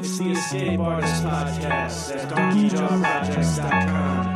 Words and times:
It's 0.00 0.16
the 0.16 0.30
Escape 0.30 0.80
Artist 0.80 1.22
Podcast 1.24 2.16
at 2.16 2.30
DonkeyJawProjects.com. 2.30 4.26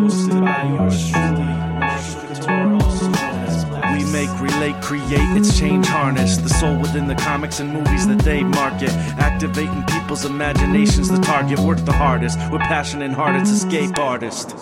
Hosted 0.00 0.40
by 0.40 0.62
yours 0.66 1.10
truly, 1.10 1.44
Marshall 1.76 2.22
Couture, 2.22 2.72
also 2.72 3.04
known 3.04 3.34
as 3.44 3.66
Plex. 3.66 3.84
We 3.98 4.04
make, 4.10 4.30
relate, 4.40 4.80
create, 4.82 5.36
it's 5.36 5.58
change 5.58 5.84
harness. 5.84 6.38
The 6.38 6.48
soul 6.48 6.78
within 6.78 7.06
the 7.06 7.16
comics 7.16 7.60
and 7.60 7.70
movies 7.70 8.06
that 8.06 8.20
they 8.20 8.44
market. 8.44 8.88
Activating 9.18 9.84
people's 9.88 10.24
imaginations, 10.24 11.10
the 11.10 11.18
target. 11.18 11.58
Work 11.58 11.84
the 11.84 11.92
hardest. 11.92 12.38
With 12.50 12.62
passion 12.62 13.02
and 13.02 13.12
heart, 13.14 13.36
it's 13.36 13.50
Escape 13.50 13.98
Artist. 13.98 14.52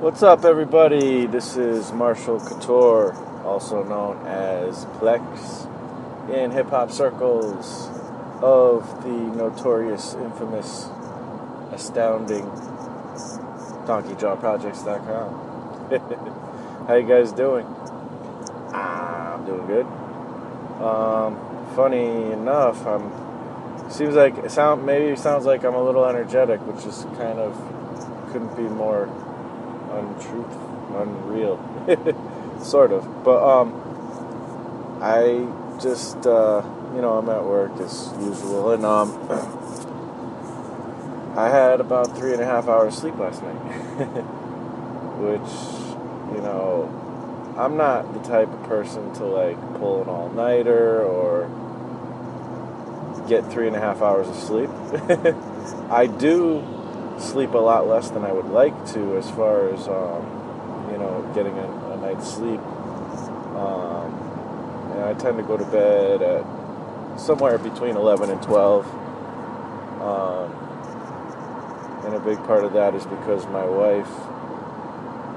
What's 0.00 0.24
up, 0.24 0.44
everybody? 0.44 1.26
This 1.26 1.56
is 1.56 1.92
Marshall 1.92 2.40
Couture, 2.40 3.14
also 3.44 3.84
known 3.84 4.26
as 4.26 4.86
Plex, 4.98 5.68
in 6.34 6.50
hip 6.50 6.70
hop 6.70 6.90
circles 6.90 7.91
of 8.42 9.04
the 9.04 9.10
notorious, 9.10 10.14
infamous, 10.14 10.88
astounding 11.70 12.44
DonkeyJawProjects.com. 13.86 15.50
How 16.88 16.94
you 16.94 17.06
guys 17.06 17.32
doing? 17.32 17.66
I'm 18.74 19.44
doing 19.44 19.66
good. 19.66 19.84
Um, 20.82 21.36
funny 21.76 22.32
enough, 22.32 22.86
I'm. 22.86 23.12
Seems 23.90 24.14
like 24.14 24.38
it 24.38 24.50
sound 24.50 24.86
maybe 24.86 25.14
sounds 25.16 25.44
like 25.44 25.64
I'm 25.64 25.74
a 25.74 25.84
little 25.84 26.06
energetic, 26.06 26.66
which 26.66 26.86
is 26.86 27.04
kind 27.18 27.38
of 27.38 27.54
couldn't 28.32 28.56
be 28.56 28.62
more 28.62 29.04
untruth, 29.92 30.56
unreal, 30.96 31.60
sort 32.62 32.92
of. 32.92 33.22
But 33.22 33.42
um, 33.44 33.74
I 35.02 35.46
just 35.78 36.26
uh, 36.26 36.62
you 36.94 37.00
know 37.00 37.18
I'm 37.18 37.28
at 37.28 37.44
work 37.44 37.72
as 37.80 38.12
usual, 38.20 38.72
and 38.72 38.84
um, 38.84 39.10
I 41.36 41.48
had 41.48 41.80
about 41.80 42.16
three 42.16 42.32
and 42.32 42.42
a 42.42 42.44
half 42.44 42.68
hours 42.68 42.96
sleep 42.96 43.16
last 43.18 43.42
night, 43.42 43.54
which 45.18 46.36
you 46.36 46.42
know 46.42 46.88
I'm 47.56 47.76
not 47.76 48.12
the 48.12 48.20
type 48.20 48.48
of 48.48 48.62
person 48.64 49.12
to 49.14 49.24
like 49.24 49.58
pull 49.78 50.02
an 50.02 50.08
all 50.08 50.28
nighter 50.30 51.02
or 51.02 51.48
get 53.28 53.50
three 53.50 53.66
and 53.66 53.76
a 53.76 53.80
half 53.80 54.02
hours 54.02 54.28
of 54.28 54.36
sleep. 54.36 54.70
I 55.90 56.06
do 56.06 56.62
sleep 57.18 57.54
a 57.54 57.58
lot 57.58 57.86
less 57.86 58.10
than 58.10 58.24
I 58.24 58.32
would 58.32 58.46
like 58.48 58.74
to 58.92 59.16
as 59.16 59.30
far 59.30 59.68
as 59.68 59.88
um, 59.88 60.90
you 60.92 60.98
know 60.98 61.30
getting 61.34 61.56
a, 61.56 61.92
a 61.92 61.96
night's 61.96 62.30
sleep. 62.30 62.60
Um, 63.56 64.12
and 64.92 65.04
I 65.04 65.14
tend 65.14 65.38
to 65.38 65.42
go 65.42 65.56
to 65.56 65.64
bed 65.64 66.20
at 66.20 66.61
somewhere 67.18 67.58
between 67.58 67.96
11 67.96 68.30
and 68.30 68.42
12. 68.42 68.86
Um, 70.02 70.52
and 72.04 72.14
a 72.14 72.20
big 72.20 72.38
part 72.44 72.64
of 72.64 72.72
that 72.72 72.94
is 72.94 73.06
because 73.06 73.46
my 73.46 73.64
wife 73.64 74.10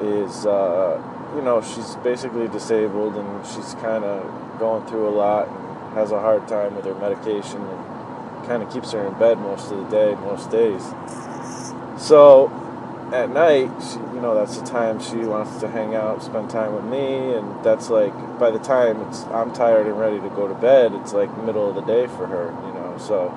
is, 0.02 0.46
uh, 0.46 1.02
you 1.36 1.42
know, 1.42 1.62
she's 1.62 1.96
basically 1.98 2.48
disabled 2.48 3.16
and 3.16 3.46
she's 3.46 3.76
kind 3.76 4.04
of 4.04 4.60
going 4.60 4.86
through 4.88 5.08
a 5.08 5.16
lot 5.16 5.48
and 5.48 5.94
has 5.94 6.12
a 6.12 6.20
hard 6.20 6.48
time 6.48 6.76
with 6.76 6.86
her 6.86 6.96
medication 6.96 7.62
and 7.62 8.48
kind 8.48 8.64
of 8.64 8.72
keeps 8.72 8.92
her 8.92 9.06
in 9.06 9.14
bed 9.20 9.38
most 9.38 9.72
of 9.72 9.78
the 9.78 9.90
day, 9.90 10.16
most 10.16 10.50
days. 10.50 10.84
So 11.98 12.50
at 13.16 13.30
night, 13.30 13.72
she, 13.82 13.96
you 13.96 14.22
know, 14.22 14.36
that's 14.36 14.58
the 14.58 14.66
time 14.66 15.00
she 15.00 15.18
wants 15.18 15.58
to 15.62 15.70
hang 15.70 15.96
out, 15.96 16.22
spend 16.22 16.50
time 16.50 16.76
with 16.76 16.84
me, 16.84 17.34
and 17.34 17.64
that's 17.64 17.90
like 17.90 18.14
by 18.38 18.52
the 18.52 18.60
time 18.60 19.02
it's 19.04 19.24
I'm 19.26 19.54
tired 19.54 19.88
and 19.88 19.98
ready 19.98 20.20
to 20.20 20.30
go 20.30 20.48
to 20.48 20.54
bed, 20.54 20.94
it's 20.94 21.14
like 21.14 21.36
middle 21.44 21.70
of 21.70 21.76
the 21.76 21.82
day 21.82 22.08
for 22.08 22.28
her, 22.28 22.48
you 22.68 22.74
know. 22.74 22.98
So 23.00 23.30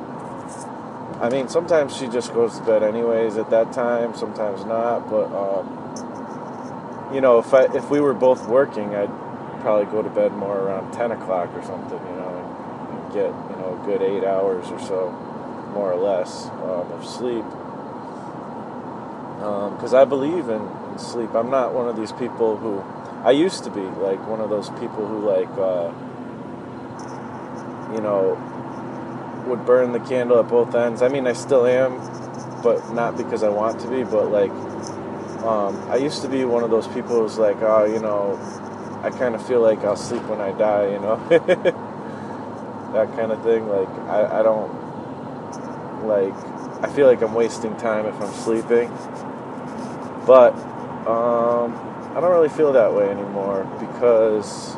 I 1.20 1.28
mean, 1.30 1.48
sometimes 1.48 1.96
she 1.96 2.08
just 2.08 2.34
goes 2.34 2.58
to 2.58 2.64
bed 2.64 2.82
anyways 2.82 3.36
at 3.36 3.50
that 3.50 3.72
time, 3.72 4.16
sometimes 4.16 4.64
not, 4.64 5.08
but 5.08 5.26
um, 5.32 7.14
you 7.14 7.20
know, 7.20 7.38
if 7.38 7.54
I 7.54 7.64
if 7.76 7.88
we 7.88 8.00
were 8.00 8.14
both 8.14 8.48
working, 8.48 8.96
I'd 8.96 9.10
probably 9.60 9.86
go 9.92 10.02
to 10.02 10.10
bed 10.10 10.32
more 10.32 10.58
around 10.58 10.92
10 10.92 11.12
o'clock 11.12 11.50
or 11.54 11.62
something, 11.62 11.98
you 11.98 12.16
know, 12.16 12.34
and, 12.90 12.98
and 12.98 13.12
get 13.12 13.30
you 13.50 13.56
know 13.62 13.78
a 13.80 13.86
good 13.86 14.02
eight 14.02 14.24
hours 14.24 14.68
or 14.70 14.80
so, 14.80 15.10
more 15.72 15.92
or 15.92 15.96
less, 15.96 16.46
um, 16.46 16.90
of 16.92 17.06
sleep 17.06 17.44
because 19.38 19.94
um, 19.94 20.00
I 20.00 20.04
believe 20.04 20.48
in, 20.48 20.60
in, 20.60 20.98
sleep. 20.98 21.32
I'm 21.34 21.50
not 21.50 21.72
one 21.72 21.88
of 21.88 21.96
these 21.96 22.10
people 22.12 22.56
who 22.56 22.80
I 23.24 23.30
used 23.30 23.62
to 23.64 23.70
be 23.70 23.80
like 23.80 24.26
one 24.26 24.40
of 24.40 24.50
those 24.50 24.68
people 24.70 25.06
who 25.06 25.20
like 25.20 25.48
uh, 25.56 25.92
you 27.94 28.00
know 28.00 28.36
would 29.46 29.64
burn 29.64 29.92
the 29.92 30.00
candle 30.00 30.40
at 30.40 30.48
both 30.48 30.74
ends. 30.74 31.02
I 31.02 31.08
mean, 31.08 31.26
I 31.26 31.32
still 31.32 31.66
am, 31.66 31.98
but 32.62 32.92
not 32.92 33.16
because 33.16 33.42
I 33.42 33.48
want 33.48 33.80
to 33.80 33.88
be. 33.88 34.02
But 34.02 34.30
like, 34.30 34.50
um, 35.44 35.88
I 35.88 35.96
used 35.96 36.22
to 36.22 36.28
be 36.28 36.44
one 36.44 36.64
of 36.64 36.70
those 36.70 36.88
people 36.88 37.20
who's 37.22 37.38
like, 37.38 37.56
oh, 37.62 37.84
you 37.84 38.00
know, 38.00 38.38
I 39.02 39.10
kind 39.10 39.34
of 39.36 39.46
feel 39.46 39.60
like 39.60 39.78
I'll 39.80 39.96
sleep 39.96 40.22
when 40.24 40.40
I 40.40 40.50
die, 40.52 40.90
you 40.90 40.98
know, 40.98 41.16
that 42.92 43.08
kind 43.16 43.30
of 43.30 43.42
thing. 43.44 43.68
Like, 43.68 43.88
I, 44.08 44.40
I 44.40 44.42
don't 44.42 46.06
like. 46.06 46.67
I 46.80 46.88
feel 46.88 47.06
like 47.06 47.22
I'm 47.22 47.34
wasting 47.34 47.76
time 47.76 48.06
if 48.06 48.20
I'm 48.20 48.32
sleeping. 48.32 48.88
But 50.26 50.54
um, 51.08 51.74
I 52.14 52.20
don't 52.20 52.30
really 52.30 52.48
feel 52.48 52.72
that 52.72 52.92
way 52.92 53.08
anymore 53.08 53.64
because 53.80 54.76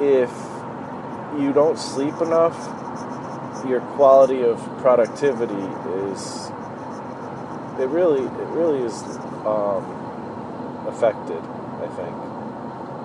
if 0.00 0.30
you 1.38 1.52
don't 1.52 1.78
sleep 1.78 2.14
enough, 2.20 2.56
your 3.66 3.80
quality 3.96 4.42
of 4.42 4.58
productivity 4.78 5.54
is 6.10 6.50
it 7.78 7.88
really 7.88 8.22
it 8.22 8.48
really 8.48 8.82
is 8.82 9.02
um, 9.44 9.84
affected. 10.88 11.42
I 11.82 11.88
think 11.96 12.16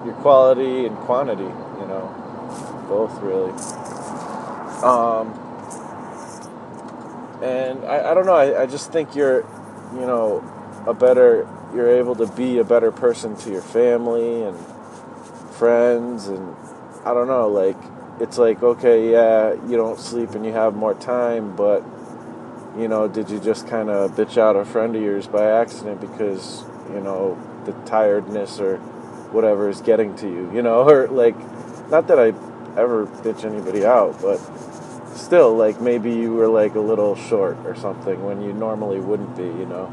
your 0.06 0.16
quality 0.22 0.86
and 0.86 0.96
quantity, 0.98 1.44
you 1.44 1.88
know, 1.88 2.86
both 2.88 3.20
really. 3.22 3.52
Um, 4.84 5.45
and 7.46 7.86
I, 7.86 8.12
I 8.12 8.14
don't 8.14 8.26
know. 8.26 8.36
I, 8.36 8.64
I 8.64 8.66
just 8.66 8.92
think 8.92 9.16
you're, 9.16 9.42
you 9.94 10.02
know, 10.02 10.44
a 10.88 10.94
better 10.94 11.48
you're 11.74 11.90
able 11.90 12.16
to 12.16 12.28
be 12.28 12.60
a 12.60 12.64
better 12.64 12.92
person 12.92 13.36
to 13.36 13.52
your 13.52 13.62
family 13.62 14.44
and 14.44 14.58
friends 15.54 16.28
and 16.28 16.56
I 17.06 17.14
don't 17.14 17.28
know 17.28 17.48
like 17.48 17.78
it's 18.20 18.38
like 18.38 18.62
okay 18.64 19.12
yeah 19.12 19.54
you 19.68 19.76
don't 19.78 20.00
sleep 20.00 20.32
and 20.32 20.46
you 20.46 20.54
have 20.54 20.76
more 20.76 20.94
time 20.94 21.56
but 21.56 21.84
you 22.78 22.88
know 22.88 23.08
did 23.08 23.30
you 23.30 23.40
just 23.40 23.68
kind 23.68 23.90
of 23.90 24.12
bitch 24.12 24.38
out 24.38 24.56
a 24.56 24.66
friend 24.66 24.96
of 24.96 25.02
yours 25.02 25.28
by 25.28 25.46
accident 25.46 26.02
because 26.02 26.64
you 26.94 27.02
know 27.02 27.38
the 27.66 27.74
tiredness 27.86 28.60
or 28.60 28.78
whatever 29.32 29.70
is 29.70 29.82
getting 29.82 30.16
to 30.18 30.28
you 30.28 30.52
you 30.54 30.62
know 30.62 30.84
or 30.90 31.08
like 31.08 31.36
not 31.90 32.08
that 32.08 32.20
I 32.20 32.28
ever 32.80 33.06
bitch 33.06 33.44
anybody 33.44 33.86
out 33.86 34.22
but 34.22 34.40
still 35.16 35.56
like 35.56 35.82
maybe 35.82 36.12
you 36.12 36.34
were 36.34 36.48
like 36.48 36.76
a 36.76 36.80
little 36.80 37.16
short 37.16 37.58
or 37.66 37.76
something 37.76 38.24
when 38.24 38.42
you 38.42 38.54
normally 38.54 39.00
wouldn't 39.00 39.36
be 39.36 39.44
you 39.44 39.66
know 39.66 39.90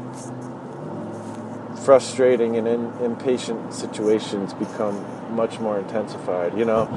frustrating 1.83 2.55
and 2.55 2.67
in, 2.67 2.85
impatient 3.01 3.73
situations 3.73 4.53
become 4.53 5.05
much 5.35 5.59
more 5.59 5.79
intensified, 5.79 6.57
you 6.57 6.65
know. 6.65 6.87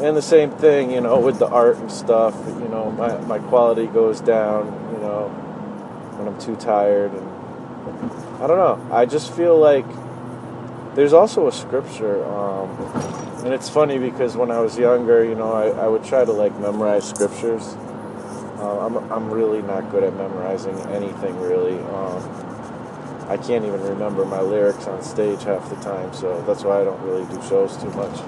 And 0.00 0.16
the 0.16 0.22
same 0.22 0.50
thing, 0.50 0.90
you 0.90 1.00
know, 1.00 1.18
with 1.18 1.38
the 1.38 1.46
art 1.46 1.76
and 1.78 1.90
stuff, 1.90 2.34
you 2.46 2.68
know, 2.68 2.90
my, 2.92 3.16
my 3.22 3.38
quality 3.38 3.86
goes 3.86 4.20
down, 4.20 4.66
you 4.92 4.98
know, 5.00 5.28
when 6.18 6.28
I'm 6.28 6.40
too 6.40 6.56
tired. 6.56 7.12
And 7.12 7.30
I 8.42 8.46
don't 8.46 8.58
know. 8.58 8.94
I 8.94 9.06
just 9.06 9.32
feel 9.32 9.58
like 9.58 9.86
there's 10.94 11.12
also 11.12 11.48
a 11.48 11.52
scripture, 11.52 12.24
um, 12.26 12.68
and 13.44 13.54
it's 13.54 13.68
funny 13.68 13.98
because 13.98 14.36
when 14.36 14.50
I 14.50 14.60
was 14.60 14.78
younger, 14.78 15.24
you 15.24 15.34
know, 15.34 15.52
I, 15.52 15.68
I 15.68 15.86
would 15.86 16.04
try 16.04 16.24
to 16.24 16.32
like 16.32 16.58
memorize 16.60 17.08
scriptures. 17.08 17.74
Uh, 18.58 18.86
I'm, 18.86 18.96
I'm 19.10 19.30
really 19.30 19.62
not 19.62 19.90
good 19.90 20.04
at 20.04 20.14
memorizing 20.14 20.78
anything, 20.92 21.38
really. 21.40 21.78
Um, 21.78 23.26
I 23.28 23.36
can't 23.36 23.64
even 23.64 23.80
remember 23.82 24.24
my 24.24 24.40
lyrics 24.40 24.86
on 24.86 25.02
stage 25.02 25.42
half 25.44 25.68
the 25.70 25.76
time, 25.76 26.12
so 26.12 26.42
that's 26.42 26.62
why 26.62 26.80
I 26.80 26.84
don't 26.84 27.00
really 27.02 27.24
do 27.32 27.42
shows 27.48 27.76
too 27.78 27.90
much. 27.90 28.20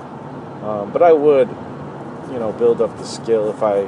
Um, 0.62 0.90
but 0.90 1.02
I 1.02 1.12
would, 1.12 1.48
you 2.32 2.38
know, 2.38 2.54
build 2.58 2.80
up 2.80 2.96
the 2.96 3.04
skill 3.04 3.50
if 3.50 3.62
I, 3.62 3.80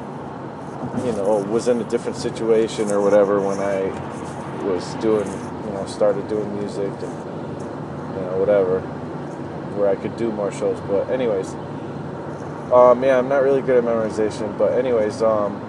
you 1.04 1.12
know, 1.12 1.44
was 1.48 1.68
in 1.68 1.80
a 1.80 1.84
different 1.84 2.18
situation 2.18 2.92
or 2.92 3.00
whatever 3.00 3.40
when 3.40 3.58
I 3.58 3.86
was 4.64 4.94
doing, 4.96 5.26
you 5.26 5.72
know, 5.72 5.86
started 5.86 6.28
doing 6.28 6.54
music 6.58 6.92
and, 7.02 7.25
you 8.16 8.22
know, 8.22 8.38
whatever, 8.38 8.80
where 9.76 9.88
I 9.88 9.96
could 9.96 10.16
do 10.16 10.32
more 10.32 10.52
shows. 10.52 10.80
But 10.82 11.10
anyways, 11.10 11.54
um, 12.72 13.04
yeah, 13.04 13.18
I'm 13.18 13.28
not 13.28 13.42
really 13.42 13.62
good 13.62 13.78
at 13.78 13.84
memorization, 13.84 14.56
but 14.58 14.72
anyways, 14.72 15.22
um, 15.22 15.62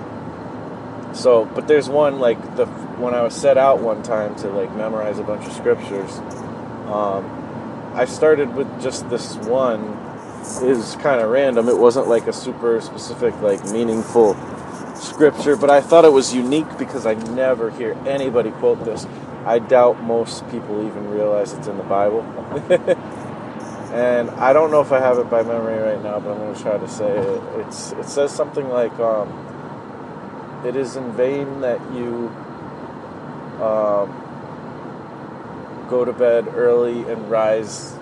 so, 1.13 1.45
but 1.45 1.67
there's 1.67 1.89
one 1.89 2.19
like 2.19 2.39
the 2.55 2.65
when 2.97 3.13
I 3.13 3.23
was 3.23 3.35
set 3.35 3.57
out 3.57 3.81
one 3.81 4.03
time 4.03 4.35
to 4.37 4.49
like 4.49 4.73
memorize 4.75 5.19
a 5.19 5.23
bunch 5.23 5.45
of 5.45 5.53
scriptures, 5.53 6.17
um, 6.87 7.91
I 7.95 8.05
started 8.05 8.55
with 8.55 8.81
just 8.81 9.09
this 9.09 9.35
one. 9.37 10.03
Is 10.63 10.95
kind 10.97 11.19
of 11.19 11.29
random. 11.29 11.67
It 11.67 11.77
wasn't 11.77 12.07
like 12.07 12.27
a 12.27 12.33
super 12.33 12.79
specific, 12.79 13.35
like 13.41 13.65
meaningful 13.65 14.35
scripture, 14.95 15.57
but 15.57 15.69
I 15.69 15.81
thought 15.81 16.05
it 16.05 16.11
was 16.13 16.33
unique 16.33 16.77
because 16.77 17.05
I 17.05 17.15
never 17.15 17.69
hear 17.71 17.97
anybody 18.07 18.51
quote 18.51 18.85
this. 18.85 19.05
I 19.47 19.59
doubt 19.59 20.03
most 20.03 20.45
people 20.49 20.85
even 20.85 21.09
realize 21.09 21.53
it's 21.53 21.67
in 21.67 21.77
the 21.77 21.83
Bible. 21.83 22.21
and 23.93 24.29
I 24.31 24.51
don't 24.51 24.71
know 24.71 24.81
if 24.81 24.91
I 24.91 24.99
have 24.99 25.19
it 25.19 25.29
by 25.29 25.41
memory 25.41 25.77
right 25.79 26.03
now, 26.03 26.19
but 26.19 26.31
I'm 26.31 26.37
going 26.39 26.53
to 26.53 26.61
try 26.61 26.77
to 26.77 26.87
say 26.89 27.09
it. 27.09 27.41
It's 27.61 27.93
it 27.93 28.03
says 28.03 28.33
something 28.33 28.67
like, 28.67 28.91
um, 28.99 29.29
"It 30.65 30.75
is 30.75 30.97
in 30.97 31.13
vain 31.13 31.61
that 31.61 31.79
you 31.93 32.27
um, 33.63 34.11
go 35.89 36.03
to 36.03 36.11
bed 36.11 36.49
early 36.49 37.09
and 37.09 37.31
rise, 37.31 37.95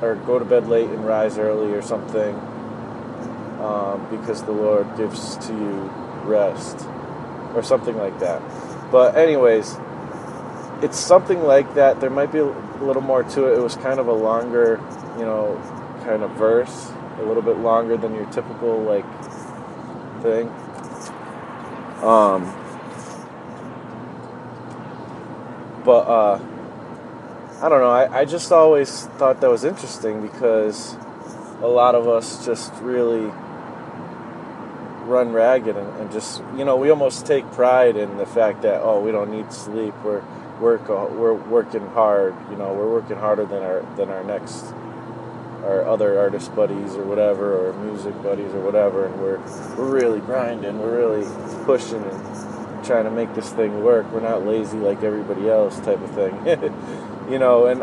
or 0.00 0.14
go 0.14 0.38
to 0.38 0.44
bed 0.46 0.68
late 0.68 0.88
and 0.88 1.06
rise 1.06 1.36
early, 1.36 1.74
or 1.74 1.82
something, 1.82 2.34
um, 3.60 4.06
because 4.10 4.42
the 4.42 4.52
Lord 4.52 4.86
gives 4.96 5.36
to 5.48 5.52
you 5.52 5.92
rest, 6.24 6.88
or 7.54 7.62
something 7.62 7.98
like 7.98 8.18
that." 8.20 8.40
But 8.90 9.16
anyways, 9.16 9.76
it's 10.82 10.98
something 10.98 11.42
like 11.42 11.74
that. 11.74 12.00
There 12.00 12.10
might 12.10 12.32
be 12.32 12.38
a 12.38 12.44
little 12.44 13.02
more 13.02 13.22
to 13.22 13.46
it. 13.46 13.58
It 13.58 13.62
was 13.62 13.76
kind 13.76 13.98
of 13.98 14.06
a 14.06 14.12
longer, 14.12 14.80
you 15.18 15.24
know, 15.24 15.60
kind 16.04 16.22
of 16.22 16.30
verse, 16.32 16.90
a 17.18 17.22
little 17.22 17.42
bit 17.42 17.58
longer 17.58 17.96
than 17.96 18.14
your 18.14 18.26
typical 18.26 18.80
like 18.82 19.04
thing. 20.22 20.48
Um, 22.02 22.54
but 25.84 26.06
uh, 26.06 26.40
I 27.60 27.68
don't 27.68 27.80
know. 27.80 27.90
I, 27.90 28.20
I 28.20 28.24
just 28.24 28.52
always 28.52 29.06
thought 29.18 29.40
that 29.40 29.50
was 29.50 29.64
interesting 29.64 30.22
because 30.22 30.96
a 31.60 31.66
lot 31.66 31.96
of 31.96 32.06
us 32.06 32.46
just 32.46 32.72
really 32.74 33.32
run 35.08 35.32
ragged 35.32 35.76
and, 35.76 36.00
and 36.00 36.12
just 36.12 36.42
you 36.56 36.64
know 36.64 36.76
we 36.76 36.90
almost 36.90 37.24
take 37.24 37.50
pride 37.52 37.96
in 37.96 38.18
the 38.18 38.26
fact 38.26 38.60
that 38.60 38.80
oh 38.82 39.00
we 39.00 39.10
don't 39.10 39.30
need 39.30 39.50
sleep 39.50 39.94
we're 40.04 40.22
work 40.60 40.88
uh, 40.90 41.06
we're 41.10 41.34
working 41.34 41.86
hard 41.88 42.34
you 42.50 42.56
know 42.56 42.72
we're 42.72 42.90
working 42.90 43.16
harder 43.16 43.46
than 43.46 43.62
our 43.62 43.80
than 43.96 44.10
our 44.10 44.24
next 44.24 44.74
our 45.64 45.84
other 45.86 46.18
artist 46.18 46.54
buddies 46.54 46.94
or 46.94 47.04
whatever 47.04 47.68
or 47.68 47.72
music 47.84 48.14
buddies 48.22 48.52
or 48.54 48.60
whatever 48.60 49.06
and 49.06 49.20
we're 49.20 49.38
we're 49.76 49.90
really 49.90 50.20
grinding 50.20 50.78
we're 50.78 50.96
really 50.96 51.26
pushing 51.64 52.02
and 52.02 52.28
trying 52.84 53.04
to 53.04 53.10
make 53.10 53.34
this 53.34 53.50
thing 53.50 53.84
work. 53.84 54.10
We're 54.12 54.20
not 54.20 54.46
lazy 54.46 54.78
like 54.78 55.02
everybody 55.02 55.48
else 55.48 55.78
type 55.80 56.00
of 56.00 56.10
thing. 56.12 56.74
You 57.28 57.38
know 57.38 57.66
and 57.66 57.82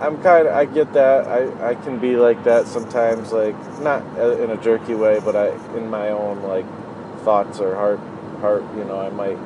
I'm 0.00 0.22
kind 0.22 0.46
of 0.46 0.54
I 0.54 0.64
get 0.64 0.92
that. 0.92 1.26
I 1.26 1.70
I 1.70 1.74
can 1.74 1.98
be 1.98 2.14
like 2.14 2.44
that 2.44 2.68
sometimes 2.68 3.32
like 3.32 3.56
not 3.80 4.00
uh, 4.16 4.38
in 4.38 4.50
a 4.50 4.56
jerky 4.56 4.94
way 4.94 5.18
but 5.18 5.34
I 5.34 5.48
in 5.76 5.90
my 5.90 6.10
own 6.10 6.40
like 6.44 6.64
thoughts 7.24 7.58
or 7.58 7.74
heart 7.74 7.98
heart 8.40 8.62
you 8.76 8.84
know 8.84 9.00
I 9.00 9.10
might 9.10 9.38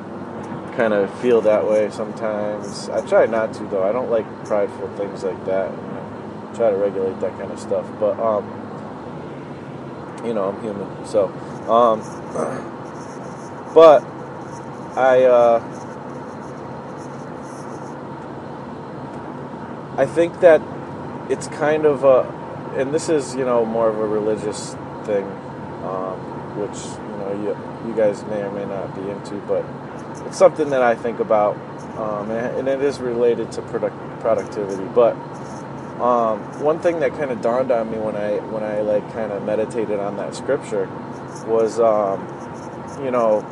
kind 0.75 0.93
of 0.93 1.13
feel 1.19 1.41
that 1.41 1.67
way 1.67 1.89
sometimes. 1.89 2.89
I 2.89 3.05
try 3.05 3.25
not 3.25 3.53
to 3.55 3.63
though. 3.65 3.83
I 3.83 3.91
don't 3.91 4.09
like 4.09 4.25
prideful 4.45 4.87
things 4.97 5.23
like 5.23 5.45
that. 5.45 5.71
Know, 5.71 6.51
try 6.55 6.71
to 6.71 6.77
regulate 6.77 7.19
that 7.19 7.37
kind 7.37 7.51
of 7.51 7.59
stuff. 7.59 7.85
But 7.99 8.19
um, 8.19 8.45
you 10.25 10.33
know, 10.33 10.49
I'm 10.49 10.61
human. 10.61 11.05
So, 11.05 11.27
um, 11.69 11.99
but 13.73 14.03
I 14.97 15.23
uh, 15.23 15.79
I 19.97 20.05
think 20.05 20.39
that 20.39 20.61
it's 21.29 21.47
kind 21.47 21.85
of 21.85 22.03
a, 22.03 22.21
and 22.77 22.93
this 22.93 23.09
is 23.09 23.35
you 23.35 23.45
know 23.45 23.65
more 23.65 23.89
of 23.89 23.99
a 23.99 24.07
religious 24.07 24.73
thing, 25.03 25.25
um, 25.83 26.17
which 26.57 26.77
you 26.97 27.17
know 27.17 27.31
you 27.43 27.89
you 27.89 27.95
guys 27.95 28.23
may 28.25 28.41
or 28.41 28.51
may 28.51 28.65
not 28.65 28.95
be 28.95 29.09
into, 29.09 29.35
but 29.47 29.63
it's 30.25 30.37
something 30.37 30.69
that 30.69 30.81
I 30.81 30.95
think 30.95 31.19
about, 31.19 31.55
um, 31.97 32.31
and, 32.31 32.67
it 32.67 32.81
is 32.81 32.99
related 32.99 33.51
to 33.53 33.61
product, 33.63 33.95
productivity. 34.19 34.83
But 34.93 35.13
um, 36.01 36.39
one 36.61 36.79
thing 36.79 36.99
that 37.01 37.11
kind 37.11 37.31
of 37.31 37.41
dawned 37.41 37.71
on 37.71 37.91
me 37.91 37.97
when 37.97 38.15
I 38.15 38.37
when 38.51 38.63
I 38.63 38.81
like 38.81 39.11
kind 39.13 39.31
of 39.31 39.43
meditated 39.43 39.99
on 39.99 40.17
that 40.17 40.35
scripture 40.35 40.85
was, 41.45 41.79
um, 41.79 42.21
you 43.03 43.11
know, 43.11 43.45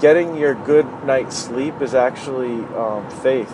getting 0.00 0.36
your 0.36 0.54
good 0.54 0.86
night's 1.04 1.36
sleep 1.36 1.80
is 1.80 1.94
actually 1.94 2.64
um, 2.76 3.08
faith. 3.22 3.52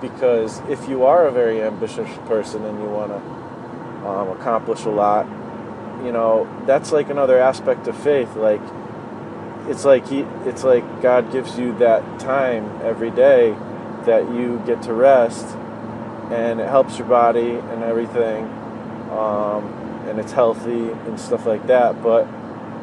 Because 0.00 0.60
if 0.68 0.88
you 0.88 1.04
are 1.04 1.26
a 1.26 1.32
very 1.32 1.62
ambitious 1.62 2.08
person 2.26 2.64
and 2.64 2.78
you 2.78 2.88
want 2.88 3.10
to 3.10 4.08
um, 4.08 4.28
accomplish 4.28 4.84
a 4.84 4.90
lot, 4.90 5.26
you 6.04 6.12
know, 6.12 6.48
that's 6.66 6.92
like 6.92 7.10
another 7.10 7.38
aspect 7.38 7.88
of 7.88 7.96
faith. 7.98 8.36
Like 8.36 8.62
it's 9.68 9.84
like 9.84 10.08
he, 10.08 10.20
it's 10.46 10.64
like 10.64 11.02
God 11.02 11.30
gives 11.30 11.58
you 11.58 11.76
that 11.78 12.18
time 12.18 12.80
every 12.82 13.10
day 13.10 13.50
that 14.06 14.32
you 14.32 14.62
get 14.66 14.82
to 14.84 14.94
rest, 14.94 15.44
and 16.30 16.58
it 16.60 16.68
helps 16.68 16.98
your 16.98 17.06
body 17.06 17.56
and 17.56 17.82
everything, 17.82 18.44
um, 19.10 19.64
and 20.08 20.18
it's 20.18 20.32
healthy 20.32 20.90
and 20.90 21.20
stuff 21.20 21.44
like 21.44 21.66
that. 21.66 22.02
But 22.02 22.26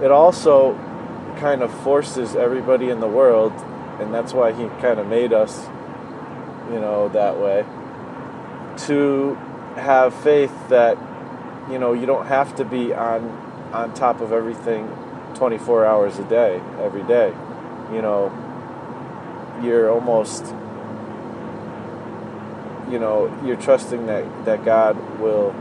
it 0.04 0.12
also 0.12 0.76
kind 1.38 1.64
of 1.64 1.74
forces 1.82 2.36
everybody 2.36 2.90
in 2.90 3.00
the 3.00 3.08
world, 3.08 3.54
and 4.00 4.14
that's 4.14 4.34
why 4.34 4.52
He 4.52 4.68
kind 4.80 5.00
of 5.00 5.08
made 5.08 5.34
us, 5.34 5.66
you 6.72 6.80
know, 6.80 7.10
that 7.10 7.40
way, 7.40 7.66
to 8.86 9.34
have 9.76 10.14
faith 10.14 10.54
that 10.70 10.98
you 11.72 11.80
know 11.80 11.94
you 11.94 12.06
don't 12.06 12.28
have 12.28 12.56
to 12.58 12.64
be 12.64 12.94
on 12.94 13.28
on 13.74 13.94
top 13.94 14.22
of 14.22 14.32
everything 14.32 14.88
24 15.36 15.86
hours 15.86 16.18
a 16.20 16.24
day, 16.24 16.62
every 16.80 17.04
day. 17.04 17.34
You 17.94 18.02
know, 18.02 18.32
you're 19.62 19.92
almost, 19.92 20.46
you 22.92 23.00
know, 23.00 23.32
you're 23.46 23.58
trusting 23.58 24.08
that, 24.08 24.46
that 24.46 24.66
God 24.66 25.20
will, 25.20 25.54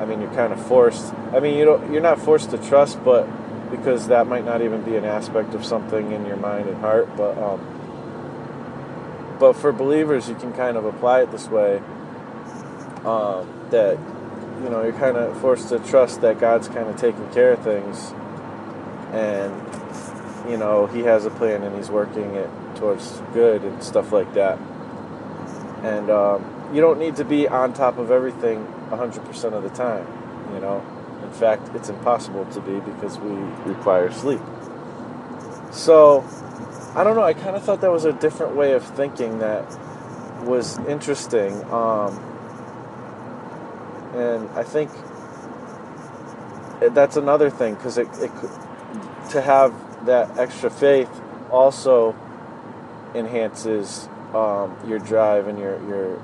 I 0.00 0.04
mean, 0.04 0.20
you're 0.20 0.32
kind 0.34 0.52
of 0.52 0.64
forced. 0.66 1.12
I 1.32 1.40
mean, 1.40 1.56
you 1.58 1.64
don't, 1.64 1.92
you're 1.92 2.02
not 2.02 2.20
forced 2.20 2.50
to 2.50 2.58
trust, 2.58 3.02
but 3.04 3.26
because 3.70 4.08
that 4.08 4.26
might 4.26 4.44
not 4.44 4.62
even 4.62 4.82
be 4.82 4.96
an 4.96 5.04
aspect 5.04 5.54
of 5.54 5.64
something 5.64 6.12
in 6.12 6.24
your 6.26 6.36
mind 6.36 6.68
and 6.68 6.78
heart, 6.78 7.14
but, 7.16 7.36
um, 7.38 7.74
but 9.38 9.54
for 9.54 9.72
believers, 9.72 10.28
you 10.28 10.34
can 10.34 10.52
kind 10.52 10.76
of 10.76 10.84
apply 10.84 11.22
it 11.22 11.30
this 11.30 11.48
way 11.48 11.78
um, 13.04 13.48
that, 13.70 13.98
you 14.62 14.70
know, 14.70 14.82
you're 14.82 14.92
kind 14.92 15.16
of 15.16 15.38
forced 15.40 15.68
to 15.68 15.78
trust 15.78 16.20
that 16.22 16.40
God's 16.40 16.68
kind 16.68 16.88
of 16.88 16.96
taking 16.96 17.28
care 17.30 17.52
of 17.52 17.62
things 17.62 18.12
and 19.12 20.50
you 20.50 20.56
know 20.56 20.86
he 20.86 21.00
has 21.00 21.26
a 21.26 21.30
plan 21.30 21.62
and 21.62 21.76
he's 21.76 21.90
working 21.90 22.34
it 22.34 22.50
towards 22.76 23.20
good 23.32 23.62
and 23.62 23.82
stuff 23.82 24.12
like 24.12 24.32
that. 24.34 24.58
And 25.82 26.10
um, 26.10 26.70
you 26.74 26.80
don't 26.80 26.98
need 26.98 27.16
to 27.16 27.24
be 27.24 27.46
on 27.48 27.72
top 27.72 27.98
of 27.98 28.10
everything 28.10 28.66
100% 28.90 29.52
of 29.52 29.62
the 29.62 29.70
time 29.70 30.06
you 30.54 30.60
know? 30.60 30.84
In 31.22 31.30
fact 31.32 31.74
it's 31.74 31.88
impossible 31.88 32.44
to 32.46 32.60
be 32.60 32.80
because 32.80 33.18
we 33.18 33.30
require 33.70 34.10
sleep. 34.10 34.40
So 35.70 36.24
i 36.94 37.04
don't 37.04 37.14
know 37.14 37.22
i 37.22 37.34
kind 37.34 37.54
of 37.54 37.62
thought 37.62 37.82
that 37.82 37.92
was 37.92 38.06
a 38.06 38.14
different 38.14 38.56
way 38.56 38.72
of 38.72 38.82
thinking 38.96 39.38
that 39.40 39.62
was 40.44 40.78
interesting 40.88 41.52
um, 41.70 42.18
and 44.14 44.48
i 44.58 44.62
think 44.62 44.90
that's 46.94 47.16
another 47.16 47.50
thing 47.50 47.74
because 47.74 47.98
it, 47.98 48.08
it 48.20 48.32
to 49.30 49.42
have 49.42 50.06
that 50.06 50.38
extra 50.38 50.70
faith 50.70 51.10
also 51.50 52.14
enhances 53.14 54.08
um, 54.34 54.76
your 54.86 54.98
drive 54.98 55.46
and 55.48 55.58
your 55.58 55.78
your 55.88 56.22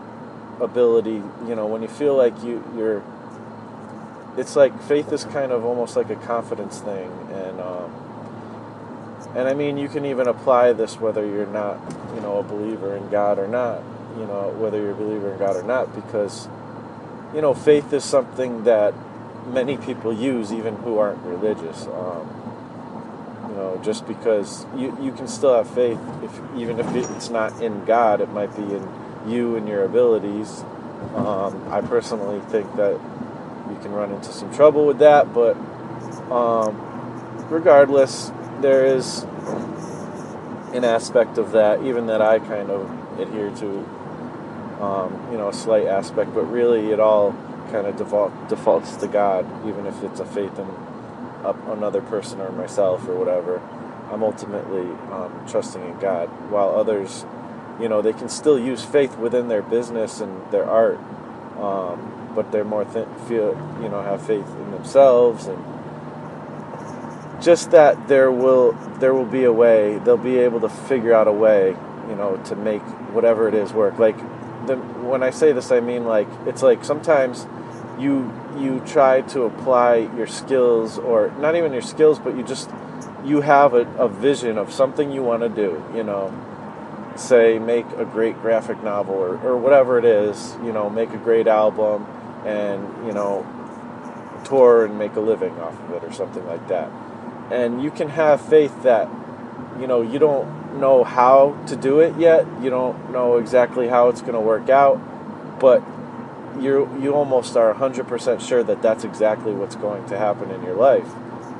ability. 0.60 1.22
You 1.46 1.54
know, 1.54 1.66
when 1.66 1.82
you 1.82 1.88
feel 1.88 2.16
like 2.16 2.42
you 2.42 2.62
you're, 2.76 3.02
it's 4.36 4.56
like 4.56 4.80
faith 4.82 5.12
is 5.12 5.24
kind 5.24 5.52
of 5.52 5.64
almost 5.64 5.96
like 5.96 6.10
a 6.10 6.16
confidence 6.16 6.80
thing, 6.80 7.10
and 7.32 7.60
um, 7.60 9.32
and 9.36 9.48
I 9.48 9.54
mean 9.54 9.78
you 9.78 9.88
can 9.88 10.04
even 10.04 10.28
apply 10.28 10.72
this 10.72 10.98
whether 11.00 11.26
you're 11.26 11.46
not 11.46 11.78
you 12.14 12.20
know 12.20 12.38
a 12.38 12.42
believer 12.42 12.96
in 12.96 13.08
God 13.10 13.38
or 13.38 13.48
not. 13.48 13.82
You 14.18 14.26
know, 14.26 14.54
whether 14.58 14.80
you're 14.80 14.92
a 14.92 14.94
believer 14.94 15.32
in 15.32 15.38
God 15.38 15.56
or 15.56 15.64
not, 15.64 15.94
because 15.94 16.46
you 17.34 17.40
know 17.40 17.54
faith 17.54 17.92
is 17.92 18.04
something 18.04 18.64
that 18.64 18.94
many 19.46 19.76
people 19.76 20.12
use 20.12 20.52
even 20.52 20.76
who 20.76 20.98
aren't 20.98 21.20
religious. 21.24 21.86
Um, 21.86 22.43
know, 23.54 23.80
just 23.82 24.06
because 24.06 24.66
you, 24.76 24.96
you 25.00 25.12
can 25.12 25.26
still 25.26 25.56
have 25.56 25.68
faith, 25.68 25.98
if 26.22 26.40
even 26.56 26.78
if 26.80 26.94
it's 26.94 27.30
not 27.30 27.62
in 27.62 27.84
God, 27.84 28.20
it 28.20 28.30
might 28.30 28.54
be 28.56 28.62
in 28.62 28.88
you 29.26 29.56
and 29.56 29.68
your 29.68 29.84
abilities. 29.84 30.64
Um, 31.14 31.66
I 31.70 31.80
personally 31.80 32.40
think 32.50 32.74
that 32.76 32.92
you 33.70 33.78
can 33.82 33.92
run 33.92 34.12
into 34.12 34.32
some 34.32 34.52
trouble 34.54 34.86
with 34.86 34.98
that, 34.98 35.32
but 35.32 35.56
um, 36.30 36.76
regardless, 37.50 38.32
there 38.60 38.86
is 38.86 39.22
an 40.72 40.84
aspect 40.84 41.38
of 41.38 41.52
that, 41.52 41.82
even 41.82 42.06
that 42.06 42.20
I 42.20 42.38
kind 42.38 42.70
of 42.70 43.20
adhere 43.20 43.50
to. 43.56 43.88
Um, 44.80 45.28
you 45.30 45.38
know, 45.38 45.48
a 45.48 45.52
slight 45.52 45.86
aspect, 45.86 46.34
but 46.34 46.42
really 46.42 46.90
it 46.90 46.98
all 47.00 47.32
kind 47.70 47.86
of 47.86 47.96
default, 47.96 48.48
defaults 48.48 48.96
to 48.96 49.06
God, 49.06 49.46
even 49.66 49.86
if 49.86 50.02
it's 50.02 50.20
a 50.20 50.24
faith 50.26 50.58
in 50.58 50.66
another 51.44 52.00
person 52.00 52.40
or 52.40 52.50
myself 52.52 53.08
or 53.08 53.16
whatever. 53.16 53.60
I'm 54.10 54.22
ultimately 54.22 54.88
um, 55.12 55.44
trusting 55.48 55.82
in 55.82 55.98
God, 55.98 56.28
while 56.50 56.70
others, 56.70 57.24
you 57.80 57.88
know, 57.88 58.02
they 58.02 58.12
can 58.12 58.28
still 58.28 58.58
use 58.58 58.84
faith 58.84 59.16
within 59.18 59.48
their 59.48 59.62
business 59.62 60.20
and 60.20 60.50
their 60.52 60.64
art, 60.68 60.98
um, 61.58 62.32
but 62.34 62.52
they're 62.52 62.64
more 62.64 62.84
th- 62.84 63.08
feel, 63.28 63.50
you 63.82 63.88
know, 63.88 64.02
have 64.02 64.24
faith 64.26 64.46
in 64.48 64.70
themselves 64.72 65.46
and 65.46 65.62
just 67.42 67.72
that 67.72 68.08
there 68.08 68.30
will 68.30 68.72
there 69.00 69.14
will 69.14 69.26
be 69.26 69.44
a 69.44 69.52
way. 69.52 69.98
They'll 69.98 70.16
be 70.16 70.38
able 70.38 70.60
to 70.60 70.68
figure 70.68 71.12
out 71.14 71.28
a 71.28 71.32
way, 71.32 71.76
you 72.08 72.16
know, 72.16 72.36
to 72.46 72.56
make 72.56 72.82
whatever 73.12 73.48
it 73.48 73.54
is 73.54 73.72
work. 73.72 73.98
Like 73.98 74.16
the, 74.66 74.76
when 74.76 75.22
I 75.22 75.30
say 75.30 75.52
this, 75.52 75.70
I 75.70 75.80
mean 75.80 76.04
like 76.04 76.28
it's 76.46 76.62
like 76.62 76.84
sometimes 76.84 77.46
you 77.98 78.32
you 78.58 78.80
try 78.86 79.22
to 79.22 79.42
apply 79.42 79.96
your 80.16 80.26
skills 80.26 80.98
or 80.98 81.30
not 81.38 81.56
even 81.56 81.72
your 81.72 81.82
skills, 81.82 82.18
but 82.18 82.36
you 82.36 82.42
just 82.42 82.70
you 83.24 83.40
have 83.40 83.74
a, 83.74 83.86
a 83.96 84.08
vision 84.08 84.58
of 84.58 84.72
something 84.72 85.10
you 85.10 85.22
want 85.22 85.42
to 85.42 85.48
do. 85.48 85.84
You 85.94 86.04
know, 86.04 86.32
say 87.16 87.58
make 87.58 87.86
a 87.96 88.04
great 88.04 88.40
graphic 88.40 88.82
novel 88.82 89.14
or, 89.14 89.38
or 89.40 89.56
whatever 89.56 89.98
it 89.98 90.04
is. 90.04 90.56
You 90.62 90.72
know, 90.72 90.90
make 90.90 91.10
a 91.10 91.18
great 91.18 91.46
album 91.46 92.06
and 92.44 93.06
you 93.06 93.12
know 93.12 93.46
tour 94.44 94.84
and 94.84 94.98
make 94.98 95.16
a 95.16 95.20
living 95.20 95.58
off 95.60 95.78
of 95.80 95.90
it 95.92 96.04
or 96.04 96.12
something 96.12 96.46
like 96.46 96.66
that. 96.68 96.90
And 97.50 97.82
you 97.82 97.90
can 97.90 98.08
have 98.10 98.40
faith 98.40 98.82
that 98.82 99.08
you 99.80 99.86
know 99.86 100.02
you 100.02 100.18
don't 100.18 100.78
know 100.78 101.04
how 101.04 101.56
to 101.68 101.76
do 101.76 102.00
it 102.00 102.16
yet. 102.18 102.46
You 102.62 102.70
don't 102.70 103.12
know 103.12 103.36
exactly 103.36 103.88
how 103.88 104.08
it's 104.08 104.20
going 104.20 104.34
to 104.34 104.40
work 104.40 104.68
out, 104.68 105.00
but 105.58 105.82
you 106.60 106.88
you 107.00 107.14
almost 107.14 107.56
are 107.56 107.74
100% 107.74 108.40
sure 108.40 108.62
that 108.62 108.82
that's 108.82 109.04
exactly 109.04 109.52
what's 109.52 109.76
going 109.76 110.06
to 110.06 110.18
happen 110.18 110.50
in 110.50 110.62
your 110.62 110.74
life 110.74 111.08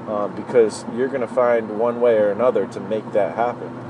um, 0.08 0.34
because 0.36 0.84
you're 0.94 1.08
going 1.08 1.20
to 1.20 1.26
find 1.26 1.78
one 1.78 2.00
way 2.00 2.16
or 2.16 2.30
another 2.30 2.66
to 2.66 2.80
make 2.80 3.12
that 3.12 3.34
happen 3.34 3.84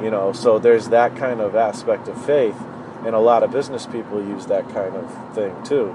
you 0.00 0.10
know? 0.10 0.32
So 0.32 0.58
there's 0.58 0.88
that 0.88 1.16
kind 1.16 1.40
of 1.40 1.54
aspect 1.54 2.08
of 2.08 2.24
faith 2.24 2.56
and 3.04 3.14
a 3.14 3.20
lot 3.20 3.42
of 3.42 3.50
business 3.50 3.86
people 3.86 4.22
use 4.22 4.46
that 4.46 4.68
kind 4.70 4.96
of 4.96 5.34
thing 5.34 5.62
too. 5.64 5.92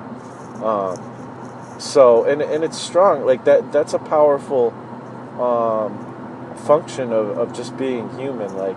Um, 0.63 1.77
so 1.79 2.25
and, 2.25 2.41
and 2.41 2.63
it's 2.63 2.77
strong 2.77 3.25
like 3.25 3.45
that 3.45 3.71
that's 3.71 3.93
a 3.93 3.99
powerful 3.99 4.71
um, 5.39 6.55
function 6.65 7.13
of, 7.13 7.37
of 7.37 7.53
just 7.53 7.77
being 7.77 8.09
human 8.17 8.53
like 8.57 8.75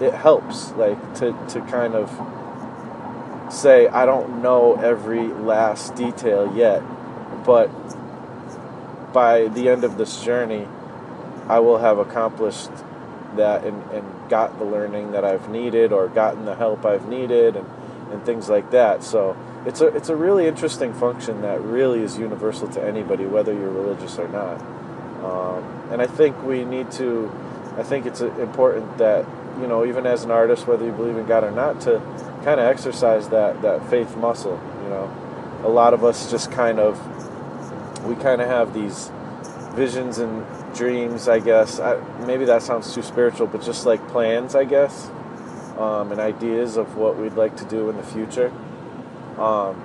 it 0.00 0.12
helps 0.12 0.72
like 0.72 0.98
to, 1.14 1.32
to 1.48 1.60
kind 1.62 1.94
of 1.94 2.10
say 3.50 3.88
I 3.88 4.06
don't 4.06 4.42
know 4.42 4.74
every 4.74 5.28
last 5.28 5.94
detail 5.94 6.54
yet, 6.56 6.82
but 7.44 7.68
by 9.12 9.48
the 9.48 9.68
end 9.68 9.84
of 9.84 9.96
this 9.96 10.22
journey, 10.22 10.66
I 11.48 11.60
will 11.60 11.78
have 11.78 11.98
accomplished 11.98 12.70
that 13.36 13.64
and, 13.64 13.82
and 13.90 14.04
got 14.28 14.58
the 14.58 14.64
learning 14.64 15.12
that 15.12 15.24
I've 15.24 15.48
needed 15.48 15.92
or 15.92 16.08
gotten 16.08 16.44
the 16.44 16.54
help 16.54 16.84
I've 16.84 17.08
needed 17.08 17.56
and, 17.56 17.66
and 18.12 18.24
things 18.24 18.48
like 18.48 18.70
that. 18.70 19.02
So 19.02 19.36
it's 19.66 19.80
a 19.80 19.88
it's 19.88 20.08
a 20.08 20.16
really 20.16 20.46
interesting 20.46 20.92
function 20.92 21.42
that 21.42 21.60
really 21.60 22.02
is 22.02 22.18
universal 22.18 22.68
to 22.68 22.82
anybody, 22.82 23.26
whether 23.26 23.52
you're 23.52 23.70
religious 23.70 24.18
or 24.18 24.28
not. 24.28 24.60
Um, 25.24 25.64
and 25.90 26.00
I 26.00 26.06
think 26.06 26.42
we 26.42 26.64
need 26.64 26.90
to. 26.92 27.30
I 27.76 27.82
think 27.82 28.06
it's 28.06 28.20
important 28.20 28.98
that 28.98 29.24
you 29.60 29.66
know, 29.66 29.84
even 29.84 30.06
as 30.06 30.24
an 30.24 30.30
artist, 30.30 30.66
whether 30.66 30.84
you 30.84 30.92
believe 30.92 31.16
in 31.16 31.26
God 31.26 31.44
or 31.44 31.50
not, 31.50 31.80
to 31.82 32.00
kind 32.44 32.60
of 32.60 32.66
exercise 32.66 33.28
that 33.28 33.60
that 33.62 33.88
faith 33.90 34.16
muscle. 34.16 34.60
You 34.84 34.90
know, 34.90 35.60
a 35.64 35.68
lot 35.68 35.94
of 35.94 36.04
us 36.04 36.30
just 36.30 36.50
kind 36.50 36.78
of 36.78 36.98
we 38.04 38.14
kind 38.16 38.40
of 38.40 38.48
have 38.48 38.72
these 38.72 39.10
visions 39.74 40.18
and 40.18 40.44
dreams. 40.74 41.28
I 41.28 41.40
guess 41.40 41.80
I, 41.80 42.00
maybe 42.26 42.44
that 42.46 42.62
sounds 42.62 42.94
too 42.94 43.02
spiritual, 43.02 43.46
but 43.46 43.62
just 43.62 43.86
like 43.86 44.06
plans, 44.08 44.54
I 44.54 44.64
guess, 44.64 45.10
um, 45.78 46.12
and 46.12 46.20
ideas 46.20 46.76
of 46.76 46.96
what 46.96 47.18
we'd 47.18 47.34
like 47.34 47.56
to 47.56 47.64
do 47.64 47.90
in 47.90 47.96
the 47.96 48.02
future. 48.02 48.52
Um, 49.38 49.82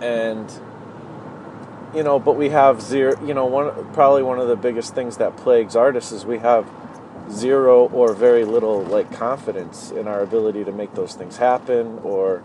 and 0.00 0.50
you 1.94 2.02
know, 2.02 2.18
but 2.18 2.36
we 2.36 2.50
have 2.50 2.80
zero. 2.80 3.22
You 3.24 3.34
know, 3.34 3.46
one 3.46 3.92
probably 3.92 4.22
one 4.22 4.38
of 4.38 4.48
the 4.48 4.56
biggest 4.56 4.94
things 4.94 5.16
that 5.18 5.36
plagues 5.36 5.76
artists 5.76 6.12
is 6.12 6.24
we 6.24 6.38
have 6.38 6.66
zero 7.30 7.88
or 7.88 8.14
very 8.14 8.44
little 8.44 8.82
like 8.82 9.10
confidence 9.12 9.90
in 9.90 10.08
our 10.08 10.22
ability 10.22 10.64
to 10.64 10.72
make 10.72 10.94
those 10.94 11.14
things 11.14 11.36
happen 11.36 11.98
or 12.02 12.42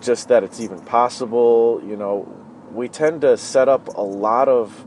just 0.00 0.28
that 0.28 0.44
it's 0.44 0.60
even 0.60 0.80
possible 0.80 1.82
you 1.84 1.96
know. 1.96 2.34
We 2.72 2.88
tend 2.88 3.22
to 3.22 3.36
set 3.38 3.68
up 3.68 3.88
a 3.88 4.02
lot 4.02 4.48
of 4.48 4.84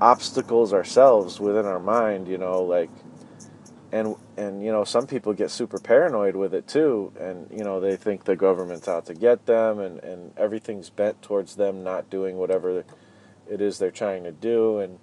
obstacles 0.00 0.72
ourselves 0.72 1.40
within 1.40 1.64
our 1.64 1.80
mind 1.80 2.28
you 2.28 2.38
know 2.38 2.62
like 2.62 2.90
and 3.92 4.16
and 4.36 4.62
you 4.64 4.70
know 4.72 4.84
some 4.84 5.06
people 5.06 5.32
get 5.32 5.50
super 5.50 5.78
paranoid 5.78 6.36
with 6.36 6.54
it 6.54 6.66
too 6.68 7.12
and 7.18 7.48
you 7.50 7.64
know 7.64 7.80
they 7.80 7.96
think 7.96 8.24
the 8.24 8.36
government's 8.36 8.88
out 8.88 9.06
to 9.06 9.14
get 9.14 9.46
them 9.46 9.78
and 9.78 9.98
and 10.00 10.32
everything's 10.36 10.90
bent 10.90 11.20
towards 11.22 11.56
them 11.56 11.82
not 11.82 12.10
doing 12.10 12.36
whatever 12.36 12.84
it 13.48 13.60
is 13.60 13.78
they're 13.78 13.90
trying 13.90 14.24
to 14.24 14.32
do. 14.32 14.78
And 14.78 14.98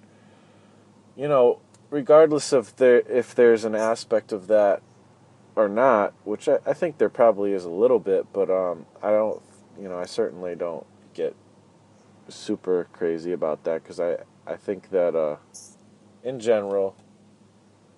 you 1.16 1.28
know 1.28 1.60
regardless 1.90 2.52
of 2.52 2.76
there 2.76 3.00
if 3.00 3.34
there's 3.34 3.64
an 3.64 3.74
aspect 3.74 4.32
of 4.32 4.46
that 4.48 4.82
or 5.54 5.68
not, 5.68 6.12
which 6.24 6.48
I, 6.48 6.58
I 6.66 6.72
think 6.72 6.98
there 6.98 7.08
probably 7.08 7.52
is 7.52 7.64
a 7.64 7.70
little 7.70 7.98
bit, 7.98 8.26
but 8.32 8.50
um, 8.50 8.86
I 9.02 9.10
don't, 9.10 9.40
you 9.80 9.88
know, 9.88 9.98
I 9.98 10.04
certainly 10.04 10.54
don't 10.54 10.86
get 11.14 11.34
super 12.28 12.88
crazy 12.92 13.32
about 13.32 13.64
that 13.64 13.82
because 13.82 14.00
I 14.00 14.18
I 14.46 14.56
think 14.56 14.90
that 14.90 15.14
uh, 15.14 15.36
in 16.22 16.40
general, 16.40 16.96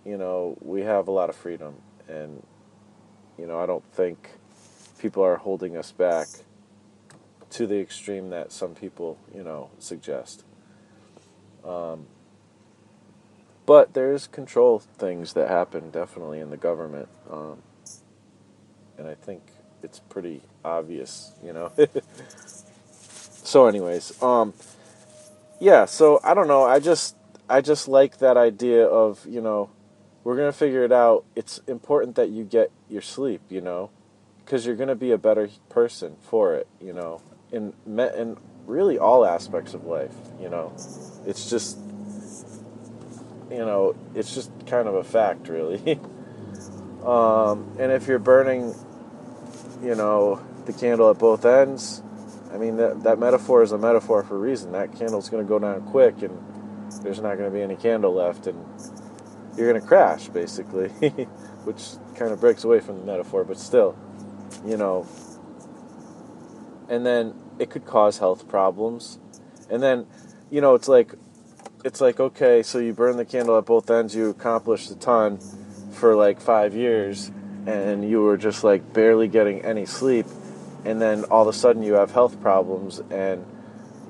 you 0.05 0.17
know, 0.17 0.57
we 0.61 0.83
have 0.83 1.09
a 1.09 1.11
lot 1.11 1.29
of 1.29 1.37
freedom, 1.37 1.77
and 2.09 2.43
you 3.39 3.47
know, 3.47 3.59
I 3.59 3.67
don't 3.67 3.85
think 3.93 4.31
people 4.99 5.23
are 5.23 5.37
holding 5.37 5.77
us 5.77 5.93
back 5.93 6.27
to 7.51 7.67
the 7.67 7.79
extreme 7.81 8.31
that 8.31 8.53
some 8.53 8.75
people, 8.75 9.19
you 9.35 9.43
know, 9.43 9.71
suggest. 9.79 10.45
Um, 11.65 12.07
but 13.69 13.93
there's 13.93 14.27
control 14.27 14.79
things 14.79 15.35
that 15.35 15.47
happen 15.47 15.91
definitely 15.91 16.41
in 16.41 16.49
the 16.49 16.57
government, 16.57 17.07
um, 17.31 17.59
and 18.97 19.07
I 19.07 19.15
think 19.15 19.43
it's 19.83 19.99
pretty 19.99 20.41
obvious, 20.65 21.33
you 21.45 21.53
know. 21.53 21.71
so, 22.91 23.67
anyways, 23.67 24.23
um, 24.23 24.55
yeah. 25.61 25.85
So 25.85 26.19
I 26.25 26.33
don't 26.33 26.49
know. 26.49 26.65
I 26.65 26.81
just 26.81 27.15
I 27.47 27.61
just 27.61 27.89
like 27.89 28.21
that 28.21 28.39
idea 28.39 28.87
of 28.87 29.27
you 29.27 29.43
know 29.43 29.69
we're 30.25 30.37
gonna 30.37 30.51
figure 30.51 30.83
it 30.83 30.93
out. 30.93 31.27
It's 31.37 31.59
important 31.67 32.17
that 32.17 32.31
you 32.31 32.45
get 32.45 32.71
your 32.89 33.03
sleep, 33.03 33.43
you 33.51 33.61
know, 33.61 33.91
because 34.47 34.65
you're 34.65 34.77
gonna 34.77 34.95
be 34.95 35.11
a 35.11 35.19
better 35.19 35.51
person 35.69 36.17
for 36.23 36.55
it, 36.55 36.67
you 36.81 36.95
know, 36.95 37.21
in 37.53 37.75
in 37.87 38.39
really 38.67 38.99
all 38.99 39.27
aspects 39.27 39.75
of 39.75 39.85
life, 39.85 40.15
you 40.41 40.49
know. 40.49 40.73
It's 41.27 41.51
just 41.51 41.79
you 43.51 43.59
know, 43.59 43.97
it's 44.15 44.35
just 44.35 44.51
kind 44.67 44.89
of 44.89 44.95
a 44.95 45.05
fact, 45.05 45.49
really. 45.49 45.99
um, 47.05 47.77
and 47.79 47.93
if 47.93 48.07
you're 48.07 48.19
burning, 48.19 48.75
you 49.83 49.95
know, 49.95 50.45
the 50.67 50.73
candle 50.73 51.11
at 51.11 51.19
both 51.19 51.45
ends, 51.45 52.03
I 52.53 52.57
mean, 52.57 52.77
that, 52.77 53.03
that 53.05 53.19
metaphor 53.19 53.63
is 53.63 53.73
a 53.73 53.79
metaphor 53.79 54.23
for 54.23 54.37
a 54.37 54.39
reason. 54.39 54.73
That 54.73 54.97
candle's 54.97 55.29
going 55.29 55.45
to 55.45 55.49
go 55.49 55.59
down 55.59 55.83
quick, 55.91 56.23
and 56.23 56.39
there's 57.03 57.21
not 57.21 57.37
going 57.37 57.51
to 57.51 57.55
be 57.55 57.63
any 57.63 57.77
candle 57.77 58.15
left, 58.15 58.47
and 58.47 58.65
you're 59.57 59.71
going 59.71 59.81
to 59.81 59.87
crash, 59.87 60.29
basically, 60.29 60.89
which 61.65 61.83
kind 62.17 62.33
of 62.33 62.41
breaks 62.41 62.65
away 62.65 62.81
from 62.81 63.01
the 63.01 63.05
metaphor, 63.05 63.45
but 63.45 63.59
still, 63.59 63.97
you 64.67 64.77
know. 64.77 65.07
And 66.89 67.05
then 67.05 67.35
it 67.59 67.71
could 67.71 67.85
cause 67.85 68.19
health 68.19 68.49
problems. 68.49 69.19
And 69.71 69.83
then, 69.83 70.07
you 70.51 70.61
know, 70.61 70.75
it's 70.75 70.89
like 70.89 71.15
it's 71.89 72.03
like 72.03 72.21
okay, 72.21 72.63
so 72.63 72.79
you 72.79 72.93
burn 72.93 73.17
the 73.17 73.25
candle 73.25 73.57
at 73.57 73.65
both 73.65 73.91
ends, 73.91 74.15
you 74.15 74.29
accomplished 74.29 74.91
a 74.91 74.95
ton 74.95 75.39
for 75.91 76.15
like 76.15 76.39
five 76.39 76.75
years, 76.75 77.33
and 77.67 78.09
you 78.09 78.21
were 78.21 78.37
just 78.37 78.63
like 78.63 78.93
barely 78.93 79.27
getting 79.27 79.65
any 79.65 79.87
sleep, 79.87 80.27
and 80.85 81.01
then 81.01 81.25
all 81.25 81.49
of 81.49 81.49
a 81.49 81.59
sudden 81.59 81.83
you 81.83 81.95
have 81.95 82.11
health 82.11 82.39
problems, 82.43 83.01
and 83.11 83.43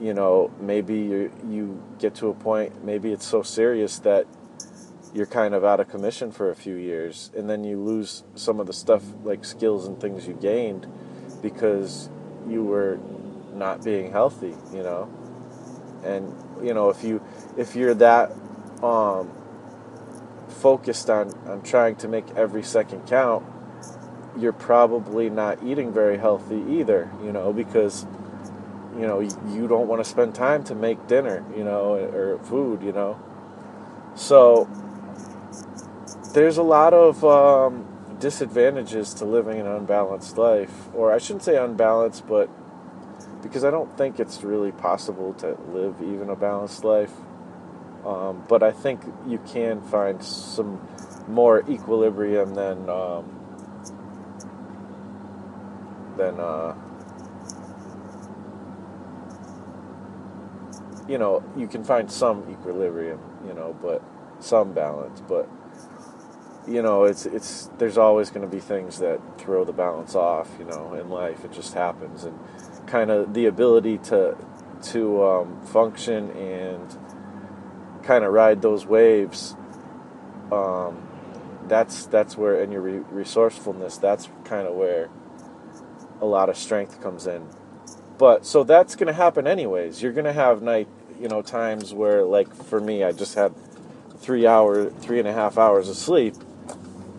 you 0.01 0.13
know 0.13 0.51
maybe 0.61 0.95
you 0.95 1.33
you 1.49 1.81
get 2.01 2.17
to 2.17 2.29
a 2.29 2.35
point, 2.35 2.85
maybe 2.85 3.13
it's 3.13 3.25
so 3.25 3.43
serious 3.43 4.01
that 4.01 4.27
you're 5.15 5.27
kind 5.27 5.55
of 5.55 5.65
out 5.65 5.79
of 5.79 5.89
commission 5.89 6.33
for 6.33 6.51
a 6.51 6.57
few 6.57 6.75
years, 6.75 7.31
and 7.37 7.49
then 7.49 7.63
you 7.63 7.81
lose 7.81 8.25
some 8.35 8.59
of 8.59 8.67
the 8.67 8.73
stuff 8.73 9.05
like 9.23 9.45
skills 9.45 9.87
and 9.87 10.01
things 10.01 10.27
you 10.27 10.35
gained 10.35 10.85
because 11.43 12.11
you 12.49 12.65
were 12.65 12.99
not 13.55 13.85
being 13.85 14.11
healthy, 14.11 14.57
you 14.73 14.83
know, 14.83 15.09
and 16.03 16.35
you 16.61 16.75
know 16.75 16.91
if 16.91 17.05
you 17.05 17.23
if 17.59 17.77
you're 17.77 17.95
that 17.95 18.33
um, 18.83 19.31
focused 20.49 21.11
on, 21.11 21.35
on 21.47 21.63
trying 21.63 21.97
to 21.97 22.09
make 22.09 22.25
every 22.37 22.63
second 22.63 23.07
count, 23.07 23.45
you're 24.39 24.53
probably 24.53 25.29
not 25.29 25.63
eating 25.63 25.93
very 25.93 26.17
healthy 26.17 26.65
either, 26.71 27.11
you 27.23 27.33
know, 27.33 27.53
because 27.53 28.07
you 28.99 29.07
know 29.07 29.21
you 29.21 29.69
don't 29.69 29.87
want 29.87 30.03
to 30.03 30.09
spend 30.09 30.35
time 30.35 30.65
to 30.65 30.75
make 30.75 31.07
dinner 31.07 31.45
you 31.57 31.63
know 31.63 31.95
or 31.95 32.39
food 32.45 32.83
you 32.83 32.93
know? 32.93 33.19
So 34.15 34.69
there's 36.33 36.57
a 36.57 36.63
lot 36.63 36.93
of 36.93 37.25
um, 37.25 37.87
disadvantages 38.19 39.15
to 39.15 39.25
living 39.25 39.61
an 39.61 39.67
unbalanced 39.67 40.37
life 40.37 40.89
or 40.95 41.13
i 41.13 41.19
shouldn't 41.19 41.45
say 41.45 41.57
unbalanced 41.57 42.27
but 42.27 42.51
because 43.43 43.65
i 43.65 43.71
don't 43.71 43.97
think 43.97 44.19
it's 44.19 44.43
really 44.43 44.73
possible 44.73 45.33
to 45.35 45.57
live 45.73 45.95
even 46.03 46.29
a 46.29 46.37
balanced 46.37 46.83
life 46.83 47.13
um, 48.05 48.45
but 48.49 48.63
i 48.63 48.71
think 48.71 49.01
you 49.27 49.39
can 49.39 49.81
find 49.83 50.23
some 50.23 50.81
more 51.27 51.63
equilibrium 51.69 52.55
than 52.55 52.89
um, 52.89 53.35
than 56.17 56.41
uh, 56.41 56.75
you 61.09 61.17
know, 61.17 61.43
you 61.57 61.67
can 61.67 61.83
find 61.83 62.11
some 62.11 62.45
equilibrium, 62.51 63.19
you 63.47 63.55
know, 63.55 63.75
but 63.83 64.03
some 64.41 64.73
balance, 64.73 65.23
but 65.27 65.49
you 66.69 66.83
know, 66.83 67.05
it's 67.05 67.25
it's 67.25 67.71
there's 67.79 67.97
always 67.97 68.31
going 68.31 68.49
to 68.49 68.55
be 68.55 68.61
things 68.61 68.99
that 68.99 69.21
throw 69.39 69.65
the 69.65 69.73
balance 69.73 70.15
off, 70.15 70.51
you 70.59 70.67
know, 70.67 70.93
in 70.95 71.09
life. 71.09 71.45
It 71.45 71.53
just 71.53 71.73
happens, 71.73 72.25
and 72.25 72.39
kind 72.87 73.11
of 73.11 73.33
the 73.33 73.47
ability 73.47 73.99
to 73.99 74.37
to 74.83 75.25
um, 75.25 75.67
function 75.67 76.31
and 76.33 76.99
kind 78.09 78.25
of 78.25 78.33
ride 78.33 78.63
those 78.63 78.87
waves. 78.87 79.55
Um, 80.51 81.09
that's 81.69 82.07
that's 82.07 82.37
where, 82.37 82.61
and 82.63 82.73
your 82.73 82.83
re- 82.83 83.05
resourcefulness. 83.13 83.99
That's 83.99 84.29
kind 84.45 84.67
of 84.67 84.75
where 84.75 85.11
a 86.21 86.27
lot 86.27 86.49
of 86.49 86.57
strength 86.57 87.01
comes 87.01 87.29
in. 87.29 87.47
But 88.19 88.45
so 88.45 88.65
that's 88.65 88.97
going 88.97 89.07
to 89.07 89.13
happen 89.13 89.47
anyways. 89.47 90.03
You're 90.03 90.13
going 90.13 90.25
to 90.25 90.33
have 90.33 90.63
night 90.63 90.89
you 91.21 91.29
know 91.29 91.43
times 91.43 91.93
where 91.93 92.25
like 92.25 92.53
for 92.55 92.81
me 92.81 93.03
i 93.03 93.13
just 93.13 93.35
had 93.35 93.53
three 94.19 94.47
hour 94.47 94.91
three 94.91 95.19
and 95.19 95.29
a 95.29 95.33
half 95.33 95.59
hours 95.59 95.89
of 95.89 95.97
sleep 95.97 96.35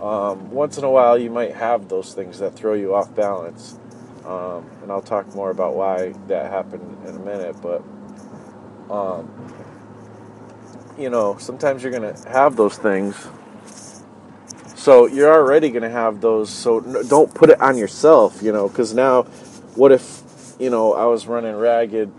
um, 0.02 0.52
once 0.52 0.78
in 0.78 0.86
a 0.86 0.90
while 0.90 1.18
you 1.18 1.30
might 1.30 1.54
have 1.54 1.90
those 1.90 2.14
things 2.14 2.40
that 2.40 2.56
throw 2.56 2.74
you 2.74 2.96
off 2.96 3.14
balance 3.16 3.78
um, 4.26 4.70
and 4.82 4.92
i'll 4.92 5.02
talk 5.02 5.34
more 5.36 5.52
about 5.52 5.76
why 5.76 6.14
that 6.28 6.50
happened 6.52 6.98
in 7.08 7.16
a 7.16 7.20
minute 7.20 7.56
but 7.62 7.84
um, 8.90 9.30
you 11.00 11.10
know 11.10 11.38
sometimes 11.40 11.84
you're 11.84 11.92
going 11.92 12.14
to 12.14 12.30
have 12.30 12.56
those 12.56 12.78
things 12.78 13.28
so 14.76 15.08
you're 15.08 15.34
already 15.34 15.70
going 15.70 15.84
to 15.84 15.90
have 15.90 16.22
those 16.22 16.50
so 16.50 16.82
don't 17.04 17.34
put 17.34 17.50
it 17.50 17.62
on 17.62 17.78
yourself 17.78 18.42
you 18.42 18.52
know 18.52 18.68
because 18.68 18.94
now 18.94 19.24
what 19.76 19.92
if 19.92 20.22
you 20.60 20.70
know 20.70 20.94
i 20.94 21.06
was 21.06 21.28
running 21.28 21.56
ragged 21.56 22.12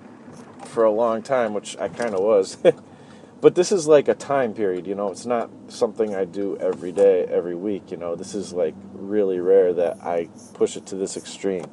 for 0.70 0.84
a 0.84 0.90
long 0.90 1.22
time, 1.22 1.52
which 1.52 1.76
I 1.78 1.88
kind 1.88 2.14
of 2.14 2.20
was. 2.20 2.56
but 3.40 3.54
this 3.54 3.72
is 3.72 3.86
like 3.86 4.08
a 4.08 4.14
time 4.14 4.54
period, 4.54 4.86
you 4.86 4.94
know. 4.94 5.10
It's 5.10 5.26
not 5.26 5.50
something 5.68 6.14
I 6.14 6.24
do 6.24 6.56
every 6.58 6.92
day, 6.92 7.24
every 7.24 7.54
week. 7.54 7.90
You 7.90 7.96
know, 7.98 8.14
this 8.14 8.34
is 8.34 8.52
like 8.52 8.74
really 8.94 9.40
rare 9.40 9.72
that 9.74 9.98
I 10.02 10.28
push 10.54 10.76
it 10.76 10.86
to 10.86 10.96
this 10.96 11.16
extreme. 11.16 11.66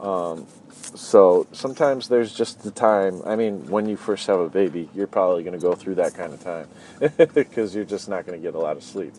Um, 0.00 0.46
so 0.94 1.46
sometimes 1.52 2.08
there's 2.08 2.34
just 2.34 2.62
the 2.62 2.70
time. 2.70 3.22
I 3.24 3.36
mean, 3.36 3.68
when 3.68 3.88
you 3.88 3.96
first 3.96 4.26
have 4.26 4.38
a 4.38 4.48
baby, 4.48 4.88
you're 4.94 5.06
probably 5.06 5.42
going 5.42 5.58
to 5.58 5.62
go 5.62 5.74
through 5.74 5.96
that 5.96 6.14
kind 6.14 6.32
of 6.32 6.42
time 6.42 6.68
because 7.34 7.74
you're 7.74 7.84
just 7.84 8.08
not 8.08 8.26
going 8.26 8.38
to 8.38 8.42
get 8.42 8.54
a 8.54 8.58
lot 8.58 8.76
of 8.76 8.82
sleep. 8.82 9.14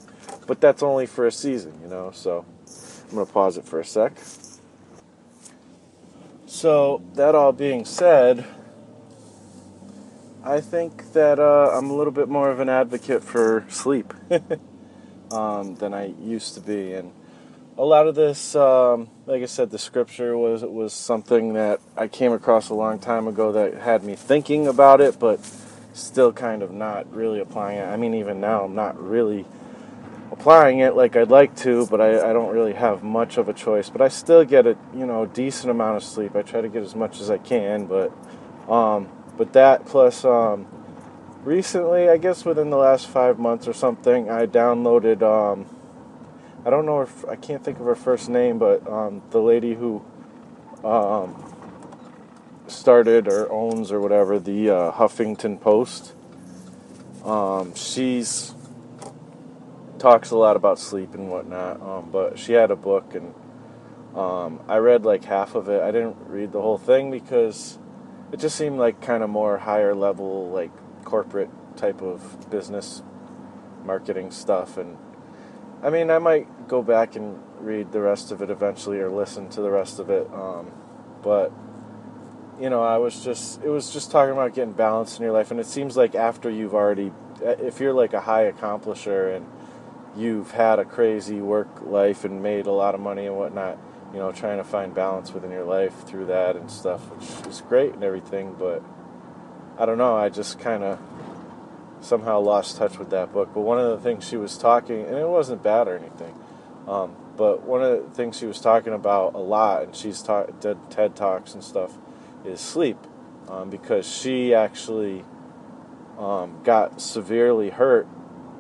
But 0.46 0.62
that's 0.62 0.84
only 0.84 1.06
for 1.06 1.28
a 1.28 1.32
season, 1.32 1.74
you 1.82 1.88
know. 1.88 2.12
So 2.14 2.46
I'm 3.10 3.16
going 3.16 3.28
to 3.28 3.34
pause 3.34 3.58
it 3.58 3.66
for 3.66 3.80
a 3.80 3.86
sec. 3.86 4.14
So, 6.46 7.02
that 7.16 7.36
all 7.36 7.52
being 7.52 7.84
said, 7.84 8.46
I 10.44 10.62
think 10.62 11.12
that 11.12 11.40
uh, 11.40 11.72
I'm 11.74 11.90
a 11.90 11.94
little 11.94 12.14
bit 12.14 12.30
more 12.30 12.50
of 12.50 12.62
an 12.62 12.70
advocate 12.70 13.22
for 13.22 13.66
sleep 13.68 14.14
um, 15.32 15.76
than 15.76 15.94
I 15.94 16.06
used 16.06 16.54
to 16.54 16.62
be, 16.62 16.94
and 16.94 17.12
a 17.78 17.86
lot 17.86 18.08
of 18.08 18.16
this, 18.16 18.56
um, 18.56 19.08
like 19.28 19.44
I 19.44 19.46
said, 19.46 19.70
the 19.70 19.78
scripture 19.78 20.36
was 20.36 20.63
was 20.63 20.94
something 20.94 21.54
that 21.54 21.80
I 21.96 22.08
came 22.08 22.32
across 22.32 22.70
a 22.70 22.74
long 22.74 22.98
time 22.98 23.28
ago 23.28 23.52
that 23.52 23.76
had 23.76 24.04
me 24.04 24.16
thinking 24.16 24.68
about 24.68 25.00
it, 25.00 25.20
but 25.20 25.40
still 25.94 26.34
kind 26.34 26.63
of 26.63 26.72
not 26.72 27.12
really 27.13 27.40
applying 27.40 27.78
it. 27.78 27.86
I 27.86 27.96
mean, 27.96 28.16
even 28.16 28.42
now, 28.42 28.63
I'm 28.63 28.74
not 28.74 29.00
really 29.02 29.46
applying 30.32 30.80
it 30.80 30.96
like 30.96 31.16
I'd 31.16 31.30
like 31.30 31.56
to, 31.58 31.86
but 31.88 32.02
I, 32.02 32.30
I 32.30 32.34
don't 32.34 32.54
really 32.54 32.74
have 32.74 33.04
much 33.04 33.38
of 33.38 33.48
a 33.48 33.54
choice. 33.54 33.90
But 33.90 34.02
I 34.02 34.08
still 34.08 34.44
get 34.44 34.66
a 34.66 34.76
you 34.96 35.06
know 35.06 35.28
decent 35.28 35.70
amount 35.70 35.98
of 35.98 36.04
sleep. 36.04 36.36
I 36.36 36.42
try 36.42 36.62
to 36.62 36.70
get 36.70 36.82
as 36.82 36.96
much 36.96 37.22
as 37.22 37.30
I 37.30 37.38
can, 37.38 37.86
but 37.86 38.12
um, 38.72 39.08
but 39.38 39.54
that 39.54 39.86
plus 39.86 40.26
um, 40.26 40.66
recently, 41.44 42.10
I 42.10 42.18
guess 42.18 42.44
within 42.44 42.72
the 42.72 42.78
last 42.78 43.06
five 43.06 43.38
months 43.38 43.68
or 43.68 43.74
something, 43.74 44.32
I 44.32 44.48
downloaded. 44.48 45.22
I 46.67 46.69
don't 46.69 46.86
know 46.86 46.99
if 46.99 47.23
I 47.23 47.38
can't 47.38 47.63
think 47.63 47.80
of 47.80 47.86
her 47.86 47.95
first 47.95 48.27
name, 48.27 48.60
but 48.60 48.86
um, 48.91 49.21
the 49.30 49.41
lady 49.41 49.73
who 49.73 50.03
um, 50.84 51.41
started 52.67 53.30
or 53.30 53.49
owns 53.49 53.89
or 53.89 54.01
whatever 54.01 54.38
the 54.38 54.69
uh, 54.69 54.91
Huffington 54.91 55.62
Post. 55.62 56.13
Um, 57.23 57.73
she's 57.73 58.53
talks 59.97 60.32
a 60.32 60.38
lot 60.38 60.58
about 60.58 60.77
sleep 60.77 61.13
and 61.13 61.32
whatnot, 61.32 61.82
um, 61.82 62.10
but 62.12 62.38
she 62.38 62.51
had 62.51 62.69
a 62.69 62.75
book 62.75 63.15
and 63.15 63.34
um, 64.13 64.60
I 64.67 64.80
read 64.80 65.06
like 65.06 65.23
half 65.23 65.56
of 65.56 65.69
it. 65.69 65.82
I 65.82 65.91
didn't 65.91 66.17
read 66.27 66.51
the 66.51 66.62
whole 66.62 66.77
thing 66.77 67.10
because 67.10 67.80
it 68.34 68.41
just 68.41 68.58
seemed 68.58 68.77
like 68.77 69.01
kind 69.01 69.23
of 69.23 69.30
more 69.30 69.58
higher 69.58 69.95
level, 69.95 70.49
like 70.49 70.71
corporate 71.06 71.49
type 71.77 72.01
of 72.01 72.49
business 72.49 73.03
marketing 73.86 74.32
stuff. 74.32 74.75
And 74.75 74.97
I 75.84 75.90
mean, 75.90 76.10
I 76.10 76.20
might 76.20 76.68
go 76.68 76.82
back 76.82 77.16
and 77.16 77.40
read 77.60 77.92
the 77.92 78.02
rest 78.02 78.32
of 78.32 78.42
it 78.42 78.50
eventually 78.50 79.00
or 79.00 79.10
listen 79.10 79.50
to 79.50 79.62
the 79.62 79.70
rest 79.70 80.00
of 80.00 80.10
it. 80.10 80.28
Um, 80.34 80.72
but 81.22 81.52
you 82.60 82.70
know, 82.70 82.84
I 82.84 82.98
was 82.98 83.24
just 83.24 83.63
it 83.63 83.70
was 83.70 83.94
just 83.94 84.12
talking 84.12 84.34
about 84.34 84.54
getting 84.54 84.74
balance 84.74 85.18
in 85.18 85.24
your 85.24 85.32
life, 85.32 85.52
and 85.52 85.60
it 85.60 85.68
seems 85.68 85.96
like 85.96 86.16
after 86.16 86.50
you've 86.50 86.74
already, 86.74 87.12
if 87.42 87.80
you're 87.80 87.94
like 87.94 88.13
a 88.13 88.22
high 88.22 88.52
accomplisher 88.52 89.36
and 89.36 89.46
you've 90.16 90.52
had 90.52 90.80
a 90.80 90.86
crazy 90.86 91.40
work 91.40 91.82
life 91.86 92.26
and 92.26 92.42
made 92.42 92.66
a 92.66 92.72
lot 92.72 92.96
of 92.96 93.02
money 93.02 93.28
and 93.28 93.38
whatnot, 93.38 93.78
you 94.12 94.20
know, 94.20 94.32
trying 94.32 94.58
to 94.58 94.63
find 94.63 94.96
balance 94.96 95.32
within 95.32 95.52
your 95.52 95.66
life 95.66 95.94
through 96.08 96.26
that 96.26 96.56
and 96.56 96.72
stuff, 96.72 97.02
which 97.12 97.48
is 97.48 97.62
great 97.62 97.94
and 97.94 98.04
everything, 98.04 98.56
but 98.58 98.84
I 99.78 99.86
don't 99.86 100.00
know, 100.00 100.18
I 100.18 100.30
just 100.30 100.60
kind 100.60 100.84
of 100.84 101.00
somehow 102.08 102.39
lost 102.39 102.78
touch 102.78 102.98
with 102.98 103.10
that 103.12 103.34
book. 103.34 103.50
But 103.54 103.62
one 103.62 103.80
of 103.80 103.89
the 103.89 103.98
things 103.98 104.28
she 104.28 104.38
was 104.38 104.58
talking, 104.58 105.02
and 105.06 105.15
it 105.15 105.28
wasn't 105.28 105.63
bad 105.63 105.88
or 105.88 105.98
anything, 105.98 106.34
um, 106.88 107.15
but 107.36 107.63
one 107.63 107.84
of 107.84 108.04
the 108.04 108.15
things 108.15 108.38
she 108.38 108.46
was 108.46 108.60
talking 108.60 108.93
about 108.93 109.36
a 109.36 109.39
lot, 109.39 109.84
and 109.84 109.96
she's 109.96 110.22
taught 110.22 110.62
TED 110.62 111.15
talks 111.15 111.54
and 111.54 111.63
stuff, 111.63 111.98
is 112.46 112.60
sleep, 112.60 112.98
um, 113.48 113.70
because 113.70 114.12
she 114.12 114.54
actually 114.54 115.24
um, 116.17 116.60
got 116.63 117.02
severely 117.02 117.70
hurt 117.70 118.08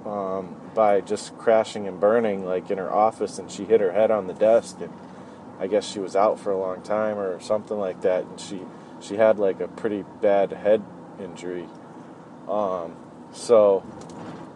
um, 0.05 0.55
by 0.75 1.01
just 1.01 1.37
crashing 1.37 1.87
and 1.87 1.99
burning, 1.99 2.45
like 2.45 2.69
in 2.69 2.77
her 2.77 2.93
office, 2.93 3.39
and 3.39 3.49
she 3.49 3.65
hit 3.65 3.81
her 3.81 3.91
head 3.91 4.11
on 4.11 4.27
the 4.27 4.33
desk 4.33 4.77
and 4.79 4.93
I 5.59 5.67
guess 5.67 5.91
she 5.91 5.99
was 5.99 6.15
out 6.15 6.39
for 6.39 6.51
a 6.51 6.57
long 6.57 6.81
time 6.81 7.17
or 7.17 7.39
something 7.39 7.77
like 7.77 8.01
that, 8.01 8.25
and 8.25 8.39
she 8.39 8.61
she 8.99 9.15
had 9.15 9.39
like 9.39 9.59
a 9.59 9.67
pretty 9.67 10.03
bad 10.21 10.51
head 10.51 10.83
injury. 11.19 11.67
Um, 12.47 12.95
so, 13.37 13.85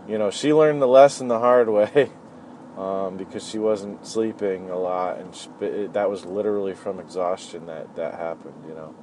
you 0.07 0.17
know, 0.17 0.31
she 0.31 0.53
learned 0.53 0.81
the 0.81 0.87
lesson 0.87 1.27
the 1.27 1.39
hard 1.39 1.69
way 1.69 2.09
um, 2.77 3.15
because 3.15 3.47
she 3.47 3.59
wasn't 3.59 4.05
sleeping 4.05 4.69
a 4.69 4.77
lot, 4.77 5.19
and 5.19 5.35
she, 5.35 5.49
it, 5.61 5.93
that 5.93 6.09
was 6.09 6.25
literally 6.25 6.73
from 6.73 6.99
exhaustion 6.99 7.67
that 7.67 7.95
that 7.95 8.15
happened. 8.15 8.55
You 8.67 8.73
know, 8.73 8.95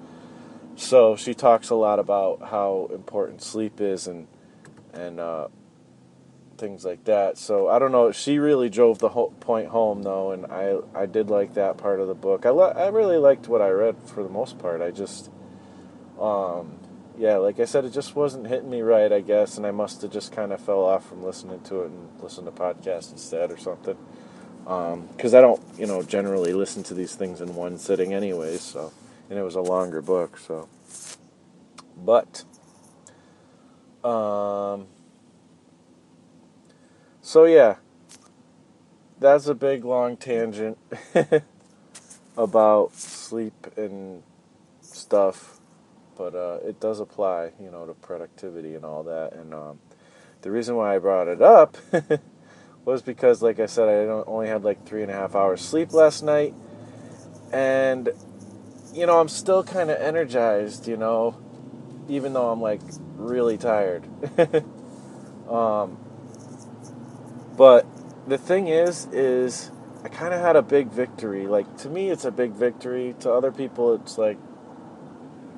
so 0.75 1.17
she 1.17 1.33
talks 1.33 1.71
a 1.71 1.77
lot 1.77 2.01
about 2.01 2.43
how 2.43 2.91
important 2.93 3.41
sleep 3.41 3.81
is 3.81 4.09
and 4.09 4.27
and 4.93 5.21
uh, 5.21 5.49
things 6.59 6.85
like 6.85 7.05
that. 7.05 7.39
So 7.39 7.69
I 7.69 7.79
don't 7.79 7.93
know. 7.93 8.11
She 8.11 8.39
really 8.39 8.69
drove 8.69 8.99
the 8.99 9.11
whole 9.11 9.31
point 9.31 9.69
home 9.69 10.03
though, 10.03 10.33
and 10.33 10.47
I 10.47 10.79
I 10.93 11.07
did 11.07 11.31
like 11.31 11.55
that 11.55 11.79
part 11.79 12.01
of 12.01 12.09
the 12.09 12.15
book. 12.15 12.47
I 12.47 12.51
I 12.51 12.89
really 12.89 13.17
liked 13.17 13.47
what 13.47 13.63
I 13.63 13.69
read 13.69 13.97
for 14.07 14.25
the 14.25 14.29
most 14.29 14.59
part. 14.59 14.83
I 14.83 14.91
just 14.91 15.31
um 16.21 16.81
yeah, 17.19 17.37
like 17.37 17.59
I 17.59 17.65
said, 17.65 17.85
it 17.85 17.93
just 17.93 18.15
wasn't 18.15 18.47
hitting 18.47 18.71
me 18.71 18.81
right, 18.81 19.13
I 19.13 19.21
guess, 19.21 19.57
and 19.57 19.67
I 19.67 19.73
must 19.73 20.03
have 20.03 20.13
just 20.13 20.31
kind 20.33 20.53
of 20.53 20.61
fell 20.61 20.85
off 20.85 21.09
from 21.09 21.25
listening 21.25 21.61
to 21.63 21.83
it 21.83 21.87
and 21.87 22.21
listened 22.23 22.47
to 22.47 22.53
podcasts 22.53 23.11
instead 23.11 23.51
or 23.51 23.57
something. 23.57 23.97
Because 24.63 25.35
um, 25.35 25.39
I 25.39 25.41
don't, 25.41 25.61
you 25.79 25.87
know, 25.87 26.03
generally 26.03 26.53
listen 26.53 26.83
to 26.85 26.95
these 26.95 27.15
things 27.15 27.41
in 27.41 27.55
one 27.55 27.79
sitting, 27.79 28.15
anyways. 28.15 28.61
So, 28.61 28.93
and 29.29 29.39
it 29.39 29.43
was 29.43 29.57
a 29.57 29.61
longer 29.61 30.01
book, 30.01 30.39
so. 30.39 30.69
But, 31.97 32.45
um, 34.05 34.87
so 37.21 37.45
yeah, 37.45 37.77
that's 39.19 39.49
a 39.49 39.55
big 39.55 39.85
long 39.85 40.17
tangent 40.17 40.79
about 42.37 42.95
sleep 42.95 43.67
and 43.77 44.23
stuff, 44.81 45.58
but 46.19 46.35
uh, 46.35 46.59
it 46.67 46.81
does 46.81 46.99
apply, 46.99 47.53
you 47.61 47.71
know, 47.71 47.87
to 47.87 47.95
productivity 47.95 48.75
and 48.75 48.85
all 48.85 49.05
that. 49.05 49.33
And 49.35 49.55
um, 49.55 49.79
the 50.43 50.51
reason 50.51 50.75
why 50.75 50.97
I 50.97 50.99
brought 50.99 51.29
it 51.29 51.41
up 51.41 51.77
was 52.85 53.01
because, 53.01 53.41
like 53.41 53.61
I 53.61 53.67
said, 53.67 53.89
I 53.89 54.11
only 54.27 54.49
had 54.49 54.65
like 54.65 54.85
three 54.85 55.03
and 55.03 55.11
a 55.11 55.15
half 55.15 55.37
hours 55.37 55.61
sleep 55.61 55.93
last 55.93 56.23
night, 56.23 56.55
and 57.53 58.11
you 58.93 59.07
know, 59.07 59.21
I'm 59.21 59.29
still 59.29 59.63
kind 59.63 59.91
of 59.91 60.01
energized, 60.01 60.89
you 60.89 60.97
know, 60.97 61.39
even 62.09 62.33
though 62.33 62.51
I'm 62.51 62.61
like 62.61 62.81
really 63.17 63.57
tired. 63.57 64.05
um, 65.49 65.99
but 67.57 67.87
the 68.27 68.39
thing 68.39 68.69
is, 68.69 69.07
is 69.13 69.71
I 70.05 70.09
kind 70.09 70.35
of 70.35 70.41
had 70.41 70.57
a 70.57 70.63
big 70.63 70.89
victory. 70.89 71.47
Like 71.47 71.77
to 71.79 71.89
me, 71.89 72.11
it's 72.11 72.25
a 72.25 72.33
big 72.33 72.53
victory. 72.53 73.15
To 73.21 73.33
other 73.33 73.53
people, 73.53 73.95
it's 73.95 74.19
like, 74.19 74.39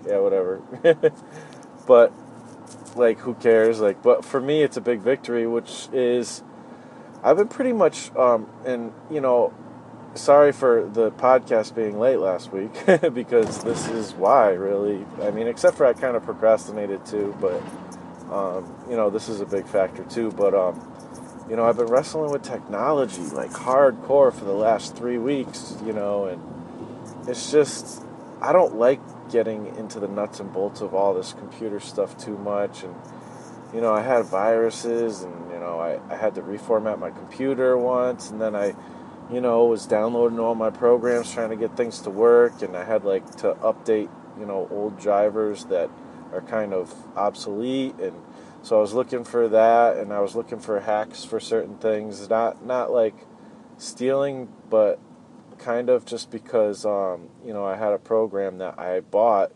yeah, 0.07 0.19
whatever. 0.19 0.61
but 1.87 2.13
like, 2.97 3.19
who 3.21 3.35
cares? 3.35 3.81
Like, 3.81 4.03
but 4.03 4.25
for 4.25 4.41
me, 4.41 4.63
it's 4.63 4.77
a 4.77 4.81
big 4.81 5.01
victory, 5.01 5.47
which 5.47 5.89
is 5.93 6.43
I've 7.23 7.37
been 7.37 7.49
pretty 7.49 7.73
much, 7.73 8.15
um, 8.17 8.49
and 8.65 8.93
you 9.11 9.21
know, 9.21 9.53
sorry 10.15 10.53
for 10.53 10.89
the 10.89 11.11
podcast 11.13 11.75
being 11.75 11.99
late 11.99 12.19
last 12.19 12.53
week 12.53 12.73
because 13.15 13.63
this 13.63 13.89
is 13.89 14.13
why, 14.15 14.51
really. 14.51 15.05
I 15.23 15.31
mean, 15.31 15.47
except 15.47 15.77
for 15.77 15.87
I 15.87 15.93
kind 15.93 16.17
of 16.17 16.25
procrastinated 16.25 17.05
too, 17.07 17.37
but 17.41 17.63
um, 18.33 18.75
you 18.89 18.97
know, 18.97 19.11
this 19.11 19.29
is 19.29 19.41
a 19.41 19.47
big 19.47 19.67
factor 19.67 20.05
too. 20.05 20.31
But 20.33 20.55
um, 20.55 20.91
you 21.49 21.57
know, 21.57 21.67
I've 21.67 21.77
been 21.77 21.87
wrestling 21.87 22.31
with 22.31 22.43
technology 22.43 23.23
like 23.23 23.51
hardcore 23.51 24.33
for 24.33 24.45
the 24.45 24.53
last 24.53 24.97
three 24.97 25.19
weeks, 25.19 25.77
you 25.85 25.93
know, 25.93 26.27
and 26.27 27.29
it's 27.29 27.51
just, 27.51 28.05
I 28.41 28.53
don't 28.53 28.77
like 28.77 29.01
getting 29.31 29.67
into 29.77 30.01
the 30.01 30.09
nuts 30.09 30.41
and 30.41 30.53
bolts 30.53 30.81
of 30.81 30.95
all 30.95 31.15
this 31.15 31.33
computer 31.33 31.81
stuff 31.81 32.17
too 32.19 32.37
much. 32.39 32.83
And, 32.83 32.95
you 33.75 33.81
know, 33.81 33.93
I 33.93 34.03
had 34.03 34.25
viruses 34.27 35.23
and, 35.23 35.51
you 35.53 35.59
know, 35.59 35.79
I, 35.79 36.01
I 36.13 36.17
had 36.17 36.35
to 36.37 36.43
reformat 36.43 36.99
my 36.99 37.11
computer 37.11 37.77
once 37.77 38.31
and 38.31 38.41
then 38.41 38.55
I, 38.55 38.75
you 39.31 39.41
know, 39.41 39.65
was 39.65 39.87
downloading 39.87 40.41
all 40.41 40.55
my 40.55 40.71
programs 40.71 41.33
trying 41.33 41.51
to 41.51 41.57
get 41.57 41.77
things 41.77 42.01
to 42.01 42.11
work 42.11 42.63
and 42.63 42.77
I 42.77 42.85
had 42.85 43.05
like 43.05 43.37
to 43.37 43.55
update, 43.55 44.09
you 44.39 44.47
know, 44.47 44.69
old 44.71 44.99
drivers 44.99 45.65
that 45.67 45.91
are 46.33 46.43
kind 46.43 46.73
of 46.73 46.95
obsolete 47.17 47.95
and 48.01 48.15
so 48.63 48.77
I 48.77 48.81
was 48.81 48.93
looking 48.93 49.25
for 49.25 49.49
that, 49.49 49.97
and 49.97 50.13
I 50.13 50.21
was 50.21 50.37
looking 50.37 50.59
for 50.59 50.81
hacks 50.81 51.25
for 51.25 51.41
certain 51.41 51.77
things. 51.79 52.29
Not 52.29 52.65
not 52.65 52.91
like 52.91 53.15
stealing, 53.79 54.49
but 54.69 54.99
kind 55.61 55.89
of 55.89 56.05
just 56.05 56.31
because 56.31 56.85
um, 56.85 57.29
you 57.45 57.53
know 57.53 57.65
I 57.65 57.77
had 57.77 57.93
a 57.93 57.99
program 57.99 58.59
that 58.59 58.79
I 58.79 59.01
bought, 59.01 59.53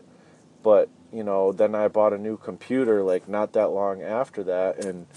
but 0.63 0.89
you 1.11 1.23
know 1.23 1.51
then 1.51 1.75
I 1.75 1.87
bought 1.87 2.13
a 2.13 2.17
new 2.17 2.37
computer 2.37 3.03
like 3.03 3.27
not 3.27 3.53
that 3.53 3.71
long 3.71 4.01
after 4.01 4.43
that, 4.43 4.85
and 4.85 5.07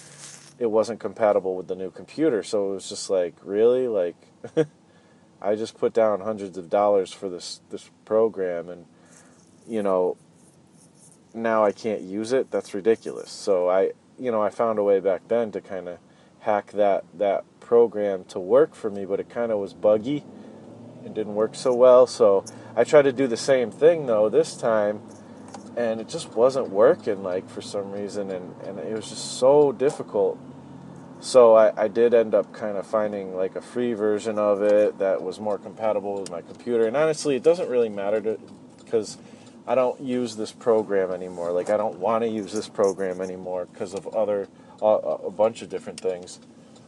it 0.59 0.71
wasn't 0.71 0.99
compatible 0.99 1.55
with 1.55 1.69
the 1.69 1.77
new 1.77 1.91
computer. 1.91 2.43
So 2.43 2.71
it 2.71 2.75
was 2.75 2.89
just 2.89 3.11
like 3.11 3.35
really 3.43 3.87
like. 3.89 4.17
I 5.41 5.55
just 5.55 5.79
put 5.79 5.93
down 5.93 6.21
hundreds 6.21 6.59
of 6.59 6.69
dollars 6.69 7.13
for 7.13 7.29
this 7.29 7.61
this 7.71 7.91
program, 8.05 8.69
and 8.69 8.87
you 9.69 9.83
know 9.83 10.17
now 11.35 11.65
I 11.65 11.73
can't 11.73 12.03
use 12.03 12.33
it, 12.33 12.51
that's 12.51 12.75
ridiculous. 12.75 13.31
So 13.31 13.69
I, 13.69 13.93
you 14.19 14.31
know, 14.31 14.43
I 14.43 14.51
found 14.51 14.79
a 14.79 14.83
way 14.83 15.01
back 15.01 15.29
then 15.29 15.53
to 15.53 15.61
kind 15.61 15.89
of 15.89 15.99
hack 16.41 16.73
that 16.73 17.05
that 17.15 17.45
program 17.61 18.25
to 18.25 18.41
work 18.41 18.75
for 18.75 18.91
me, 18.91 19.05
but 19.05 19.21
it 19.21 19.29
kind 19.29 19.53
of 19.53 19.59
was 19.59 19.75
buggy 19.75 20.25
and 21.05 21.15
didn't 21.15 21.35
work 21.35 21.55
so 21.55 21.75
well. 21.75 22.07
So 22.07 22.45
I 22.77 22.85
tried 22.85 23.03
to 23.03 23.13
do 23.13 23.27
the 23.27 23.37
same 23.37 23.71
thing 23.71 24.07
though 24.07 24.29
this 24.29 24.57
time, 24.57 25.03
and 25.77 26.01
it 26.01 26.09
just 26.09 26.35
wasn't 26.35 26.71
working 26.71 27.23
like 27.23 27.49
for 27.49 27.61
some 27.63 27.93
reason, 27.93 28.31
and 28.31 28.55
and 28.65 28.79
it 28.79 28.95
was 28.95 29.09
just 29.09 29.39
so 29.39 29.73
difficult. 29.73 30.39
So 31.21 31.57
I, 31.57 31.85
I 31.85 31.89
did 31.89 32.15
end 32.15 32.35
up 32.35 32.53
kind 32.53 32.77
of 32.77 32.87
finding 32.87 33.35
like 33.35 33.57
a 33.57 33.61
free 33.61 33.93
version 33.93 34.39
of 34.39 34.63
it 34.63 34.99
that 34.99 35.21
was 35.21 35.41
more 35.41 35.59
compatible 35.59 36.21
with 36.21 36.31
my 36.31 36.43
computer. 36.43 36.87
And 36.87 36.97
honestly, 36.97 37.35
it 37.35 37.43
doesn't 37.43 37.69
really 37.69 37.89
matter 37.89 38.21
to 38.21 38.39
because 38.85 39.19
I 39.67 39.75
don't 39.75 40.01
use 40.01 40.37
this 40.37 40.53
program 40.53 41.11
anymore. 41.11 41.53
Like 41.53 41.71
I 41.71 41.77
don't 41.77 41.99
want 41.99 42.23
to 42.23 42.29
use 42.29 42.53
this 42.53 42.69
program 42.69 43.21
anymore 43.21 43.67
because 43.71 43.95
of 43.95 44.07
other 44.09 44.49
uh, 44.81 44.87
a 44.87 45.31
bunch 45.31 45.61
of 45.63 45.69
different 45.69 46.01
things. 46.01 46.41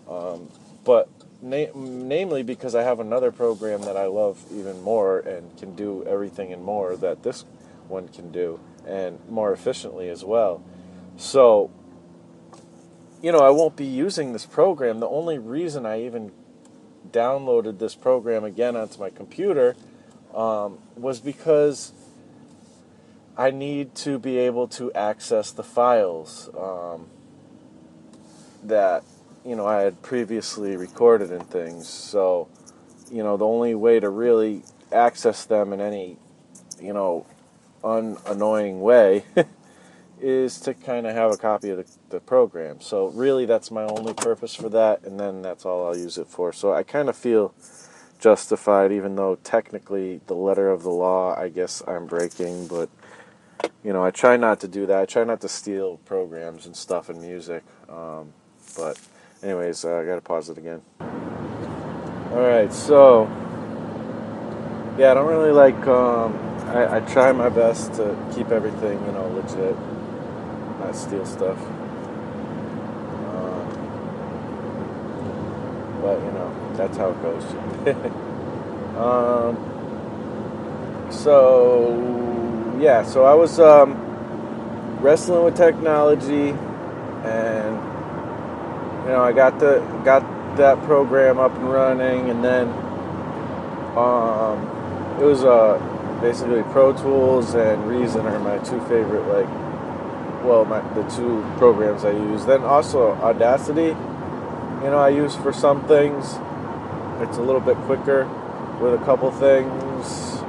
Um, 0.09 0.49
but 0.85 1.09
na- 1.43 1.73
namely 1.75 2.43
because 2.43 2.75
I 2.75 2.83
have 2.83 3.01
another 3.01 3.31
program 3.31 3.83
that 3.83 3.97
I 3.97 4.07
love 4.07 4.45
even 4.53 4.83
more 4.83 5.19
and 5.21 5.57
can 5.59 5.75
do 5.75 6.05
everything 6.07 6.53
and 6.53 6.63
more 6.63 6.97
that 6.97 7.23
this 7.23 7.45
one 7.89 8.09
can 8.09 8.31
do 8.31 8.61
and 8.87 9.19
more 9.29 9.53
efficiently 9.53 10.09
as 10.09 10.25
well. 10.25 10.63
So 11.17 11.71
you 13.23 13.33
know, 13.33 13.41
I 13.41 13.51
won't 13.51 13.77
be 13.77 13.85
using 13.85 14.33
this 14.33 14.47
program. 14.47 15.01
The 15.01 15.09
only 15.09 15.39
reason 15.39 15.85
I 15.85 16.05
even 16.05 16.33
downloaded 17.11 17.79
this 17.79 17.95
program 17.95 18.45
again 18.45 18.77
onto 18.77 18.99
my 18.99 19.11
computer 19.11 19.77
um, 20.35 20.79
was 20.97 21.21
because 21.21 21.93
I 23.37 23.51
need 23.51 23.95
to 23.97 24.19
be 24.19 24.39
able 24.39 24.69
to 24.69 24.93
access 24.93 25.51
the 25.51 25.63
files 25.63 26.49
um, 26.57 27.09
that 28.63 29.05
you 29.45 29.57
know 29.57 29.67
I 29.67 29.83
had 29.83 30.03
previously 30.03 30.77
recorded 30.77 31.31
and 31.33 31.49
things. 31.49 31.89
So, 31.89 32.49
you 33.11 33.23
know, 33.23 33.37
the 33.37 33.47
only 33.47 33.75
way 33.75 34.01
to 34.01 34.09
really 34.09 34.65
access 34.93 35.45
them 35.45 35.73
in 35.73 35.81
any 35.81 36.17
you 36.81 36.93
know 36.93 37.27
unannoying 37.85 38.81
way 38.81 39.25
is 40.21 40.61
to 40.61 40.75
kind 40.75 41.07
of 41.07 41.15
have 41.15 41.33
a 41.33 41.37
copy 41.37 41.71
of 41.71 41.79
the, 41.79 41.87
the 42.11 42.21
program. 42.21 42.81
So 42.81 43.09
really, 43.09 43.47
that's 43.47 43.71
my 43.71 43.85
only 43.85 44.15
purpose 44.15 44.55
for 44.55 44.69
that, 44.71 45.05
and 45.05 45.19
then 45.19 45.43
that's 45.43 45.65
all 45.65 45.87
I'll 45.87 45.97
use 45.97 46.19
it 46.19 46.29
for. 46.29 46.53
So 46.53 46.73
I 46.73 46.83
kind 46.83 47.09
of 47.09 47.17
feel 47.17 47.55
justified, 48.19 48.93
even 48.93 49.17
though 49.17 49.37
technically 49.43 50.21
the 50.27 50.35
letter 50.35 50.71
of 50.71 50.83
the 50.83 50.91
law, 50.91 51.35
I 51.39 51.49
guess 51.49 51.83
I'm 51.87 52.07
breaking, 52.07 52.67
but 52.69 52.91
you 53.83 53.93
know, 53.93 54.05
I 54.05 54.11
try 54.11 54.37
not 54.37 54.61
to 54.61 54.69
do 54.69 54.87
that. 54.87 55.01
I 55.01 55.07
try 55.07 55.25
not 55.25 55.41
to 55.41 55.49
steal 55.49 55.99
programs 55.99 56.67
and 56.67 56.77
stuff 56.77 57.09
and 57.09 57.21
music. 57.21 57.63
Um, 57.89 58.33
but, 58.77 58.99
anyways, 59.43 59.85
uh, 59.85 59.99
I 59.99 60.05
gotta 60.05 60.21
pause 60.21 60.49
it 60.51 60.59
again. 60.59 60.83
All 62.33 62.41
right, 62.41 62.73
so 62.73 63.29
yeah, 64.99 65.11
I 65.11 65.15
don't 65.15 65.29
really 65.29 65.53
like. 65.53 65.87
Um, 65.87 66.37
I, 66.69 66.97
I 66.97 67.01
try 67.01 67.33
my 67.33 67.49
best 67.49 67.95
to 67.95 68.17
keep 68.35 68.51
everything, 68.51 69.05
you 69.07 69.13
know, 69.13 69.27
legit, 69.35 69.77
not 70.79 70.95
steal 70.95 71.27
stuff. 71.27 71.59
Um, 73.27 73.67
but 76.03 76.21
you 76.21 76.33
know, 76.33 76.53
that's 76.77 76.97
how 76.97 77.11
it 77.11 77.23
goes. 77.23 77.45
um, 78.97 79.57
so 81.11 82.79
yeah, 82.81 83.03
so 83.03 83.25
I 83.25 83.35
was 83.35 83.59
um, 83.59 83.95
wrestling 85.01 85.45
with 85.45 85.57
technology, 85.57 86.51
and 87.25 87.90
you 89.05 89.11
know, 89.11 89.23
I 89.23 89.33
got 89.33 89.59
the 89.59 89.81
got 90.05 90.23
that 90.57 90.83
program 90.85 91.39
up 91.39 91.55
and 91.55 91.71
running, 91.71 92.31
and 92.31 92.45
then 92.45 92.69
um, 93.97 94.67
it 95.21 95.25
was 95.25 95.45
uh, 95.45 95.79
basically 96.21 96.63
Pro 96.73 96.93
Tools 96.93 97.55
and 97.55 97.87
Reason 97.89 98.27
are 98.27 98.39
my 98.39 98.59
two 98.59 98.81
favorite 98.83 99.27
like, 99.29 99.49
well, 100.45 100.65
my 100.65 100.81
the 100.95 101.03
two 101.11 101.45
programs 101.59 102.05
I 102.05 102.13
use. 102.13 102.45
Then 102.47 102.63
also 102.63 103.13
Audacity, 103.13 103.89
you 103.89 104.91
know, 104.91 104.99
I 104.99 105.09
use 105.11 105.35
for 105.37 105.53
some 105.53 105.87
things. 105.87 106.39
It's 107.21 107.37
a 107.37 107.43
little 107.43 107.61
bit 107.61 107.77
quicker 107.79 108.25
with 108.81 108.95
a 108.95 109.05
couple 109.05 109.31
things 109.31 110.41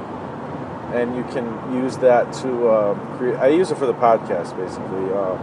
and 0.94 1.16
you 1.16 1.24
can 1.24 1.44
use 1.74 1.96
that 1.98 2.32
to 2.34 2.70
um, 2.70 3.16
create. 3.16 3.36
I 3.36 3.48
use 3.48 3.70
it 3.70 3.78
for 3.78 3.86
the 3.86 3.94
podcast 3.94 4.56
basically 4.56 5.12
um, 5.12 5.38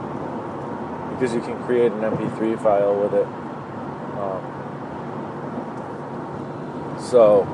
because 1.19 1.35
you 1.35 1.41
can 1.41 1.61
create 1.63 1.91
an 1.91 1.99
MP3 1.99 2.63
file 2.63 2.97
with 2.97 3.13
it. 3.13 3.27
Um, 4.17 4.41
so 6.97 7.45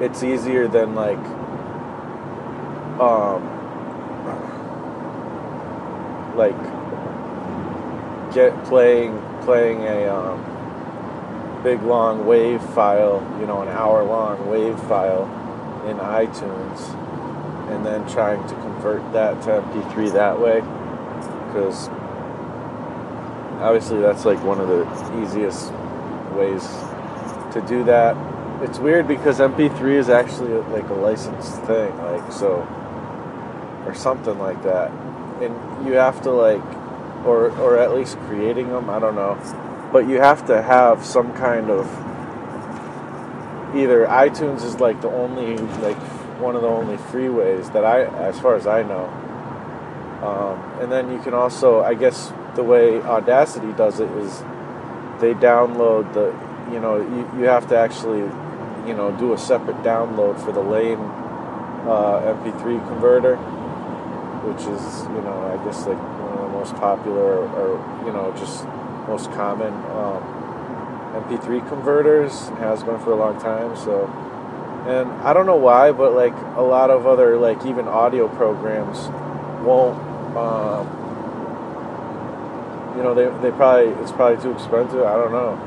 it's 0.00 0.22
easier 0.22 0.68
than 0.68 0.94
like 0.94 1.18
um, 3.00 3.42
like 6.36 6.54
get 8.32 8.54
playing 8.66 9.18
playing 9.42 9.80
a 9.80 10.06
um, 10.06 11.60
big 11.64 11.82
long 11.82 12.24
wave 12.24 12.62
file, 12.70 13.20
you 13.40 13.46
know, 13.48 13.62
an 13.62 13.68
hour 13.68 14.04
long 14.04 14.48
wave 14.48 14.78
file 14.82 15.24
in 15.88 15.96
iTunes 15.96 17.00
and 17.68 17.84
then 17.84 18.08
trying 18.08 18.46
to 18.46 18.54
convert 18.54 19.12
that 19.12 19.42
to 19.42 19.48
MP3 19.48 20.12
that 20.12 20.38
way 20.38 20.62
because 21.54 21.88
obviously 23.62 24.00
that's 24.00 24.24
like 24.24 24.42
one 24.42 24.60
of 24.60 24.68
the 24.68 25.22
easiest 25.22 25.72
ways 26.34 26.66
to 27.54 27.64
do 27.68 27.84
that 27.84 28.16
it's 28.64 28.78
weird 28.78 29.06
because 29.06 29.40
MP3 29.40 29.94
is 29.94 30.08
actually 30.08 30.54
like 30.72 30.88
a 30.88 30.94
licensed 30.94 31.60
thing, 31.62 31.96
like 31.98 32.32
so, 32.32 32.66
or 33.84 33.94
something 33.94 34.38
like 34.38 34.62
that, 34.62 34.90
and 35.42 35.86
you 35.86 35.94
have 35.94 36.22
to 36.22 36.30
like, 36.30 36.64
or 37.26 37.50
or 37.58 37.78
at 37.78 37.94
least 37.94 38.16
creating 38.20 38.70
them. 38.70 38.88
I 38.88 38.98
don't 38.98 39.14
know, 39.14 39.38
but 39.92 40.08
you 40.08 40.20
have 40.20 40.46
to 40.46 40.62
have 40.62 41.04
some 41.04 41.32
kind 41.34 41.70
of 41.70 41.86
either 43.76 44.06
iTunes 44.06 44.64
is 44.64 44.80
like 44.80 45.00
the 45.02 45.10
only 45.10 45.56
like 45.82 45.98
one 46.40 46.56
of 46.56 46.62
the 46.62 46.68
only 46.68 46.96
free 46.96 47.28
ways 47.28 47.68
that 47.70 47.84
I, 47.84 48.04
as 48.04 48.38
far 48.40 48.54
as 48.56 48.66
I 48.66 48.82
know. 48.82 49.06
Um, 50.24 50.58
and 50.80 50.90
then 50.90 51.12
you 51.12 51.20
can 51.20 51.34
also, 51.34 51.82
I 51.82 51.94
guess, 51.94 52.32
the 52.54 52.62
way 52.62 53.00
Audacity 53.02 53.72
does 53.72 54.00
it 54.00 54.10
is 54.12 54.40
they 55.20 55.34
download 55.34 56.12
the, 56.14 56.34
you 56.72 56.80
know, 56.80 56.96
you, 56.96 57.40
you 57.40 57.44
have 57.46 57.68
to 57.68 57.76
actually, 57.76 58.20
you 58.88 58.94
know, 58.94 59.14
do 59.18 59.34
a 59.34 59.38
separate 59.38 59.76
download 59.82 60.42
for 60.42 60.52
the 60.52 60.60
LAME 60.60 61.00
uh, 61.86 62.34
MP3 62.34 62.86
converter, 62.88 63.36
which 63.36 64.60
is, 64.62 65.02
you 65.14 65.20
know, 65.22 65.52
I 65.52 65.62
guess 65.64 65.86
like 65.86 65.98
one 65.98 66.32
of 66.32 66.52
the 66.52 66.58
most 66.58 66.74
popular 66.76 67.38
or, 67.38 67.48
or 67.48 68.04
you 68.06 68.12
know, 68.12 68.34
just 68.38 68.64
most 69.06 69.30
common 69.32 69.72
um, 69.72 70.22
MP3 71.28 71.66
converters. 71.68 72.48
Has 72.60 72.82
been 72.82 72.98
for 73.00 73.12
a 73.12 73.16
long 73.16 73.40
time. 73.40 73.76
So, 73.76 74.06
and 74.88 75.10
I 75.22 75.32
don't 75.32 75.46
know 75.46 75.56
why, 75.56 75.92
but 75.92 76.12
like 76.12 76.34
a 76.56 76.62
lot 76.62 76.90
of 76.90 77.06
other 77.06 77.36
like 77.36 77.64
even 77.66 77.86
audio 77.88 78.28
programs 78.28 79.08
won't. 79.64 80.13
Um, 80.36 80.86
you 82.96 83.02
know, 83.02 83.14
they, 83.14 83.24
they 83.42 83.50
probably 83.56 83.92
it's 84.02 84.12
probably 84.12 84.42
too 84.42 84.52
expensive. 84.52 85.02
I 85.02 85.14
don't 85.14 85.32
know. 85.32 85.58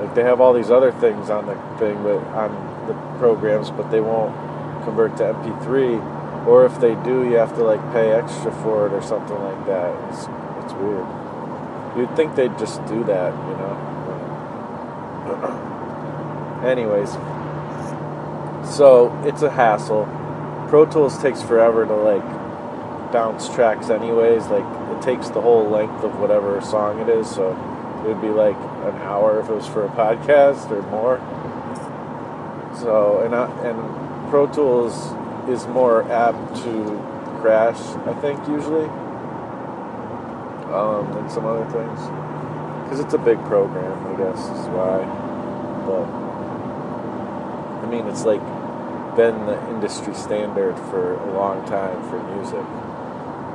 Like 0.00 0.14
they 0.14 0.22
have 0.22 0.40
all 0.40 0.52
these 0.52 0.70
other 0.70 0.92
things 0.92 1.28
on 1.30 1.46
the 1.46 1.54
thing, 1.78 2.02
but 2.02 2.18
on 2.34 2.86
the 2.86 2.94
programs, 3.18 3.70
but 3.70 3.90
they 3.90 4.00
won't 4.00 4.34
convert 4.84 5.16
to 5.18 5.24
MP3. 5.24 6.46
Or 6.46 6.64
if 6.64 6.78
they 6.80 6.94
do, 7.02 7.24
you 7.28 7.36
have 7.36 7.54
to 7.56 7.64
like 7.64 7.80
pay 7.92 8.12
extra 8.12 8.52
for 8.62 8.86
it 8.86 8.92
or 8.92 9.02
something 9.02 9.38
like 9.42 9.66
that. 9.66 9.92
It's 10.10 10.28
it's 10.64 10.72
weird. 10.74 11.06
You'd 11.96 12.14
think 12.14 12.36
they'd 12.36 12.56
just 12.58 12.84
do 12.86 13.02
that, 13.04 13.32
you 13.32 13.56
know. 13.58 13.74
Anyways, 16.64 17.10
so 18.76 19.12
it's 19.24 19.42
a 19.42 19.50
hassle. 19.50 20.06
Pro 20.68 20.86
Tools 20.86 21.18
takes 21.18 21.42
forever 21.42 21.84
to 21.86 21.94
like 21.94 22.37
bounce 23.12 23.48
tracks, 23.48 23.90
anyways. 23.90 24.46
Like 24.46 24.64
it 24.96 25.02
takes 25.02 25.28
the 25.30 25.40
whole 25.40 25.68
length 25.68 26.04
of 26.04 26.18
whatever 26.18 26.60
song 26.60 27.00
it 27.00 27.08
is, 27.08 27.28
so 27.28 27.52
it 28.04 28.08
would 28.08 28.20
be 28.20 28.28
like 28.28 28.56
an 28.56 28.96
hour 29.02 29.40
if 29.40 29.48
it 29.48 29.54
was 29.54 29.66
for 29.66 29.84
a 29.84 29.88
podcast 29.90 30.70
or 30.70 30.82
more. 30.90 31.18
So 32.80 33.22
and 33.22 33.34
I, 33.34 33.50
and 33.66 34.30
Pro 34.30 34.46
Tools 34.46 34.94
is 35.48 35.66
more 35.68 36.10
apt 36.10 36.56
to 36.62 37.38
crash, 37.40 37.80
I 38.06 38.14
think 38.20 38.38
usually, 38.48 38.88
um, 40.72 41.12
than 41.14 41.30
some 41.30 41.46
other 41.46 41.64
things 41.70 42.00
because 42.84 43.00
it's 43.00 43.14
a 43.14 43.18
big 43.18 43.38
program. 43.44 44.06
I 44.06 44.16
guess 44.16 44.38
is 44.38 44.66
why, 44.68 45.04
but. 45.86 46.28
I 47.78 47.90
mean, 47.90 48.06
it's 48.06 48.24
like 48.24 48.42
been 49.16 49.46
the 49.46 49.58
industry 49.70 50.14
standard 50.14 50.76
for 50.90 51.14
a 51.14 51.32
long 51.32 51.66
time 51.66 52.02
for 52.10 52.22
music. 52.36 52.87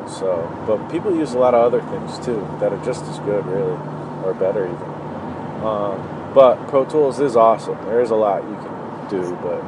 So, 0.08 0.50
but 0.68 0.90
people 0.92 1.16
use 1.16 1.34
a 1.34 1.40
lot 1.40 1.54
of 1.54 1.62
other 1.64 1.82
things 1.82 2.24
too 2.26 2.46
that 2.60 2.74
are 2.74 2.86
just 2.86 3.04
as 3.06 3.20
good, 3.20 3.46
really, 3.46 3.78
or 4.24 4.34
better 4.34 4.66
even. 4.66 4.94
Um, 5.66 6.32
but 6.34 6.68
Pro 6.68 6.86
Tools 6.86 7.20
is 7.20 7.36
awesome. 7.36 7.78
There 7.86 8.02
is 8.02 8.12
a 8.12 8.16
lot 8.16 8.44
you 8.44 8.56
can 8.56 9.10
do, 9.10 9.36
but 9.42 9.64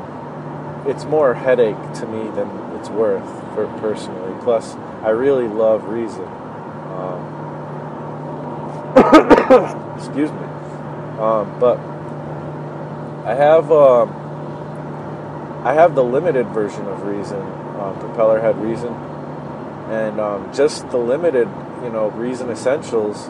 it's 0.89 1.05
more 1.05 1.33
headache 1.33 1.93
to 1.95 2.05
me 2.07 2.29
than 2.31 2.49
it's 2.77 2.89
worth 2.89 3.27
for 3.53 3.67
personally. 3.79 4.35
Plus, 4.41 4.75
I 5.03 5.09
really 5.09 5.47
love 5.47 5.85
Reason. 5.85 6.25
Um, 6.95 7.33
excuse 9.97 10.31
me. 10.31 10.45
Um, 11.19 11.59
but 11.59 11.79
I 13.25 13.33
have. 13.35 13.71
Um, 13.71 14.21
I 15.65 15.73
have 15.73 15.95
the 15.95 16.03
limited 16.03 16.45
version 16.49 16.85
of 16.85 17.01
Reason, 17.01 17.41
um, 17.41 17.95
Propellerhead 17.97 18.61
Reason, 18.61 18.93
and 19.89 20.19
um, 20.19 20.53
just 20.53 20.89
the 20.89 20.97
limited, 20.97 21.47
you 21.83 21.89
know, 21.89 22.09
Reason 22.15 22.49
Essentials 22.49 23.29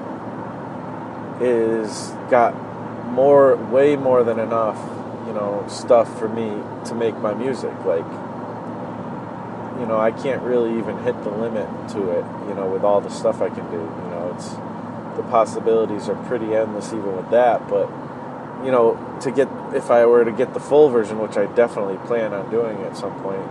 is 1.42 2.12
got 2.30 2.56
more, 3.12 3.56
way 3.56 3.96
more 3.96 4.24
than 4.24 4.40
enough, 4.40 4.78
you 5.28 5.34
know, 5.34 5.66
stuff 5.68 6.18
for 6.18 6.30
me 6.30 6.62
to 6.86 6.96
make 6.96 7.18
my 7.18 7.34
music. 7.34 7.74
Like, 7.86 8.06
you 9.80 9.86
know, 9.86 10.00
I 10.00 10.12
can't 10.12 10.42
really 10.44 10.78
even 10.78 10.98
hit 11.00 11.22
the 11.24 11.30
limit 11.30 11.68
to 11.90 12.10
it, 12.12 12.26
you 12.48 12.56
know, 12.56 12.70
with 12.72 12.84
all 12.84 13.02
the 13.02 13.10
stuff 13.10 13.42
I 13.42 13.50
can 13.50 13.70
do. 13.70 13.78
You 13.78 14.10
know, 14.10 14.34
it's 14.36 14.50
the 15.18 15.24
possibilities 15.24 16.08
are 16.10 16.16
pretty 16.28 16.56
endless 16.56 16.94
even 16.94 17.16
with 17.16 17.30
that, 17.32 17.68
but 17.68 17.90
you 18.64 18.72
know, 18.72 18.98
to 19.22 19.32
get 19.32 19.48
if 19.74 19.92
I 19.92 20.06
were 20.06 20.24
to 20.26 20.32
get 20.32 20.54
the 20.54 20.60
full 20.60 20.90
version, 20.90 21.20
which 21.20 21.38
I 21.38 21.46
definitely 21.54 21.98
plan 22.08 22.34
on 22.34 22.50
doing 22.50 22.82
at 22.84 22.98
some 22.98 23.14
point. 23.22 23.42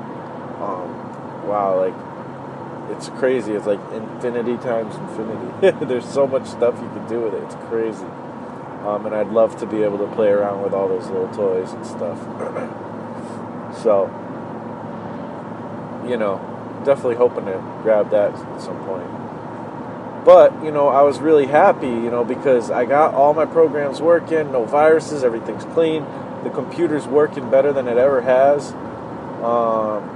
Um, 0.61 1.47
wow, 1.47 1.77
like 1.77 1.95
it's 2.91 3.09
crazy. 3.11 3.53
It's 3.53 3.67
like 3.67 3.81
infinity 3.93 4.57
times 4.59 4.95
infinity. 4.97 5.85
There's 5.87 6.09
so 6.09 6.27
much 6.27 6.47
stuff 6.47 6.75
you 6.81 6.89
can 6.89 7.07
do 7.09 7.23
with 7.23 7.35
it. 7.35 7.43
It's 7.45 7.55
crazy. 7.69 8.07
Um, 8.85 9.07
and 9.07 9.15
I'd 9.15 9.29
love 9.29 9.57
to 9.61 9.67
be 9.67 9.83
able 9.83 9.99
to 9.99 10.15
play 10.15 10.29
around 10.29 10.63
with 10.63 10.75
all 10.75 10.89
those 10.89 11.07
little 11.07 11.29
toys 11.29 11.73
and 11.73 11.87
stuff. 11.87 12.19
so, 13.83 14.07
you 16.07 16.19
know, 16.19 16.39
definitely 16.85 17.17
hoping 17.17 17.47
to 17.47 17.81
grab 17.83 18.11
that 18.11 18.35
at 18.35 18.61
some 18.61 18.79
point. 18.85 19.09
But, 20.25 20.65
you 20.65 20.71
know, 20.71 20.89
I 20.89 21.03
was 21.03 21.19
really 21.19 21.47
happy, 21.47 21.89
you 21.89 22.11
know, 22.11 22.25
because 22.25 22.71
I 22.71 22.85
got 22.85 23.15
all 23.15 23.35
my 23.35 23.47
programs 23.47 24.01
working, 24.01 24.53
no 24.53 24.65
viruses, 24.65 25.25
everything's 25.25 25.65
clean. 25.65 26.05
The 26.45 26.51
computer's 26.51 27.07
working 27.07 27.51
better 27.51 27.73
than 27.73 27.89
it 27.89 27.97
ever 27.97 28.21
has. 28.23 28.73
Um, 29.43 30.09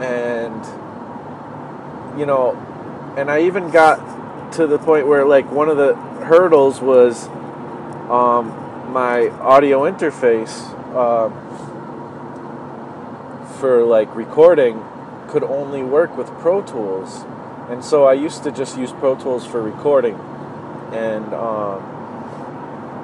and, 0.00 0.62
you 2.16 2.26
know, 2.26 2.54
and 3.16 3.30
I 3.30 3.42
even 3.42 3.70
got 3.70 4.52
to 4.54 4.66
the 4.66 4.78
point 4.78 5.06
where, 5.06 5.24
like, 5.24 5.50
one 5.50 5.68
of 5.68 5.76
the 5.76 5.94
hurdles 5.94 6.80
was 6.80 7.28
um, 8.08 8.48
my 8.92 9.28
audio 9.40 9.82
interface 9.82 10.54
uh, 10.94 11.28
for, 13.58 13.82
like, 13.84 14.14
recording 14.14 14.82
could 15.28 15.42
only 15.42 15.82
work 15.82 16.16
with 16.16 16.28
Pro 16.38 16.62
Tools. 16.62 17.24
And 17.68 17.84
so 17.84 18.04
I 18.04 18.12
used 18.12 18.44
to 18.44 18.52
just 18.52 18.78
use 18.78 18.92
Pro 18.92 19.16
Tools 19.16 19.44
for 19.44 19.60
recording, 19.60 20.14
and 20.92 21.34
um, 21.34 21.82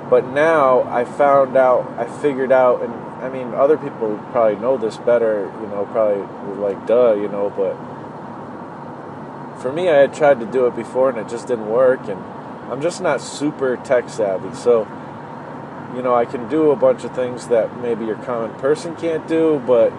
but 0.08 0.28
now 0.28 0.82
I 0.82 1.04
found 1.04 1.56
out, 1.56 1.90
I 1.98 2.06
figured 2.20 2.52
out, 2.52 2.80
and 2.80 2.94
I 3.24 3.28
mean 3.28 3.54
other 3.54 3.76
people 3.76 4.16
probably 4.30 4.54
know 4.60 4.78
this 4.78 4.98
better, 4.98 5.52
you 5.60 5.66
know, 5.66 5.88
probably 5.90 6.22
like 6.62 6.86
duh, 6.86 7.14
you 7.14 7.26
know, 7.26 7.50
but 7.56 7.74
for 9.62 9.72
me 9.72 9.88
I 9.88 9.96
had 9.96 10.12
tried 10.12 10.40
to 10.40 10.46
do 10.46 10.66
it 10.66 10.76
before 10.76 11.08
and 11.08 11.18
it 11.18 11.28
just 11.28 11.46
didn't 11.46 11.70
work, 11.70 12.08
and 12.08 12.20
I'm 12.70 12.82
just 12.82 13.00
not 13.00 13.20
super 13.20 13.76
tech 13.78 14.10
savvy, 14.10 14.54
so 14.54 14.86
you 15.94 16.02
know 16.02 16.14
I 16.14 16.24
can 16.24 16.48
do 16.48 16.70
a 16.72 16.76
bunch 16.76 17.04
of 17.04 17.14
things 17.14 17.48
that 17.48 17.80
maybe 17.80 18.04
your 18.04 18.16
common 18.16 18.52
person 18.58 18.96
can't 18.96 19.26
do, 19.28 19.62
but 19.66 19.92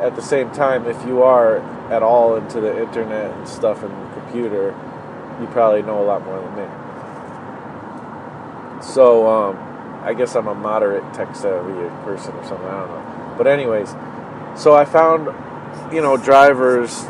at 0.00 0.16
the 0.16 0.22
same 0.22 0.50
time, 0.50 0.86
if 0.86 1.04
you 1.06 1.22
are 1.22 1.58
at 1.92 2.02
all 2.02 2.34
into 2.36 2.60
the 2.60 2.82
internet 2.82 3.30
and 3.30 3.46
stuff 3.46 3.82
and 3.84 3.92
the 3.92 4.20
computer, 4.20 4.74
you 5.40 5.46
probably 5.48 5.82
know 5.82 6.02
a 6.02 6.06
lot 6.06 6.24
more 6.24 6.40
than 6.40 6.54
me. 6.56 6.66
So, 8.82 9.28
um, 9.28 9.56
I 10.02 10.12
guess 10.12 10.34
I'm 10.34 10.48
a 10.48 10.54
moderate 10.54 11.14
tech 11.14 11.36
savvy 11.36 11.72
person 12.04 12.34
or 12.34 12.44
something. 12.44 12.66
I 12.66 12.80
don't 12.80 12.88
know. 12.88 13.34
But 13.38 13.46
anyways, 13.46 13.94
so 14.56 14.74
I 14.74 14.84
found, 14.84 15.28
you 15.94 16.02
know, 16.02 16.16
drivers 16.16 17.04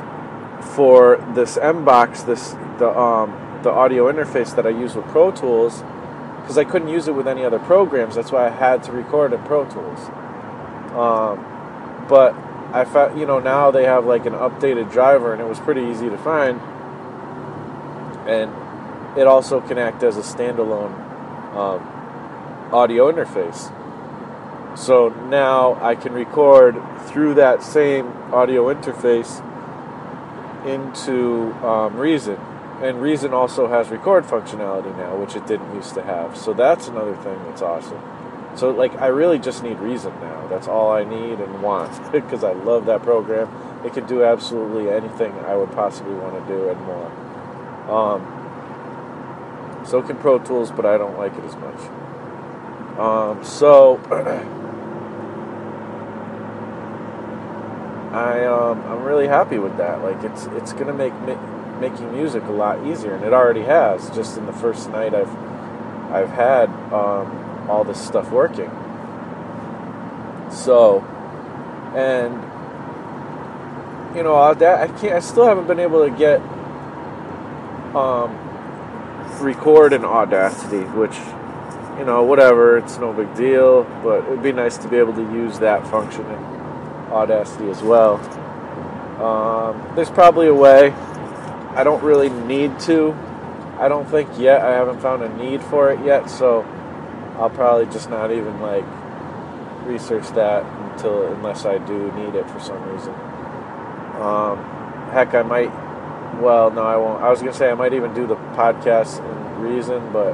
for 0.63 1.17
this 1.35 1.57
Mbox, 1.59 2.25
this 2.27 2.55
the 2.79 2.89
um, 2.89 3.61
the 3.63 3.71
audio 3.71 4.11
interface 4.11 4.55
that 4.57 4.67
I 4.67 4.71
use 4.71 4.95
with 4.95 5.07
Pro 5.07 5.31
Tools, 5.31 5.83
because 6.41 6.59
I 6.59 6.65
couldn't 6.65 6.89
use 6.89 7.09
it 7.09 7.15
with 7.15 7.29
any 7.29 7.45
other 7.45 7.59
programs. 7.59 8.15
That's 8.15 8.33
why 8.33 8.47
I 8.47 8.51
had 8.51 8.83
to 8.85 8.93
record 8.93 9.33
in 9.33 9.43
Pro 9.45 9.65
Tools. 9.65 10.01
Um, 10.95 12.07
but 12.09 12.35
I 12.73 12.85
found, 12.85 13.19
you 13.19 13.27
know, 13.27 13.39
now 13.39 13.71
they 13.71 13.85
have 13.85 14.07
like 14.07 14.27
an 14.27 14.33
updated 14.33 14.91
driver, 14.91 15.33
and 15.33 15.41
it 15.41 15.49
was 15.49 15.61
pretty 15.61 15.83
easy 15.83 16.09
to 16.11 16.19
find. 16.19 16.61
And 18.27 18.51
it 19.19 19.27
also 19.27 19.61
can 19.61 19.79
act 19.79 20.03
as 20.03 20.17
a 20.17 20.21
standalone 20.21 20.93
um, 21.55 22.73
audio 22.73 23.13
interface. 23.13 23.71
So 24.77 25.11
now 25.29 25.79
I 25.83 25.95
can 25.95 26.13
record 26.13 26.81
through 27.07 27.35
that 27.35 27.63
same 27.63 28.07
audio 28.33 28.73
interface 28.73 29.47
into 30.67 31.53
um, 31.67 31.97
Reason. 31.97 32.39
And 32.83 33.01
Reason 33.01 33.33
also 33.33 33.69
has 33.69 33.91
record 33.91 34.25
functionality 34.25 34.97
now, 34.97 35.17
which 35.17 35.37
it 35.37 35.47
didn't 35.47 35.75
used 35.75 35.95
to 35.95 36.03
have. 36.03 36.37
So 36.37 36.53
that's 36.53 36.89
another 36.89 37.15
thing 37.17 37.39
that's 37.45 37.63
awesome. 37.63 38.01
So 38.57 38.71
like 38.71 39.01
I 39.01 39.07
really 39.07 39.39
just 39.39 39.63
need 39.63 39.79
Reason 39.79 40.13
now. 40.21 40.47
That's 40.49 40.69
all 40.69 40.91
I 40.93 41.05
need 41.05 41.39
and 41.41 41.63
want 41.63 42.13
because 42.13 42.45
I 42.45 42.53
love 42.53 42.87
that 42.87 43.03
program. 43.03 43.49
It 43.85 43.95
can 43.95 44.07
do 44.07 44.25
absolutely 44.25 44.91
anything 44.91 45.33
I 45.41 45.57
would 45.57 45.73
possibly 45.73 46.15
want 46.15 46.47
to 46.47 46.53
do 46.53 46.69
and 46.69 46.81
more. 46.83 47.07
Um, 47.91 48.39
so 49.87 50.03
can 50.03 50.17
Pro 50.17 50.39
Tools, 50.39 50.71
but 50.71 50.87
I 50.87 50.99
don't 50.99 51.19
like 51.19 51.37
it 51.37 51.45
as 51.45 51.57
much. 51.57 51.81
Um, 52.99 53.45
so 53.45 53.97
I 58.13 58.45
um, 58.45 58.83
I'm 58.83 59.03
really 59.03 59.27
happy 59.27 59.59
with 59.59 59.79
that. 59.79 60.03
Like 60.03 60.23
it's 60.23 60.45
it's 60.47 60.75
gonna 60.75 60.93
make 60.93 61.15
ma- 61.21 61.81
making 61.81 62.13
music 62.13 62.45
a 62.45 62.53
lot 62.53 62.87
easier, 62.87 63.15
and 63.15 63.25
it 63.25 63.33
already 63.33 63.63
has. 63.63 64.11
Just 64.11 64.37
in 64.37 64.45
the 64.45 64.53
first 64.53 64.91
night 64.91 65.15
I've 65.15 65.35
I've 66.13 66.29
had 66.29 66.69
um, 66.93 67.69
all 67.71 67.85
this 67.85 67.99
stuff 67.99 68.31
working. 68.31 68.71
So, 70.51 71.01
and 71.97 72.35
you 74.15 74.23
know 74.23 74.53
that 74.53 74.81
I 74.81 74.89
can't. 74.99 75.15
I 75.15 75.21
still 75.21 75.47
haven't 75.47 75.67
been 75.67 75.81
able 75.81 76.07
to 76.07 76.15
get 76.15 76.43
um, 77.97 78.37
record 79.41 79.95
in 79.95 80.05
Audacity, 80.05 80.83
which 80.99 81.17
you 81.99 82.05
know 82.05 82.25
whatever. 82.25 82.77
It's 82.77 82.99
no 82.99 83.15
big 83.15 83.35
deal, 83.35 83.85
but 84.03 84.23
it'd 84.27 84.43
be 84.43 84.53
nice 84.53 84.77
to 84.79 84.89
be 84.89 84.99
able 84.99 85.15
to 85.15 85.23
use 85.33 85.59
that 85.61 85.87
function 85.87 86.27
in 86.27 86.52
Audacity 87.13 87.71
as 87.71 87.83
well. 87.83 88.17
Um, 89.23 89.95
there's 89.95 90.11
probably 90.11 90.49
a 90.49 90.55
way. 90.55 90.91
I 91.75 91.85
don't 91.85 92.03
really 92.03 92.29
need 92.29 92.79
to. 92.81 93.13
I 93.79 93.89
don't 93.89 94.09
think 94.09 94.29
yet. 94.39 94.61
I 94.63 94.71
haven't 94.73 95.01
found 95.01 95.23
a 95.23 95.29
need 95.37 95.63
for 95.63 95.93
it 95.93 96.05
yet, 96.05 96.29
so 96.29 96.63
I'll 97.39 97.51
probably 97.51 97.87
just 97.93 98.11
not 98.11 98.31
even 98.31 98.61
like 98.61 98.85
research 99.85 100.29
that 100.31 100.65
until 100.93 101.33
unless 101.33 101.65
I 101.65 101.79
do 101.79 102.13
need 102.13 102.35
it 102.35 102.49
for 102.51 102.61
some 102.61 102.83
reason. 102.91 103.15
Um, 104.21 104.59
heck, 105.13 105.35
I 105.35 105.43
might. 105.43 105.73
Well, 106.41 106.71
no, 106.71 106.83
I 106.83 106.97
won't. 106.97 107.23
I 107.23 107.31
was 107.31 107.41
gonna 107.41 107.53
say 107.53 107.71
I 107.71 107.75
might 107.75 107.93
even 107.95 108.15
do 108.15 108.27
the 108.27 108.37
podcast 108.37 109.19
in 109.19 109.43
Reason, 109.63 110.13
but 110.13 110.33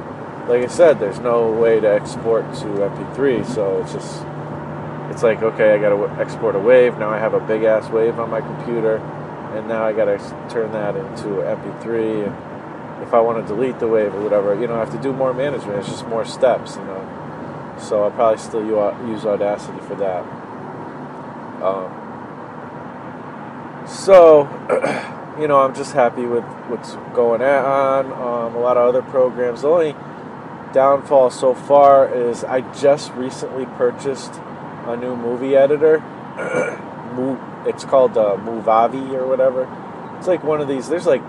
like 0.49 0.63
I 0.63 0.67
said, 0.67 0.99
there's 0.99 1.19
no 1.19 1.51
way 1.51 1.79
to 1.79 1.87
export 1.87 2.43
to 2.55 2.65
MP3, 2.65 3.45
so 3.45 3.79
it's 3.81 3.93
just 3.93 4.23
it's 5.19 5.23
like 5.25 5.43
okay, 5.43 5.73
I 5.73 5.77
got 5.77 5.89
to 5.89 6.21
export 6.21 6.55
a 6.55 6.59
wave. 6.59 6.97
Now 6.97 7.09
I 7.09 7.19
have 7.19 7.33
a 7.33 7.41
big 7.41 7.63
ass 7.63 7.89
wave 7.89 8.17
on 8.19 8.29
my 8.29 8.39
computer, 8.39 8.99
and 9.53 9.67
now 9.67 9.83
I 9.83 9.91
got 9.91 10.05
to 10.05 10.17
turn 10.49 10.71
that 10.71 10.95
into 10.95 11.43
MP3. 11.43 12.27
And 12.27 13.03
if 13.03 13.13
I 13.13 13.19
want 13.19 13.45
to 13.45 13.53
delete 13.53 13.79
the 13.79 13.87
wave 13.89 14.15
or 14.15 14.21
whatever, 14.21 14.57
you 14.57 14.65
know, 14.65 14.75
I 14.75 14.79
have 14.79 14.93
to 14.93 15.01
do 15.01 15.11
more 15.11 15.33
management. 15.33 15.77
It's 15.77 15.89
just 15.89 16.07
more 16.07 16.23
steps, 16.23 16.77
you 16.77 16.85
know. 16.85 17.75
So 17.81 18.05
I'll 18.05 18.11
probably 18.11 18.37
still 18.37 18.65
use 18.65 19.25
Audacity 19.25 19.81
for 19.81 19.95
that. 19.95 20.23
Um, 21.61 21.91
so, 23.85 24.47
you 25.37 25.49
know, 25.49 25.59
I'm 25.59 25.75
just 25.75 25.91
happy 25.91 26.27
with 26.27 26.45
what's 26.69 26.93
going 27.13 27.41
on. 27.41 28.05
Um, 28.05 28.55
a 28.55 28.59
lot 28.59 28.77
of 28.77 28.87
other 28.87 29.01
programs. 29.01 29.63
The 29.63 29.67
only 29.67 29.95
downfall 30.71 31.29
so 31.31 31.53
far 31.53 32.07
is 32.07 32.45
I 32.45 32.61
just 32.79 33.11
recently 33.15 33.65
purchased 33.65 34.39
a 34.89 34.97
new 34.97 35.15
movie 35.15 35.55
editor. 35.55 35.97
it's 37.67 37.83
called 37.85 38.17
uh, 38.17 38.37
Movavi 38.37 39.13
or 39.13 39.27
whatever. 39.27 39.67
It's 40.17 40.27
like 40.27 40.43
one 40.43 40.61
of 40.61 40.67
these. 40.67 40.89
There's 40.89 41.05
like 41.05 41.21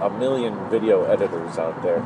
a 0.00 0.10
million 0.18 0.68
video 0.68 1.04
editors 1.04 1.58
out 1.58 1.82
there, 1.82 2.00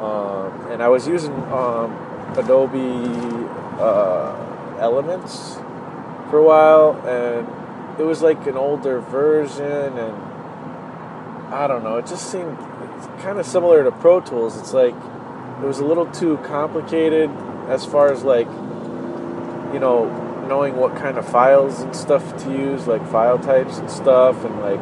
um, 0.00 0.70
and 0.70 0.82
I 0.82 0.88
was 0.88 1.06
using 1.06 1.34
um, 1.52 1.92
Adobe 2.36 3.04
uh, 3.80 4.76
Elements 4.78 5.56
for 6.30 6.38
a 6.38 6.44
while, 6.44 6.92
and 7.06 8.00
it 8.00 8.04
was 8.04 8.22
like 8.22 8.46
an 8.46 8.56
older 8.56 9.00
version, 9.00 9.98
and 9.98 10.16
I 11.52 11.66
don't 11.66 11.82
know. 11.82 11.96
It 11.96 12.06
just 12.06 12.30
seemed 12.30 12.56
kind 13.20 13.38
of 13.38 13.46
similar 13.46 13.82
to 13.82 13.90
Pro 13.90 14.20
Tools. 14.20 14.56
It's 14.56 14.72
like 14.72 14.94
it 14.94 15.66
was 15.66 15.80
a 15.80 15.84
little 15.84 16.06
too 16.06 16.38
complicated 16.44 17.28
as 17.68 17.84
far 17.84 18.12
as 18.12 18.22
like 18.22 18.46
you 19.72 19.78
know, 19.78 20.06
knowing 20.48 20.76
what 20.76 20.96
kind 20.96 21.18
of 21.18 21.28
files 21.28 21.80
and 21.80 21.94
stuff 21.94 22.36
to 22.44 22.50
use, 22.50 22.86
like 22.86 23.06
file 23.10 23.38
types 23.38 23.78
and 23.78 23.90
stuff, 23.90 24.44
and 24.44 24.60
like 24.60 24.80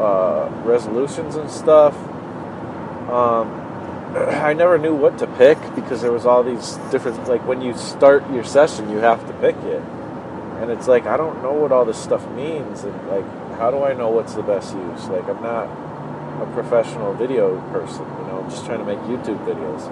uh, 0.00 0.48
resolutions 0.64 1.36
and 1.36 1.50
stuff. 1.50 1.94
Um, 3.08 3.48
I 4.16 4.52
never 4.52 4.78
knew 4.78 4.94
what 4.94 5.18
to 5.18 5.26
pick 5.26 5.58
because 5.74 6.02
there 6.02 6.12
was 6.12 6.26
all 6.26 6.42
these 6.42 6.76
different. 6.90 7.28
Like 7.28 7.46
when 7.46 7.60
you 7.60 7.76
start 7.76 8.28
your 8.32 8.44
session, 8.44 8.90
you 8.90 8.98
have 8.98 9.26
to 9.26 9.32
pick 9.34 9.56
it, 9.56 9.82
and 10.60 10.70
it's 10.70 10.88
like 10.88 11.06
I 11.06 11.16
don't 11.16 11.42
know 11.42 11.52
what 11.52 11.72
all 11.72 11.84
this 11.84 11.98
stuff 11.98 12.28
means, 12.30 12.84
and 12.84 13.08
like 13.08 13.24
how 13.58 13.70
do 13.70 13.82
I 13.82 13.94
know 13.94 14.10
what's 14.10 14.34
the 14.34 14.42
best 14.42 14.74
use? 14.74 15.08
Like 15.08 15.24
I'm 15.28 15.42
not 15.42 15.68
a 16.42 16.50
professional 16.54 17.14
video 17.14 17.60
person, 17.72 18.04
you 18.04 18.26
know. 18.26 18.42
I'm 18.42 18.50
just 18.50 18.64
trying 18.64 18.78
to 18.78 18.84
make 18.84 18.98
YouTube 19.00 19.44
videos, 19.46 19.88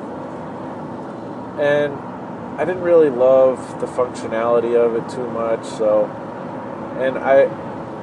and 1.61 2.08
I 2.59 2.65
didn't 2.65 2.83
really 2.83 3.09
love 3.09 3.81
the 3.81 3.87
functionality 3.87 4.75
of 4.75 4.97
it 4.97 5.09
too 5.09 5.31
much. 5.31 5.65
So, 5.65 6.07
and 6.99 7.17
I, 7.17 7.45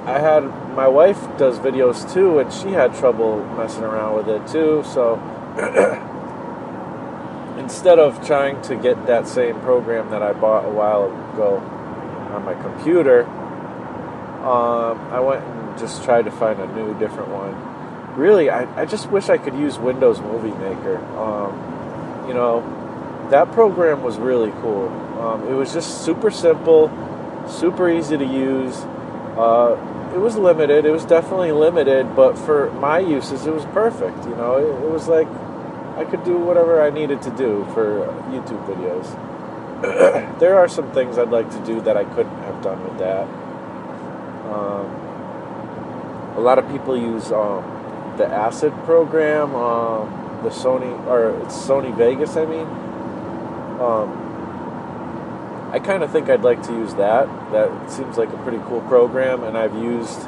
I 0.05 0.19
had 0.19 0.45
my 0.73 0.87
wife 0.87 1.19
does 1.37 1.59
videos 1.59 2.09
too, 2.13 2.39
and 2.39 2.53
she 2.53 2.69
had 2.69 2.95
trouble 2.95 3.43
messing 3.57 3.83
around 3.83 4.15
with 4.15 4.29
it 4.29 4.47
too. 4.47 4.81
So, 4.85 5.15
instead 7.59 7.99
of 7.99 8.25
trying 8.25 8.61
to 8.61 8.77
get 8.77 9.05
that 9.07 9.27
same 9.27 9.59
program 9.59 10.09
that 10.11 10.23
I 10.23 10.31
bought 10.31 10.63
a 10.63 10.71
while 10.71 11.07
ago 11.33 11.57
on 12.33 12.45
my 12.45 12.53
computer, 12.53 13.25
um, 14.45 15.01
I 15.11 15.19
went 15.19 15.43
and 15.43 15.77
just 15.77 16.05
tried 16.05 16.23
to 16.25 16.31
find 16.31 16.61
a 16.61 16.67
new, 16.67 16.97
different 16.97 17.27
one. 17.27 18.15
Really, 18.15 18.49
I, 18.49 18.83
I 18.83 18.85
just 18.85 19.11
wish 19.11 19.27
I 19.27 19.37
could 19.37 19.55
use 19.55 19.77
Windows 19.77 20.21
Movie 20.21 20.57
Maker. 20.59 20.99
Um, 21.17 22.27
you 22.29 22.33
know, 22.33 22.63
that 23.29 23.51
program 23.51 24.03
was 24.03 24.17
really 24.17 24.51
cool. 24.61 24.87
Um, 25.19 25.47
it 25.47 25.53
was 25.53 25.73
just 25.73 26.03
super 26.05 26.29
simple, 26.29 26.91
super 27.47 27.89
easy 27.89 28.17
to 28.17 28.25
use. 28.25 28.75
Uh, 29.37 29.77
it 30.13 30.19
was 30.19 30.37
limited. 30.37 30.85
It 30.85 30.91
was 30.91 31.05
definitely 31.05 31.51
limited, 31.51 32.15
but 32.15 32.37
for 32.37 32.71
my 32.73 32.99
uses, 32.99 33.45
it 33.45 33.53
was 33.53 33.65
perfect. 33.65 34.23
You 34.25 34.35
know, 34.35 34.57
it, 34.57 34.83
it 34.83 34.89
was 34.89 35.07
like 35.07 35.27
I 35.97 36.05
could 36.05 36.23
do 36.23 36.37
whatever 36.37 36.81
I 36.81 36.89
needed 36.89 37.21
to 37.23 37.31
do 37.31 37.65
for 37.73 38.05
YouTube 38.29 38.65
videos. 38.67 39.07
there 40.39 40.57
are 40.57 40.67
some 40.67 40.91
things 40.91 41.17
I'd 41.17 41.29
like 41.29 41.49
to 41.51 41.65
do 41.65 41.81
that 41.81 41.97
I 41.97 42.03
couldn't 42.03 42.37
have 42.43 42.61
done 42.61 42.83
with 42.83 42.97
that. 42.99 43.27
Um, 44.53 44.85
a 46.37 46.39
lot 46.39 46.59
of 46.59 46.69
people 46.69 46.97
use 46.97 47.31
um, 47.31 47.63
the 48.17 48.25
Acid 48.27 48.73
program, 48.83 49.55
um, 49.55 50.41
the 50.43 50.49
Sony 50.49 50.93
or 51.07 51.33
Sony 51.47 51.95
Vegas. 51.95 52.35
I 52.35 52.45
mean, 52.45 52.67
um, 53.79 55.69
I 55.71 55.79
kind 55.79 56.03
of 56.03 56.11
think 56.11 56.29
I'd 56.29 56.43
like 56.43 56.63
to 56.63 56.71
use 56.71 56.93
that. 56.95 57.27
That 57.51 57.91
seems 57.91 58.17
like 58.17 58.29
a 58.29 58.37
pretty 58.37 58.59
cool 58.67 58.81
program, 58.81 59.43
and 59.43 59.57
I've 59.57 59.75
used 59.75 60.21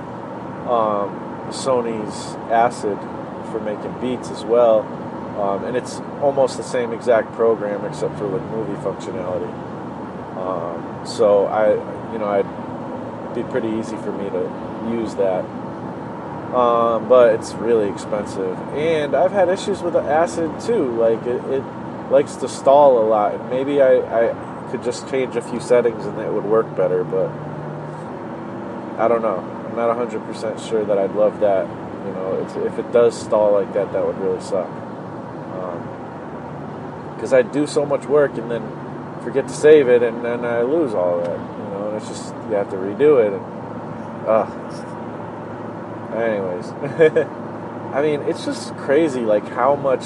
um, 0.67 1.15
Sony's 1.49 2.35
Acid 2.51 2.97
for 3.51 3.61
making 3.61 3.97
beats 4.01 4.29
as 4.29 4.43
well, 4.43 4.81
um, 5.39 5.63
and 5.63 5.77
it's 5.77 6.01
almost 6.21 6.57
the 6.57 6.63
same 6.63 6.91
exact 6.91 7.31
program 7.33 7.85
except 7.85 8.17
for 8.17 8.27
like 8.27 8.41
movie 8.51 8.73
functionality. 8.83 9.51
Um, 10.37 11.05
so 11.05 11.45
I, 11.45 11.71
you 12.11 12.19
know, 12.19 12.25
I'd 12.25 13.35
be 13.35 13.43
pretty 13.43 13.69
easy 13.69 13.95
for 13.97 14.11
me 14.11 14.29
to 14.29 14.91
use 14.91 15.15
that. 15.15 15.45
Um, 16.53 17.07
but 17.07 17.35
it's 17.35 17.53
really 17.53 17.89
expensive, 17.89 18.57
and 18.73 19.15
I've 19.15 19.31
had 19.33 19.49
issues 19.49 19.81
with 19.81 19.93
the 19.93 20.01
Acid 20.01 20.59
too. 20.61 20.91
Like 20.97 21.21
it, 21.25 21.43
it 21.45 21.63
likes 22.11 22.35
to 22.37 22.47
stall 22.47 23.01
a 23.01 23.05
lot. 23.07 23.49
Maybe 23.49 23.81
I, 23.81 23.97
I 23.97 24.71
could 24.71 24.83
just 24.83 25.09
change 25.09 25.35
a 25.35 25.41
few 25.41 25.59
settings 25.59 26.05
and 26.05 26.19
it 26.19 26.31
would 26.31 26.45
work 26.45 26.75
better, 26.75 27.03
but 27.03 27.29
I 28.99 29.07
don't 29.07 29.21
know. 29.21 29.37
I'm 29.37 29.75
not 29.75 29.95
100% 29.95 30.69
sure 30.69 30.83
that 30.85 30.97
I'd 30.97 31.13
love 31.13 31.39
that. 31.41 31.67
You 32.05 32.13
know, 32.13 32.47
if 32.65 32.79
it 32.79 32.91
does 32.91 33.19
stall 33.19 33.51
like 33.51 33.73
that, 33.73 33.91
that 33.93 34.05
would 34.05 34.17
really 34.17 34.41
suck. 34.41 34.67
Because 37.15 37.33
um, 37.33 37.39
I 37.39 37.41
do 37.41 37.67
so 37.67 37.85
much 37.85 38.05
work 38.05 38.37
and 38.37 38.49
then 38.49 38.63
forget 39.23 39.47
to 39.47 39.53
save 39.53 39.89
it, 39.89 40.03
and 40.03 40.23
then 40.23 40.45
I 40.45 40.61
lose 40.61 40.93
all 40.93 41.19
that. 41.19 41.37
You 41.37 41.37
know, 41.37 41.87
and 41.89 41.97
it's 41.97 42.07
just 42.07 42.33
you 42.49 42.53
have 42.53 42.69
to 42.69 42.77
redo 42.77 43.19
it. 43.25 43.33
And, 43.33 43.43
uh, 44.25 44.47
anyways, 46.15 46.71
I 47.93 48.01
mean, 48.01 48.21
it's 48.21 48.45
just 48.45 48.73
crazy, 48.77 49.21
like 49.21 49.47
how 49.49 49.75
much 49.75 50.03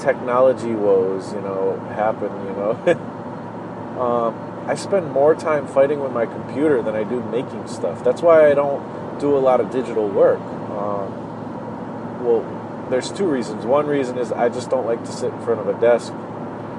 technology 0.00 0.72
woes, 0.72 1.32
you 1.32 1.40
know, 1.40 1.78
happen, 1.94 2.30
you 2.46 2.52
know. 2.52 4.00
um, 4.00 4.68
I 4.68 4.74
spend 4.74 5.10
more 5.12 5.34
time 5.34 5.66
fighting 5.66 6.00
with 6.00 6.12
my 6.12 6.26
computer 6.26 6.82
than 6.82 6.94
I 6.94 7.04
do 7.04 7.22
making 7.24 7.68
stuff. 7.68 8.02
That's 8.04 8.22
why 8.22 8.50
I 8.50 8.54
don't 8.54 9.18
do 9.18 9.36
a 9.36 9.38
lot 9.38 9.60
of 9.60 9.70
digital 9.70 10.08
work. 10.08 10.40
Um, 10.40 12.24
well, 12.24 12.86
there's 12.90 13.10
two 13.12 13.26
reasons. 13.26 13.64
One 13.64 13.86
reason 13.86 14.18
is 14.18 14.32
I 14.32 14.48
just 14.48 14.70
don't 14.70 14.86
like 14.86 15.04
to 15.04 15.12
sit 15.12 15.32
in 15.32 15.40
front 15.42 15.60
of 15.60 15.68
a 15.68 15.80
desk, 15.80 16.12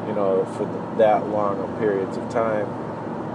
you 0.07 0.13
know, 0.13 0.45
for 0.57 0.65
that 0.97 1.27
long 1.27 1.59
of 1.59 1.79
periods 1.79 2.17
of 2.17 2.29
time. 2.29 2.67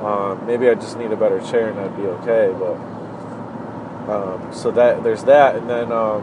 Um, 0.04 0.46
maybe 0.46 0.68
I 0.68 0.74
just 0.74 0.98
need 0.98 1.10
a 1.10 1.16
better 1.16 1.40
chair 1.40 1.70
and 1.70 1.80
I'd 1.80 1.96
be 1.96 2.02
okay. 2.02 2.54
But 2.58 2.76
um, 4.08 4.52
so 4.52 4.70
that 4.70 5.02
there's 5.02 5.24
that, 5.24 5.56
and 5.56 5.68
then 5.68 5.90
um, 5.90 6.22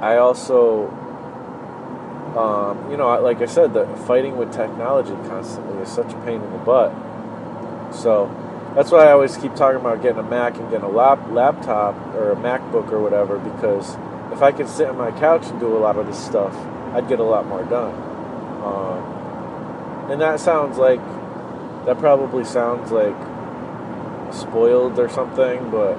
I 0.00 0.16
also, 0.16 0.88
um, 2.36 2.90
you 2.90 2.96
know, 2.96 3.20
like 3.20 3.40
I 3.40 3.46
said, 3.46 3.74
the 3.74 3.86
fighting 4.06 4.36
with 4.36 4.52
technology 4.52 5.14
constantly 5.28 5.82
is 5.82 5.88
such 5.88 6.12
a 6.12 6.16
pain 6.24 6.40
in 6.40 6.52
the 6.52 6.58
butt. 6.58 6.92
So 7.94 8.28
that's 8.74 8.90
why 8.90 9.06
I 9.06 9.12
always 9.12 9.36
keep 9.36 9.54
talking 9.54 9.80
about 9.80 10.02
getting 10.02 10.18
a 10.18 10.22
Mac 10.22 10.56
and 10.56 10.68
getting 10.70 10.84
a 10.84 10.90
lap, 10.90 11.20
laptop 11.30 11.94
or 12.14 12.32
a 12.32 12.36
MacBook 12.36 12.90
or 12.90 13.00
whatever 13.00 13.38
because 13.38 13.96
if 14.32 14.42
I 14.42 14.50
could 14.50 14.68
sit 14.68 14.88
on 14.88 14.96
my 14.96 15.12
couch 15.12 15.46
and 15.46 15.60
do 15.60 15.76
a 15.76 15.78
lot 15.78 15.96
of 15.96 16.06
this 16.08 16.18
stuff, 16.18 16.54
I'd 16.92 17.08
get 17.08 17.20
a 17.20 17.24
lot 17.24 17.46
more 17.46 17.62
done. 17.64 17.94
Um, 18.64 20.10
and 20.10 20.20
that 20.20 20.40
sounds 20.40 20.76
like 20.76 21.00
that 21.86 21.98
probably 21.98 22.44
sounds 22.44 22.90
like 22.90 23.14
spoiled 24.34 24.98
or 24.98 25.08
something, 25.08 25.70
but 25.70 25.96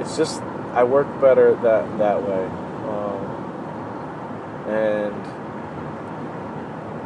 it's 0.00 0.16
just 0.18 0.42
I 0.74 0.84
work 0.84 1.06
better 1.20 1.54
that 1.54 1.98
that 1.98 2.22
way, 2.22 2.44
um, 2.88 3.24
and 4.68 5.41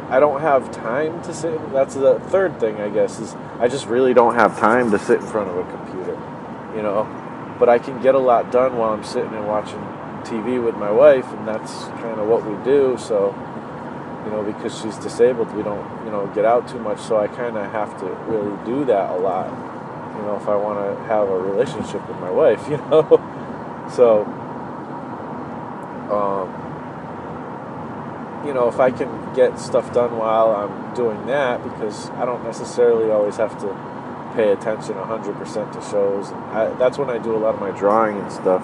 I 0.09 0.21
don't 0.21 0.39
have 0.39 0.71
time 0.71 1.21
to 1.23 1.33
sit. 1.33 1.59
That's 1.73 1.95
the 1.95 2.19
third 2.29 2.59
thing, 2.61 2.79
I 2.79 2.89
guess, 2.89 3.19
is 3.19 3.35
I 3.59 3.67
just 3.67 3.87
really 3.87 4.13
don't 4.13 4.35
have 4.35 4.57
time 4.57 4.89
to 4.91 4.99
sit 4.99 5.19
in 5.19 5.27
front 5.27 5.49
of 5.49 5.57
a 5.57 5.69
computer, 5.69 6.13
you 6.75 6.81
know. 6.81 7.03
But 7.59 7.67
I 7.67 7.77
can 7.77 8.01
get 8.01 8.15
a 8.15 8.19
lot 8.19 8.49
done 8.51 8.77
while 8.77 8.93
I'm 8.93 9.03
sitting 9.03 9.33
and 9.33 9.47
watching 9.47 9.79
TV 10.23 10.63
with 10.63 10.75
my 10.75 10.89
wife, 10.89 11.25
and 11.33 11.45
that's 11.45 11.85
kind 12.01 12.21
of 12.21 12.27
what 12.27 12.45
we 12.45 12.55
do. 12.63 12.97
So, 12.97 13.35
you 14.23 14.31
know, 14.31 14.43
because 14.43 14.79
she's 14.79 14.95
disabled, 14.97 15.53
we 15.53 15.63
don't, 15.63 16.05
you 16.05 16.11
know, 16.11 16.27
get 16.33 16.45
out 16.45 16.69
too 16.69 16.79
much. 16.79 16.99
So 16.99 17.17
I 17.17 17.27
kind 17.27 17.57
of 17.57 17.69
have 17.71 17.99
to 17.99 18.05
really 18.31 18.55
do 18.65 18.85
that 18.85 19.09
a 19.09 19.17
lot, 19.17 19.49
you 20.15 20.21
know, 20.21 20.37
if 20.41 20.47
I 20.47 20.55
want 20.55 20.79
to 20.79 21.03
have 21.03 21.27
a 21.27 21.37
relationship 21.37 22.07
with 22.07 22.17
my 22.19 22.31
wife, 22.31 22.65
you 22.69 22.77
know. 22.77 23.03
so, 23.93 24.23
um, 26.11 26.66
you 28.47 28.53
know, 28.53 28.69
if 28.69 28.79
I 28.79 28.91
can 28.91 29.33
get 29.35 29.59
stuff 29.59 29.93
done 29.93 30.17
while 30.17 30.55
I'm 30.55 30.95
doing 30.95 31.27
that, 31.27 31.61
because 31.61 32.09
I 32.11 32.23
don't 32.23 32.43
necessarily 32.45 33.11
always 33.11 33.35
have 33.35 33.59
to 33.59 33.67
pay 34.35 34.53
attention 34.53 34.95
100% 34.95 35.73
to 35.73 35.81
shows. 35.91 36.31
I, 36.31 36.73
that's 36.79 36.97
when 36.97 37.09
I 37.09 37.17
do 37.17 37.35
a 37.35 37.39
lot 37.39 37.55
of 37.55 37.59
my 37.59 37.71
drawing 37.71 38.17
and 38.17 38.31
stuff. 38.31 38.63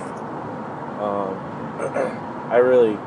Um, 1.01 1.35
I 2.49 2.57
really, 2.57 2.97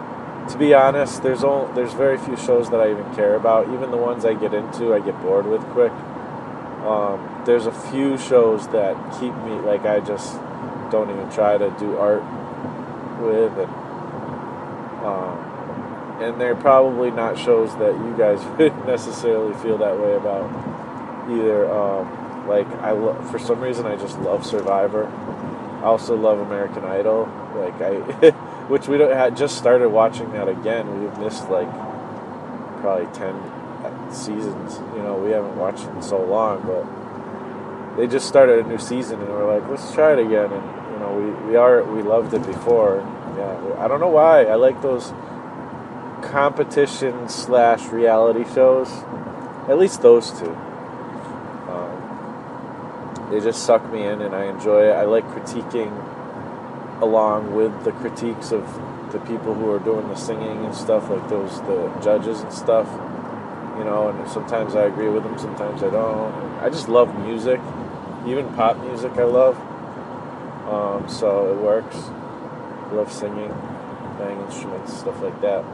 to 0.50 0.58
be 0.58 0.74
honest, 0.74 1.22
there's 1.22 1.42
only, 1.42 1.72
there's 1.74 1.94
very 1.94 2.18
few 2.18 2.36
shows 2.36 2.68
that 2.70 2.80
I 2.80 2.90
even 2.90 3.14
care 3.14 3.36
about. 3.36 3.72
Even 3.72 3.90
the 3.90 3.96
ones 3.96 4.26
I 4.26 4.34
get 4.34 4.52
into, 4.52 4.92
I 4.92 5.00
get 5.00 5.18
bored 5.22 5.46
with 5.46 5.62
quick. 5.68 5.92
Um, 6.84 7.42
there's 7.46 7.66
a 7.66 7.72
few 7.72 8.18
shows 8.18 8.68
that 8.68 8.94
keep 9.18 9.34
me 9.44 9.54
like 9.60 9.86
I 9.86 10.00
just 10.00 10.34
don't 10.90 11.10
even 11.10 11.30
try 11.30 11.56
to 11.56 11.70
do 11.78 11.96
art 11.96 12.22
with, 13.20 13.56
and 13.58 13.72
um, 15.04 15.45
and 16.20 16.40
they're 16.40 16.56
probably 16.56 17.10
not 17.10 17.38
shows 17.38 17.74
that 17.76 17.94
you 17.94 18.14
guys 18.16 18.42
necessarily 18.86 19.54
feel 19.62 19.78
that 19.78 19.98
way 19.98 20.14
about 20.14 20.50
either. 21.30 21.70
Um, 21.70 22.48
like 22.48 22.66
I, 22.80 22.92
lo- 22.92 23.20
for 23.30 23.38
some 23.38 23.60
reason, 23.60 23.86
I 23.86 23.96
just 23.96 24.18
love 24.20 24.46
Survivor. 24.46 25.06
I 25.06 25.84
also 25.84 26.16
love 26.16 26.38
American 26.38 26.84
Idol. 26.84 27.28
Like 27.54 27.80
I, 27.80 28.30
which 28.68 28.88
we 28.88 28.98
don't 28.98 29.12
had 29.12 29.36
just 29.36 29.58
started 29.58 29.88
watching 29.90 30.30
that 30.32 30.48
again. 30.48 31.00
We've 31.00 31.18
missed 31.18 31.48
like 31.50 31.70
probably 32.80 33.12
ten 33.14 33.34
seasons. 34.12 34.78
You 34.96 35.02
know, 35.02 35.16
we 35.16 35.30
haven't 35.30 35.56
watched 35.56 35.84
it 35.84 35.90
in 35.90 36.02
so 36.02 36.22
long, 36.22 36.62
but 36.62 37.96
they 37.96 38.06
just 38.06 38.28
started 38.28 38.64
a 38.64 38.68
new 38.68 38.78
season, 38.78 39.20
and 39.20 39.28
we're 39.28 39.58
like, 39.58 39.68
let's 39.68 39.92
try 39.92 40.12
it 40.12 40.18
again. 40.18 40.52
And 40.52 40.92
you 40.92 40.98
know, 40.98 41.14
we 41.14 41.50
we 41.50 41.56
are 41.56 41.82
we 41.84 42.02
loved 42.02 42.32
it 42.34 42.44
before. 42.46 42.98
Yeah, 43.36 43.76
I 43.78 43.88
don't 43.88 44.00
know 44.00 44.08
why. 44.08 44.44
I 44.44 44.54
like 44.54 44.80
those 44.82 45.12
competition 46.30 47.28
slash 47.28 47.86
reality 47.86 48.44
shows. 48.52 48.90
At 49.68 49.78
least 49.78 50.02
those 50.02 50.30
two. 50.30 50.50
Um, 51.68 53.28
they 53.30 53.40
just 53.40 53.64
suck 53.64 53.90
me 53.92 54.04
in, 54.04 54.20
and 54.20 54.34
I 54.34 54.44
enjoy 54.44 54.90
it. 54.90 54.92
I 54.92 55.04
like 55.04 55.24
critiquing 55.28 55.92
along 57.00 57.54
with 57.54 57.84
the 57.84 57.92
critiques 57.92 58.52
of 58.52 58.64
the 59.12 59.18
people 59.20 59.54
who 59.54 59.70
are 59.70 59.78
doing 59.78 60.08
the 60.08 60.16
singing 60.16 60.64
and 60.64 60.74
stuff, 60.74 61.08
like 61.10 61.28
those 61.28 61.60
the 61.62 61.92
judges 62.02 62.40
and 62.40 62.52
stuff. 62.52 62.88
You 63.78 63.84
know, 63.84 64.08
and 64.08 64.28
sometimes 64.30 64.74
I 64.74 64.84
agree 64.84 65.08
with 65.08 65.22
them, 65.22 65.38
sometimes 65.38 65.82
I 65.82 65.90
don't. 65.90 66.32
I 66.60 66.70
just 66.70 66.88
love 66.88 67.14
music, 67.20 67.60
even 68.26 68.52
pop 68.54 68.78
music. 68.78 69.12
I 69.12 69.24
love. 69.24 69.56
Um, 70.68 71.08
so 71.08 71.52
it 71.52 71.62
works. 71.62 71.96
I 71.96 72.92
love 72.92 73.12
singing, 73.12 73.52
playing 74.16 74.40
instruments, 74.40 74.96
stuff 74.98 75.20
like 75.20 75.40
that. 75.42 75.64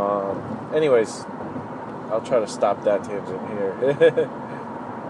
Um, 0.00 0.70
anyways, 0.74 1.24
I'll 2.10 2.22
try 2.24 2.40
to 2.40 2.46
stop 2.46 2.84
that 2.84 3.04
tangent 3.04 3.48
here. 3.50 4.30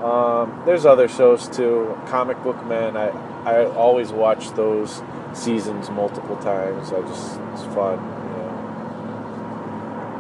um, 0.05 0.62
there's 0.66 0.84
other 0.84 1.07
shows 1.07 1.49
too. 1.49 1.97
Comic 2.07 2.43
Book 2.43 2.64
Man, 2.66 2.97
I 2.97 3.09
I 3.45 3.66
always 3.66 4.11
watch 4.11 4.51
those 4.51 5.03
seasons 5.32 5.91
multiple 5.91 6.36
times. 6.36 6.93
I 6.93 7.01
just 7.03 7.41
it's 7.53 7.62
fun. 7.74 7.99
You 7.99 8.36
know. 8.36 8.51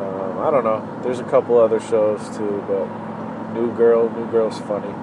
Um, 0.06 0.38
I 0.38 0.50
don't 0.50 0.64
know. 0.64 1.00
There's 1.02 1.18
a 1.18 1.24
couple 1.24 1.58
other 1.58 1.80
shows 1.80 2.20
too, 2.36 2.64
but 2.68 2.86
New 3.52 3.74
Girl. 3.76 4.08
New 4.08 4.30
Girl's 4.30 4.58
funny. 4.60 4.94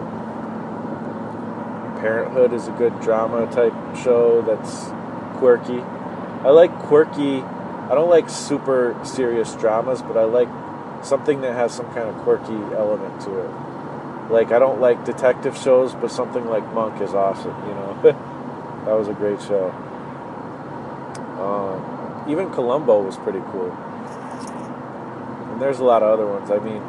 Parenthood 2.00 2.54
is 2.54 2.68
a 2.68 2.72
good 2.72 3.00
drama 3.02 3.52
type 3.52 3.74
show 3.98 4.42
that's 4.44 4.86
quirky. 5.40 5.82
I 6.46 6.50
like 6.52 6.72
quirky. 6.80 7.44
I 7.90 7.96
don't 7.96 8.10
like 8.10 8.30
super 8.30 9.00
serious 9.06 9.56
dramas, 9.56 10.02
but 10.02 10.18
I 10.18 10.24
like 10.24 10.50
something 11.06 11.42
that 11.42 11.54
has 11.54 11.74
some 11.74 11.86
kind 11.94 12.10
of 12.10 12.16
quirky 12.18 12.54
element 12.76 13.22
to 13.22 13.40
it. 13.40 14.32
Like 14.32 14.52
I 14.52 14.60
don't 14.60 14.82
like 14.82 15.06
detective 15.06 15.58
shows, 15.58 15.94
but 15.94 16.12
something 16.12 16.46
like 16.48 16.66
Monk 16.74 17.02
is 17.02 17.14
awesome. 17.14 17.56
You 17.68 17.74
know, 17.76 18.00
that 18.84 18.94
was 18.94 19.08
a 19.08 19.14
great 19.14 19.42
show. 19.42 19.70
Um, 21.40 22.30
even 22.30 22.52
Columbo 22.52 23.02
was 23.02 23.16
pretty 23.18 23.40
cool. 23.52 23.72
And 25.52 25.62
there's 25.62 25.80
a 25.80 25.86
lot 25.86 26.04
of 26.04 26.10
other 26.10 26.28
ones. 26.28 26.52
I 26.52 26.60
mean, 26.60 26.82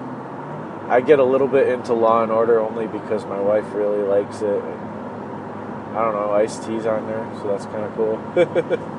I 0.91 1.01
get 1.01 1.21
a 1.21 1.25
little 1.25 1.49
bit 1.49 1.69
into 1.69 1.95
Law 1.95 2.25
and 2.25 2.33
Order 2.33 2.59
only 2.59 2.89
because 2.89 3.25
my 3.25 3.39
wife 3.39 3.73
really 3.73 4.03
likes 4.03 4.43
it. 4.43 4.63
And 4.65 5.97
I 5.97 6.05
don't 6.05 6.15
know, 6.15 6.33
Ice 6.33 6.59
T's 6.59 6.87
on 6.87 7.07
there, 7.07 7.25
so 7.41 7.49
that's 7.49 7.67
kind 7.67 7.85
of 7.85 7.95
cool. 7.95 8.89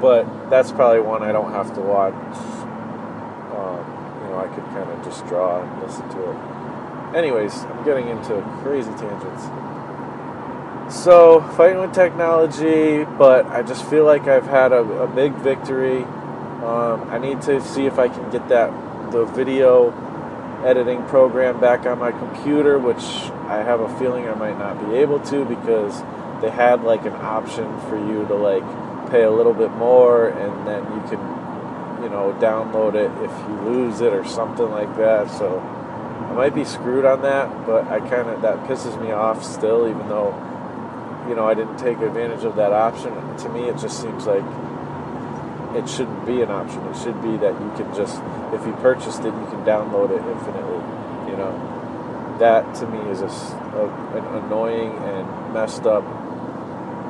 but 0.00 0.50
that's 0.50 0.72
probably 0.72 1.00
one 1.00 1.22
I 1.22 1.32
don't 1.32 1.52
have 1.52 1.74
to 1.74 1.80
watch. 1.80 2.14
Um, 3.54 3.84
you 4.22 4.30
know, 4.30 4.38
I 4.38 4.48
could 4.54 4.64
kind 4.66 4.90
of 4.90 5.04
just 5.04 5.26
draw 5.26 5.62
and 5.62 5.82
listen 5.82 6.08
to 6.08 6.30
it. 6.30 7.16
Anyways, 7.16 7.64
I'm 7.64 7.84
getting 7.84 8.08
into 8.08 8.40
crazy 8.62 8.90
tangents. 8.92 9.44
So, 10.94 11.40
fighting 11.56 11.80
with 11.80 11.92
technology, 11.92 13.04
but 13.04 13.46
I 13.46 13.62
just 13.62 13.84
feel 13.88 14.04
like 14.04 14.26
I've 14.26 14.46
had 14.46 14.72
a, 14.72 14.80
a 14.80 15.06
big 15.06 15.34
victory. 15.34 16.02
Um, 16.02 17.08
I 17.10 17.18
need 17.18 17.42
to 17.42 17.60
see 17.60 17.86
if 17.86 17.98
I 17.98 18.08
can 18.08 18.30
get 18.30 18.48
that 18.48 18.70
the 19.12 19.24
video 19.24 19.90
editing 20.64 21.02
program 21.04 21.60
back 21.60 21.86
on 21.86 21.98
my 21.98 22.12
computer, 22.12 22.78
which 22.78 23.02
I 23.48 23.62
have 23.62 23.80
a 23.80 23.98
feeling 23.98 24.28
I 24.28 24.34
might 24.34 24.58
not 24.58 24.78
be 24.88 24.96
able 24.96 25.20
to 25.20 25.44
because 25.44 26.02
they 26.42 26.50
had 26.50 26.82
like 26.82 27.04
an 27.06 27.14
option 27.14 27.80
for 27.82 27.96
you 27.96 28.26
to 28.26 28.34
like 28.34 28.64
pay 29.10 29.22
a 29.22 29.30
little 29.30 29.54
bit 29.54 29.70
more 29.72 30.28
and 30.28 30.66
then 30.66 30.82
you 30.84 31.00
can 31.08 31.20
you 32.02 32.08
know 32.08 32.36
download 32.40 32.94
it 32.94 33.10
if 33.24 33.48
you 33.48 33.54
lose 33.70 34.00
it 34.00 34.12
or 34.12 34.24
something 34.24 34.70
like 34.70 34.96
that. 34.96 35.30
So 35.30 35.58
i 35.58 36.32
might 36.32 36.54
be 36.54 36.64
screwed 36.64 37.04
on 37.04 37.22
that 37.22 37.66
but 37.66 37.88
i 37.88 37.98
kind 37.98 38.28
of 38.28 38.40
that 38.42 38.56
pisses 38.64 39.00
me 39.02 39.10
off 39.10 39.44
still 39.44 39.88
even 39.88 40.08
though 40.08 40.30
you 41.28 41.34
know 41.34 41.44
i 41.44 41.54
didn't 41.54 41.76
take 41.76 41.98
advantage 41.98 42.44
of 42.44 42.56
that 42.56 42.72
option. 42.72 43.12
To 43.38 43.48
me 43.48 43.68
it 43.68 43.78
just 43.78 44.00
seems 44.00 44.26
like 44.26 44.44
it 45.74 45.88
shouldn't 45.88 46.26
be 46.26 46.42
an 46.42 46.50
option. 46.50 46.84
It 46.86 46.96
should 46.96 47.22
be 47.22 47.36
that 47.36 47.54
you 47.60 47.70
can 47.76 47.94
just 47.94 48.20
if 48.52 48.66
you 48.66 48.72
purchased 48.80 49.20
it 49.20 49.32
you 49.34 49.46
can 49.50 49.64
download 49.64 50.10
it 50.10 50.22
infinitely 50.26 50.82
you 51.30 51.36
know. 51.36 51.66
That 52.38 52.74
to 52.76 52.86
me 52.86 52.98
is 53.10 53.20
a, 53.20 53.26
a, 53.26 54.16
an 54.16 54.44
annoying 54.44 54.96
and 54.96 55.52
messed 55.52 55.84
up 55.84 56.04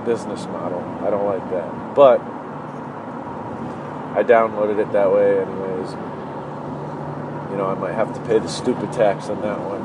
business 0.05 0.47
model. 0.47 0.81
I 1.03 1.11
don't 1.11 1.27
like 1.27 1.49
that. 1.51 1.95
But 1.95 2.21
I 4.17 4.25
downloaded 4.25 4.79
it 4.79 4.93
that 4.93 5.13
way 5.13 5.41
anyways. 5.41 5.91
You 7.51 7.57
know, 7.57 7.67
I 7.67 7.75
might 7.75 7.95
have 7.95 8.13
to 8.15 8.21
pay 8.23 8.39
the 8.39 8.49
stupid 8.49 8.93
tax 8.93 9.29
on 9.29 9.41
that 9.43 9.59
one. 9.61 9.81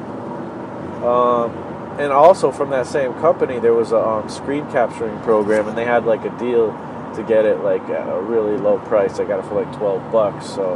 Um, 1.03 1.99
and 1.99 2.11
also 2.11 2.51
from 2.51 2.71
that 2.71 2.87
same 2.87 3.13
company, 3.15 3.59
there 3.59 3.73
was 3.73 3.91
a 3.91 3.99
um, 3.99 4.29
screen 4.29 4.69
capturing 4.71 5.17
program, 5.19 5.67
and 5.67 5.77
they 5.77 5.85
had 5.85 6.05
like 6.05 6.25
a 6.25 6.37
deal 6.37 6.71
to 7.15 7.23
get 7.23 7.45
it 7.45 7.59
like 7.63 7.83
at 7.83 8.09
a 8.09 8.19
really 8.21 8.57
low 8.57 8.79
price. 8.79 9.19
I 9.19 9.25
got 9.25 9.39
it 9.39 9.47
for 9.47 9.55
like 9.55 9.75
twelve 9.77 10.11
bucks. 10.11 10.47
So, 10.47 10.73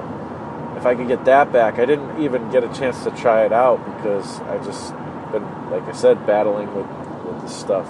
if 0.77 0.85
I 0.85 0.95
could 0.95 1.07
get 1.07 1.25
that 1.25 1.51
back, 1.51 1.79
I 1.79 1.85
didn't 1.85 2.21
even 2.21 2.49
get 2.51 2.63
a 2.63 2.73
chance 2.73 3.03
to 3.03 3.11
try 3.11 3.45
it 3.45 3.51
out 3.51 3.83
because 3.95 4.39
I 4.41 4.63
just 4.63 4.93
been, 5.31 5.43
like 5.69 5.83
I 5.83 5.91
said, 5.91 6.25
battling 6.25 6.73
with 6.73 6.87
with 7.25 7.41
the 7.41 7.49
stuff, 7.49 7.87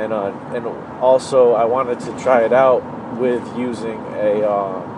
and 0.00 0.12
uh, 0.12 0.32
and 0.54 0.66
also 1.00 1.52
I 1.52 1.64
wanted 1.64 2.00
to 2.00 2.18
try 2.18 2.44
it 2.44 2.52
out 2.52 2.82
with 3.18 3.44
using 3.56 3.98
a. 4.14 4.48
Uh, 4.48 4.94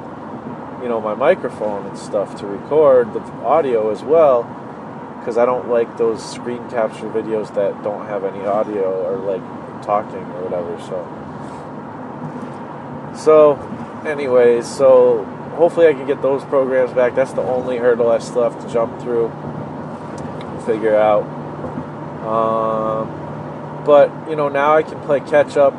you 0.82 0.88
know 0.88 0.98
my 0.98 1.14
microphone 1.14 1.86
and 1.86 1.98
stuff 1.98 2.38
to 2.40 2.46
record 2.46 3.12
the 3.12 3.20
audio 3.44 3.90
as 3.90 4.02
well 4.02 4.44
because 5.20 5.36
I 5.36 5.44
don't 5.44 5.68
like 5.68 5.98
those 5.98 6.24
screen 6.24 6.68
capture 6.70 7.08
videos 7.08 7.54
that 7.54 7.82
don't 7.82 8.06
have 8.06 8.24
any 8.24 8.40
audio 8.46 9.04
or 9.06 9.18
like 9.18 9.42
talking 9.84 10.16
or 10.16 10.44
whatever. 10.44 10.80
So, 10.80 11.04
so, 13.22 14.08
anyways, 14.08 14.66
so 14.66 15.24
hopefully 15.56 15.88
I 15.88 15.92
can 15.92 16.06
get 16.06 16.22
those 16.22 16.42
programs 16.44 16.92
back. 16.94 17.14
That's 17.14 17.34
the 17.34 17.42
only 17.42 17.76
hurdle 17.76 18.10
I 18.10 18.18
still 18.18 18.48
have 18.48 18.58
to 18.64 18.72
jump 18.72 18.98
through, 19.02 19.28
figure 20.64 20.96
out. 20.96 21.24
Um, 22.24 23.19
but 23.90 24.06
you 24.30 24.36
know 24.36 24.48
now 24.48 24.76
I 24.76 24.84
can 24.84 25.00
play 25.00 25.18
catch 25.18 25.56
up, 25.56 25.74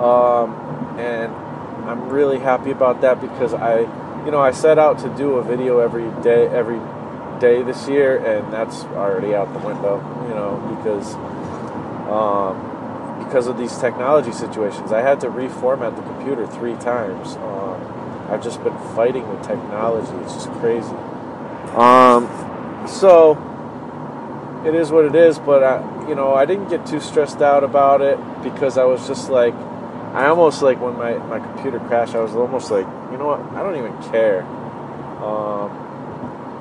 um, 0.00 0.48
and 0.98 1.30
I'm 1.90 2.08
really 2.08 2.38
happy 2.38 2.70
about 2.70 3.02
that 3.02 3.20
because 3.20 3.52
I 3.52 3.80
you 4.24 4.30
know, 4.30 4.40
I 4.40 4.52
set 4.52 4.78
out 4.78 5.00
to 5.00 5.08
do 5.16 5.34
a 5.34 5.42
video 5.42 5.80
every 5.80 6.08
day, 6.22 6.46
every 6.46 6.80
day 7.40 7.62
this 7.62 7.88
year, 7.88 8.18
and 8.18 8.52
that's 8.52 8.84
already 8.84 9.34
out 9.34 9.52
the 9.52 9.58
window. 9.58 9.96
You 10.28 10.34
know, 10.34 10.52
because 10.76 11.14
um, 12.08 13.24
because 13.24 13.48
of 13.48 13.58
these 13.58 13.76
technology 13.78 14.32
situations, 14.32 14.92
I 14.92 15.00
had 15.00 15.20
to 15.20 15.28
reformat 15.28 15.96
the 15.96 16.02
computer 16.02 16.46
three 16.46 16.76
times. 16.76 17.34
Um, 17.36 18.28
I've 18.30 18.42
just 18.42 18.62
been 18.62 18.78
fighting 18.94 19.28
with 19.28 19.44
technology; 19.44 20.12
it's 20.24 20.34
just 20.34 20.50
crazy. 20.60 20.96
Um, 21.74 22.30
so 22.86 23.34
it 24.66 24.74
is 24.74 24.90
what 24.90 25.04
it 25.04 25.14
is, 25.14 25.38
but 25.38 25.62
I, 25.62 26.08
you 26.08 26.14
know, 26.14 26.34
I 26.34 26.44
didn't 26.44 26.68
get 26.68 26.86
too 26.86 27.00
stressed 27.00 27.42
out 27.42 27.64
about 27.64 28.00
it 28.00 28.18
because 28.42 28.78
I 28.78 28.84
was 28.84 29.06
just 29.06 29.30
like 29.30 29.54
I 30.12 30.26
almost 30.26 30.60
like 30.60 30.78
when 30.78 30.94
my, 30.98 31.14
my 31.14 31.38
computer 31.38 31.78
crashed, 31.80 32.14
I 32.14 32.20
was 32.20 32.34
almost 32.34 32.70
like, 32.70 32.84
you 33.10 33.16
know 33.16 33.28
what? 33.28 33.40
I 33.56 33.62
don't 33.62 33.76
even 33.76 33.96
care. 34.12 34.42
Um, 35.24 35.72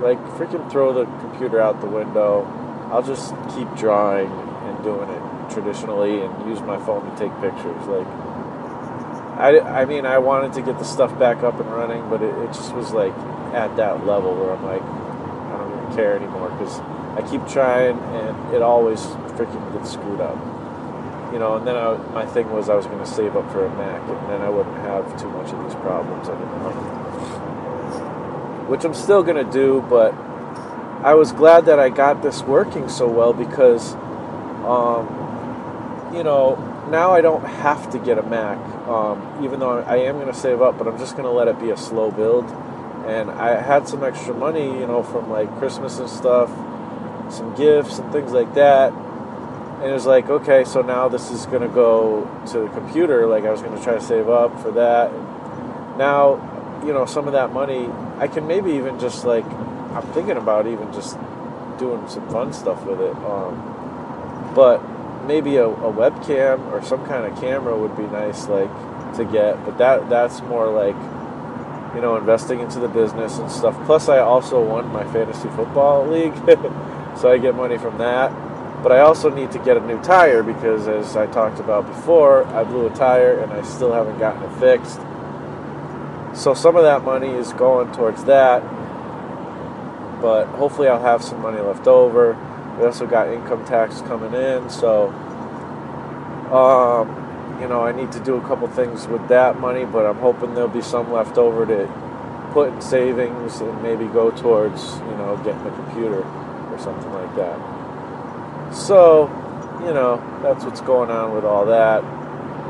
like, 0.01 0.17
freaking 0.39 0.71
throw 0.71 0.93
the 0.93 1.03
computer 1.19 1.59
out 1.59 1.81
the 1.81 1.87
window. 1.87 2.47
I'll 2.91 3.03
just 3.03 3.35
keep 3.53 3.67
drawing 3.75 4.31
and 4.31 4.83
doing 4.85 5.09
it 5.09 5.51
traditionally 5.51 6.21
and 6.21 6.49
use 6.49 6.61
my 6.61 6.79
phone 6.79 7.03
to 7.03 7.17
take 7.17 7.33
pictures. 7.41 7.85
Like, 7.87 8.07
I, 9.35 9.59
I 9.59 9.85
mean, 9.85 10.05
I 10.05 10.17
wanted 10.19 10.53
to 10.53 10.61
get 10.61 10.79
the 10.79 10.85
stuff 10.85 11.19
back 11.19 11.43
up 11.43 11.59
and 11.59 11.69
running, 11.73 12.09
but 12.09 12.21
it, 12.21 12.33
it 12.33 12.53
just 12.53 12.73
was 12.73 12.93
like 12.93 13.13
at 13.51 13.75
that 13.75 14.05
level 14.05 14.33
where 14.33 14.55
I'm 14.55 14.63
like, 14.63 14.81
I 14.81 15.57
don't 15.57 15.83
even 15.83 15.95
care 15.97 16.15
anymore 16.15 16.49
because 16.51 16.79
I 17.15 17.21
keep 17.29 17.45
trying 17.47 17.99
and 17.99 18.53
it 18.53 18.61
always 18.61 18.99
freaking 19.35 19.73
gets 19.73 19.91
screwed 19.91 20.21
up 20.21 20.37
you 21.31 21.39
know, 21.39 21.55
and 21.55 21.65
then 21.65 21.77
I, 21.77 21.95
my 22.13 22.25
thing 22.25 22.51
was 22.51 22.69
I 22.69 22.75
was 22.75 22.85
going 22.85 22.99
to 22.99 23.05
save 23.05 23.35
up 23.37 23.49
for 23.51 23.65
a 23.65 23.69
Mac, 23.77 24.01
and 24.01 24.29
then 24.29 24.41
I 24.41 24.49
wouldn't 24.49 24.75
have 24.77 25.19
too 25.19 25.29
much 25.29 25.51
of 25.53 25.63
these 25.63 25.75
problems 25.75 26.27
anymore. 26.27 26.73
Which 28.67 28.83
I'm 28.83 28.93
still 28.93 29.23
going 29.23 29.43
to 29.43 29.49
do, 29.51 29.85
but 29.89 30.13
I 31.03 31.13
was 31.13 31.31
glad 31.31 31.65
that 31.65 31.79
I 31.79 31.89
got 31.89 32.21
this 32.21 32.41
working 32.41 32.89
so 32.89 33.07
well 33.07 33.33
because, 33.33 33.95
um, 34.65 35.07
you 36.13 36.23
know, 36.23 36.55
now 36.91 37.11
I 37.11 37.21
don't 37.21 37.45
have 37.45 37.89
to 37.91 37.99
get 37.99 38.17
a 38.17 38.23
Mac, 38.23 38.57
um, 38.87 39.39
even 39.43 39.61
though 39.61 39.79
I 39.79 39.97
am 39.97 40.15
going 40.15 40.27
to 40.27 40.33
save 40.33 40.61
up, 40.61 40.77
but 40.77 40.87
I'm 40.87 40.97
just 40.97 41.13
going 41.13 41.23
to 41.23 41.31
let 41.31 41.47
it 41.47 41.59
be 41.59 41.69
a 41.69 41.77
slow 41.77 42.11
build. 42.11 42.45
And 43.07 43.31
I 43.31 43.59
had 43.59 43.87
some 43.87 44.03
extra 44.03 44.33
money, 44.33 44.65
you 44.65 44.85
know, 44.85 45.01
from 45.01 45.29
like 45.29 45.49
Christmas 45.57 45.97
and 45.99 46.09
stuff, 46.09 46.49
some 47.31 47.55
gifts 47.55 47.99
and 47.99 48.11
things 48.11 48.31
like 48.31 48.53
that. 48.55 48.93
And 48.93 49.89
it 49.89 49.93
was 49.93 50.05
like 50.05 50.29
okay 50.29 50.63
so 50.63 50.81
now 50.81 51.07
this 51.07 51.31
is 51.31 51.45
going 51.47 51.63
to 51.63 51.67
go 51.67 52.29
to 52.51 52.59
the 52.59 52.67
computer 52.69 53.25
like 53.25 53.45
i 53.45 53.49
was 53.49 53.63
going 53.63 53.75
to 53.75 53.83
try 53.83 53.95
to 53.95 54.01
save 54.01 54.29
up 54.29 54.61
for 54.61 54.71
that. 54.71 55.11
Now 55.97 56.51
you 56.85 56.93
know 56.93 57.05
some 57.05 57.27
of 57.27 57.33
that 57.33 57.53
money 57.53 57.89
i 58.17 58.27
can 58.27 58.47
maybe 58.47 58.71
even 58.71 58.99
just 58.99 59.25
like 59.25 59.45
i'm 59.45 60.05
thinking 60.13 60.37
about 60.37 60.67
even 60.67 60.91
just 60.93 61.17
doing 61.77 62.07
some 62.07 62.27
fun 62.29 62.51
stuff 62.53 62.83
with 62.85 62.99
it 62.99 63.15
um, 63.17 64.51
but 64.55 64.81
maybe 65.25 65.57
a, 65.57 65.67
a 65.67 65.93
webcam 65.93 66.59
or 66.71 66.83
some 66.83 67.05
kind 67.05 67.31
of 67.31 67.39
camera 67.39 67.77
would 67.77 67.95
be 67.95 68.03
nice 68.03 68.47
like 68.47 68.69
to 69.15 69.25
get 69.25 69.63
but 69.65 69.77
that 69.77 70.09
that's 70.09 70.41
more 70.43 70.69
like 70.71 70.95
you 71.95 72.01
know 72.01 72.15
investing 72.15 72.59
into 72.61 72.79
the 72.79 72.87
business 72.87 73.37
and 73.37 73.51
stuff. 73.51 73.75
Plus 73.85 74.09
i 74.09 74.17
also 74.19 74.63
won 74.63 74.87
my 74.91 75.03
fantasy 75.11 75.49
football 75.49 76.07
league 76.07 76.33
so 77.21 77.31
i 77.31 77.37
get 77.37 77.55
money 77.55 77.77
from 77.77 77.97
that 77.97 78.31
but 78.81 78.91
I 78.91 79.01
also 79.01 79.29
need 79.29 79.51
to 79.51 79.59
get 79.59 79.77
a 79.77 79.79
new 79.79 80.01
tire 80.01 80.41
because, 80.41 80.87
as 80.87 81.15
I 81.15 81.27
talked 81.27 81.59
about 81.59 81.85
before, 81.85 82.45
I 82.47 82.63
blew 82.63 82.87
a 82.87 82.89
tire 82.89 83.39
and 83.39 83.53
I 83.53 83.61
still 83.61 83.93
haven't 83.93 84.17
gotten 84.17 84.41
it 84.41 84.59
fixed. 84.59 84.99
So 86.35 86.55
some 86.55 86.75
of 86.75 86.83
that 86.83 87.03
money 87.03 87.29
is 87.29 87.53
going 87.53 87.91
towards 87.93 88.23
that. 88.23 88.63
But 90.19 90.47
hopefully, 90.47 90.87
I'll 90.87 91.01
have 91.01 91.23
some 91.23 91.41
money 91.41 91.61
left 91.61 91.87
over. 91.87 92.33
We 92.79 92.85
also 92.85 93.05
got 93.05 93.27
income 93.29 93.65
tax 93.65 94.01
coming 94.01 94.33
in, 94.33 94.69
so 94.69 95.09
um, 96.51 97.59
you 97.61 97.67
know 97.67 97.81
I 97.81 97.91
need 97.91 98.11
to 98.13 98.19
do 98.19 98.35
a 98.35 98.41
couple 98.41 98.67
things 98.67 99.07
with 99.07 99.27
that 99.27 99.59
money. 99.59 99.85
But 99.85 100.05
I'm 100.05 100.17
hoping 100.17 100.55
there'll 100.55 100.69
be 100.69 100.81
some 100.81 101.11
left 101.11 101.37
over 101.37 101.65
to 101.65 102.51
put 102.53 102.71
in 102.71 102.81
savings 102.81 103.61
and 103.61 103.81
maybe 103.83 104.05
go 104.05 104.31
towards 104.31 104.95
you 104.95 105.17
know 105.17 105.39
getting 105.43 105.65
a 105.67 105.71
computer 105.71 106.23
or 106.71 106.79
something 106.79 107.11
like 107.13 107.35
that. 107.35 108.73
So, 108.73 109.27
you 109.81 109.93
know, 109.93 110.21
that's 110.41 110.63
what's 110.63 110.81
going 110.81 111.09
on 111.09 111.33
with 111.33 111.43
all 111.43 111.65
that. 111.65 112.03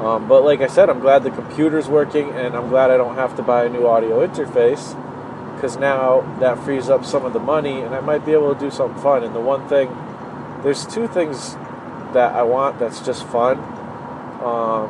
Um, 0.02 0.28
but 0.28 0.43
like 0.43 0.62
I 0.62 0.68
said, 0.68 0.89
I'm 0.89 0.99
glad 0.99 1.24
the 1.24 1.30
computer's 1.30 1.88
working, 1.88 2.32
and 2.32 2.56
I'm 2.56 2.70
glad 2.70 2.89
I 2.89 2.97
don't 2.97 3.16
have 3.16 3.36
to 3.38 3.43
buy 3.43 3.66
a 3.66 3.70
new 3.70 3.86
audio 3.86 4.26
interface 4.26 4.97
because 5.54 5.78
now 5.78 6.22
that 6.39 6.58
frees 6.64 6.89
up 6.89 7.06
some 7.06 7.24
of 7.24 7.34
the 7.34 7.39
money, 7.39 7.82
and 7.82 7.93
I 7.93 7.99
might 7.99 8.26
be 8.26 8.32
able 8.34 8.54
to 8.54 8.60
do 8.60 8.72
something 8.72 8.99
fun. 9.02 9.24
And 9.24 9.36
the 9.36 9.39
one 9.39 9.68
thing, 9.68 9.95
there's 10.64 10.88
two 10.88 11.08
things 11.08 11.54
that 12.14 12.34
I 12.34 12.41
want 12.41 12.80
that's 12.80 12.99
just 13.06 13.24
fun. 13.28 13.60
Um, 14.41 14.89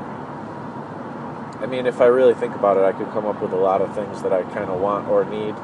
I 1.59 1.65
mean, 1.67 1.85
if 1.85 1.99
I 1.99 2.05
really 2.05 2.33
think 2.33 2.55
about 2.55 2.77
it, 2.77 2.83
I 2.83 2.93
could 2.93 3.11
come 3.11 3.25
up 3.25 3.41
with 3.41 3.51
a 3.51 3.57
lot 3.57 3.81
of 3.81 3.93
things 3.93 4.21
that 4.23 4.31
I 4.31 4.43
kind 4.43 4.69
of 4.69 4.79
want 4.79 5.09
or 5.09 5.25
need, 5.25 5.55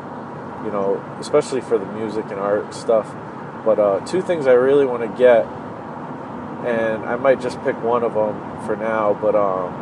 you 0.66 0.72
know, 0.72 1.02
especially 1.22 1.62
for 1.62 1.78
the 1.78 1.86
music 1.86 2.26
and 2.26 2.40
art 2.40 2.74
stuff. 2.74 3.08
But 3.68 3.80
uh, 3.80 4.00
two 4.06 4.22
things 4.22 4.48
I 4.48 4.54
really 4.54 4.86
want 4.86 5.02
to 5.02 5.10
get, 5.18 5.46
and 6.66 7.04
I 7.04 7.18
might 7.18 7.42
just 7.42 7.62
pick 7.64 7.76
one 7.84 8.02
of 8.02 8.14
them 8.14 8.66
for 8.66 8.78
now. 8.78 9.14
But 9.14 9.36
um, 9.36 9.74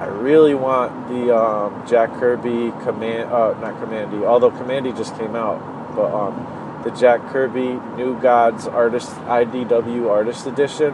I 0.00 0.06
really 0.06 0.56
want 0.56 1.08
the 1.08 1.32
um, 1.38 1.86
Jack 1.86 2.12
Kirby 2.14 2.72
command, 2.82 3.30
uh, 3.30 3.54
not 3.60 3.76
Kamandi, 3.76 4.24
although 4.24 4.50
Kamandi 4.50 4.96
just 4.96 5.16
came 5.16 5.36
out, 5.36 5.60
but 5.94 6.12
um, 6.12 6.82
the 6.82 6.90
Jack 6.90 7.24
Kirby 7.28 7.78
New 7.96 8.20
Gods 8.20 8.66
Artist 8.66 9.10
IDW 9.10 10.10
Artist 10.10 10.48
Edition. 10.48 10.92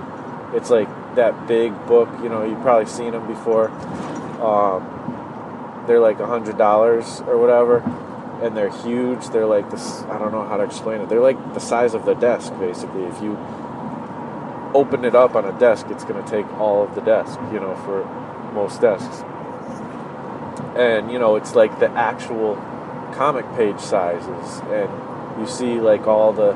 It's 0.52 0.68
like 0.68 0.88
that 1.14 1.48
big 1.48 1.72
book. 1.86 2.10
You 2.22 2.28
know, 2.28 2.44
you've 2.44 2.60
probably 2.60 2.84
seen 2.84 3.12
them 3.12 3.26
before. 3.26 3.70
Um, 4.44 5.84
they're 5.86 6.00
like 6.00 6.20
a 6.20 6.26
hundred 6.26 6.58
dollars 6.58 7.22
or 7.22 7.38
whatever 7.38 7.82
and 8.42 8.56
they're 8.56 8.70
huge. 8.82 9.28
They're 9.28 9.46
like 9.46 9.70
this. 9.70 10.02
I 10.02 10.18
don't 10.18 10.32
know 10.32 10.46
how 10.46 10.56
to 10.56 10.64
explain 10.64 11.00
it. 11.00 11.08
They're 11.08 11.20
like 11.20 11.54
the 11.54 11.60
size 11.60 11.94
of 11.94 12.04
the 12.04 12.14
desk, 12.14 12.52
basically. 12.58 13.04
If 13.04 13.22
you 13.22 13.36
open 14.74 15.04
it 15.04 15.14
up 15.14 15.34
on 15.34 15.44
a 15.44 15.58
desk, 15.58 15.86
it's 15.90 16.04
going 16.04 16.22
to 16.22 16.30
take 16.30 16.46
all 16.58 16.84
of 16.84 16.94
the 16.94 17.00
desk. 17.00 17.38
You 17.52 17.60
know, 17.60 17.74
for 17.84 18.04
most 18.52 18.80
desks, 18.80 19.22
and 20.76 21.10
you 21.10 21.18
know, 21.18 21.36
it's 21.36 21.54
like 21.54 21.78
the 21.80 21.90
actual 21.90 22.56
comic 23.14 23.46
page 23.54 23.80
sizes, 23.80 24.60
and 24.64 25.40
you 25.40 25.46
see 25.46 25.80
like 25.80 26.06
all 26.06 26.32
the, 26.32 26.52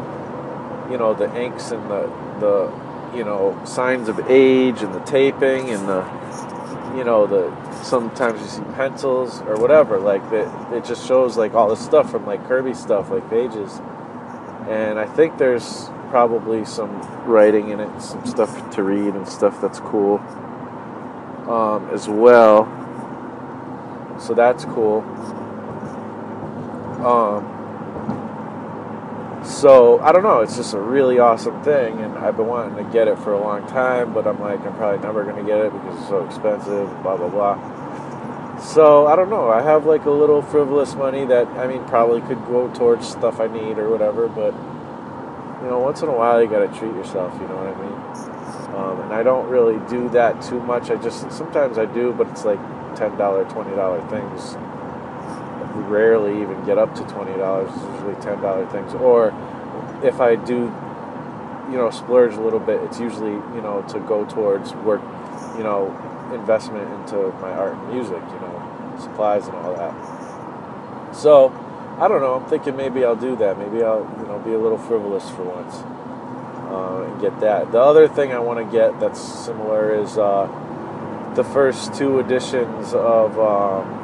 you 0.91 0.99
know, 0.99 1.15
the 1.15 1.35
inks 1.41 1.71
and 1.71 1.91
the 1.91 2.07
the 2.41 2.73
you 3.15 3.25
know 3.25 3.61
signs 3.65 4.09
of 4.09 4.21
age 4.29 4.83
and 4.83 4.95
the 4.95 5.01
taping 5.01 5.71
and 5.71 5.89
the 5.89 6.03
you 6.97 7.05
know 7.05 7.27
the 7.27 7.51
sometimes 7.83 8.41
you 8.41 8.47
see 8.49 8.63
pencils 8.75 9.41
or 9.43 9.57
whatever 9.57 9.99
like 9.99 10.23
it, 10.33 10.49
it 10.73 10.85
just 10.85 11.07
shows 11.07 11.37
like 11.37 11.55
all 11.55 11.69
the 11.69 11.77
stuff 11.77 12.11
from 12.11 12.27
like 12.27 12.47
kirby 12.47 12.75
stuff 12.75 13.11
like 13.11 13.29
pages. 13.31 13.81
And 14.69 14.99
i 14.99 15.07
think 15.07 15.39
there's 15.39 15.89
probably 16.11 16.65
some 16.65 16.91
writing 17.25 17.71
in 17.71 17.81
it 17.81 18.01
some 18.01 18.25
stuff 18.27 18.71
to 18.75 18.83
read 18.83 19.15
and 19.15 19.27
stuff 19.29 19.61
that's 19.61 19.81
cool 19.81 20.19
um, 21.51 21.89
as 21.91 22.09
well. 22.09 22.67
So 24.21 24.35
that's 24.35 24.65
cool. 24.67 25.01
Um, 27.05 27.45
so 29.45 29.99
I 30.01 30.13
don't 30.13 30.23
know. 30.23 30.41
It's 30.41 30.57
just 30.57 30.75
a 30.75 30.81
really 30.81 31.19
awesome 31.19 31.63
thing, 31.63 31.99
and 32.01 32.19
I've 32.19 32.37
been 32.37 32.47
wanting 32.47 32.85
to 32.85 32.93
get 32.93 33.09
it 33.09 33.19
for 33.19 33.33
a 33.33 33.41
long 33.41 33.67
time. 33.67 34.13
But 34.13 34.27
I'm 34.27 34.41
like, 34.41 34.61
I'm 34.61 34.75
probably 34.75 35.01
never 35.01 35.25
to 35.25 35.43
get 35.43 35.59
it 35.59 35.73
because 35.73 35.99
it's 35.99 36.09
so 36.09 36.25
expensive. 36.27 36.89
Blah 37.03 37.17
blah 37.17 37.29
blah. 37.29 38.61
So 38.61 39.07
I 39.07 39.17
don't 39.17 39.31
know. 39.31 39.49
I 39.49 39.63
have 39.63 39.87
like 39.87 40.05
a 40.05 40.11
little 40.11 40.43
frivolous 40.43 40.95
money 40.95 41.25
that 41.27 41.47
I 41.49 41.67
mean 41.67 41.85
probably 41.87 42.21
could 42.23 42.45
go 42.47 42.73
towards 42.75 43.09
stuff 43.09 43.41
I 43.41 43.47
need 43.47 43.79
or 43.79 43.89
whatever. 43.89 44.29
But 44.29 44.53
you 45.63 45.69
know, 45.69 45.81
once 45.81 46.03
in 46.03 46.09
a 46.09 46.13
while 46.13 46.43
you 46.43 46.49
got 46.49 46.61
to 46.61 46.79
treat 46.79 46.95
yourself. 46.95 47.33
You 47.41 47.49
know 47.49 47.57
what 47.57 47.69
I 47.69 47.81
mean? 47.81 48.77
Um, 48.77 49.01
and 49.01 49.13
I 49.13 49.23
don't 49.23 49.49
really 49.49 49.79
do 49.89 50.09
that 50.11 50.43
too 50.43 50.61
much. 50.61 50.91
I 50.91 50.97
just 50.97 51.31
sometimes 51.33 51.79
I 51.79 51.87
do, 51.87 52.13
but 52.13 52.29
it's 52.29 52.45
like 52.45 52.61
ten 52.95 53.17
dollar, 53.17 53.45
twenty 53.45 53.75
dollar 53.75 54.01
things. 54.09 54.57
Rarely 55.81 56.43
even 56.43 56.65
get 56.65 56.79
up 56.79 56.95
to 56.97 57.03
twenty 57.05 57.37
dollars. 57.37 57.71
It's 57.75 57.85
usually 57.85 58.15
ten 58.23 58.41
dollar 58.41 58.67
things. 58.71 58.95
Or 58.95 59.29
if 60.03 60.21
I 60.21 60.37
do, 60.37 60.73
you 61.71 61.77
know, 61.77 61.91
splurge 61.91 62.35
a 62.35 62.41
little 62.41 62.61
bit, 62.61 62.83
it's 62.83 63.01
usually 63.01 63.33
you 63.33 63.63
know 63.63 63.83
to 63.89 64.01
go 64.01 64.25
towards 64.25 64.75
work, 64.75 65.03
you 65.57 65.65
know, 65.65 65.89
investment 66.35 66.91
into 67.01 67.33
my 67.41 67.51
art 67.53 67.75
and 67.75 67.93
music. 67.93 68.23
You 68.23 68.41
know, 68.41 68.97
supplies 69.01 69.47
and 69.47 69.57
all 69.57 69.75
that. 69.75 71.15
So 71.15 71.49
I 71.99 72.09
don't 72.09 72.21
know. 72.21 72.35
I'm 72.35 72.49
thinking 72.49 72.77
maybe 72.77 73.05
I'll 73.05 73.17
do 73.17 73.37
that. 73.37 73.59
Maybe 73.59 73.83
I'll 73.83 74.09
you 74.19 74.27
know 74.27 74.39
be 74.39 74.53
a 74.53 74.59
little 74.59 74.79
frivolous 74.79 75.29
for 75.31 75.43
once 75.43 75.83
uh, 76.71 77.03
and 77.03 77.21
get 77.21 77.41
that. 77.41 77.73
The 77.73 77.81
other 77.81 78.09
thing 78.09 78.33
I 78.33 78.39
want 78.39 78.65
to 78.65 78.73
get 78.73 79.01
that's 79.01 79.21
similar 79.21 79.95
is 79.95 80.17
uh, 80.17 80.47
the 81.35 81.45
first 81.45 81.95
two 81.95 82.21
editions 82.21 82.95
of 82.95 83.39
um, 83.39 84.00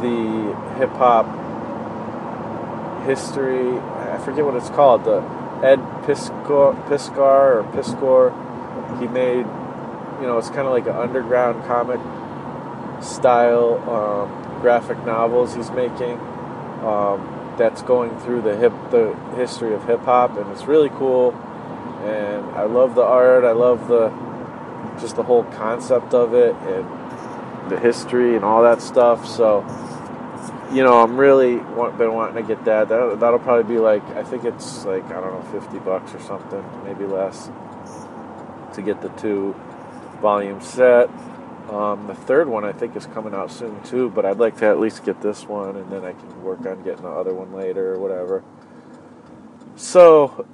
the 0.00 0.54
hip 0.78 0.90
hop 0.90 1.26
history. 3.06 3.78
I 3.78 4.18
forget 4.24 4.44
what 4.44 4.54
it's 4.56 4.70
called. 4.70 5.04
The 5.04 5.20
Ed 5.62 5.78
Piskor, 6.04 6.74
Piskar 6.86 7.56
or 7.56 7.62
Piskor. 7.72 8.30
He 9.00 9.08
made, 9.08 9.46
you 10.20 10.26
know, 10.26 10.38
it's 10.38 10.48
kind 10.48 10.66
of 10.66 10.72
like 10.72 10.86
an 10.86 10.96
underground 10.96 11.64
comic 11.64 12.00
style 13.02 13.78
um, 13.88 14.60
graphic 14.60 15.04
novels 15.04 15.54
he's 15.54 15.70
making. 15.70 16.18
Um, 16.84 17.36
that's 17.56 17.82
going 17.82 18.18
through 18.20 18.40
the 18.40 18.56
hip 18.56 18.72
the 18.90 19.14
history 19.36 19.74
of 19.74 19.84
hip 19.84 20.00
hop, 20.00 20.36
and 20.38 20.50
it's 20.50 20.64
really 20.64 20.88
cool. 20.90 21.32
And 22.04 22.44
I 22.56 22.64
love 22.64 22.94
the 22.94 23.02
art. 23.02 23.44
I 23.44 23.52
love 23.52 23.88
the 23.88 24.08
just 24.98 25.16
the 25.16 25.22
whole 25.22 25.44
concept 25.44 26.14
of 26.14 26.34
it 26.34 26.54
and 26.54 26.99
the 27.70 27.80
history 27.80 28.36
and 28.36 28.44
all 28.44 28.62
that 28.62 28.82
stuff. 28.82 29.26
So, 29.26 29.60
you 30.72 30.82
know, 30.82 31.02
I'm 31.02 31.16
really 31.16 31.56
want, 31.56 31.96
been 31.96 32.12
wanting 32.12 32.42
to 32.42 32.54
get 32.54 32.64
that. 32.66 32.88
that. 32.88 33.20
That'll 33.20 33.38
probably 33.38 33.74
be 33.74 33.80
like 33.80 34.04
I 34.16 34.22
think 34.22 34.44
it's 34.44 34.84
like 34.84 35.04
I 35.06 35.20
don't 35.20 35.32
know, 35.32 35.60
fifty 35.60 35.78
bucks 35.78 36.14
or 36.14 36.20
something, 36.20 36.64
maybe 36.84 37.06
less, 37.06 37.50
to 38.74 38.82
get 38.82 39.00
the 39.00 39.08
two 39.10 39.54
volume 40.20 40.60
set. 40.60 41.08
Um, 41.70 42.08
the 42.08 42.14
third 42.14 42.48
one 42.48 42.64
I 42.64 42.72
think 42.72 42.96
is 42.96 43.06
coming 43.06 43.32
out 43.32 43.50
soon 43.52 43.80
too, 43.84 44.10
but 44.10 44.26
I'd 44.26 44.38
like 44.38 44.56
to 44.58 44.66
at 44.66 44.80
least 44.80 45.04
get 45.04 45.20
this 45.22 45.46
one, 45.46 45.76
and 45.76 45.90
then 45.90 46.04
I 46.04 46.12
can 46.12 46.42
work 46.42 46.66
on 46.66 46.82
getting 46.82 47.02
the 47.02 47.08
other 47.08 47.32
one 47.32 47.52
later 47.52 47.94
or 47.94 47.98
whatever. 48.00 48.42
So, 49.76 50.46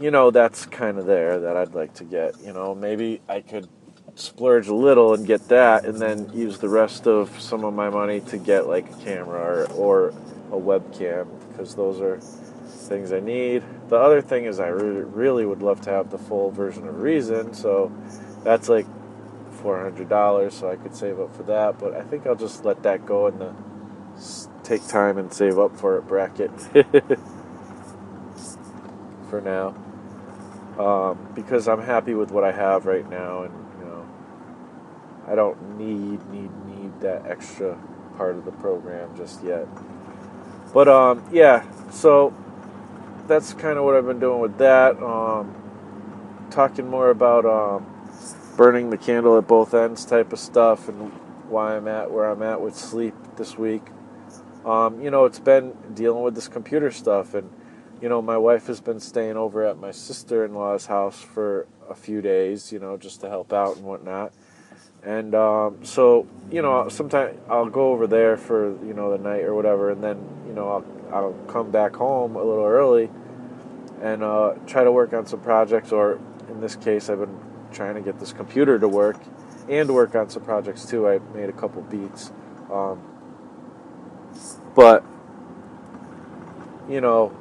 you 0.00 0.10
know, 0.12 0.30
that's 0.30 0.64
kind 0.66 0.98
of 0.98 1.06
there 1.06 1.40
that 1.40 1.56
I'd 1.56 1.74
like 1.74 1.94
to 1.94 2.04
get. 2.04 2.40
You 2.42 2.52
know, 2.52 2.74
maybe 2.74 3.20
I 3.28 3.40
could 3.40 3.68
splurge 4.16 4.68
a 4.68 4.74
little 4.74 5.14
and 5.14 5.26
get 5.26 5.48
that, 5.48 5.84
and 5.86 6.00
then 6.00 6.30
use 6.34 6.58
the 6.58 6.68
rest 6.70 7.06
of 7.06 7.40
some 7.40 7.64
of 7.64 7.74
my 7.74 7.88
money 7.90 8.20
to 8.22 8.38
get 8.38 8.66
like 8.68 8.90
a 8.90 8.94
camera 9.04 9.40
or, 9.40 9.66
or 9.72 10.08
a 10.50 10.56
webcam 10.60 11.28
because 11.50 11.74
those 11.76 12.00
are 12.00 12.18
things 12.66 13.12
I 13.12 13.20
need. 13.20 13.62
The 13.88 13.96
other 13.96 14.20
thing 14.22 14.44
is 14.46 14.58
I 14.60 14.68
re- 14.68 15.02
really 15.02 15.44
would 15.46 15.62
love 15.62 15.80
to 15.82 15.90
have 15.90 16.10
the 16.10 16.18
full 16.18 16.50
version 16.50 16.88
of 16.88 17.00
Reason, 17.02 17.54
so 17.54 17.92
that's 18.44 18.68
like 18.68 18.86
four 19.62 19.80
hundred 19.82 20.08
dollars, 20.08 20.54
so 20.54 20.70
I 20.70 20.76
could 20.76 20.94
save 20.96 21.20
up 21.20 21.34
for 21.36 21.42
that. 21.44 21.78
But 21.78 21.94
I 21.94 22.02
think 22.02 22.26
I'll 22.26 22.34
just 22.36 22.64
let 22.64 22.82
that 22.84 23.06
go 23.06 23.26
in 23.28 23.38
the 23.38 23.54
take 24.64 24.86
time 24.88 25.18
and 25.18 25.32
save 25.32 25.58
up 25.58 25.76
for 25.78 25.96
it 25.98 26.02
bracket 26.08 26.50
for 29.30 29.42
now, 29.42 29.76
um, 30.78 31.18
because 31.34 31.68
I'm 31.68 31.82
happy 31.82 32.14
with 32.14 32.30
what 32.30 32.44
I 32.44 32.52
have 32.52 32.86
right 32.86 33.08
now, 33.08 33.42
and 33.44 33.65
I 35.26 35.34
don't 35.34 35.78
need 35.78 36.24
need 36.30 36.50
need 36.66 37.00
that 37.00 37.26
extra 37.26 37.78
part 38.16 38.36
of 38.36 38.44
the 38.44 38.52
program 38.52 39.16
just 39.16 39.42
yet. 39.42 39.66
But 40.72 40.88
um, 40.88 41.24
yeah, 41.32 41.64
so 41.90 42.34
that's 43.26 43.54
kind 43.54 43.78
of 43.78 43.84
what 43.84 43.94
I've 43.94 44.06
been 44.06 44.20
doing 44.20 44.40
with 44.40 44.58
that. 44.58 45.02
Um, 45.02 45.54
talking 46.50 46.88
more 46.88 47.10
about 47.10 47.44
um, 47.44 47.86
burning 48.56 48.90
the 48.90 48.98
candle 48.98 49.36
at 49.36 49.46
both 49.46 49.74
ends 49.74 50.04
type 50.04 50.32
of 50.32 50.38
stuff 50.38 50.88
and 50.88 51.12
why 51.48 51.76
I'm 51.76 51.88
at 51.88 52.10
where 52.10 52.30
I'm 52.30 52.42
at 52.42 52.60
with 52.60 52.76
sleep 52.76 53.14
this 53.36 53.56
week. 53.58 53.82
Um, 54.64 55.00
you 55.00 55.10
know, 55.10 55.24
it's 55.26 55.38
been 55.38 55.76
dealing 55.94 56.22
with 56.22 56.34
this 56.34 56.48
computer 56.48 56.90
stuff, 56.90 57.34
and 57.34 57.50
you 58.00 58.08
know, 58.08 58.20
my 58.20 58.36
wife 58.36 58.66
has 58.66 58.80
been 58.80 59.00
staying 59.00 59.36
over 59.36 59.64
at 59.64 59.78
my 59.78 59.90
sister 59.90 60.44
in 60.44 60.54
law's 60.54 60.86
house 60.86 61.20
for 61.20 61.66
a 61.88 61.94
few 61.94 62.20
days, 62.20 62.72
you 62.72 62.78
know, 62.78 62.96
just 62.96 63.20
to 63.20 63.28
help 63.28 63.52
out 63.52 63.76
and 63.76 63.84
whatnot. 63.84 64.32
And 65.06 65.36
um, 65.36 65.84
so, 65.84 66.26
you 66.50 66.62
know, 66.62 66.88
sometimes 66.88 67.38
I'll 67.48 67.70
go 67.70 67.92
over 67.92 68.08
there 68.08 68.36
for 68.36 68.70
you 68.84 68.92
know 68.92 69.16
the 69.16 69.22
night 69.22 69.44
or 69.44 69.54
whatever, 69.54 69.92
and 69.92 70.02
then 70.02 70.18
you 70.48 70.52
know 70.52 70.68
I'll 70.68 71.14
I'll 71.14 71.32
come 71.46 71.70
back 71.70 71.94
home 71.94 72.34
a 72.34 72.42
little 72.42 72.64
early 72.64 73.08
and 74.02 74.24
uh, 74.24 74.54
try 74.66 74.82
to 74.82 74.90
work 74.90 75.12
on 75.12 75.24
some 75.24 75.40
projects. 75.40 75.92
Or 75.92 76.18
in 76.48 76.60
this 76.60 76.74
case, 76.74 77.08
I've 77.08 77.20
been 77.20 77.38
trying 77.70 77.94
to 77.94 78.00
get 78.00 78.18
this 78.18 78.32
computer 78.32 78.80
to 78.80 78.88
work 78.88 79.16
and 79.68 79.94
work 79.94 80.16
on 80.16 80.28
some 80.28 80.42
projects 80.42 80.84
too. 80.84 81.08
I 81.08 81.20
made 81.32 81.48
a 81.48 81.52
couple 81.52 81.82
beats, 81.82 82.32
um, 82.68 83.00
but 84.74 85.04
you 86.88 87.00
know, 87.00 87.32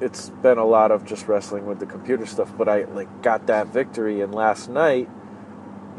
it's 0.00 0.28
been 0.28 0.58
a 0.58 0.66
lot 0.66 0.90
of 0.90 1.04
just 1.04 1.28
wrestling 1.28 1.66
with 1.66 1.78
the 1.78 1.86
computer 1.86 2.26
stuff. 2.26 2.52
But 2.58 2.68
I 2.68 2.82
like 2.86 3.22
got 3.22 3.46
that 3.46 3.68
victory, 3.68 4.22
and 4.22 4.34
last 4.34 4.68
night, 4.68 5.08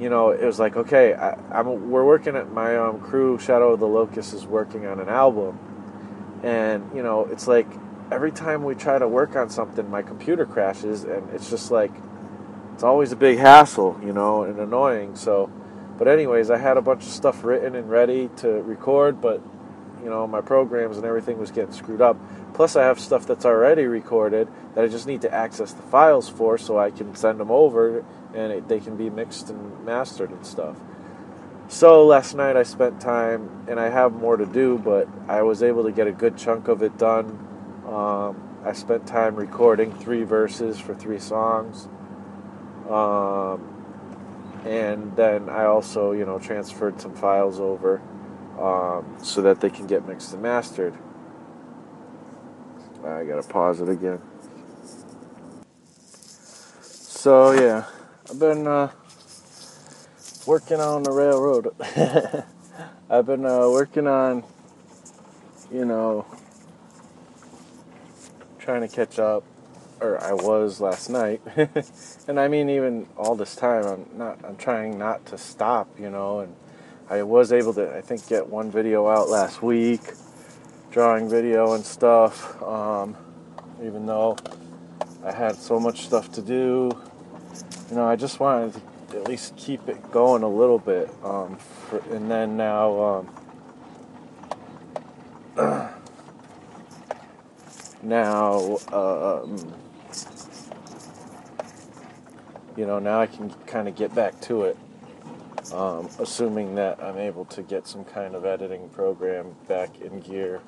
you 0.02 0.10
know, 0.10 0.32
it 0.32 0.44
was 0.44 0.58
like 0.58 0.76
okay, 0.76 1.14
I, 1.14 1.38
I'm 1.52 1.92
we're 1.92 2.04
working 2.04 2.36
at 2.36 2.52
my 2.52 2.76
um, 2.76 3.00
crew. 3.00 3.38
Shadow 3.38 3.74
of 3.74 3.80
the 3.80 3.88
Locust 3.88 4.34
is 4.34 4.48
working 4.48 4.88
on 4.88 5.00
an 5.00 5.08
album, 5.08 5.60
and 6.42 6.90
you 6.96 7.04
know, 7.04 7.26
it's 7.26 7.48
like 7.48 7.68
every 8.12 8.32
time 8.32 8.64
we 8.64 8.74
try 8.74 8.98
to 8.98 9.08
work 9.08 9.36
on 9.36 9.52
something, 9.52 9.88
my 9.92 10.02
computer 10.02 10.48
crashes, 10.48 11.04
and 11.04 11.30
it's 11.30 11.52
just 11.52 11.70
like 11.70 11.92
it's 12.74 12.82
always 12.82 13.12
a 13.12 13.16
big 13.16 13.38
hassle, 13.38 14.00
you 14.04 14.12
know, 14.12 14.42
and 14.42 14.60
annoying. 14.60 15.16
So, 15.16 15.52
but 16.00 16.08
anyways, 16.08 16.50
I 16.50 16.58
had 16.58 16.78
a 16.78 16.82
bunch 16.82 17.04
of 17.04 17.10
stuff 17.10 17.44
written 17.44 17.76
and 17.76 17.88
ready 17.88 18.32
to 18.38 18.50
record, 18.64 19.22
but 19.22 19.40
you 20.04 20.10
know, 20.10 20.26
my 20.26 20.42
programs 20.42 20.98
and 20.98 21.06
everything 21.06 21.38
was 21.38 21.52
getting 21.52 21.74
screwed 21.74 22.02
up. 22.02 22.18
Plus, 22.56 22.76
I 22.76 22.86
have 22.86 23.00
stuff 23.00 23.28
that's 23.28 23.46
already 23.46 23.84
recorded 23.84 24.48
that 24.74 24.84
I 24.84 24.88
just 24.88 25.06
need 25.06 25.22
to 25.22 25.32
access 25.32 25.74
the 25.74 25.84
files 25.84 26.28
for, 26.28 26.58
so 26.58 26.80
I 26.80 26.90
can 26.90 27.16
send 27.16 27.40
them 27.40 27.52
over 27.52 28.04
and 28.34 28.52
it, 28.52 28.68
they 28.68 28.80
can 28.80 28.98
be 28.98 29.10
mixed 29.10 29.50
and 29.50 29.86
mastered 29.86 30.32
and 30.32 30.46
stuff. 30.46 30.78
So 31.68 32.06
last 32.06 32.36
night 32.36 32.58
I 32.58 32.64
spent 32.64 33.00
time, 33.00 33.66
and 33.68 33.80
I 33.80 33.90
have 33.90 34.14
more 34.14 34.38
to 34.38 34.46
do, 34.46 34.78
but 34.78 35.08
I 35.28 35.42
was 35.42 35.64
able 35.64 35.84
to 35.84 35.92
get 35.92 36.08
a 36.08 36.12
good 36.12 36.38
chunk 36.38 36.68
of 36.68 36.84
it 36.84 36.98
done. 36.98 37.48
Um, 37.88 38.60
I 38.66 38.74
spent 38.74 39.08
time 39.08 39.36
recording 39.36 39.94
three 39.94 40.24
verses 40.24 40.80
for 40.80 40.94
three 40.94 41.20
songs. 41.20 41.88
Um, 42.90 43.72
and 44.66 45.16
then 45.16 45.50
I 45.50 45.66
also, 45.66 46.12
you 46.12 46.26
know, 46.26 46.40
transferred 46.40 47.02
some 47.02 47.16
files 47.16 47.60
over 47.60 48.02
um, 48.60 49.18
so 49.24 49.42
that 49.42 49.62
they 49.62 49.70
can 49.70 49.88
get 49.88 50.08
mixed 50.08 50.34
and 50.34 50.42
mastered. 50.42 50.94
I 53.04 53.24
gotta 53.24 53.44
pause 53.48 53.82
it 53.82 53.90
again. 53.90 54.22
So 56.82 57.52
yeah, 57.52 57.86
I've 58.32 58.40
been 58.40 58.66
uh, 58.66 58.90
working 60.48 60.80
on 60.80 61.04
the 61.04 61.12
railroad. 61.12 61.76
I've 63.10 63.26
been 63.26 63.46
uh, 63.46 63.68
working 63.70 64.08
on, 64.08 64.46
you 65.70 65.84
know, 65.84 66.26
trying 68.58 68.88
to 68.88 68.88
catch 68.88 69.20
up, 69.20 69.44
or 70.00 70.18
I 70.24 70.32
was 70.32 70.80
last 70.80 71.10
night, 71.10 71.42
and 72.30 72.40
I 72.40 72.48
mean 72.48 72.70
even 72.70 73.06
all 73.18 73.36
this 73.36 73.54
time. 73.54 73.86
I'm 73.86 74.06
not. 74.18 74.40
I'm 74.46 74.56
trying 74.56 74.98
not 74.98 75.26
to 75.26 75.38
stop, 75.38 75.90
you 76.00 76.10
know, 76.10 76.40
and 76.40 76.56
I 77.10 77.24
was 77.24 77.52
able 77.52 77.74
to, 77.74 77.94
I 77.94 78.00
think, 78.00 78.30
get 78.30 78.48
one 78.48 78.72
video 78.72 79.10
out 79.10 79.28
last 79.28 79.62
week, 79.62 80.04
drawing 80.90 81.28
video 81.28 81.74
and 81.74 81.86
stuff. 81.86 82.64
Um, 82.64 83.18
even 83.84 84.06
though 84.06 84.38
I 85.22 85.34
had 85.34 85.58
so 85.58 85.82
much 85.82 86.06
stuff 86.06 86.32
to 86.32 86.42
do, 86.42 86.92
you 87.92 87.98
know, 87.98 88.08
I 88.08 88.16
just 88.16 88.40
wanted 88.40 88.82
to 89.10 89.18
at 89.20 89.28
least 89.28 89.58
keep 89.58 89.90
it 89.90 90.12
going 90.12 90.44
a 90.44 90.48
little 90.48 90.80
bit. 90.80 91.14
Um, 91.26 91.58
for, 91.58 92.00
and 92.16 92.32
then 92.32 92.56
now, 92.56 93.26
um, 95.58 95.92
now, 98.02 98.78
um, 98.94 99.74
you 102.78 102.86
know, 102.86 103.00
now 103.00 103.20
I 103.20 103.28
can 103.28 103.50
kind 103.68 103.90
of 103.90 103.96
get 103.98 104.16
back 104.16 104.40
to 104.42 104.64
it. 104.64 104.78
Um, 105.74 106.10
assuming 106.20 106.76
that 106.76 107.04
I'm 107.04 107.18
able 107.18 107.46
to 107.46 107.62
get 107.62 107.88
some 107.88 108.06
kind 108.06 108.36
of 108.36 108.46
editing 108.46 108.88
program 108.90 109.56
back 109.68 110.00
in 110.00 110.22
gear. 110.22 110.62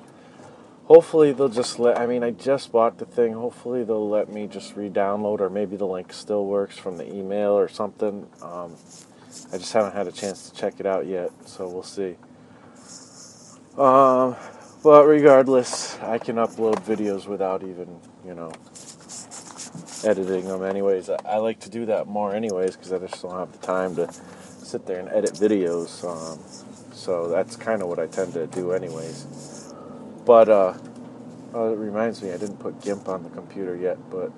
Hopefully 0.86 1.32
they'll 1.32 1.48
just 1.48 1.78
let. 1.78 1.98
I 1.98 2.06
mean, 2.06 2.22
I 2.22 2.30
just 2.30 2.70
bought 2.70 2.98
the 2.98 3.06
thing. 3.06 3.32
Hopefully 3.32 3.84
they'll 3.84 4.08
let 4.08 4.30
me 4.30 4.46
just 4.46 4.76
re-download, 4.76 5.40
or 5.40 5.48
maybe 5.48 5.76
the 5.76 5.86
link 5.86 6.12
still 6.12 6.44
works 6.46 6.76
from 6.76 6.98
the 6.98 7.10
email 7.10 7.52
or 7.52 7.68
something. 7.68 8.26
Um, 8.42 8.76
I 9.52 9.58
just 9.58 9.72
haven't 9.72 9.94
had 9.94 10.06
a 10.06 10.12
chance 10.12 10.50
to 10.50 10.56
check 10.56 10.80
it 10.80 10.86
out 10.86 11.06
yet, 11.06 11.30
so 11.46 11.68
we'll 11.68 11.82
see. 11.82 12.16
Um, 13.78 14.36
but 14.82 15.06
regardless, 15.06 15.98
I 16.00 16.18
can 16.18 16.36
upload 16.36 16.84
videos 16.84 17.26
without 17.26 17.62
even, 17.62 17.98
you 18.24 18.34
know, 18.34 18.52
editing 20.04 20.44
them. 20.44 20.62
Anyways, 20.62 21.08
I, 21.08 21.16
I 21.24 21.36
like 21.38 21.60
to 21.60 21.70
do 21.70 21.86
that 21.86 22.06
more, 22.06 22.34
anyways, 22.34 22.76
because 22.76 22.92
I 22.92 22.98
just 22.98 23.22
don't 23.22 23.32
have 23.32 23.52
the 23.52 23.66
time 23.66 23.96
to 23.96 24.12
sit 24.12 24.86
there 24.86 25.00
and 25.00 25.08
edit 25.08 25.32
videos. 25.32 26.04
Um, 26.04 26.38
so 26.92 27.28
that's 27.28 27.56
kind 27.56 27.80
of 27.80 27.88
what 27.88 27.98
I 27.98 28.06
tend 28.06 28.34
to 28.34 28.46
do, 28.46 28.72
anyways. 28.72 29.63
But 30.24 30.48
uh, 30.48 30.74
oh, 31.52 31.72
it 31.72 31.76
reminds 31.76 32.22
me, 32.22 32.32
I 32.32 32.36
didn't 32.36 32.58
put 32.58 32.80
GIMP 32.80 33.08
on 33.08 33.22
the 33.22 33.30
computer 33.30 33.76
yet, 33.76 33.98
but 34.10 34.32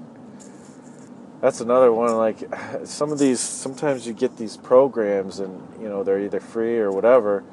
that's 1.40 1.60
another 1.60 1.92
one. 1.92 2.16
Like 2.16 2.38
some 2.84 3.12
of 3.12 3.18
these, 3.18 3.40
sometimes 3.40 4.06
you 4.06 4.12
get 4.12 4.36
these 4.36 4.56
programs, 4.56 5.38
and 5.38 5.62
you 5.80 5.88
know 5.88 6.02
they're 6.02 6.20
either 6.20 6.40
free 6.40 6.78
or 6.78 6.90
whatever, 6.90 7.44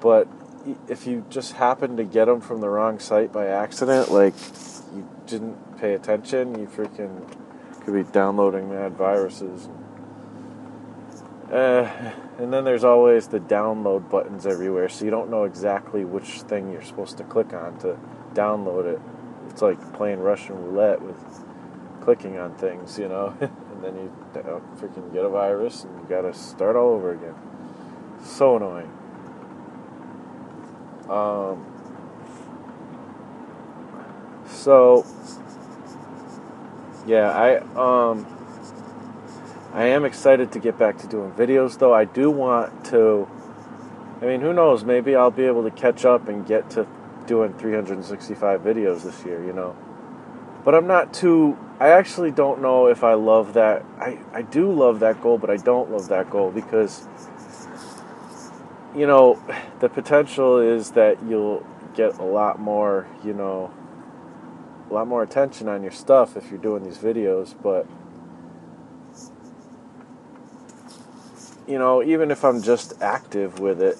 but 0.00 0.28
if 0.88 1.06
you 1.06 1.24
just 1.28 1.54
happen 1.54 1.96
to 1.96 2.04
get 2.04 2.26
them 2.26 2.40
from 2.40 2.60
the 2.60 2.68
wrong 2.68 2.98
site 2.98 3.32
by 3.32 3.46
accident, 3.46 4.10
like 4.12 4.34
you 4.94 5.08
didn't 5.26 5.78
pay 5.78 5.94
attention, 5.94 6.58
you 6.58 6.66
freaking 6.66 7.26
could 7.84 7.94
be 7.94 8.04
downloading 8.12 8.68
mad 8.70 8.92
viruses. 8.92 9.68
Uh, 11.52 11.86
and 12.38 12.50
then 12.50 12.64
there's 12.64 12.82
always 12.82 13.28
the 13.28 13.38
download 13.38 14.08
buttons 14.08 14.46
everywhere, 14.46 14.88
so 14.88 15.04
you 15.04 15.10
don't 15.10 15.28
know 15.28 15.44
exactly 15.44 16.02
which 16.02 16.40
thing 16.42 16.72
you're 16.72 16.82
supposed 16.82 17.18
to 17.18 17.24
click 17.24 17.52
on 17.52 17.78
to 17.78 17.98
download 18.32 18.86
it. 18.86 19.00
It's 19.50 19.60
like 19.60 19.92
playing 19.92 20.20
Russian 20.20 20.56
roulette 20.56 21.02
with 21.02 21.16
clicking 22.00 22.38
on 22.38 22.54
things, 22.54 22.98
you 22.98 23.06
know. 23.06 23.36
and 23.40 23.84
then 23.84 23.94
you 23.96 24.10
freaking 24.78 25.12
get 25.12 25.26
a 25.26 25.28
virus 25.28 25.84
and 25.84 25.94
you 25.98 26.06
gotta 26.08 26.32
start 26.32 26.74
all 26.74 26.94
over 26.94 27.12
again. 27.12 27.34
So 28.24 28.56
annoying. 28.56 28.90
Um, 31.10 31.66
so 34.46 35.04
yeah, 37.06 37.30
I 37.30 37.56
um 37.76 38.26
I 39.72 39.84
am 39.84 40.04
excited 40.04 40.52
to 40.52 40.58
get 40.58 40.78
back 40.78 40.98
to 40.98 41.06
doing 41.06 41.32
videos 41.32 41.78
though. 41.78 41.94
I 41.94 42.04
do 42.04 42.30
want 42.30 42.84
to 42.86 43.28
I 44.20 44.26
mean, 44.26 44.40
who 44.40 44.52
knows, 44.52 44.84
maybe 44.84 45.16
I'll 45.16 45.30
be 45.30 45.44
able 45.44 45.64
to 45.64 45.70
catch 45.70 46.04
up 46.04 46.28
and 46.28 46.46
get 46.46 46.70
to 46.70 46.86
doing 47.26 47.52
365 47.54 48.60
videos 48.60 49.02
this 49.02 49.24
year, 49.24 49.44
you 49.44 49.52
know. 49.52 49.76
But 50.64 50.74
I'm 50.74 50.86
not 50.86 51.14
too 51.14 51.58
I 51.80 51.88
actually 51.88 52.30
don't 52.30 52.60
know 52.60 52.86
if 52.86 53.02
I 53.02 53.14
love 53.14 53.54
that. 53.54 53.84
I 53.98 54.18
I 54.32 54.42
do 54.42 54.70
love 54.70 55.00
that 55.00 55.22
goal, 55.22 55.38
but 55.38 55.50
I 55.50 55.56
don't 55.56 55.90
love 55.90 56.08
that 56.08 56.30
goal 56.30 56.50
because 56.50 57.06
you 58.94 59.06
know, 59.06 59.42
the 59.80 59.88
potential 59.88 60.58
is 60.58 60.90
that 60.92 61.22
you'll 61.22 61.66
get 61.94 62.18
a 62.18 62.24
lot 62.24 62.60
more, 62.60 63.06
you 63.24 63.32
know, 63.32 63.72
a 64.90 64.92
lot 64.92 65.06
more 65.06 65.22
attention 65.22 65.68
on 65.68 65.82
your 65.82 65.92
stuff 65.92 66.36
if 66.36 66.50
you're 66.50 66.60
doing 66.60 66.84
these 66.84 66.98
videos, 66.98 67.54
but 67.62 67.86
you 71.66 71.78
know, 71.78 72.02
even 72.02 72.30
if 72.30 72.44
I'm 72.44 72.62
just 72.62 73.00
active 73.02 73.58
with 73.60 73.80
it, 73.82 73.98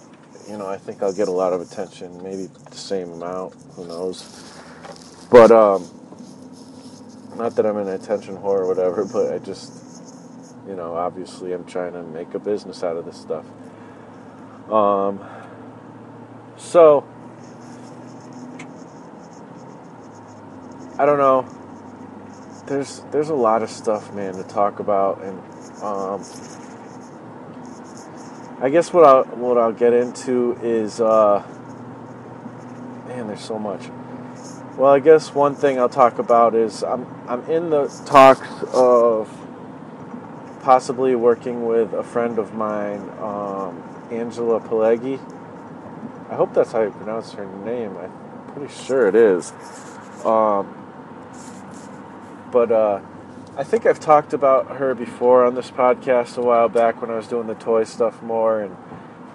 you 0.48 0.58
know, 0.58 0.66
I 0.66 0.76
think 0.76 1.02
I'll 1.02 1.12
get 1.12 1.28
a 1.28 1.32
lot 1.32 1.52
of 1.52 1.60
attention, 1.60 2.22
maybe 2.22 2.48
the 2.70 2.76
same 2.76 3.12
amount, 3.12 3.54
who 3.74 3.86
knows. 3.86 4.52
But 5.30 5.50
um 5.50 5.88
not 7.36 7.56
that 7.56 7.64
I'm 7.66 7.78
an 7.78 7.88
attention 7.88 8.36
whore 8.36 8.60
or 8.60 8.66
whatever, 8.68 9.04
but 9.12 9.32
I 9.32 9.38
just 9.38 9.72
you 10.66 10.76
know, 10.76 10.94
obviously 10.94 11.52
I'm 11.52 11.64
trying 11.64 11.92
to 11.92 12.02
make 12.02 12.34
a 12.34 12.38
business 12.38 12.82
out 12.82 12.96
of 12.96 13.04
this 13.04 13.20
stuff. 13.20 13.46
Um 14.70 15.20
so 16.56 17.04
I 20.98 21.06
don't 21.06 21.18
know. 21.18 21.46
There's 22.66 23.02
there's 23.10 23.30
a 23.30 23.34
lot 23.34 23.62
of 23.62 23.70
stuff, 23.70 24.14
man, 24.14 24.34
to 24.34 24.44
talk 24.44 24.78
about, 24.78 25.22
and 25.22 25.38
um, 25.82 26.22
I 28.62 28.70
guess 28.70 28.92
what 28.92 29.04
I 29.04 29.22
what 29.34 29.58
I'll 29.58 29.72
get 29.72 29.92
into 29.92 30.56
is, 30.62 31.00
uh, 31.00 31.44
man, 33.08 33.26
there's 33.26 33.40
so 33.40 33.58
much. 33.58 33.88
Well, 34.76 34.92
I 34.92 35.00
guess 35.00 35.34
one 35.34 35.56
thing 35.56 35.80
I'll 35.80 35.88
talk 35.88 36.20
about 36.20 36.54
is 36.54 36.84
I'm 36.84 37.04
I'm 37.26 37.42
in 37.50 37.70
the 37.70 37.88
talks 38.06 38.46
of 38.72 39.28
possibly 40.62 41.16
working 41.16 41.66
with 41.66 41.92
a 41.92 42.04
friend 42.04 42.38
of 42.38 42.54
mine, 42.54 43.00
um, 43.18 43.82
Angela 44.12 44.60
Pelleggi. 44.60 45.18
I 46.30 46.36
hope 46.36 46.54
that's 46.54 46.70
how 46.70 46.82
you 46.82 46.92
pronounce 46.92 47.32
her 47.32 47.46
name. 47.64 47.96
I'm 47.96 48.12
pretty 48.54 48.72
sure 48.72 49.08
it 49.08 49.16
is. 49.16 49.52
Um, 50.24 50.72
but 52.52 52.70
uh, 52.70 53.00
I 53.55 53.64
think 53.64 53.84
I've 53.84 54.00
talked 54.00 54.32
about 54.32 54.78
her 54.78 54.94
before 54.94 55.44
on 55.44 55.55
this 55.55 55.70
podcast 55.70 56.38
a 56.38 56.40
while 56.40 56.70
back 56.70 57.03
when 57.03 57.11
I 57.11 57.16
was 57.16 57.28
doing 57.28 57.46
the 57.46 57.55
toy 57.55 57.84
stuff 57.84 58.22
more, 58.22 58.62
and 58.62 58.74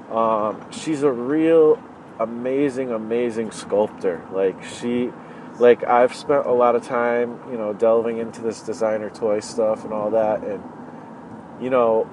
um, 0.09 0.71
she's 0.71 1.03
a 1.03 1.11
real 1.11 1.79
amazing, 2.19 2.91
amazing 2.91 3.51
sculptor. 3.51 4.27
Like 4.31 4.63
she, 4.63 5.11
like 5.59 5.83
I've 5.83 6.15
spent 6.15 6.47
a 6.47 6.51
lot 6.51 6.75
of 6.75 6.81
time, 6.81 7.39
you 7.51 7.59
know, 7.59 7.73
delving 7.73 8.17
into 8.17 8.41
this 8.41 8.61
designer 8.61 9.11
toy 9.11 9.39
stuff 9.39 9.83
and 9.83 9.93
all 9.93 10.09
that, 10.09 10.43
and 10.43 10.63
you 11.61 11.69
know, 11.69 12.09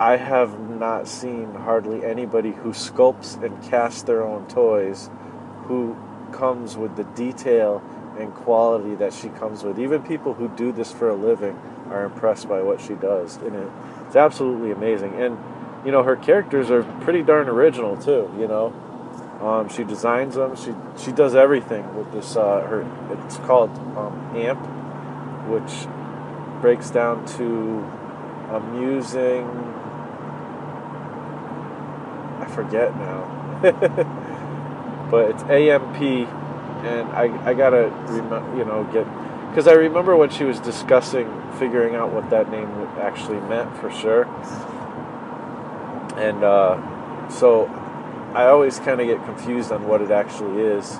I 0.00 0.16
have 0.16 0.58
not 0.58 1.06
seen 1.06 1.52
hardly 1.52 2.02
anybody 2.02 2.52
who 2.52 2.70
sculpts 2.70 3.42
and 3.42 3.62
casts 3.62 4.04
their 4.04 4.22
own 4.22 4.48
toys 4.48 5.10
who 5.64 5.98
comes 6.32 6.78
with 6.78 6.96
the 6.96 7.04
detail 7.04 7.82
and 8.22 8.34
quality 8.34 8.94
that 8.94 9.12
she 9.12 9.28
comes 9.28 9.62
with. 9.62 9.78
Even 9.78 10.02
people 10.02 10.34
who 10.34 10.48
do 10.48 10.72
this 10.72 10.92
for 10.92 11.08
a 11.08 11.14
living 11.14 11.60
are 11.90 12.04
impressed 12.04 12.48
by 12.48 12.62
what 12.62 12.80
she 12.80 12.94
does, 12.94 13.36
and 13.36 13.54
it, 13.54 13.70
it's 14.06 14.16
absolutely 14.16 14.70
amazing. 14.70 15.20
And 15.20 15.38
you 15.84 15.92
know, 15.92 16.02
her 16.02 16.16
characters 16.16 16.70
are 16.70 16.84
pretty 17.00 17.22
darn 17.22 17.48
original 17.48 17.96
too. 17.96 18.32
You 18.38 18.48
know, 18.48 18.72
um, 19.40 19.68
she 19.68 19.84
designs 19.84 20.36
them. 20.36 20.56
She 20.56 20.72
she 21.02 21.12
does 21.12 21.34
everything 21.34 21.94
with 21.96 22.12
this. 22.12 22.36
Uh, 22.36 22.60
her 22.60 22.86
it's 23.24 23.36
called 23.38 23.70
um, 23.96 24.36
Amp, 24.36 24.60
which 25.48 25.86
breaks 26.60 26.90
down 26.90 27.26
to 27.36 27.84
amusing. 28.54 29.48
I 32.38 32.46
forget 32.46 32.94
now, 32.96 33.58
but 35.10 35.30
it's 35.30 35.42
AMP 35.44 36.28
and 36.84 37.08
I, 37.12 37.50
I 37.50 37.54
gotta 37.54 37.88
rem- 38.06 38.58
you 38.58 38.64
know 38.64 38.84
get 38.92 39.06
because 39.48 39.66
I 39.68 39.72
remember 39.72 40.16
when 40.16 40.30
she 40.30 40.44
was 40.44 40.58
discussing 40.60 41.28
figuring 41.58 41.94
out 41.94 42.12
what 42.12 42.30
that 42.30 42.50
name 42.50 42.68
actually 42.98 43.40
meant 43.40 43.76
for 43.76 43.90
sure, 43.90 44.24
and 46.16 46.42
uh, 46.42 47.28
so 47.28 47.66
I 48.34 48.46
always 48.46 48.78
kind 48.78 49.00
of 49.00 49.06
get 49.06 49.22
confused 49.24 49.72
on 49.72 49.86
what 49.86 50.00
it 50.00 50.10
actually 50.10 50.62
is, 50.62 50.96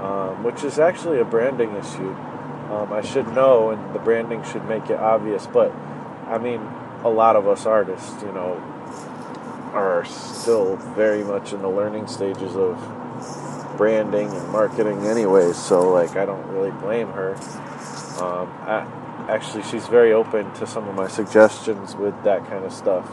um, 0.00 0.44
which 0.44 0.62
is 0.62 0.78
actually 0.78 1.18
a 1.18 1.24
branding 1.24 1.74
issue. 1.74 2.14
Um, 2.70 2.92
I 2.92 3.00
should 3.00 3.26
know, 3.34 3.70
and 3.70 3.94
the 3.94 3.98
branding 3.98 4.44
should 4.44 4.64
make 4.66 4.90
it 4.90 4.98
obvious. 4.98 5.46
But 5.46 5.72
I 6.26 6.38
mean, 6.38 6.60
a 7.02 7.08
lot 7.08 7.36
of 7.36 7.48
us 7.48 7.66
artists, 7.66 8.22
you 8.22 8.32
know, 8.32 8.54
are 9.72 10.04
still 10.04 10.76
very 10.76 11.24
much 11.24 11.52
in 11.52 11.62
the 11.62 11.68
learning 11.68 12.06
stages 12.06 12.56
of 12.56 12.76
branding 13.78 14.28
and 14.28 14.48
marketing 14.50 15.06
anyway, 15.06 15.52
so 15.54 15.90
like 15.90 16.16
I 16.16 16.26
don't 16.26 16.46
really 16.48 16.72
blame 16.72 17.08
her. 17.12 17.34
Um, 18.20 18.52
I, 18.66 18.86
actually, 19.28 19.62
she's 19.62 19.86
very 19.86 20.12
open 20.12 20.52
to 20.54 20.66
some 20.66 20.88
of 20.88 20.94
my 20.94 21.08
suggestions 21.08 21.94
with 21.96 22.22
that 22.24 22.46
kind 22.48 22.64
of 22.64 22.72
stuff. 22.72 23.08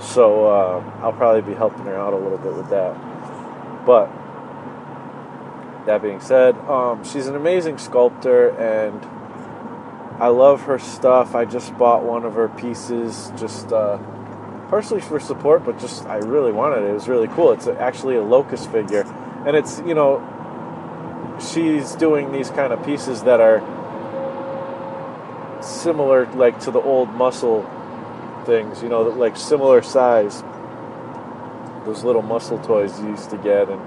So 0.00 0.46
uh, 0.46 0.98
I'll 1.02 1.12
probably 1.12 1.42
be 1.42 1.54
helping 1.54 1.84
her 1.84 1.96
out 1.96 2.14
a 2.14 2.16
little 2.16 2.38
bit 2.38 2.54
with 2.54 2.70
that. 2.70 2.94
But 3.84 4.10
that 5.86 6.00
being 6.00 6.20
said, 6.20 6.56
um, 6.60 7.04
she's 7.04 7.26
an 7.26 7.34
amazing 7.34 7.78
sculptor 7.78 8.50
and 8.50 9.04
I 10.22 10.28
love 10.28 10.62
her 10.62 10.78
stuff. 10.78 11.34
I 11.34 11.44
just 11.46 11.76
bought 11.76 12.04
one 12.04 12.24
of 12.24 12.34
her 12.34 12.48
pieces 12.48 13.32
just 13.36 13.72
uh, 13.72 13.98
partially 14.68 15.00
for 15.00 15.18
support, 15.18 15.64
but 15.64 15.78
just 15.78 16.06
I 16.06 16.18
really 16.18 16.52
wanted 16.52 16.84
it. 16.84 16.90
It 16.90 16.92
was 16.92 17.08
really 17.08 17.28
cool. 17.28 17.52
It's 17.52 17.66
actually 17.66 18.16
a 18.16 18.22
locust 18.22 18.70
figure 18.70 19.04
and 19.46 19.56
it's 19.56 19.80
you 19.80 19.94
know 19.94 20.20
she's 21.40 21.94
doing 21.94 22.32
these 22.32 22.50
kind 22.50 22.72
of 22.72 22.84
pieces 22.84 23.22
that 23.22 23.40
are 23.40 23.60
similar 25.62 26.26
like 26.32 26.58
to 26.60 26.70
the 26.70 26.80
old 26.80 27.10
muscle 27.10 27.68
things 28.46 28.82
you 28.82 28.88
know 28.88 29.02
like 29.02 29.36
similar 29.36 29.82
size 29.82 30.42
those 31.84 32.04
little 32.04 32.22
muscle 32.22 32.58
toys 32.58 32.98
you 33.00 33.08
used 33.08 33.30
to 33.30 33.36
get, 33.38 33.68
and 33.68 33.80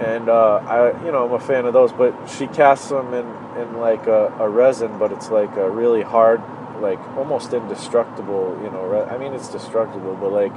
and 0.00 0.28
uh, 0.28 0.56
I, 0.56 1.04
you 1.04 1.12
know, 1.12 1.26
I'm 1.26 1.32
a 1.32 1.40
fan 1.40 1.66
of 1.66 1.72
those. 1.72 1.92
But 1.92 2.14
she 2.26 2.46
casts 2.46 2.88
them 2.88 3.14
in 3.14 3.26
in 3.60 3.78
like 3.78 4.06
a, 4.06 4.34
a 4.38 4.48
resin, 4.48 4.98
but 4.98 5.12
it's 5.12 5.30
like 5.30 5.54
a 5.56 5.70
really 5.70 6.02
hard, 6.02 6.42
like 6.80 6.98
almost 7.16 7.52
indestructible. 7.52 8.58
You 8.62 8.70
know, 8.70 9.06
I 9.10 9.18
mean, 9.18 9.34
it's 9.34 9.48
destructible, 9.48 10.16
but 10.16 10.32
like 10.32 10.52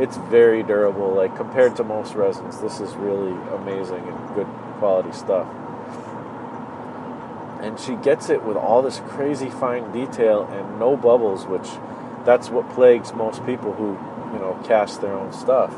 it's 0.00 0.16
very 0.16 0.62
durable. 0.62 1.12
Like 1.12 1.36
compared 1.36 1.76
to 1.76 1.84
most 1.84 2.14
resins, 2.14 2.60
this 2.60 2.80
is 2.80 2.94
really 2.94 3.32
amazing 3.54 4.06
and 4.06 4.34
good 4.34 4.46
quality 4.78 5.12
stuff. 5.12 5.46
And 7.62 7.78
she 7.78 7.94
gets 7.96 8.30
it 8.30 8.42
with 8.42 8.56
all 8.56 8.80
this 8.80 9.00
crazy 9.08 9.50
fine 9.50 9.92
detail 9.92 10.44
and 10.44 10.78
no 10.78 10.96
bubbles, 10.96 11.46
which 11.46 11.68
that's 12.24 12.48
what 12.48 12.68
plagues 12.70 13.12
most 13.12 13.44
people 13.44 13.72
who, 13.74 13.92
you 14.32 14.38
know, 14.38 14.58
cast 14.64 15.02
their 15.02 15.12
own 15.12 15.32
stuff. 15.32 15.74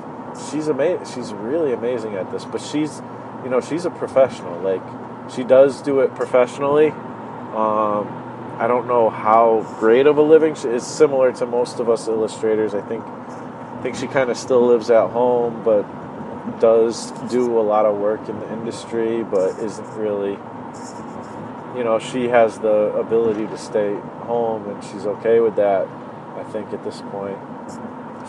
She's 0.50 0.68
amazing. 0.68 1.04
She's 1.12 1.32
really 1.32 1.72
amazing 1.72 2.14
at 2.14 2.30
this, 2.30 2.44
but 2.44 2.60
she's, 2.60 3.02
you 3.42 3.50
know, 3.50 3.60
she's 3.60 3.84
a 3.84 3.90
professional. 3.90 4.60
Like 4.60 4.82
she 5.34 5.42
does 5.42 5.82
do 5.82 6.00
it 6.00 6.14
professionally. 6.14 6.90
Um, 6.90 8.18
I 8.58 8.66
don't 8.68 8.86
know 8.86 9.10
how 9.10 9.66
great 9.80 10.06
of 10.06 10.18
a 10.18 10.22
living 10.22 10.54
she 10.54 10.68
is. 10.68 10.86
Similar 10.86 11.32
to 11.32 11.46
most 11.46 11.80
of 11.80 11.90
us 11.90 12.06
illustrators, 12.06 12.74
I 12.74 12.80
think. 12.82 13.04
I 13.82 13.86
think 13.86 13.96
she 13.96 14.06
kind 14.06 14.30
of 14.30 14.36
still 14.36 14.64
lives 14.64 14.90
at 14.90 15.10
home, 15.10 15.64
but 15.64 15.82
does 16.60 17.10
do 17.32 17.58
a 17.58 17.62
lot 17.62 17.84
of 17.84 17.98
work 17.98 18.28
in 18.28 18.38
the 18.38 18.52
industry, 18.52 19.24
but 19.24 19.58
isn't 19.58 19.88
really. 19.96 20.38
You 21.76 21.82
know, 21.82 21.98
she 21.98 22.28
has 22.28 22.60
the 22.60 22.94
ability 22.94 23.48
to 23.48 23.58
stay 23.58 23.96
home, 24.20 24.70
and 24.70 24.84
she's 24.84 25.04
okay 25.04 25.40
with 25.40 25.56
that. 25.56 25.88
I 26.36 26.44
think 26.44 26.72
at 26.72 26.84
this 26.84 27.02
point. 27.10 27.36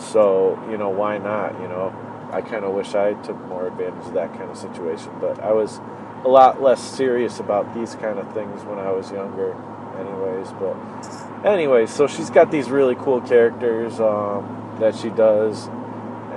So 0.00 0.60
you 0.68 0.76
know, 0.76 0.88
why 0.88 1.18
not? 1.18 1.52
You 1.60 1.68
know, 1.68 1.94
I 2.32 2.40
kind 2.40 2.64
of 2.64 2.74
wish 2.74 2.96
I 2.96 3.12
took 3.22 3.38
more 3.46 3.68
advantage 3.68 4.06
of 4.06 4.14
that 4.14 4.32
kind 4.36 4.50
of 4.50 4.56
situation, 4.56 5.12
but 5.20 5.38
I 5.38 5.52
was 5.52 5.78
a 6.24 6.28
lot 6.28 6.60
less 6.60 6.82
serious 6.82 7.38
about 7.38 7.72
these 7.76 7.94
kind 7.94 8.18
of 8.18 8.34
things 8.34 8.64
when 8.64 8.80
I 8.80 8.90
was 8.90 9.12
younger, 9.12 9.52
anyways. 10.00 10.50
But 10.58 11.46
anyways, 11.48 11.90
so 11.90 12.08
she's 12.08 12.30
got 12.30 12.50
these 12.50 12.70
really 12.70 12.96
cool 12.96 13.20
characters 13.20 14.00
um, 14.00 14.63
that 14.80 14.94
she 14.94 15.10
does, 15.10 15.68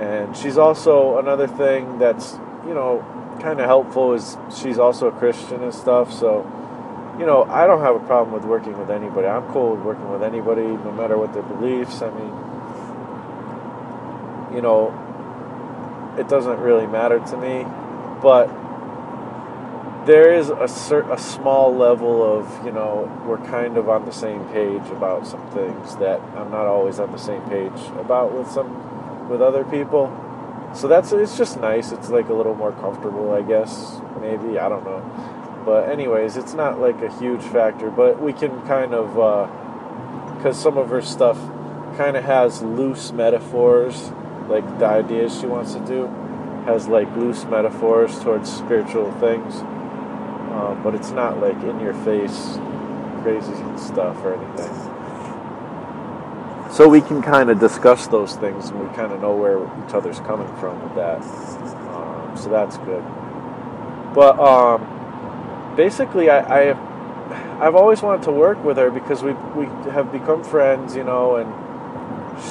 and 0.00 0.36
she's 0.36 0.58
also 0.58 1.18
another 1.18 1.46
thing 1.46 1.98
that's 1.98 2.34
you 2.66 2.74
know 2.74 3.04
kind 3.40 3.60
of 3.60 3.66
helpful 3.66 4.14
is 4.14 4.36
she's 4.54 4.78
also 4.78 5.08
a 5.08 5.12
Christian 5.12 5.62
and 5.62 5.74
stuff. 5.74 6.12
So 6.12 6.44
you 7.18 7.26
know 7.26 7.44
I 7.44 7.66
don't 7.66 7.80
have 7.80 7.96
a 7.96 8.06
problem 8.06 8.34
with 8.34 8.44
working 8.44 8.78
with 8.78 8.90
anybody. 8.90 9.26
I'm 9.26 9.46
cool 9.52 9.76
with 9.76 9.84
working 9.84 10.10
with 10.10 10.22
anybody, 10.22 10.62
no 10.62 10.92
matter 10.92 11.16
what 11.16 11.32
their 11.32 11.42
beliefs. 11.42 12.02
I 12.02 12.10
mean, 12.10 12.32
you 14.54 14.62
know, 14.62 14.92
it 16.18 16.28
doesn't 16.28 16.60
really 16.60 16.86
matter 16.86 17.18
to 17.18 17.36
me, 17.36 17.64
but 18.22 18.48
there 20.08 20.32
is 20.32 20.48
a 20.48 20.66
cer- 20.66 21.12
a 21.12 21.18
small 21.18 21.76
level 21.76 22.24
of 22.24 22.64
you 22.64 22.72
know 22.72 23.04
we're 23.26 23.44
kind 23.48 23.76
of 23.76 23.90
on 23.90 24.06
the 24.06 24.10
same 24.10 24.42
page 24.46 24.88
about 24.90 25.26
some 25.26 25.46
things 25.50 25.96
that 25.96 26.18
I'm 26.34 26.50
not 26.50 26.66
always 26.66 26.98
on 26.98 27.12
the 27.12 27.18
same 27.18 27.42
page 27.42 27.78
about 27.98 28.32
with 28.32 28.50
some 28.50 29.28
with 29.28 29.42
other 29.42 29.64
people. 29.64 30.08
So 30.74 30.88
that's 30.88 31.12
it's 31.12 31.36
just 31.36 31.60
nice. 31.60 31.92
It's 31.92 32.08
like 32.08 32.30
a 32.30 32.32
little 32.32 32.54
more 32.54 32.72
comfortable, 32.72 33.32
I 33.32 33.42
guess. 33.42 34.00
Maybe 34.18 34.58
I 34.58 34.70
don't 34.70 34.82
know. 34.82 35.04
But 35.66 35.90
anyways, 35.90 36.38
it's 36.38 36.54
not 36.54 36.80
like 36.80 37.02
a 37.02 37.12
huge 37.18 37.42
factor. 37.42 37.90
But 37.90 38.18
we 38.18 38.32
can 38.32 38.62
kind 38.62 38.94
of 38.94 39.18
uh, 39.18 39.46
because 40.36 40.58
some 40.58 40.78
of 40.78 40.88
her 40.88 41.02
stuff 41.02 41.36
kind 41.98 42.16
of 42.16 42.24
has 42.24 42.62
loose 42.62 43.12
metaphors, 43.12 44.10
like 44.48 44.64
the 44.78 44.86
ideas 44.86 45.38
she 45.38 45.44
wants 45.44 45.74
to 45.74 45.80
do 45.80 46.06
has 46.64 46.88
like 46.88 47.14
loose 47.16 47.44
metaphors 47.44 48.18
towards 48.20 48.50
spiritual 48.50 49.10
things 49.12 49.62
um, 50.58 50.82
but 50.82 50.94
it's 50.94 51.10
not 51.10 51.40
like 51.40 51.56
in 51.62 51.78
your 51.80 51.94
face 51.94 52.58
crazy 53.22 53.52
stuff 53.78 54.16
or 54.24 54.34
anything. 54.34 54.98
So 56.70 56.88
we 56.88 57.00
can 57.00 57.22
kind 57.22 57.50
of 57.50 57.58
discuss 57.58 58.06
those 58.08 58.36
things 58.36 58.70
and 58.70 58.80
we 58.80 58.94
kind 58.94 59.12
of 59.12 59.20
know 59.20 59.34
where 59.34 59.62
each 59.86 59.94
other's 59.94 60.20
coming 60.20 60.48
from 60.56 60.82
with 60.82 60.94
that. 60.96 61.22
Um, 61.22 62.36
so 62.36 62.48
that's 62.50 62.76
good. 62.78 63.02
But 64.14 64.38
um, 64.38 65.74
basically, 65.76 66.28
I, 66.28 66.38
I 66.38 66.64
have, 66.66 67.60
I've 67.60 67.74
always 67.74 68.02
wanted 68.02 68.24
to 68.24 68.32
work 68.32 68.62
with 68.64 68.76
her 68.76 68.90
because 68.90 69.22
we 69.22 69.32
we 69.54 69.66
have 69.90 70.10
become 70.12 70.42
friends, 70.44 70.94
you 70.96 71.04
know, 71.04 71.36
and 71.36 71.48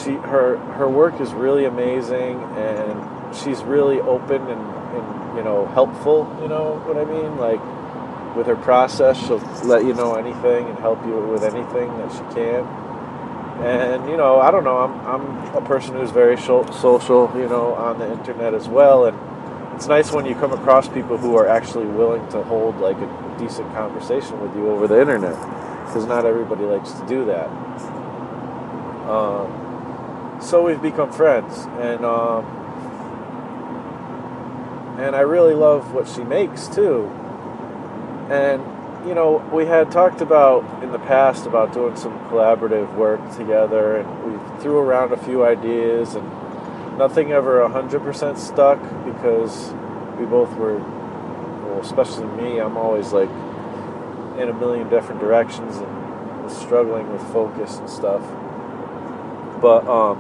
she 0.03 0.14
her 0.14 0.58
her 0.74 0.89
work 0.89 1.20
is 1.22 1.34
really 1.34 1.66
amazing 1.66 2.41
and 2.58 3.36
she's 3.36 3.64
really 3.64 3.99
open 4.01 4.41
and, 4.41 4.62
and 4.62 5.38
you 5.38 5.43
know 5.43 5.68
helpful. 5.74 6.28
You 6.41 6.47
know 6.47 6.82
what 6.86 6.97
I 6.97 7.05
mean? 7.05 7.38
Like 7.38 7.62
with 8.38 8.47
her 8.47 8.55
process. 8.55 9.17
She'll 9.17 9.39
let 9.65 9.83
you 9.83 9.93
know 9.93 10.15
anything 10.15 10.69
and 10.69 10.77
help 10.79 11.03
you 11.05 11.17
with 11.19 11.43
anything 11.43 11.89
that 11.97 12.11
she 12.11 12.35
can. 12.35 12.63
And 13.63 14.07
you 14.07 14.17
know, 14.17 14.39
I 14.39 14.51
don't 14.51 14.63
know. 14.63 14.77
I'm 14.77 14.93
I'm 15.07 15.55
a 15.55 15.61
person 15.67 15.95
who's 15.95 16.11
very 16.11 16.38
social, 16.38 17.31
you 17.35 17.49
know, 17.49 17.73
on 17.73 17.97
the 17.97 18.11
internet 18.11 18.53
as 18.53 18.67
well. 18.67 19.05
And 19.05 19.17
it's 19.75 19.88
nice 19.88 20.11
when 20.11 20.25
you 20.25 20.35
come 20.35 20.53
across 20.53 20.88
people 20.88 21.17
who 21.17 21.35
are 21.35 21.47
actually 21.47 21.88
willing 21.88 22.27
to 22.29 22.43
hold 22.43 22.77
like 22.79 22.97
a 22.97 23.35
decent 23.39 23.73
conversation 23.73 24.39
with 24.41 24.55
you 24.55 24.69
over 24.69 24.88
the 24.88 25.01
internet, 25.01 25.35
because 25.85 26.05
not 26.05 26.25
everybody 26.25 26.65
likes 26.65 26.91
to 26.91 27.05
do 27.07 27.25
that. 27.25 27.49
Um, 29.09 30.39
so 30.41 30.63
we've 30.63 30.81
become 30.81 31.11
friends, 31.11 31.65
and 31.79 32.05
um, 32.05 32.45
and 34.99 35.15
I 35.15 35.21
really 35.21 35.55
love 35.55 35.93
what 35.93 36.07
she 36.07 36.23
makes 36.23 36.67
too. 36.67 37.09
And, 38.30 38.61
you 39.07 39.15
know, 39.15 39.38
we 39.53 39.65
had 39.65 39.89
talked 39.89 40.19
about 40.19 40.84
in 40.84 40.91
the 40.91 40.99
past 40.99 41.45
about 41.45 41.71
doing 41.71 41.95
some 41.95 42.19
collaborative 42.28 42.93
work 42.95 43.21
together, 43.36 43.97
and 43.97 44.23
we 44.23 44.61
threw 44.61 44.80
around 44.80 45.13
a 45.13 45.17
few 45.17 45.45
ideas, 45.45 46.15
and 46.15 46.28
nothing 46.97 47.32
ever 47.32 47.59
100% 47.61 48.38
stuck 48.38 48.82
because 49.05 49.73
we 50.19 50.25
both 50.25 50.53
were, 50.57 50.78
well, 50.78 51.80
especially 51.80 52.25
me, 52.41 52.59
I'm 52.59 52.75
always 52.75 53.13
like 53.13 53.30
in 54.38 54.49
a 54.49 54.53
million 54.53 54.89
different 54.89 55.21
directions 55.21 55.78
and 55.78 56.51
struggling 56.51 57.11
with 57.11 57.21
focus 57.32 57.78
and 57.78 57.89
stuff. 57.89 58.21
But, 59.61 59.88
um, 59.88 60.19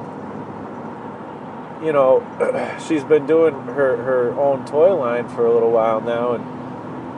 you 1.83 1.91
know, 1.91 2.23
she's 2.87 3.03
been 3.03 3.27
doing 3.27 3.53
her, 3.53 3.97
her 3.97 4.33
own 4.39 4.65
toy 4.65 4.95
line 4.95 5.27
for 5.27 5.45
a 5.45 5.53
little 5.53 5.71
while 5.71 5.99
now, 5.99 6.33
and 6.33 6.56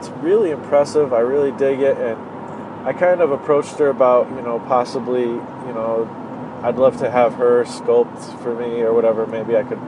it's 0.00 0.08
really 0.22 0.50
impressive. 0.50 1.12
I 1.12 1.20
really 1.20 1.52
dig 1.52 1.80
it, 1.80 1.98
and 1.98 2.18
I 2.88 2.94
kind 2.94 3.20
of 3.20 3.32
approached 3.32 3.78
her 3.78 3.88
about 3.88 4.30
you 4.30 4.40
know 4.40 4.58
possibly 4.60 5.24
you 5.24 5.74
know 5.74 6.08
I'd 6.62 6.76
love 6.76 6.96
to 6.98 7.10
have 7.10 7.34
her 7.34 7.64
sculpt 7.64 8.42
for 8.42 8.54
me 8.54 8.80
or 8.80 8.94
whatever. 8.94 9.26
Maybe 9.26 9.56
I 9.56 9.62
could 9.62 9.80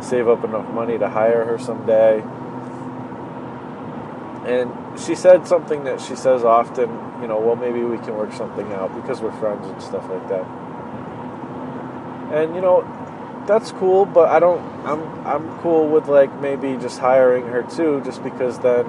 save 0.00 0.26
up 0.26 0.42
enough 0.42 0.66
money 0.72 0.96
to 0.96 1.08
hire 1.08 1.44
her 1.44 1.58
someday. 1.58 2.22
And 4.46 4.72
she 4.98 5.14
said 5.14 5.46
something 5.46 5.84
that 5.84 6.00
she 6.00 6.16
says 6.16 6.44
often, 6.44 6.88
you 7.20 7.28
know, 7.28 7.38
well 7.38 7.56
maybe 7.56 7.82
we 7.82 7.98
can 7.98 8.16
work 8.16 8.32
something 8.32 8.72
out 8.72 8.94
because 8.94 9.20
we're 9.20 9.38
friends 9.38 9.66
and 9.66 9.82
stuff 9.82 10.08
like 10.08 10.26
that. 10.30 10.46
And 12.32 12.54
you 12.54 12.62
know, 12.62 12.86
that's 13.46 13.72
cool, 13.72 14.06
but 14.06 14.30
I 14.30 14.38
don't 14.38 14.62
I'm 14.86 15.26
I'm 15.26 15.58
cool 15.58 15.88
with 15.88 16.08
like 16.08 16.32
maybe 16.40 16.78
just 16.78 16.98
hiring 16.98 17.48
her 17.48 17.62
too 17.62 18.00
just 18.02 18.24
because 18.24 18.58
then 18.60 18.86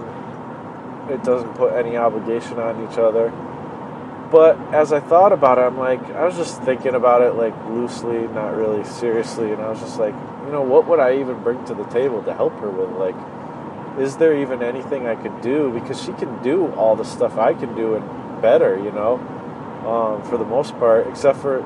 it 1.10 1.24
doesn't 1.24 1.54
put 1.56 1.74
any 1.74 1.98
obligation 1.98 2.60
on 2.60 2.90
each 2.90 2.98
other. 2.98 3.32
But 4.32 4.60
as 4.74 4.94
I 4.94 5.00
thought 5.00 5.34
about 5.34 5.58
it, 5.58 5.62
I'm 5.62 5.78
like, 5.78 6.02
I 6.12 6.24
was 6.26 6.36
just 6.36 6.62
thinking 6.62 6.94
about 6.94 7.24
it 7.24 7.34
like 7.34 7.56
loosely, 7.68 8.28
not 8.28 8.56
really 8.56 8.84
seriously, 8.84 9.52
and 9.52 9.62
I 9.62 9.70
was 9.70 9.80
just 9.80 9.98
like, 9.98 10.14
you 10.46 10.52
know, 10.52 10.62
what 10.62 10.88
would 10.88 11.00
I 11.00 11.20
even 11.20 11.42
bring 11.42 11.64
to 11.66 11.74
the 11.74 11.86
table 11.86 12.22
to 12.24 12.34
help 12.34 12.54
her 12.60 12.70
with? 12.70 12.92
Like, 12.92 13.16
is 14.00 14.18
there 14.18 14.38
even 14.38 14.62
anything 14.62 15.08
I 15.08 15.16
could 15.16 15.42
do? 15.42 15.72
Because 15.72 16.02
she 16.02 16.14
can 16.14 16.44
do 16.44 16.72
all 16.74 16.96
the 16.96 17.04
stuff 17.04 17.38
I 17.38 17.56
can 17.56 17.76
do 17.76 17.96
and 17.96 18.42
better, 18.42 18.78
you 18.78 18.92
know, 18.92 19.16
um, 19.86 20.24
for 20.30 20.38
the 20.38 20.46
most 20.46 20.78
part, 20.78 21.08
except 21.08 21.40
for, 21.40 21.60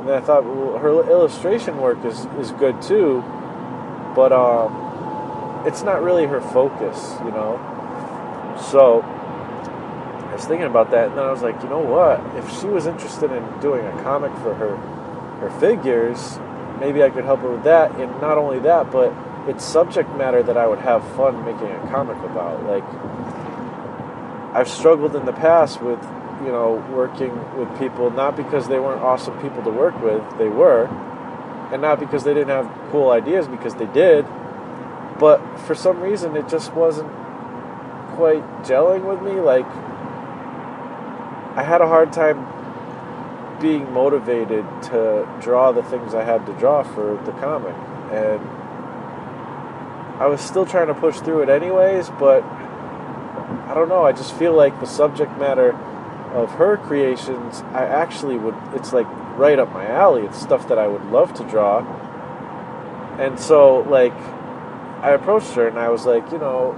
and 0.00 0.10
I 0.10 0.20
thought, 0.20 0.44
well, 0.44 0.78
her 0.78 1.10
illustration 1.10 1.78
work 1.78 2.02
is, 2.04 2.24
is 2.40 2.50
good 2.52 2.80
too, 2.80 3.22
but 4.14 4.32
um, 4.32 5.66
it's 5.66 5.82
not 5.82 6.02
really 6.02 6.26
her 6.26 6.40
focus, 6.40 7.16
you 7.24 7.30
know. 7.30 7.75
So 8.60 9.02
I 9.02 10.32
was 10.32 10.44
thinking 10.44 10.66
about 10.66 10.90
that, 10.90 11.08
and 11.08 11.18
then 11.18 11.24
I 11.24 11.30
was 11.30 11.42
like, 11.42 11.62
you 11.62 11.68
know 11.68 11.80
what? 11.80 12.20
If 12.36 12.60
she 12.60 12.66
was 12.66 12.86
interested 12.86 13.32
in 13.32 13.60
doing 13.60 13.86
a 13.86 14.02
comic 14.02 14.32
for 14.38 14.54
her 14.54 14.76
her 15.40 15.50
figures, 15.60 16.38
maybe 16.80 17.02
I 17.02 17.10
could 17.10 17.24
help 17.24 17.40
her 17.40 17.50
with 17.50 17.64
that. 17.64 17.92
And 18.00 18.10
not 18.20 18.38
only 18.38 18.58
that, 18.60 18.90
but 18.90 19.12
it's 19.46 19.64
subject 19.64 20.14
matter 20.16 20.42
that 20.42 20.56
I 20.56 20.66
would 20.66 20.80
have 20.80 21.06
fun 21.14 21.44
making 21.44 21.70
a 21.70 21.88
comic 21.90 22.16
about. 22.18 22.64
Like 22.64 22.84
I've 24.54 24.68
struggled 24.68 25.14
in 25.14 25.26
the 25.26 25.32
past 25.32 25.82
with, 25.82 26.02
you 26.42 26.50
know, 26.50 26.84
working 26.90 27.32
with 27.58 27.78
people 27.78 28.10
not 28.10 28.36
because 28.36 28.68
they 28.68 28.78
weren't 28.78 29.02
awesome 29.02 29.38
people 29.40 29.62
to 29.62 29.70
work 29.70 30.00
with, 30.00 30.22
they 30.38 30.48
were, 30.48 30.86
and 31.72 31.82
not 31.82 32.00
because 32.00 32.24
they 32.24 32.32
didn't 32.32 32.48
have 32.48 32.70
cool 32.90 33.10
ideas, 33.10 33.46
because 33.48 33.74
they 33.74 33.86
did, 33.86 34.26
but 35.18 35.38
for 35.60 35.74
some 35.74 36.00
reason 36.00 36.36
it 36.36 36.48
just 36.48 36.72
wasn't 36.72 37.10
quite 38.16 38.42
gelling 38.64 39.04
with 39.04 39.22
me. 39.22 39.40
Like, 39.40 39.66
I 41.56 41.62
had 41.62 41.80
a 41.80 41.86
hard 41.86 42.12
time 42.12 42.44
being 43.60 43.92
motivated 43.92 44.64
to 44.82 45.26
draw 45.40 45.72
the 45.72 45.82
things 45.82 46.14
I 46.14 46.24
had 46.24 46.44
to 46.46 46.52
draw 46.54 46.82
for 46.82 47.16
the 47.24 47.32
comic. 47.32 47.74
And 48.12 48.40
I 50.20 50.26
was 50.26 50.40
still 50.40 50.66
trying 50.66 50.88
to 50.88 50.94
push 50.94 51.18
through 51.20 51.42
it 51.42 51.48
anyways, 51.48 52.10
but 52.18 52.42
I 52.42 53.72
don't 53.74 53.88
know. 53.88 54.04
I 54.04 54.12
just 54.12 54.34
feel 54.34 54.54
like 54.54 54.78
the 54.80 54.86
subject 54.86 55.38
matter 55.38 55.72
of 56.32 56.50
her 56.52 56.76
creations, 56.76 57.62
I 57.72 57.84
actually 57.84 58.36
would, 58.36 58.56
it's 58.74 58.92
like 58.92 59.06
right 59.36 59.58
up 59.58 59.72
my 59.72 59.86
alley. 59.86 60.22
It's 60.22 60.40
stuff 60.40 60.68
that 60.68 60.78
I 60.78 60.86
would 60.86 61.04
love 61.06 61.32
to 61.34 61.44
draw. 61.44 61.80
And 63.18 63.38
so, 63.40 63.80
like, 63.80 64.16
I 65.02 65.12
approached 65.12 65.52
her 65.52 65.68
and 65.68 65.78
I 65.78 65.88
was 65.88 66.04
like, 66.04 66.30
you 66.32 66.38
know, 66.38 66.74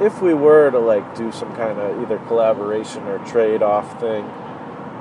if 0.00 0.20
we 0.20 0.34
were 0.34 0.70
to 0.70 0.78
like 0.78 1.14
do 1.14 1.30
some 1.32 1.54
kind 1.56 1.78
of 1.78 2.02
either 2.02 2.18
collaboration 2.26 3.02
or 3.04 3.18
trade 3.26 3.62
off 3.62 4.00
thing, 4.00 4.24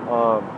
um, 0.09 0.49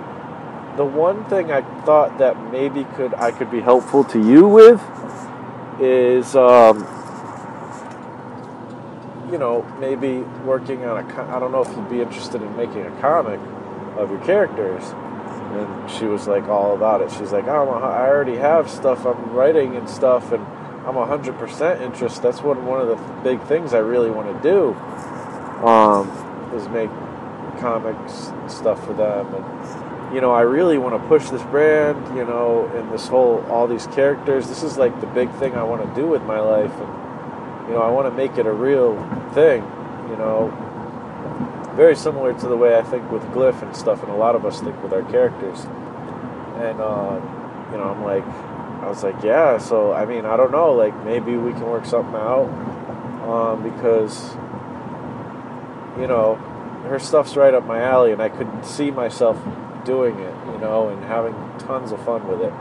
the 0.77 0.86
one 0.86 1.23
thing 1.25 1.51
I 1.51 1.61
thought 1.83 2.17
that 2.17 2.51
maybe 2.51 2.83
could 2.95 3.13
I 3.13 3.31
could 3.31 3.49
be 3.49 3.61
helpful 3.61 4.03
to 4.05 4.19
you 4.19 4.47
with 4.47 4.81
is, 5.79 6.36
um, 6.36 6.79
you 9.31 9.38
know, 9.38 9.63
maybe 9.79 10.19
working 10.43 10.86
on 10.86 10.97
a. 10.97 11.36
I 11.36 11.39
don't 11.39 11.51
know 11.51 11.61
if 11.61 11.69
you'd 11.75 11.89
be 11.89 12.01
interested 12.01 12.41
in 12.41 12.55
making 12.57 12.86
a 12.86 13.01
comic 13.01 13.39
of 13.97 14.11
your 14.11 14.23
characters. 14.25 14.83
And 15.55 15.89
she 15.89 16.03
was 16.03 16.27
like 16.27 16.49
all 16.49 16.75
about 16.75 17.01
it. 17.01 17.09
She's 17.11 17.31
like, 17.31 17.45
I 17.45 17.55
already 17.55 18.36
have 18.36 18.69
stuff 18.69 19.05
I'm 19.05 19.31
writing 19.31 19.77
and 19.77 19.89
stuff, 19.89 20.33
and 20.33 20.45
I'm 20.86 20.95
100% 20.95 21.81
interest. 21.81 22.21
That's 22.21 22.41
one 22.41 22.65
one 22.65 22.79
of 22.79 22.88
the 22.88 22.95
big 23.23 23.41
things 23.43 23.73
I 23.73 23.79
really 23.79 24.11
want 24.11 24.36
to 24.36 24.49
do. 24.49 24.73
Um, 25.65 26.09
is 26.53 26.67
make 26.69 26.89
comics 27.59 28.31
stuff 28.53 28.86
for 28.86 28.93
them 28.93 29.33
and 29.33 29.45
you 30.13 30.21
know, 30.21 30.31
I 30.31 30.41
really 30.41 30.77
want 30.77 31.01
to 31.01 31.07
push 31.09 31.29
this 31.29 31.41
brand, 31.43 32.15
you 32.15 32.23
know, 32.23 32.67
and 32.75 32.91
this 32.91 33.07
whole, 33.07 33.43
all 33.49 33.67
these 33.67 33.88
characters. 33.88 34.47
This 34.47 34.63
is 34.63 34.77
like 34.77 34.99
the 35.01 35.07
big 35.07 35.29
thing 35.33 35.55
I 35.55 35.63
want 35.63 35.81
to 35.88 36.01
do 36.01 36.07
with 36.07 36.23
my 36.23 36.39
life. 36.39 36.71
And, 36.71 37.67
you 37.67 37.73
know, 37.73 37.81
I 37.81 37.89
want 37.89 38.07
to 38.07 38.15
make 38.15 38.38
it 38.38 38.45
a 38.45 38.51
real 38.53 38.95
thing, 39.33 39.61
you 40.09 40.15
know. 40.15 40.53
Very 41.75 41.95
similar 41.95 42.33
to 42.39 42.47
the 42.47 42.55
way 42.55 42.77
I 42.77 42.83
think 42.83 43.11
with 43.11 43.23
Glyph 43.33 43.61
and 43.61 43.75
stuff, 43.75 44.03
and 44.03 44.11
a 44.11 44.15
lot 44.15 44.36
of 44.36 44.45
us 44.45 44.61
think 44.61 44.81
with 44.81 44.93
our 44.93 45.03
characters. 45.11 45.65
And, 46.63 46.79
uh, 46.79 47.19
you 47.71 47.77
know, 47.77 47.89
I'm 47.89 48.03
like, 48.03 48.23
I 48.86 48.89
was 48.89 49.03
like, 49.03 49.23
yeah, 49.23 49.57
so, 49.57 49.93
I 49.93 50.05
mean, 50.05 50.25
I 50.25 50.38
don't 50.38 50.51
know, 50.51 50.71
like, 50.73 50.95
maybe 51.03 51.36
we 51.36 51.51
can 51.53 51.65
work 51.65 51.86
something 51.86 52.13
out. 52.13 52.47
Um, 53.27 53.63
because, 53.63 54.36
you 55.99 56.05
know, 56.05 56.36
her 56.88 56.99
stuff's 56.99 57.36
right 57.36 57.55
up 57.55 57.65
my 57.65 57.81
alley, 57.81 58.11
and 58.11 58.21
I 58.21 58.29
could 58.29 58.63
see 58.63 58.91
myself 58.91 59.39
doing 59.86 60.19
it, 60.19 60.36
you 60.51 60.59
know, 60.59 60.89
and 60.89 61.03
having 61.03 61.33
tons 61.57 61.91
of 61.91 62.05
fun 62.05 62.27
with 62.27 62.41
it. 62.41 62.53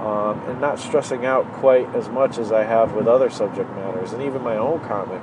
Um, 0.00 0.40
and 0.48 0.62
not 0.62 0.78
stressing 0.78 1.26
out 1.26 1.52
quite 1.52 1.94
as 1.94 2.08
much 2.08 2.38
as 2.38 2.52
I 2.52 2.64
have 2.64 2.94
with 2.94 3.06
other 3.06 3.28
subject 3.28 3.68
matters, 3.74 4.14
and 4.14 4.22
even 4.22 4.40
my 4.40 4.56
own 4.56 4.80
comic. 4.80 5.20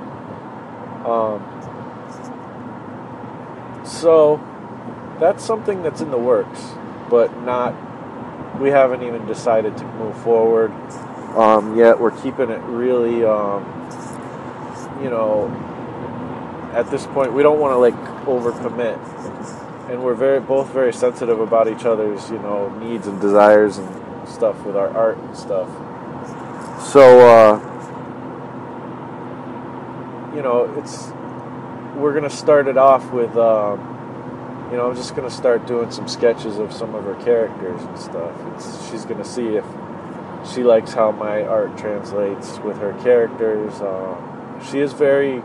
Um, 1.04 1.42
so 3.84 4.40
that's 5.18 5.44
something 5.44 5.82
that's 5.82 6.00
in 6.00 6.12
the 6.12 6.18
works, 6.18 6.62
but 7.10 7.36
not. 7.42 7.74
We 8.60 8.70
haven't 8.70 9.02
even 9.02 9.26
decided 9.26 9.76
to 9.76 9.84
move 9.84 10.16
forward 10.22 10.70
um, 11.36 11.76
yet. 11.76 11.98
We're 11.98 12.18
keeping 12.22 12.50
it 12.50 12.60
really, 12.62 13.24
um, 13.24 13.64
you 15.02 15.10
know, 15.10 15.48
at 16.74 16.90
this 16.90 17.06
point, 17.06 17.32
we 17.32 17.42
don't 17.42 17.60
want 17.60 17.72
to 17.72 17.78
like 17.78 17.94
overcommit 18.26 18.98
and 19.88 20.04
we're 20.04 20.14
very 20.14 20.38
both 20.38 20.70
very 20.70 20.92
sensitive 20.92 21.40
about 21.40 21.66
each 21.66 21.84
other's 21.84 22.30
you 22.30 22.38
know 22.40 22.68
needs 22.78 23.06
and 23.06 23.20
desires 23.20 23.78
and 23.78 24.28
stuff 24.28 24.62
with 24.64 24.76
our 24.76 24.88
art 24.90 25.16
and 25.16 25.36
stuff. 25.36 25.68
So 26.82 27.26
uh, 27.26 27.58
you 30.34 30.42
know 30.42 30.72
it's 30.76 31.08
we're 31.96 32.12
gonna 32.12 32.30
start 32.30 32.68
it 32.68 32.76
off 32.76 33.10
with 33.12 33.34
um, 33.36 33.78
you 34.70 34.76
know 34.76 34.88
I'm 34.88 34.96
just 34.96 35.16
gonna 35.16 35.30
start 35.30 35.66
doing 35.66 35.90
some 35.90 36.08
sketches 36.08 36.58
of 36.58 36.72
some 36.72 36.94
of 36.94 37.04
her 37.04 37.14
characters 37.24 37.80
and 37.82 37.98
stuff. 37.98 38.34
It's, 38.54 38.90
she's 38.90 39.04
gonna 39.04 39.24
see 39.24 39.56
if 39.56 39.64
she 40.52 40.62
likes 40.62 40.92
how 40.92 41.10
my 41.12 41.42
art 41.42 41.76
translates 41.78 42.58
with 42.58 42.78
her 42.78 42.92
characters. 43.02 43.80
Um, 43.80 44.60
she 44.70 44.80
is 44.80 44.92
very 44.92 45.42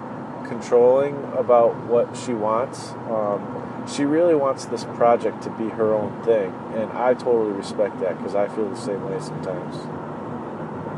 controlling 0.47 1.15
about 1.37 1.75
what 1.85 2.15
she 2.17 2.33
wants. 2.33 2.91
Um, 3.09 3.85
she 3.91 4.03
really 4.03 4.35
wants 4.35 4.65
this 4.65 4.83
project 4.83 5.43
to 5.43 5.49
be 5.51 5.69
her 5.69 5.93
own 5.93 6.21
thing, 6.23 6.53
and 6.75 6.91
I 6.91 7.13
totally 7.13 7.51
respect 7.53 7.99
that 8.01 8.17
because 8.17 8.35
I 8.35 8.47
feel 8.49 8.69
the 8.69 8.75
same 8.75 9.03
way 9.09 9.19
sometimes 9.19 9.75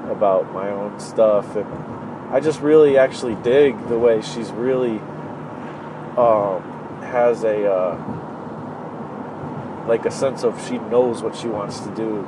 about 0.10 0.52
my 0.52 0.70
own 0.70 1.00
stuff, 1.00 1.56
and 1.56 1.68
I 2.34 2.40
just 2.40 2.60
really 2.62 2.98
actually 2.98 3.36
dig 3.36 3.88
the 3.88 4.00
way 4.00 4.22
she's 4.22 4.52
really 4.52 5.00
um, 6.18 6.75
has 7.16 7.46
a 7.46 7.72
uh, 7.72 7.96
like 9.88 10.06
a 10.06 10.12
sense 10.12 10.44
of 10.44 10.62
she 10.68 10.78
knows 10.78 11.24
what 11.24 11.34
she 11.34 11.48
wants 11.48 11.80
to 11.80 11.96
do 11.96 12.28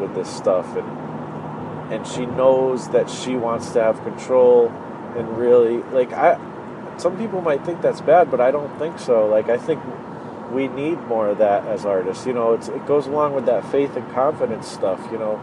with 0.00 0.14
this 0.14 0.34
stuff, 0.34 0.74
and 0.74 1.92
and 1.92 2.06
she 2.06 2.24
knows 2.24 2.88
that 2.88 3.10
she 3.10 3.36
wants 3.36 3.72
to 3.72 3.82
have 3.82 4.02
control 4.02 4.72
and 5.16 5.36
really 5.36 5.82
like 5.92 6.12
I 6.14 6.40
some 6.96 7.18
people 7.18 7.42
might 7.42 7.64
think 7.64 7.82
that's 7.82 8.00
bad, 8.00 8.30
but 8.30 8.40
I 8.40 8.50
don't 8.50 8.78
think 8.78 8.98
so. 8.98 9.26
Like 9.26 9.50
I 9.50 9.58
think 9.58 9.82
we 10.50 10.68
need 10.68 11.00
more 11.06 11.28
of 11.28 11.38
that 11.38 11.66
as 11.66 11.84
artists. 11.84 12.26
You 12.26 12.32
know, 12.32 12.54
it 12.54 12.86
goes 12.86 13.06
along 13.06 13.34
with 13.34 13.46
that 13.46 13.70
faith 13.70 13.96
and 13.96 14.10
confidence 14.12 14.68
stuff. 14.68 15.00
You 15.12 15.18
know, 15.18 15.40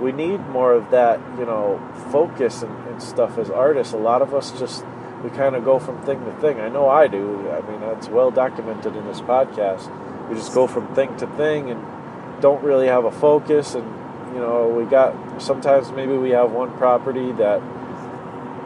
we 0.00 0.10
need 0.10 0.40
more 0.48 0.72
of 0.72 0.90
that. 0.90 1.20
You 1.38 1.46
know, 1.46 1.80
focus 2.10 2.62
and, 2.62 2.88
and 2.88 3.02
stuff 3.02 3.38
as 3.38 3.50
artists. 3.50 3.92
A 3.92 3.98
lot 3.98 4.22
of 4.22 4.34
us 4.34 4.58
just 4.58 4.84
we 5.22 5.30
kind 5.30 5.54
of 5.54 5.64
go 5.64 5.78
from 5.78 6.02
thing 6.02 6.24
to 6.24 6.32
thing. 6.40 6.60
I 6.60 6.68
know 6.68 6.88
I 6.88 7.06
do. 7.06 7.50
I 7.50 7.60
mean, 7.62 7.80
that's 7.80 8.08
well 8.08 8.30
documented 8.30 8.96
in 8.96 9.06
this 9.06 9.20
podcast. 9.20 9.90
We 10.28 10.34
just 10.34 10.54
go 10.54 10.66
from 10.66 10.94
thing 10.94 11.16
to 11.18 11.26
thing 11.36 11.70
and 11.70 11.82
don't 12.40 12.62
really 12.62 12.88
have 12.88 13.04
a 13.04 13.12
focus. 13.12 13.74
And 13.74 13.86
you 14.34 14.40
know, 14.40 14.68
we 14.68 14.84
got 14.84 15.40
sometimes 15.40 15.92
maybe 15.92 16.16
we 16.16 16.30
have 16.30 16.50
one 16.50 16.76
property 16.76 17.32
that 17.32 17.62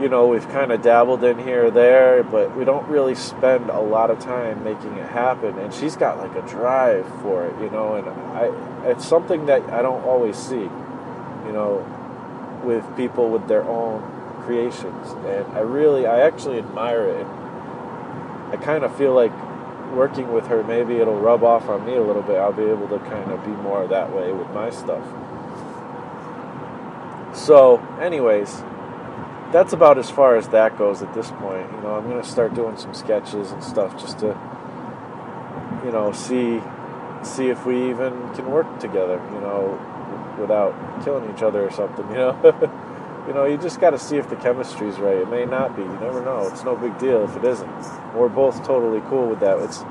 you 0.00 0.10
know, 0.10 0.26
we've 0.26 0.48
kind 0.50 0.72
of 0.72 0.82
dabbled 0.82 1.24
in 1.24 1.38
here 1.38 1.66
or 1.66 1.70
there, 1.70 2.22
but 2.22 2.54
we 2.54 2.64
don't 2.64 2.86
really 2.88 3.14
spend 3.14 3.70
a 3.70 3.80
lot 3.80 4.10
of 4.10 4.18
time 4.18 4.62
making 4.62 4.92
it 4.98 5.08
happen. 5.08 5.58
And 5.58 5.72
she's 5.72 5.96
got 5.96 6.18
like 6.18 6.34
a 6.34 6.46
drive 6.46 7.06
for 7.22 7.46
it, 7.46 7.58
you 7.60 7.70
know, 7.70 7.94
and 7.94 8.08
I, 8.08 8.90
it's 8.90 9.06
something 9.06 9.46
that 9.46 9.62
I 9.70 9.80
don't 9.82 10.04
always 10.04 10.36
see, 10.36 10.56
you 10.56 11.52
know, 11.52 11.84
with 12.62 12.84
people 12.96 13.30
with 13.30 13.48
their 13.48 13.62
own 13.64 14.02
creations. 14.46 15.10
And 15.26 15.44
I 15.56 15.60
really, 15.60 16.06
I 16.06 16.20
actually 16.20 16.58
admire 16.58 17.04
it. 17.04 17.26
I 18.52 18.56
kind 18.62 18.84
of 18.84 18.96
feel 18.96 19.12
like 19.12 19.32
working 19.92 20.32
with 20.32 20.46
her, 20.46 20.62
maybe 20.62 20.96
it'll 20.96 21.18
rub 21.18 21.42
off 21.42 21.68
on 21.68 21.84
me 21.84 21.96
a 21.96 22.02
little 22.02 22.22
bit. 22.22 22.36
I'll 22.36 22.52
be 22.52 22.64
able 22.64 22.88
to 22.88 22.98
kind 23.00 23.30
of 23.30 23.44
be 23.44 23.50
more 23.50 23.86
that 23.88 24.14
way 24.14 24.32
with 24.32 24.48
my 24.50 24.70
stuff. 24.70 25.04
So, 27.36 27.78
anyways, 28.00 28.62
that's 29.52 29.72
about 29.72 29.98
as 29.98 30.10
far 30.10 30.36
as 30.36 30.48
that 30.48 30.78
goes 30.78 31.02
at 31.02 31.12
this 31.12 31.30
point. 31.32 31.70
You 31.72 31.80
know, 31.82 31.94
I'm 31.96 32.08
going 32.08 32.22
to 32.22 32.28
start 32.28 32.54
doing 32.54 32.76
some 32.76 32.94
sketches 32.94 33.50
and 33.50 33.62
stuff 33.62 34.00
just 34.00 34.20
to, 34.20 34.28
you 35.84 35.92
know, 35.92 36.12
see 36.12 36.62
see 37.22 37.48
if 37.48 37.66
we 37.66 37.90
even 37.90 38.12
can 38.34 38.50
work 38.50 38.78
together. 38.78 39.20
You 39.32 39.40
know, 39.40 40.36
without 40.38 40.74
killing 41.04 41.32
each 41.34 41.42
other 41.42 41.66
or 41.66 41.70
something. 41.70 42.08
You 42.10 42.16
know, 42.16 42.82
you 43.26 43.34
know, 43.34 43.44
you 43.44 43.56
just 43.56 43.80
got 43.80 43.90
to 43.90 43.98
see 43.98 44.16
if 44.16 44.28
the 44.28 44.36
chemistry's 44.36 44.98
right. 44.98 45.16
It 45.16 45.28
may 45.28 45.44
not 45.44 45.76
be. 45.76 45.82
You 45.82 45.98
never 45.98 46.24
know. 46.24 46.48
It's 46.48 46.62
no 46.64 46.76
big 46.76 46.96
deal 46.98 47.24
if 47.24 47.36
it 47.36 47.44
isn't. 47.44 48.14
We're 48.14 48.28
both 48.28 48.64
totally 48.64 49.00
cool 49.08 49.28
with 49.28 49.40
that. 49.40 49.58
It's 49.58 49.82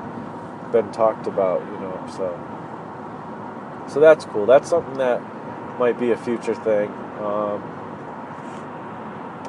been 0.72 0.90
talked 0.92 1.26
about. 1.26 1.60
You 1.60 1.78
know, 1.80 2.06
so 2.16 3.92
so 3.92 4.00
that's 4.00 4.24
cool. 4.24 4.46
That's 4.46 4.68
something 4.68 4.98
that 4.98 5.20
might 5.78 5.98
be 5.98 6.12
a 6.12 6.16
future 6.16 6.54
thing. 6.54 6.90
Um, 7.20 7.62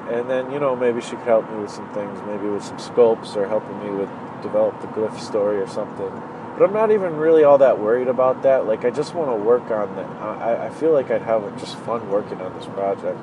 and 0.10 0.30
then 0.30 0.52
you 0.52 0.60
know 0.60 0.76
maybe 0.76 1.02
she 1.02 1.12
could 1.12 1.20
help 1.20 1.50
me 1.50 1.60
with 1.60 1.72
some 1.72 1.90
things, 1.94 2.20
maybe 2.28 2.48
with 2.48 2.64
some 2.64 2.78
sculpts 2.78 3.36
or 3.36 3.48
helping 3.48 3.78
me 3.84 3.90
with 3.90 4.10
develop 4.42 4.80
the 4.82 4.88
glyph 4.88 5.20
story 5.20 5.58
or 5.58 5.68
something. 5.68 6.12
But 6.58 6.66
I'm 6.66 6.74
not 6.74 6.92
even 6.92 7.18
really 7.18 7.44
all 7.44 7.60
that 7.60 7.80
worried 7.80 8.08
about 8.08 8.44
that. 8.44 8.66
Like 8.66 8.84
I 8.84 8.90
just 8.90 9.14
want 9.14 9.32
to 9.32 9.36
work 9.36 9.70
on 9.72 9.96
that. 9.96 10.10
I, 10.22 10.68
I 10.68 10.70
feel 10.72 10.92
like 10.92 11.12
I'd 11.12 11.22
have 11.22 11.58
just 11.60 11.78
fun 11.80 12.10
working 12.10 12.42
on 12.42 12.54
this 12.58 12.66
project. 12.66 13.20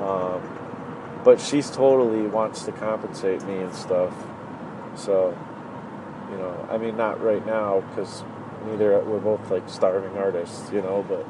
Um, 0.00 1.20
but 1.24 1.40
she's 1.40 1.70
totally 1.70 2.22
wants 2.22 2.62
to 2.64 2.72
compensate 2.72 3.42
me 3.44 3.58
and 3.58 3.74
stuff. 3.74 4.14
So, 4.94 5.36
you 6.30 6.36
know, 6.36 6.68
I 6.70 6.78
mean, 6.78 6.96
not 6.96 7.22
right 7.22 7.44
now 7.44 7.80
because 7.80 8.22
neither 8.66 8.98
we're 9.04 9.20
both 9.20 9.50
like 9.50 9.68
starving 9.68 10.16
artists, 10.16 10.70
you 10.72 10.80
know. 10.80 11.04
But 11.08 11.26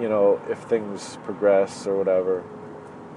you 0.00 0.08
know, 0.08 0.40
if 0.48 0.58
things 0.58 1.18
progress 1.24 1.86
or 1.86 1.96
whatever. 1.96 2.42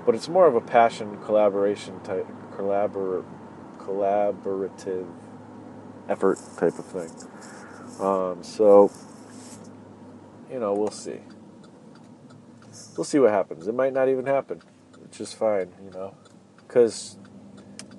But 0.05 0.15
it's 0.15 0.29
more 0.29 0.47
of 0.47 0.55
a 0.55 0.61
passion 0.61 1.17
collaboration 1.23 1.99
type, 2.01 2.27
collabor, 2.51 3.23
collaborative 3.77 5.07
effort 6.07 6.39
type 6.57 6.79
of 6.79 6.85
thing. 6.85 7.11
Um, 7.99 8.43
so, 8.43 8.91
you 10.51 10.59
know, 10.59 10.73
we'll 10.73 10.89
see. 10.91 11.19
We'll 12.97 13.05
see 13.05 13.19
what 13.19 13.31
happens. 13.31 13.67
It 13.67 13.75
might 13.75 13.93
not 13.93 14.09
even 14.09 14.25
happen, 14.25 14.61
which 14.99 15.21
is 15.21 15.33
fine, 15.33 15.69
you 15.83 15.91
know, 15.91 16.15
because 16.57 17.17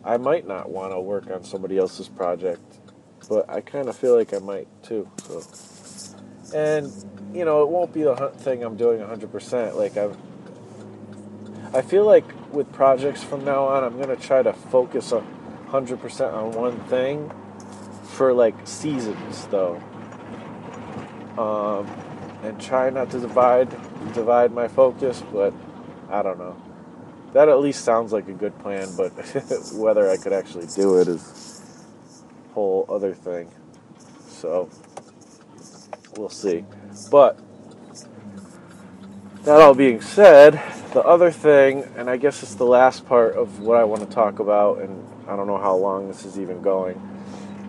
I 0.05 0.17
might 0.17 0.47
not 0.47 0.71
want 0.71 0.93
to 0.93 1.01
work 1.01 1.31
on 1.31 1.45
somebody 1.45 1.79
else's 1.79 2.09
project, 2.09 2.63
but 3.29 3.49
I 3.49 3.61
kind 3.61 3.89
of 3.89 3.97
feel 3.97 4.17
like 4.17 4.35
I 4.35 4.39
might 4.39 4.69
too. 4.83 5.11
So, 5.23 5.43
and 6.55 6.93
you 7.33 7.45
know, 7.45 7.63
it 7.63 7.69
won't 7.69 7.93
be 7.93 8.03
the 8.03 8.33
thing 8.39 8.65
I'm 8.65 8.77
doing 8.77 9.01
100%. 9.01 9.77
Like 9.77 9.97
I've, 9.97 10.17
I 11.75 11.83
feel 11.83 12.05
like 12.05 12.25
with 12.53 12.71
projects 12.73 13.23
from 13.23 13.45
now 13.45 13.65
on, 13.65 13.85
I'm 13.85 13.99
gonna 14.01 14.17
try 14.17 14.43
to 14.43 14.53
focus 14.53 15.13
a 15.13 15.25
100% 15.69 16.35
on 16.35 16.53
one 16.53 16.81
thing 16.85 17.31
for 18.05 18.33
like 18.33 18.55
seasons, 18.67 19.47
though, 19.47 19.81
um, 21.39 21.87
and 22.43 22.61
try 22.61 22.91
not 22.91 23.11
to 23.11 23.21
divide 23.21 23.71
divide 24.15 24.53
my 24.53 24.69
focus. 24.69 25.23
But 25.33 25.55
I 26.09 26.23
don't 26.23 26.39
know. 26.39 26.57
That 27.33 27.49
at 27.49 27.61
least 27.61 27.85
sounds 27.85 28.13
like 28.13 28.29
a 28.29 28.33
good 28.33 28.59
plan, 28.59 28.89
but 28.97 29.13
whether 29.75 30.11
I 30.11 30.17
could 30.17 30.33
actually 30.33 30.67
do 30.75 30.99
it 30.99 31.09
is 31.09 31.75
a 32.51 32.55
whole 32.55 32.87
other 32.89 33.15
thing. 33.15 33.51
So 34.29 34.69
we'll 36.17 36.29
see. 36.29 36.65
But 37.11 37.39
that 39.45 39.61
all 39.61 39.75
being 39.75 40.01
said, 40.01 40.61
the 40.93 41.03
other 41.03 41.31
thing, 41.31 41.85
and 41.97 42.11
I 42.11 42.17
guess 42.17 42.43
it's 42.43 42.57
the 42.57 42.65
last 42.65 43.07
part 43.07 43.37
of 43.37 43.61
what 43.61 43.77
I 43.77 43.85
want 43.85 44.03
to 44.03 44.13
talk 44.13 44.41
about, 44.41 44.81
and 44.81 45.07
I 45.29 45.37
don't 45.37 45.47
know 45.47 45.59
how 45.59 45.77
long 45.77 46.09
this 46.09 46.25
is 46.25 46.39
even 46.39 46.61
going. 46.63 47.01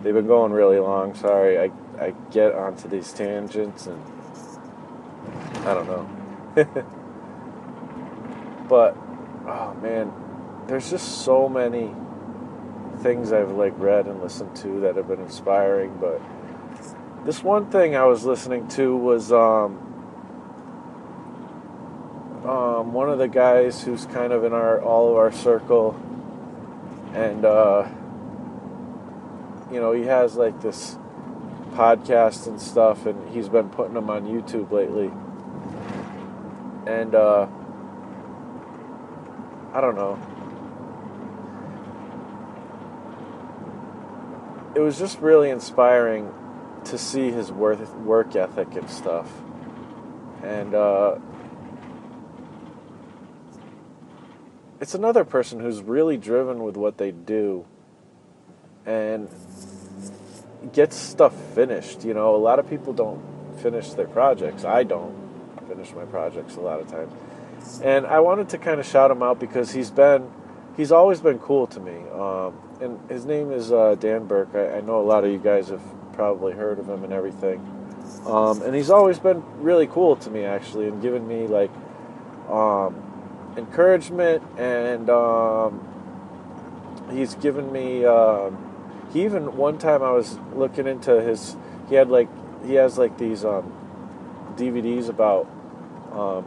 They've 0.02 0.12
been 0.12 0.26
going 0.26 0.52
really 0.52 0.80
long. 0.80 1.14
Sorry, 1.14 1.58
I, 1.58 1.70
I 2.00 2.14
get 2.32 2.52
onto 2.52 2.88
these 2.88 3.12
tangents 3.12 3.86
and 3.86 4.02
I 5.64 5.74
don't 5.74 5.86
know. 5.86 6.08
but 8.68 8.96
oh 9.46 9.74
man, 9.80 10.12
there's 10.66 10.90
just 10.90 11.24
so 11.24 11.48
many 11.48 11.94
things 13.02 13.32
I've 13.32 13.50
like 13.50 13.74
read 13.76 14.06
and 14.06 14.22
listened 14.22 14.54
to 14.56 14.80
that 14.80 14.96
have 14.96 15.08
been 15.08 15.20
inspiring. 15.20 15.98
But 16.00 16.20
this 17.24 17.42
one 17.42 17.70
thing 17.70 17.94
I 17.94 18.04
was 18.04 18.24
listening 18.24 18.68
to 18.68 18.96
was 18.96 19.32
um, 19.32 19.78
um, 22.44 22.92
one 22.92 23.08
of 23.08 23.18
the 23.18 23.28
guys 23.28 23.82
who's 23.82 24.06
kind 24.06 24.32
of 24.32 24.44
in 24.44 24.52
our 24.52 24.80
all 24.80 25.10
of 25.10 25.16
our 25.16 25.30
circle, 25.30 25.94
and 27.14 27.44
uh, 27.44 27.88
you 29.70 29.80
know 29.80 29.92
he 29.92 30.04
has 30.04 30.34
like 30.34 30.60
this 30.60 30.96
podcast 31.74 32.46
and 32.46 32.60
stuff, 32.60 33.06
and 33.06 33.32
he's 33.32 33.48
been 33.48 33.70
putting 33.70 33.94
them 33.94 34.10
on 34.10 34.24
YouTube 34.24 34.72
lately, 34.72 35.10
and. 36.86 37.14
Uh, 37.14 37.46
I 39.74 39.80
don't 39.80 39.94
know. 39.94 40.18
It 44.74 44.80
was 44.80 44.98
just 44.98 45.18
really 45.20 45.48
inspiring 45.48 46.30
to 46.84 46.98
see 46.98 47.30
his 47.30 47.50
work 47.50 47.80
work 47.96 48.36
ethic 48.36 48.74
and 48.74 48.90
stuff. 48.90 49.30
And 50.42 50.74
uh, 50.74 51.16
it's 54.78 54.94
another 54.94 55.24
person 55.24 55.58
who's 55.58 55.80
really 55.80 56.18
driven 56.18 56.62
with 56.62 56.76
what 56.76 56.98
they 56.98 57.10
do 57.10 57.64
and 58.84 59.30
gets 60.74 60.96
stuff 60.96 61.34
finished. 61.54 62.04
You 62.04 62.12
know, 62.12 62.34
a 62.34 62.36
lot 62.36 62.58
of 62.58 62.68
people 62.68 62.92
don't 62.92 63.22
finish 63.60 63.90
their 63.94 64.08
projects. 64.08 64.66
I 64.66 64.82
don't 64.82 65.21
finish 65.74 65.94
my 65.94 66.04
projects 66.04 66.56
a 66.56 66.60
lot 66.60 66.80
of 66.80 66.90
times 66.90 67.12
and 67.82 68.06
I 68.06 68.20
wanted 68.20 68.48
to 68.50 68.58
kind 68.58 68.80
of 68.80 68.86
shout 68.86 69.10
him 69.10 69.22
out 69.22 69.38
because 69.38 69.72
he's 69.72 69.90
been 69.90 70.30
he's 70.76 70.92
always 70.92 71.20
been 71.20 71.38
cool 71.38 71.66
to 71.68 71.80
me. 71.80 71.96
Um, 72.10 72.54
and 72.80 73.10
his 73.10 73.24
name 73.24 73.52
is 73.52 73.70
uh, 73.72 73.94
Dan 73.98 74.26
Burke. 74.26 74.54
I, 74.54 74.78
I, 74.78 74.80
know 74.80 75.00
a 75.00 75.02
lot 75.02 75.24
of 75.24 75.30
you 75.30 75.38
guys 75.38 75.68
have 75.68 75.82
probably 76.14 76.52
heard 76.52 76.78
of 76.78 76.88
him 76.88 77.04
and 77.04 77.12
everything. 77.12 77.60
Um, 78.26 78.62
and 78.62 78.74
he's 78.74 78.90
always 78.90 79.18
been 79.18 79.42
really 79.62 79.86
cool 79.86 80.16
to 80.16 80.30
me 80.30 80.44
actually, 80.44 80.88
and 80.88 81.00
given 81.00 81.26
me 81.26 81.46
like 81.46 81.70
um, 82.48 82.96
encouragement, 83.56 84.42
and 84.58 85.08
um, 85.10 87.06
he's 87.10 87.34
given 87.36 87.72
me. 87.72 88.04
Um, 88.04 88.58
he 89.12 89.24
even 89.24 89.56
one 89.56 89.78
time 89.78 90.02
I 90.02 90.10
was 90.10 90.38
looking 90.54 90.86
into 90.86 91.20
his. 91.22 91.56
He 91.88 91.94
had 91.94 92.08
like 92.08 92.28
he 92.66 92.74
has 92.74 92.98
like 92.98 93.18
these 93.18 93.44
um, 93.44 93.72
DVDs 94.56 95.08
about 95.08 95.48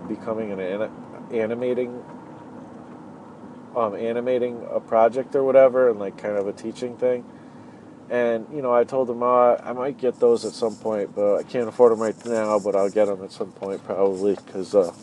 becoming 0.07 0.51
an 0.51 0.89
animating 1.32 2.03
um, 3.76 3.95
animating 3.95 4.66
a 4.72 4.80
project 4.80 5.36
or 5.36 5.43
whatever 5.43 5.89
and 5.89 5.99
like 5.99 6.18
kind 6.18 6.38
of 6.38 6.47
a 6.47 6.53
teaching 6.53 6.97
thing. 6.97 7.26
And 8.09 8.45
you 8.53 8.61
know 8.61 8.72
i 8.72 8.84
told 8.84 9.09
him 9.09 9.24
oh, 9.24 9.59
i 9.63 9.74
might 9.74 9.97
get 9.97 10.20
those 10.20 10.45
at 10.45 10.53
some 10.53 10.76
point 10.76 11.16
but 11.16 11.38
i 11.38 11.43
can't 11.43 11.68
afford 11.68 11.91
them 11.91 11.99
right 11.99 12.16
now 12.26 12.59
but 12.59 12.76
i'll 12.76 12.89
get 12.91 13.05
them 13.05 13.24
at 13.24 13.32
some 13.32 13.51
point 13.51 13.84
probably 13.84 14.36
because 14.36 14.76
uh, 14.76 14.93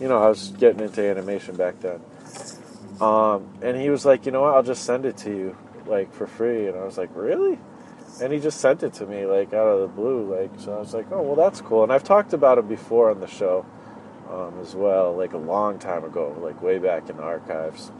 you 0.00 0.08
know 0.08 0.22
i 0.22 0.28
was 0.28 0.48
getting 0.58 0.80
into 0.80 1.02
animation 1.02 1.54
back 1.54 1.78
then. 1.80 2.00
Um, 2.98 3.46
and 3.60 3.78
he 3.78 3.90
was 3.90 4.06
like 4.06 4.24
you 4.24 4.32
know 4.32 4.40
what? 4.40 4.54
I'll 4.54 4.62
just 4.62 4.84
send 4.84 5.04
it 5.04 5.18
to 5.18 5.30
you 5.30 5.56
like 5.86 6.14
for 6.14 6.26
free. 6.26 6.66
And 6.66 6.78
i 6.78 6.84
was 6.84 6.96
like 6.96 7.10
really? 7.14 7.58
And 8.22 8.32
he 8.32 8.40
just 8.40 8.58
sent 8.58 8.82
it 8.82 8.94
to 8.94 9.06
me 9.06 9.26
like 9.26 9.52
out 9.52 9.68
of 9.68 9.80
the 9.80 9.88
blue 9.88 10.34
like 10.34 10.58
so 10.58 10.72
i 10.74 10.78
was 10.78 10.94
like 10.94 11.12
oh 11.12 11.20
well 11.20 11.36
that's 11.36 11.60
cool. 11.60 11.82
And 11.82 11.92
i've 11.92 12.04
talked 12.04 12.32
about 12.32 12.56
it 12.56 12.66
before 12.66 13.10
on 13.10 13.20
the 13.20 13.26
show 13.26 13.66
um, 14.30 14.58
as 14.60 14.74
well, 14.74 15.16
like 15.16 15.32
a 15.32 15.38
long 15.38 15.78
time 15.78 16.04
ago, 16.04 16.36
like 16.40 16.60
way 16.62 16.78
back 16.78 17.08
in 17.08 17.16
the 17.16 17.22
archives 17.22 17.90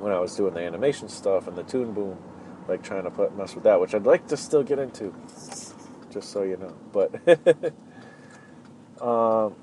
when 0.00 0.12
I 0.12 0.18
was 0.18 0.34
doing 0.34 0.54
the 0.54 0.60
animation 0.60 1.08
stuff 1.08 1.46
and 1.46 1.56
the 1.56 1.62
Toon 1.62 1.92
Boom, 1.92 2.16
like 2.66 2.82
trying 2.82 3.04
to 3.04 3.10
put 3.10 3.36
mess 3.36 3.54
with 3.54 3.64
that, 3.64 3.80
which 3.80 3.94
I'd 3.94 4.04
like 4.04 4.26
to 4.28 4.36
still 4.36 4.62
get 4.62 4.78
into, 4.78 5.14
just 6.10 6.30
so 6.30 6.42
you 6.42 6.56
know. 6.56 6.74
But, 6.92 7.74
um, 9.00 9.54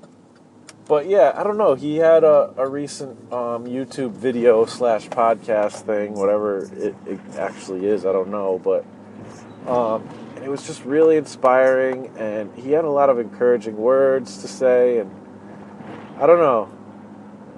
but 0.86 1.08
yeah, 1.08 1.32
I 1.34 1.42
don't 1.42 1.58
know. 1.58 1.74
He 1.74 1.96
had 1.96 2.22
a, 2.22 2.54
a 2.56 2.68
recent 2.68 3.32
um, 3.32 3.66
YouTube 3.66 4.12
video 4.12 4.64
slash 4.64 5.08
podcast 5.08 5.82
thing, 5.82 6.14
whatever 6.14 6.64
it, 6.64 6.94
it, 7.04 7.20
actually 7.36 7.86
is. 7.86 8.06
I 8.06 8.12
don't 8.12 8.30
know, 8.30 8.60
but 8.62 8.84
um, 9.68 10.08
it 10.42 10.48
was 10.48 10.64
just 10.66 10.84
really 10.84 11.16
inspiring, 11.16 12.12
and 12.16 12.54
he 12.54 12.70
had 12.70 12.84
a 12.84 12.90
lot 12.90 13.10
of 13.10 13.18
encouraging 13.18 13.76
words 13.76 14.40
to 14.42 14.48
say, 14.48 14.98
and 14.98 15.10
I 16.20 16.26
don't 16.26 16.40
know. 16.40 16.68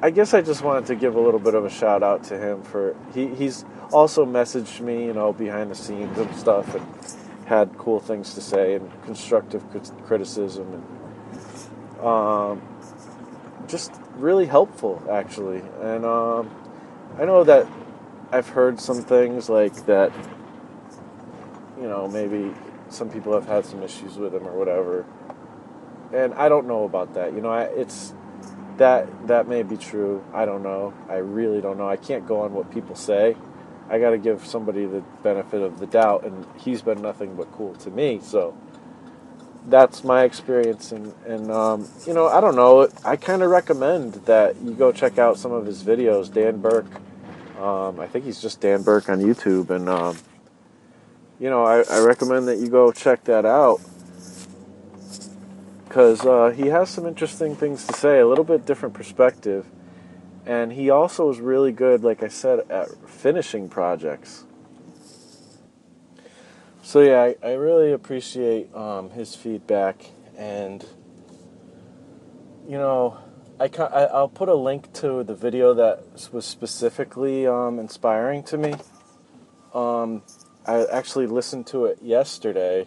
I 0.02 0.10
guess 0.10 0.34
I 0.34 0.42
just 0.42 0.62
wanted 0.62 0.84
to 0.86 0.94
give 0.94 1.16
a 1.16 1.20
little 1.20 1.40
bit 1.40 1.54
of 1.54 1.64
a 1.64 1.70
shout 1.70 2.02
out 2.02 2.24
to 2.24 2.38
him 2.38 2.62
for 2.62 2.94
he, 3.14 3.34
he's 3.34 3.64
also 3.90 4.26
messaged 4.26 4.80
me, 4.80 5.06
you 5.06 5.14
know, 5.14 5.32
behind 5.32 5.70
the 5.70 5.74
scenes 5.74 6.18
and 6.18 6.34
stuff, 6.36 6.74
and 6.74 6.86
had 7.46 7.76
cool 7.78 8.00
things 8.00 8.34
to 8.34 8.42
say 8.42 8.74
and 8.74 8.90
constructive 9.04 9.64
criticism 10.04 10.84
and 11.98 12.06
um, 12.06 12.62
just 13.66 13.92
really 14.16 14.44
helpful 14.44 15.02
actually. 15.10 15.62
And 15.80 16.04
um, 16.04 16.50
I 17.18 17.24
know 17.24 17.44
that 17.44 17.66
I've 18.30 18.48
heard 18.48 18.78
some 18.78 19.00
things 19.00 19.48
like 19.48 19.86
that. 19.86 20.12
You 21.80 21.88
know, 21.88 22.08
maybe 22.08 22.54
some 22.90 23.08
people 23.08 23.32
have 23.32 23.46
had 23.46 23.64
some 23.64 23.82
issues 23.82 24.18
with 24.18 24.34
him 24.34 24.46
or 24.46 24.52
whatever, 24.52 25.06
and 26.12 26.34
I 26.34 26.50
don't 26.50 26.66
know 26.66 26.84
about 26.84 27.14
that. 27.14 27.32
You 27.32 27.40
know, 27.40 27.48
I, 27.48 27.62
it's 27.62 28.12
that 28.80 29.28
that 29.28 29.46
may 29.46 29.62
be 29.62 29.76
true. 29.76 30.24
I 30.32 30.46
don't 30.46 30.62
know. 30.62 30.94
I 31.08 31.16
really 31.16 31.60
don't 31.60 31.76
know. 31.76 31.86
I 31.88 31.96
can't 31.96 32.26
go 32.26 32.40
on 32.40 32.54
what 32.54 32.72
people 32.72 32.96
say. 32.96 33.36
I 33.90 33.98
got 33.98 34.10
to 34.10 34.18
give 34.18 34.46
somebody 34.46 34.86
the 34.86 35.02
benefit 35.22 35.60
of 35.60 35.78
the 35.80 35.86
doubt, 35.86 36.24
and 36.24 36.46
he's 36.56 36.80
been 36.80 37.02
nothing 37.02 37.34
but 37.36 37.52
cool 37.52 37.74
to 37.74 37.90
me. 37.90 38.20
So 38.22 38.56
that's 39.66 40.02
my 40.02 40.24
experience, 40.24 40.92
and 40.92 41.12
and 41.26 41.50
um, 41.50 41.88
you 42.06 42.14
know 42.14 42.28
I 42.28 42.40
don't 42.40 42.56
know. 42.56 42.88
I 43.04 43.16
kind 43.16 43.42
of 43.42 43.50
recommend 43.50 44.14
that 44.24 44.56
you 44.62 44.72
go 44.72 44.92
check 44.92 45.18
out 45.18 45.38
some 45.38 45.52
of 45.52 45.66
his 45.66 45.84
videos. 45.84 46.32
Dan 46.32 46.58
Burke. 46.62 46.90
Um, 47.60 48.00
I 48.00 48.06
think 48.06 48.24
he's 48.24 48.40
just 48.40 48.62
Dan 48.62 48.82
Burke 48.82 49.10
on 49.10 49.20
YouTube, 49.20 49.68
and 49.68 49.90
um, 49.90 50.16
you 51.38 51.50
know 51.50 51.66
I, 51.66 51.82
I 51.82 52.00
recommend 52.00 52.48
that 52.48 52.56
you 52.56 52.68
go 52.68 52.92
check 52.92 53.24
that 53.24 53.44
out 53.44 53.82
because 55.90 56.24
uh, 56.24 56.54
he 56.56 56.68
has 56.68 56.88
some 56.88 57.04
interesting 57.04 57.56
things 57.56 57.84
to 57.84 57.92
say, 57.94 58.20
a 58.20 58.26
little 58.28 58.44
bit 58.44 58.64
different 58.64 58.94
perspective, 58.94 59.66
and 60.46 60.72
he 60.72 60.88
also 60.88 61.28
is 61.30 61.40
really 61.40 61.72
good, 61.72 62.04
like 62.04 62.22
I 62.22 62.28
said, 62.28 62.60
at 62.70 62.88
finishing 63.10 63.68
projects. 63.68 64.44
So 66.80 67.00
yeah, 67.00 67.20
I, 67.20 67.34
I 67.44 67.52
really 67.54 67.90
appreciate 67.90 68.72
um, 68.72 69.10
his 69.10 69.34
feedback, 69.34 70.06
and 70.38 70.86
you 72.68 72.78
know, 72.78 73.18
I, 73.58 73.64
I 73.64 74.04
I'll 74.04 74.28
put 74.28 74.48
a 74.48 74.54
link 74.54 74.92
to 74.92 75.24
the 75.24 75.34
video 75.34 75.74
that 75.74 76.04
was 76.32 76.44
specifically 76.44 77.48
um, 77.48 77.80
inspiring 77.80 78.44
to 78.44 78.56
me. 78.56 78.74
Um, 79.74 80.22
I 80.64 80.84
actually 80.84 81.26
listened 81.26 81.66
to 81.68 81.86
it 81.86 81.98
yesterday, 82.00 82.86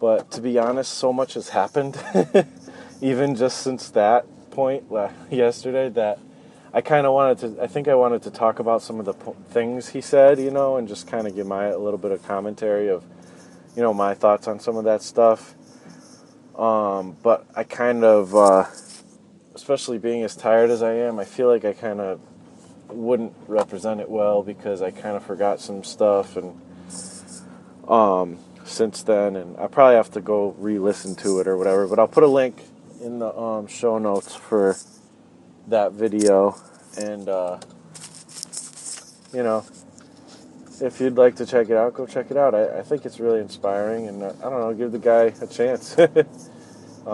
but 0.00 0.30
to 0.32 0.40
be 0.40 0.58
honest, 0.58 0.94
so 0.94 1.12
much 1.12 1.34
has 1.34 1.50
happened, 1.50 1.98
even 3.00 3.34
just 3.34 3.62
since 3.62 3.90
that 3.90 4.26
point 4.50 4.84
yesterday 5.30 5.88
that 5.90 6.18
I 6.72 6.80
kind 6.82 7.06
of 7.06 7.12
wanted 7.14 7.38
to. 7.38 7.62
I 7.62 7.66
think 7.66 7.88
I 7.88 7.94
wanted 7.94 8.22
to 8.22 8.30
talk 8.30 8.58
about 8.58 8.82
some 8.82 8.98
of 9.00 9.06
the 9.06 9.14
po- 9.14 9.36
things 9.50 9.88
he 9.88 10.00
said, 10.00 10.38
you 10.38 10.50
know, 10.50 10.76
and 10.76 10.86
just 10.86 11.06
kind 11.06 11.26
of 11.26 11.34
give 11.34 11.46
my 11.46 11.66
a 11.66 11.78
little 11.78 11.98
bit 11.98 12.10
of 12.10 12.22
commentary 12.26 12.88
of, 12.88 13.02
you 13.74 13.82
know, 13.82 13.94
my 13.94 14.14
thoughts 14.14 14.46
on 14.46 14.60
some 14.60 14.76
of 14.76 14.84
that 14.84 15.02
stuff. 15.02 15.54
Um, 16.58 17.16
but 17.22 17.46
I 17.54 17.64
kind 17.64 18.04
of, 18.04 18.34
uh, 18.34 18.64
especially 19.54 19.98
being 19.98 20.22
as 20.22 20.36
tired 20.36 20.70
as 20.70 20.82
I 20.82 20.94
am, 20.94 21.18
I 21.18 21.24
feel 21.24 21.48
like 21.48 21.64
I 21.64 21.72
kind 21.72 22.00
of 22.00 22.20
wouldn't 22.88 23.34
represent 23.46 24.00
it 24.00 24.10
well 24.10 24.42
because 24.42 24.82
I 24.82 24.90
kind 24.90 25.16
of 25.16 25.24
forgot 25.24 25.60
some 25.60 25.82
stuff 25.82 26.36
and 26.36 26.60
um, 27.88 28.38
since 28.66 29.02
then, 29.02 29.36
and 29.36 29.56
I 29.58 29.66
probably 29.66 29.96
have 29.96 30.10
to 30.12 30.20
go 30.20 30.54
re-listen 30.58 31.14
to 31.16 31.40
it 31.40 31.46
or 31.46 31.56
whatever. 31.56 31.86
But 31.86 31.98
I'll 31.98 32.08
put 32.08 32.24
a 32.24 32.28
link 32.28 32.62
in 33.00 33.18
the 33.18 33.34
um, 33.36 33.66
show 33.66 33.98
notes 33.98 34.34
for 34.34 34.76
that 35.68 35.92
video, 35.92 36.56
and 36.98 37.28
uh, 37.28 37.58
you 39.32 39.42
know, 39.42 39.64
if 40.80 41.00
you'd 41.00 41.16
like 41.16 41.36
to 41.36 41.46
check 41.46 41.70
it 41.70 41.76
out, 41.76 41.94
go 41.94 42.06
check 42.06 42.30
it 42.30 42.36
out. 42.36 42.54
I, 42.54 42.80
I 42.80 42.82
think 42.82 43.06
it's 43.06 43.20
really 43.20 43.40
inspiring, 43.40 44.08
and 44.08 44.22
uh, 44.22 44.32
I 44.40 44.50
don't 44.50 44.60
know, 44.60 44.74
give 44.74 44.92
the 44.92 44.98
guy 44.98 45.32
a 45.40 45.46
chance, 45.46 45.94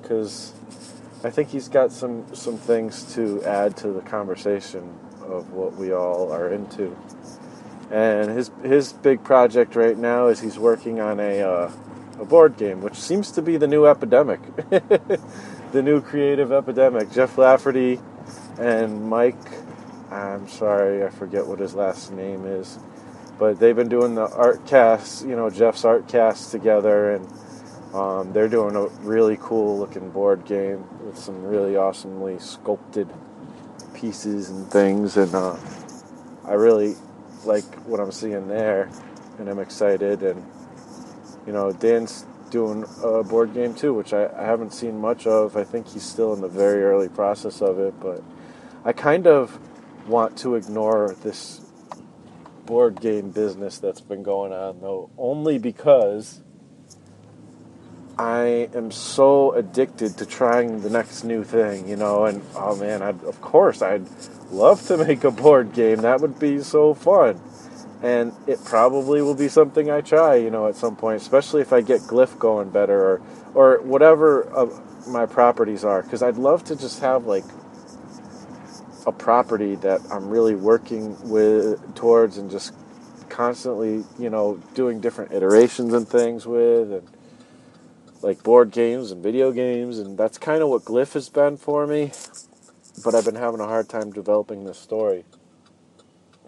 because 0.00 0.52
I 1.24 1.30
think 1.30 1.50
he's 1.50 1.68
got 1.68 1.92
some 1.92 2.34
some 2.34 2.56
things 2.56 3.14
to 3.14 3.42
add 3.44 3.76
to 3.78 3.88
the 3.88 4.02
conversation 4.02 4.98
of 5.22 5.52
what 5.52 5.74
we 5.74 5.92
all 5.92 6.32
are 6.32 6.50
into. 6.52 6.96
And 7.90 8.30
his 8.30 8.50
his 8.62 8.92
big 8.92 9.22
project 9.22 9.76
right 9.76 9.96
now 9.96 10.26
is 10.26 10.40
he's 10.40 10.58
working 10.58 11.00
on 11.00 11.20
a 11.20 11.42
uh, 11.42 11.72
a 12.18 12.24
board 12.24 12.56
game, 12.56 12.80
which 12.80 12.94
seems 12.94 13.30
to 13.32 13.42
be 13.42 13.56
the 13.56 13.66
new 13.66 13.86
epidemic, 13.86 14.40
the 14.70 15.82
new 15.82 16.00
creative 16.00 16.50
epidemic. 16.52 17.10
Jeff 17.12 17.36
Lafferty 17.38 18.00
and 18.58 19.08
Mike, 19.08 19.36
I'm 20.10 20.48
sorry, 20.48 21.04
I 21.04 21.10
forget 21.10 21.46
what 21.46 21.58
his 21.58 21.74
last 21.74 22.12
name 22.12 22.46
is, 22.46 22.78
but 23.38 23.60
they've 23.60 23.76
been 23.76 23.88
doing 23.88 24.14
the 24.14 24.28
art 24.28 24.66
cast, 24.66 25.26
you 25.26 25.36
know, 25.36 25.50
Jeff's 25.50 25.84
art 25.84 26.08
cast 26.08 26.50
together, 26.50 27.12
and 27.12 27.28
um, 27.94 28.32
they're 28.32 28.48
doing 28.48 28.76
a 28.76 28.86
really 29.06 29.36
cool 29.40 29.78
looking 29.78 30.10
board 30.10 30.44
game 30.46 30.84
with 31.04 31.18
some 31.18 31.42
really 31.44 31.76
awesomely 31.76 32.38
sculpted 32.38 33.08
pieces 33.94 34.48
and 34.50 34.66
things, 34.70 35.16
and 35.16 35.34
uh, 35.34 35.56
I 36.44 36.54
really 36.54 36.96
like 37.46 37.64
what 37.86 38.00
I'm 38.00 38.12
seeing 38.12 38.48
there, 38.48 38.90
and 39.38 39.48
I'm 39.48 39.58
excited. 39.58 40.22
And 40.22 40.44
you 41.46 41.52
know, 41.52 41.72
Dan's 41.72 42.26
doing 42.50 42.84
a 43.02 43.22
board 43.22 43.54
game 43.54 43.74
too, 43.74 43.94
which 43.94 44.12
I, 44.12 44.26
I 44.26 44.44
haven't 44.44 44.72
seen 44.72 44.98
much 44.98 45.26
of. 45.26 45.56
I 45.56 45.64
think 45.64 45.88
he's 45.88 46.02
still 46.02 46.32
in 46.32 46.40
the 46.40 46.48
very 46.48 46.82
early 46.82 47.08
process 47.08 47.60
of 47.60 47.78
it, 47.78 47.98
but 48.00 48.22
I 48.84 48.92
kind 48.92 49.26
of 49.26 49.58
want 50.06 50.38
to 50.38 50.54
ignore 50.54 51.16
this 51.22 51.60
board 52.64 53.00
game 53.00 53.30
business 53.30 53.78
that's 53.78 54.00
been 54.00 54.22
going 54.22 54.52
on 54.52 54.80
though, 54.80 55.10
only 55.16 55.58
because 55.58 56.42
I 58.18 58.68
am 58.74 58.90
so 58.90 59.52
addicted 59.52 60.16
to 60.18 60.26
trying 60.26 60.80
the 60.80 60.90
next 60.90 61.22
new 61.24 61.44
thing, 61.44 61.88
you 61.88 61.96
know, 61.96 62.24
and 62.24 62.42
oh 62.54 62.76
man, 62.76 63.02
I'd, 63.02 63.22
of 63.24 63.40
course 63.40 63.82
I'd 63.82 64.06
love 64.50 64.86
to 64.86 64.96
make 64.96 65.24
a 65.24 65.30
board 65.30 65.72
game. 65.72 65.98
That 65.98 66.20
would 66.20 66.38
be 66.38 66.60
so 66.60 66.94
fun. 66.94 67.40
And 68.02 68.32
it 68.46 68.62
probably 68.64 69.22
will 69.22 69.34
be 69.34 69.48
something 69.48 69.90
I 69.90 70.00
try, 70.00 70.36
you 70.36 70.50
know, 70.50 70.68
at 70.68 70.76
some 70.76 70.96
point, 70.96 71.20
especially 71.20 71.62
if 71.62 71.72
I 71.72 71.80
get 71.80 72.02
Glyph 72.02 72.38
going 72.38 72.70
better 72.70 73.00
or 73.00 73.22
or 73.54 73.80
whatever 73.80 74.46
uh, 74.54 74.66
my 75.08 75.24
properties 75.24 75.82
are 75.84 76.02
cuz 76.02 76.22
I'd 76.22 76.36
love 76.36 76.64
to 76.64 76.76
just 76.76 77.00
have 77.00 77.26
like 77.26 77.44
a 79.06 79.12
property 79.12 79.76
that 79.76 80.00
I'm 80.10 80.28
really 80.28 80.54
working 80.54 81.16
with 81.28 81.94
towards 81.94 82.38
and 82.38 82.50
just 82.50 82.74
constantly, 83.28 84.04
you 84.18 84.28
know, 84.28 84.60
doing 84.74 85.00
different 85.00 85.32
iterations 85.32 85.94
and 85.94 86.06
things 86.06 86.46
with 86.46 86.92
and 86.92 87.08
like 88.22 88.42
board 88.42 88.72
games 88.72 89.10
and 89.10 89.22
video 89.22 89.52
games 89.52 89.98
and 89.98 90.18
that's 90.18 90.38
kind 90.38 90.62
of 90.62 90.68
what 90.68 90.84
Glyph 90.84 91.14
has 91.14 91.28
been 91.28 91.56
for 91.56 91.86
me 91.86 92.12
but 93.04 93.14
I've 93.14 93.24
been 93.24 93.34
having 93.34 93.60
a 93.60 93.66
hard 93.66 93.88
time 93.88 94.10
developing 94.12 94.64
this 94.64 94.78
story. 94.78 95.24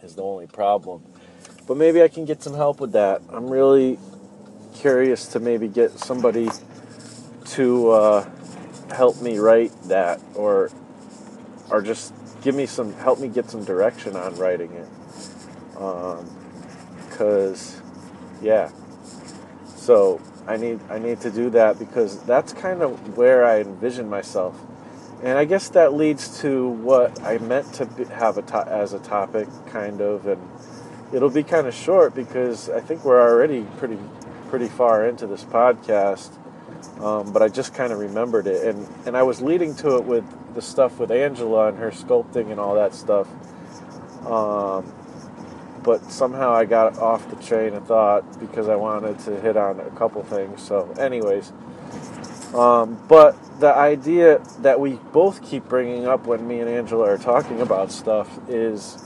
Is 0.02 0.14
the 0.14 0.22
only 0.22 0.46
problem. 0.46 1.02
But 1.66 1.76
maybe 1.76 2.02
I 2.02 2.08
can 2.08 2.24
get 2.24 2.42
some 2.42 2.54
help 2.54 2.80
with 2.80 2.92
that. 2.92 3.20
I'm 3.30 3.48
really 3.48 3.98
curious 4.74 5.26
to 5.28 5.40
maybe 5.40 5.68
get 5.68 5.98
somebody 5.98 6.48
to 7.46 7.90
uh, 7.90 8.30
help 8.94 9.20
me 9.20 9.38
write 9.38 9.72
that, 9.84 10.20
or 10.34 10.70
or 11.70 11.82
just 11.82 12.14
give 12.42 12.54
me 12.54 12.66
some 12.66 12.92
help 12.94 13.18
me 13.18 13.28
get 13.28 13.50
some 13.50 13.64
direction 13.64 14.16
on 14.16 14.36
writing 14.36 14.72
it. 14.72 14.88
Because, 17.10 17.80
yeah. 18.40 18.70
So 19.76 20.20
I 20.46 20.56
need 20.56 20.80
I 20.88 20.98
need 20.98 21.20
to 21.22 21.30
do 21.30 21.50
that 21.50 21.78
because 21.78 22.22
that's 22.22 22.52
kind 22.52 22.82
of 22.82 23.16
where 23.16 23.44
I 23.44 23.60
envision 23.60 24.08
myself 24.08 24.60
and 25.22 25.38
I 25.38 25.44
guess 25.44 25.68
that 25.70 25.94
leads 25.94 26.40
to 26.42 26.68
what 26.68 27.22
I 27.22 27.38
meant 27.38 27.72
to 27.74 27.86
have 28.06 28.38
a 28.38 28.42
to- 28.42 28.68
as 28.68 28.92
a 28.92 28.98
topic, 28.98 29.48
kind 29.66 30.00
of, 30.00 30.26
and 30.26 30.40
it'll 31.12 31.30
be 31.30 31.42
kind 31.42 31.66
of 31.66 31.74
short 31.74 32.14
because 32.14 32.68
I 32.68 32.80
think 32.80 33.04
we're 33.04 33.20
already 33.20 33.66
pretty 33.78 33.98
pretty 34.48 34.68
far 34.68 35.06
into 35.06 35.26
this 35.26 35.44
podcast. 35.44 36.30
Um, 37.00 37.32
but 37.32 37.42
I 37.42 37.48
just 37.48 37.74
kind 37.74 37.92
of 37.92 37.98
remembered 37.98 38.46
it, 38.46 38.66
and 38.66 38.86
and 39.06 39.16
I 39.16 39.22
was 39.22 39.40
leading 39.40 39.74
to 39.76 39.96
it 39.96 40.04
with 40.04 40.24
the 40.54 40.62
stuff 40.62 40.98
with 40.98 41.10
Angela 41.10 41.68
and 41.68 41.78
her 41.78 41.90
sculpting 41.90 42.50
and 42.50 42.60
all 42.60 42.74
that 42.74 42.94
stuff. 42.94 43.28
Um, 44.26 44.92
but 45.82 46.10
somehow 46.10 46.52
I 46.52 46.64
got 46.64 46.98
off 46.98 47.28
the 47.30 47.36
train 47.36 47.74
of 47.74 47.86
thought 47.86 48.40
because 48.40 48.68
I 48.68 48.76
wanted 48.76 49.18
to 49.20 49.40
hit 49.40 49.56
on 49.56 49.80
a 49.80 49.90
couple 49.90 50.22
things. 50.22 50.62
So, 50.62 50.92
anyways, 50.98 51.52
um, 52.54 53.02
but 53.08 53.36
the 53.60 53.74
idea 53.74 54.40
that 54.60 54.78
we 54.80 54.94
both 55.12 55.42
keep 55.48 55.68
bringing 55.68 56.06
up 56.06 56.26
when 56.26 56.46
me 56.46 56.60
and 56.60 56.68
Angela 56.68 57.10
are 57.10 57.18
talking 57.18 57.60
about 57.60 57.90
stuff 57.90 58.38
is, 58.48 59.02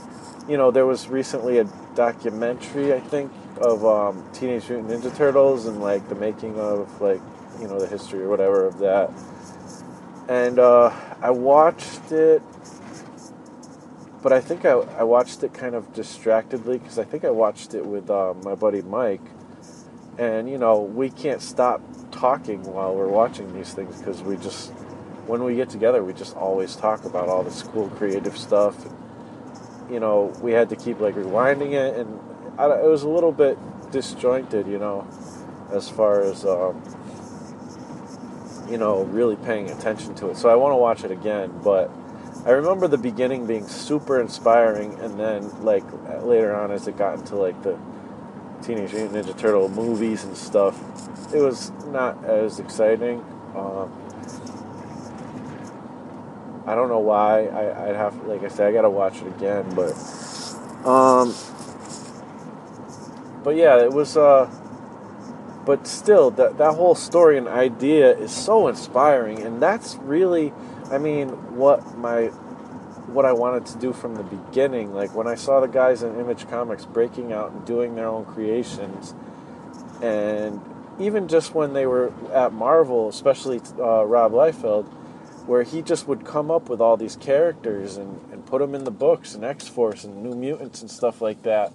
you 0.47 0.57
know, 0.57 0.71
there 0.71 0.85
was 0.85 1.07
recently 1.07 1.57
a 1.57 1.65
documentary, 1.95 2.93
I 2.93 2.99
think, 2.99 3.31
of 3.57 3.85
um, 3.85 4.23
Teenage 4.33 4.69
Mutant 4.69 4.89
Ninja 4.89 5.15
Turtles 5.15 5.65
and 5.65 5.81
like 5.81 6.07
the 6.09 6.15
making 6.15 6.59
of 6.59 7.01
like, 7.01 7.21
you 7.59 7.67
know, 7.67 7.79
the 7.79 7.87
history 7.87 8.21
or 8.21 8.29
whatever 8.29 8.65
of 8.65 8.77
that. 8.79 9.11
And 10.27 10.59
uh, 10.59 10.93
I 11.21 11.31
watched 11.31 12.11
it, 12.11 12.41
but 14.21 14.31
I 14.31 14.39
think 14.39 14.65
I, 14.65 14.71
I 14.71 15.03
watched 15.03 15.43
it 15.43 15.53
kind 15.53 15.75
of 15.75 15.93
distractedly 15.93 16.77
because 16.77 16.97
I 16.97 17.03
think 17.03 17.25
I 17.25 17.29
watched 17.29 17.73
it 17.73 17.85
with 17.85 18.09
uh, 18.09 18.33
my 18.43 18.55
buddy 18.55 18.81
Mike. 18.81 19.21
And, 20.17 20.49
you 20.49 20.57
know, 20.57 20.79
we 20.79 21.09
can't 21.09 21.41
stop 21.41 21.81
talking 22.23 22.63
while 22.63 22.95
we're 22.95 23.09
watching 23.09 23.53
these 23.53 23.73
things 23.73 23.97
because 23.97 24.21
we 24.21 24.37
just 24.37 24.71
when 25.27 25.43
we 25.43 25.55
get 25.55 25.69
together 25.69 26.01
we 26.01 26.13
just 26.13 26.33
always 26.37 26.73
talk 26.73 27.03
about 27.03 27.27
all 27.27 27.43
this 27.43 27.63
cool 27.63 27.89
creative 27.89 28.37
stuff. 28.37 28.77
You 29.91 29.99
know 29.99 30.31
we 30.41 30.53
had 30.53 30.69
to 30.69 30.77
keep 30.77 31.01
like 31.01 31.15
rewinding 31.15 31.73
it 31.73 31.97
and 31.97 32.21
I, 32.57 32.67
it 32.79 32.85
was 32.85 33.03
a 33.03 33.09
little 33.09 33.33
bit 33.33 33.57
disjointed 33.91 34.67
you 34.67 34.79
know 34.79 35.05
as 35.73 35.89
far 35.89 36.21
as 36.21 36.45
um, 36.45 36.81
you 38.69 38.77
know 38.77 39.03
really 39.03 39.35
paying 39.35 39.69
attention 39.69 40.15
to 40.15 40.29
it. 40.29 40.37
So 40.37 40.47
i 40.47 40.55
want 40.55 40.71
to 40.71 40.77
watch 40.77 41.03
it 41.03 41.11
again 41.11 41.51
but 41.61 41.91
i 42.45 42.51
remember 42.51 42.87
the 42.87 42.97
beginning 42.97 43.45
being 43.45 43.67
super 43.67 44.21
inspiring 44.21 44.97
and 45.01 45.19
then 45.19 45.41
like 45.61 45.83
later 46.23 46.55
on 46.55 46.71
as 46.71 46.87
it 46.87 46.97
got 46.97 47.19
into 47.19 47.35
like 47.35 47.61
the 47.63 47.77
Teenage 48.63 48.93
Mutant 48.93 49.25
Ninja 49.25 49.37
Turtle 49.37 49.69
movies 49.69 50.23
and 50.23 50.37
stuff, 50.37 50.79
it 51.33 51.39
was 51.39 51.71
not 51.87 52.23
as 52.23 52.59
exciting. 52.59 53.19
Um, 53.55 53.91
I 56.65 56.75
don't 56.75 56.87
know 56.87 56.99
why. 56.99 57.45
I, 57.47 57.89
I'd 57.89 57.95
have, 57.95 58.25
like 58.25 58.43
I 58.43 58.47
said, 58.47 58.67
I 58.67 58.71
gotta 58.71 58.89
watch 58.89 59.21
it 59.21 59.27
again. 59.27 59.69
But, 59.75 59.91
um, 60.87 61.35
but 63.43 63.55
yeah, 63.55 63.83
it 63.83 63.91
was. 63.91 64.15
Uh, 64.15 64.49
but 65.65 65.87
still, 65.87 66.31
that 66.31 66.57
that 66.57 66.75
whole 66.75 66.95
story 66.95 67.37
and 67.37 67.47
idea 67.47 68.17
is 68.17 68.31
so 68.31 68.67
inspiring, 68.67 69.41
and 69.41 69.61
that's 69.61 69.95
really, 69.95 70.53
I 70.89 70.97
mean, 70.97 71.29
what 71.55 71.97
my 71.97 72.31
what 73.13 73.25
I 73.25 73.33
wanted 73.33 73.65
to 73.67 73.77
do 73.77 73.93
from 73.93 74.15
the 74.15 74.23
beginning. 74.23 74.93
Like 74.93 75.15
when 75.15 75.27
I 75.27 75.35
saw 75.35 75.59
the 75.59 75.67
guys 75.67 76.03
in 76.03 76.19
Image 76.19 76.47
Comics 76.49 76.85
breaking 76.85 77.31
out 77.31 77.51
and 77.51 77.65
doing 77.65 77.95
their 77.95 78.07
own 78.07 78.25
creations, 78.25 79.13
and 80.01 80.61
even 80.99 81.27
just 81.27 81.53
when 81.53 81.73
they 81.73 81.85
were 81.85 82.11
at 82.33 82.53
Marvel, 82.53 83.09
especially 83.09 83.61
uh, 83.79 84.05
Rob 84.05 84.31
Liefeld, 84.31 84.85
where 85.47 85.63
he 85.63 85.81
just 85.81 86.07
would 86.07 86.25
come 86.25 86.49
up 86.49 86.69
with 86.69 86.79
all 86.79 86.97
these 86.97 87.15
characters 87.15 87.97
and, 87.97 88.19
and 88.31 88.45
put 88.45 88.59
them 88.59 88.73
in 88.73 88.83
the 88.83 88.91
books 88.91 89.35
and 89.35 89.43
X 89.43 89.67
Force 89.67 90.03
and 90.03 90.23
New 90.23 90.35
Mutants 90.35 90.81
and 90.81 90.89
stuff 90.89 91.21
like 91.21 91.43
that. 91.43 91.73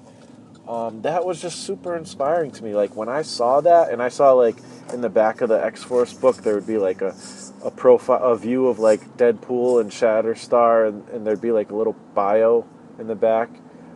Um, 0.68 1.00
that 1.00 1.24
was 1.24 1.40
just 1.40 1.62
super 1.64 1.96
inspiring 1.96 2.50
to 2.50 2.62
me. 2.62 2.74
Like 2.74 2.94
when 2.94 3.08
I 3.08 3.22
saw 3.22 3.62
that, 3.62 3.90
and 3.90 4.02
I 4.02 4.10
saw 4.10 4.32
like 4.32 4.58
in 4.92 5.00
the 5.00 5.08
back 5.08 5.40
of 5.40 5.48
the 5.48 5.64
X 5.64 5.82
Force 5.82 6.12
book, 6.12 6.36
there 6.36 6.54
would 6.54 6.66
be 6.66 6.76
like 6.76 7.00
a 7.00 7.16
a 7.64 7.70
profile, 7.70 8.22
a 8.22 8.36
view 8.36 8.68
of 8.68 8.78
like 8.78 9.16
Deadpool 9.16 9.80
and 9.80 9.90
Shatterstar, 9.90 10.88
and, 10.88 11.08
and 11.08 11.26
there'd 11.26 11.40
be 11.40 11.52
like 11.52 11.70
a 11.70 11.74
little 11.74 11.96
bio 12.14 12.66
in 12.98 13.06
the 13.06 13.14
back. 13.14 13.48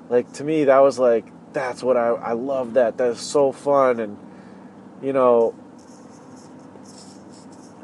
Like 0.09 0.33
to 0.35 0.45
me, 0.45 0.65
that 0.65 0.79
was 0.79 0.99
like 0.99 1.27
that's 1.53 1.83
what 1.83 1.99
I 1.99 2.09
I 2.09 2.33
love 2.33 2.73
that. 2.75 2.97
That's 2.97 3.21
so 3.21 3.53
fun, 3.53 4.01
and 4.01 4.17
you 5.03 5.13
know, 5.13 5.55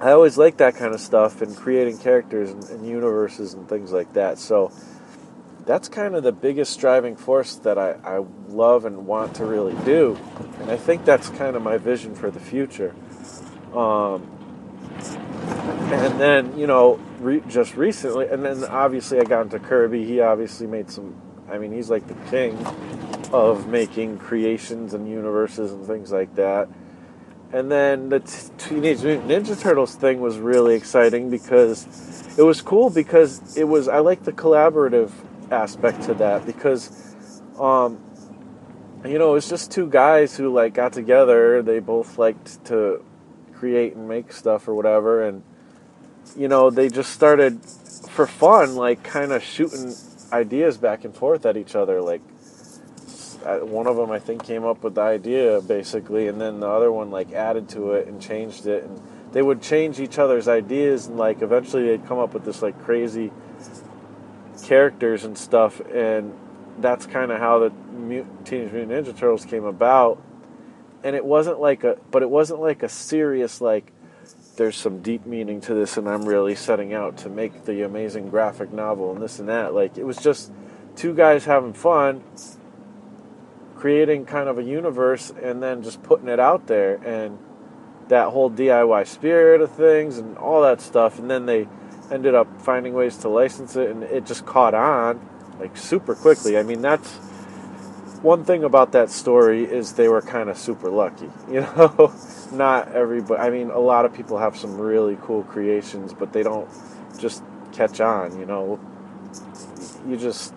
I 0.00 0.12
always 0.12 0.38
like 0.38 0.56
that 0.56 0.76
kind 0.76 0.94
of 0.94 1.00
stuff 1.00 1.42
and 1.42 1.54
creating 1.54 1.98
characters 1.98 2.50
and, 2.50 2.64
and 2.70 2.88
universes 2.88 3.52
and 3.52 3.68
things 3.68 3.92
like 3.92 4.14
that. 4.14 4.38
So 4.38 4.72
that's 5.68 5.86
kind 5.86 6.14
of 6.14 6.22
the 6.22 6.32
biggest 6.32 6.80
driving 6.80 7.14
force 7.14 7.56
that 7.56 7.76
I, 7.76 7.90
I 8.02 8.24
love 8.48 8.86
and 8.86 9.06
want 9.06 9.34
to 9.34 9.44
really 9.44 9.76
do. 9.84 10.18
And 10.60 10.70
I 10.70 10.78
think 10.78 11.04
that's 11.04 11.28
kind 11.28 11.56
of 11.56 11.62
my 11.62 11.76
vision 11.76 12.14
for 12.14 12.30
the 12.30 12.40
future. 12.40 12.94
Um, 13.74 14.26
and 15.92 16.18
then, 16.18 16.58
you 16.58 16.66
know, 16.66 16.98
re- 17.20 17.42
just 17.48 17.76
recently, 17.76 18.28
and 18.28 18.42
then 18.42 18.64
obviously 18.64 19.20
I 19.20 19.24
got 19.24 19.42
into 19.42 19.58
Kirby. 19.58 20.06
He 20.06 20.22
obviously 20.22 20.66
made 20.66 20.90
some, 20.90 21.14
I 21.50 21.58
mean, 21.58 21.70
he's 21.70 21.90
like 21.90 22.08
the 22.08 22.30
king 22.30 22.56
of 23.30 23.68
making 23.68 24.16
creations 24.16 24.94
and 24.94 25.06
universes 25.06 25.70
and 25.70 25.86
things 25.86 26.10
like 26.10 26.34
that. 26.36 26.70
And 27.52 27.70
then 27.70 28.08
the 28.08 28.20
t- 28.20 28.48
Teenage 28.56 29.02
Mutant 29.02 29.28
Ninja 29.28 29.60
Turtles 29.60 29.94
thing 29.94 30.22
was 30.22 30.38
really 30.38 30.76
exciting 30.76 31.28
because 31.28 31.86
it 32.38 32.42
was 32.42 32.62
cool 32.62 32.88
because 32.88 33.54
it 33.54 33.64
was 33.64 33.86
I 33.86 33.98
like 33.98 34.24
the 34.24 34.32
collaborative 34.32 35.10
aspect 35.50 36.02
to 36.02 36.14
that 36.14 36.44
because 36.46 37.14
um 37.58 37.98
you 39.04 39.18
know, 39.18 39.36
it's 39.36 39.48
just 39.48 39.70
two 39.70 39.88
guys 39.88 40.36
who 40.36 40.52
like 40.52 40.74
got 40.74 40.92
together, 40.92 41.62
they 41.62 41.78
both 41.78 42.18
liked 42.18 42.64
to 42.66 43.04
create 43.54 43.94
and 43.94 44.08
make 44.08 44.32
stuff 44.32 44.66
or 44.68 44.74
whatever. 44.74 45.24
And 45.24 45.42
you 46.36 46.48
know, 46.48 46.70
they 46.70 46.88
just 46.88 47.12
started 47.12 47.64
for 48.10 48.26
fun 48.26 48.74
like 48.74 49.02
kind 49.02 49.32
of 49.32 49.42
shooting 49.42 49.94
ideas 50.32 50.76
back 50.76 51.04
and 51.04 51.14
forth 51.14 51.46
at 51.46 51.56
each 51.56 51.74
other. 51.74 52.02
Like 52.02 52.22
one 53.44 53.86
of 53.86 53.96
them 53.96 54.10
I 54.10 54.18
think 54.18 54.44
came 54.44 54.64
up 54.64 54.82
with 54.82 54.96
the 54.96 55.02
idea 55.02 55.60
basically, 55.60 56.26
and 56.26 56.40
then 56.40 56.60
the 56.60 56.68
other 56.68 56.90
one 56.90 57.10
like 57.10 57.32
added 57.32 57.68
to 57.70 57.92
it 57.92 58.08
and 58.08 58.20
changed 58.20 58.66
it, 58.66 58.84
and 58.84 59.00
they 59.32 59.42
would 59.42 59.62
change 59.62 60.00
each 60.00 60.18
other's 60.18 60.48
ideas, 60.48 61.06
and 61.06 61.16
like 61.16 61.40
eventually 61.40 61.84
they'd 61.86 62.06
come 62.06 62.18
up 62.18 62.34
with 62.34 62.44
this 62.44 62.62
like 62.62 62.82
crazy 62.84 63.30
characters 64.68 65.24
and 65.24 65.36
stuff, 65.36 65.80
and 65.92 66.34
that's 66.78 67.06
kind 67.06 67.32
of 67.32 67.38
how 67.38 67.58
the 67.58 67.70
Teenage 68.44 68.72
Mutant 68.72 68.90
Ninja 68.90 69.16
Turtles 69.16 69.46
came 69.46 69.64
about, 69.64 70.22
and 71.02 71.16
it 71.16 71.24
wasn't 71.24 71.58
like 71.58 71.84
a, 71.84 71.98
but 72.10 72.22
it 72.22 72.30
wasn't 72.30 72.60
like 72.60 72.82
a 72.82 72.88
serious 72.88 73.60
like. 73.60 73.92
There's 74.56 74.76
some 74.76 75.02
deep 75.02 75.24
meaning 75.24 75.60
to 75.62 75.74
this, 75.74 75.96
and 75.96 76.08
I'm 76.08 76.24
really 76.24 76.56
setting 76.56 76.92
out 76.92 77.16
to 77.18 77.28
make 77.28 77.64
the 77.64 77.82
amazing 77.82 78.28
graphic 78.28 78.72
novel 78.72 79.12
and 79.12 79.22
this 79.22 79.38
and 79.38 79.48
that. 79.48 79.72
Like 79.72 79.96
it 79.96 80.04
was 80.04 80.18
just 80.18 80.52
two 80.96 81.14
guys 81.14 81.44
having 81.44 81.72
fun, 81.72 82.24
creating 83.76 84.26
kind 84.26 84.48
of 84.48 84.58
a 84.58 84.62
universe 84.62 85.32
and 85.40 85.62
then 85.62 85.82
just 85.82 86.02
putting 86.02 86.28
it 86.28 86.40
out 86.40 86.66
there 86.66 86.96
and 87.06 87.38
that 88.08 88.28
whole 88.30 88.50
DIY 88.50 89.06
spirit 89.06 89.60
of 89.60 89.70
things 89.70 90.18
and 90.18 90.36
all 90.36 90.62
that 90.62 90.80
stuff 90.80 91.18
and 91.18 91.30
then 91.30 91.46
they 91.46 91.68
ended 92.10 92.34
up 92.34 92.62
finding 92.62 92.94
ways 92.94 93.16
to 93.18 93.28
license 93.28 93.76
it 93.76 93.90
and 93.90 94.02
it 94.02 94.26
just 94.26 94.46
caught 94.46 94.74
on 94.74 95.20
like 95.60 95.76
super 95.76 96.14
quickly. 96.14 96.58
I 96.58 96.62
mean 96.62 96.82
that's 96.82 97.18
one 98.22 98.44
thing 98.44 98.64
about 98.64 98.92
that 98.92 99.10
story 99.10 99.64
is 99.64 99.92
they 99.92 100.08
were 100.08 100.22
kind 100.22 100.48
of 100.48 100.58
super 100.58 100.90
lucky, 100.90 101.30
you 101.50 101.60
know. 101.60 102.12
Not 102.52 102.92
everybody. 102.92 103.40
I 103.40 103.50
mean, 103.50 103.70
a 103.70 103.78
lot 103.78 104.04
of 104.04 104.14
people 104.14 104.38
have 104.38 104.56
some 104.56 104.78
really 104.78 105.18
cool 105.22 105.42
creations, 105.44 106.14
but 106.14 106.32
they 106.32 106.42
don't 106.42 106.68
just 107.18 107.42
catch 107.72 108.00
on, 108.00 108.38
you 108.38 108.46
know. 108.46 108.80
You 110.08 110.16
just 110.16 110.54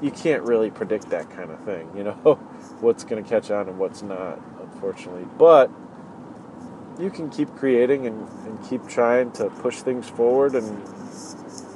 you 0.00 0.10
can't 0.10 0.42
really 0.42 0.70
predict 0.70 1.10
that 1.10 1.30
kind 1.30 1.50
of 1.50 1.60
thing, 1.60 1.88
you 1.96 2.04
know, 2.04 2.12
what's 2.80 3.04
going 3.04 3.22
to 3.22 3.28
catch 3.28 3.50
on 3.50 3.68
and 3.68 3.78
what's 3.78 4.02
not, 4.02 4.40
unfortunately. 4.60 5.26
But 5.38 5.70
you 7.02 7.10
can 7.10 7.28
keep 7.30 7.54
creating 7.56 8.06
and, 8.06 8.28
and 8.46 8.68
keep 8.68 8.86
trying 8.86 9.32
to 9.32 9.50
push 9.50 9.80
things 9.80 10.08
forward. 10.08 10.54
And 10.54 10.82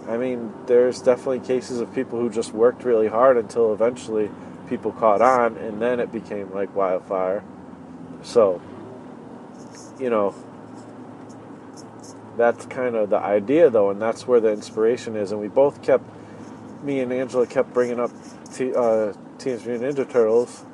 I 0.09 0.17
mean, 0.17 0.53
there's 0.67 1.03
definitely 1.03 1.41
cases 1.41 1.81
of 1.81 1.93
people 1.93 2.21
who 2.21 2.31
just 2.31 2.53
worked 2.53 2.85
really 2.85 3.09
hard 3.09 3.37
until 3.37 3.73
eventually 3.73 4.31
people 4.69 4.93
caught 4.93 5.21
on, 5.21 5.57
and 5.57 5.83
then 5.83 5.99
it 5.99 6.13
became 6.13 6.53
like 6.53 6.75
wildfire. 6.77 7.43
So, 8.23 8.61
you 9.99 10.11
know, 10.11 10.35
that's 12.37 12.67
kind 12.67 12.95
of 12.95 13.11
the 13.11 13.19
idea, 13.19 13.69
though, 13.69 13.91
and 13.91 14.01
that's 14.01 14.27
where 14.29 14.41
the 14.41 14.53
inspiration 14.53 15.17
is. 15.17 15.33
And 15.33 15.41
we 15.41 15.49
both 15.49 15.83
kept 15.83 16.05
me 16.85 17.01
and 17.01 17.13
Angela 17.13 17.47
kept 17.47 17.73
bringing 17.75 17.99
up 17.99 18.11
t- 18.55 18.75
uh, 18.75 19.13
Teenage 19.39 19.67
Mutant 19.67 19.97
Ninja 19.97 20.09
Turtles, 20.09 20.65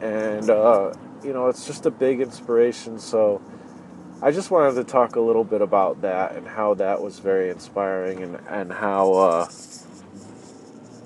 and 0.00 0.50
uh, 0.50 0.92
you 1.22 1.32
know 1.32 1.46
it's 1.46 1.66
just 1.66 1.86
a 1.86 1.90
big 1.90 2.20
inspiration. 2.20 2.98
So 2.98 3.40
I 4.20 4.32
just 4.32 4.50
wanted 4.50 4.74
to 4.74 4.84
talk 4.84 5.16
a 5.16 5.20
little 5.20 5.44
bit 5.44 5.62
about 5.62 6.02
that 6.02 6.34
and 6.34 6.46
how 6.46 6.74
that 6.74 7.00
was 7.02 7.20
very 7.20 7.50
inspiring, 7.50 8.22
and 8.22 8.38
and 8.48 8.72
how 8.72 9.12
uh, 9.12 9.48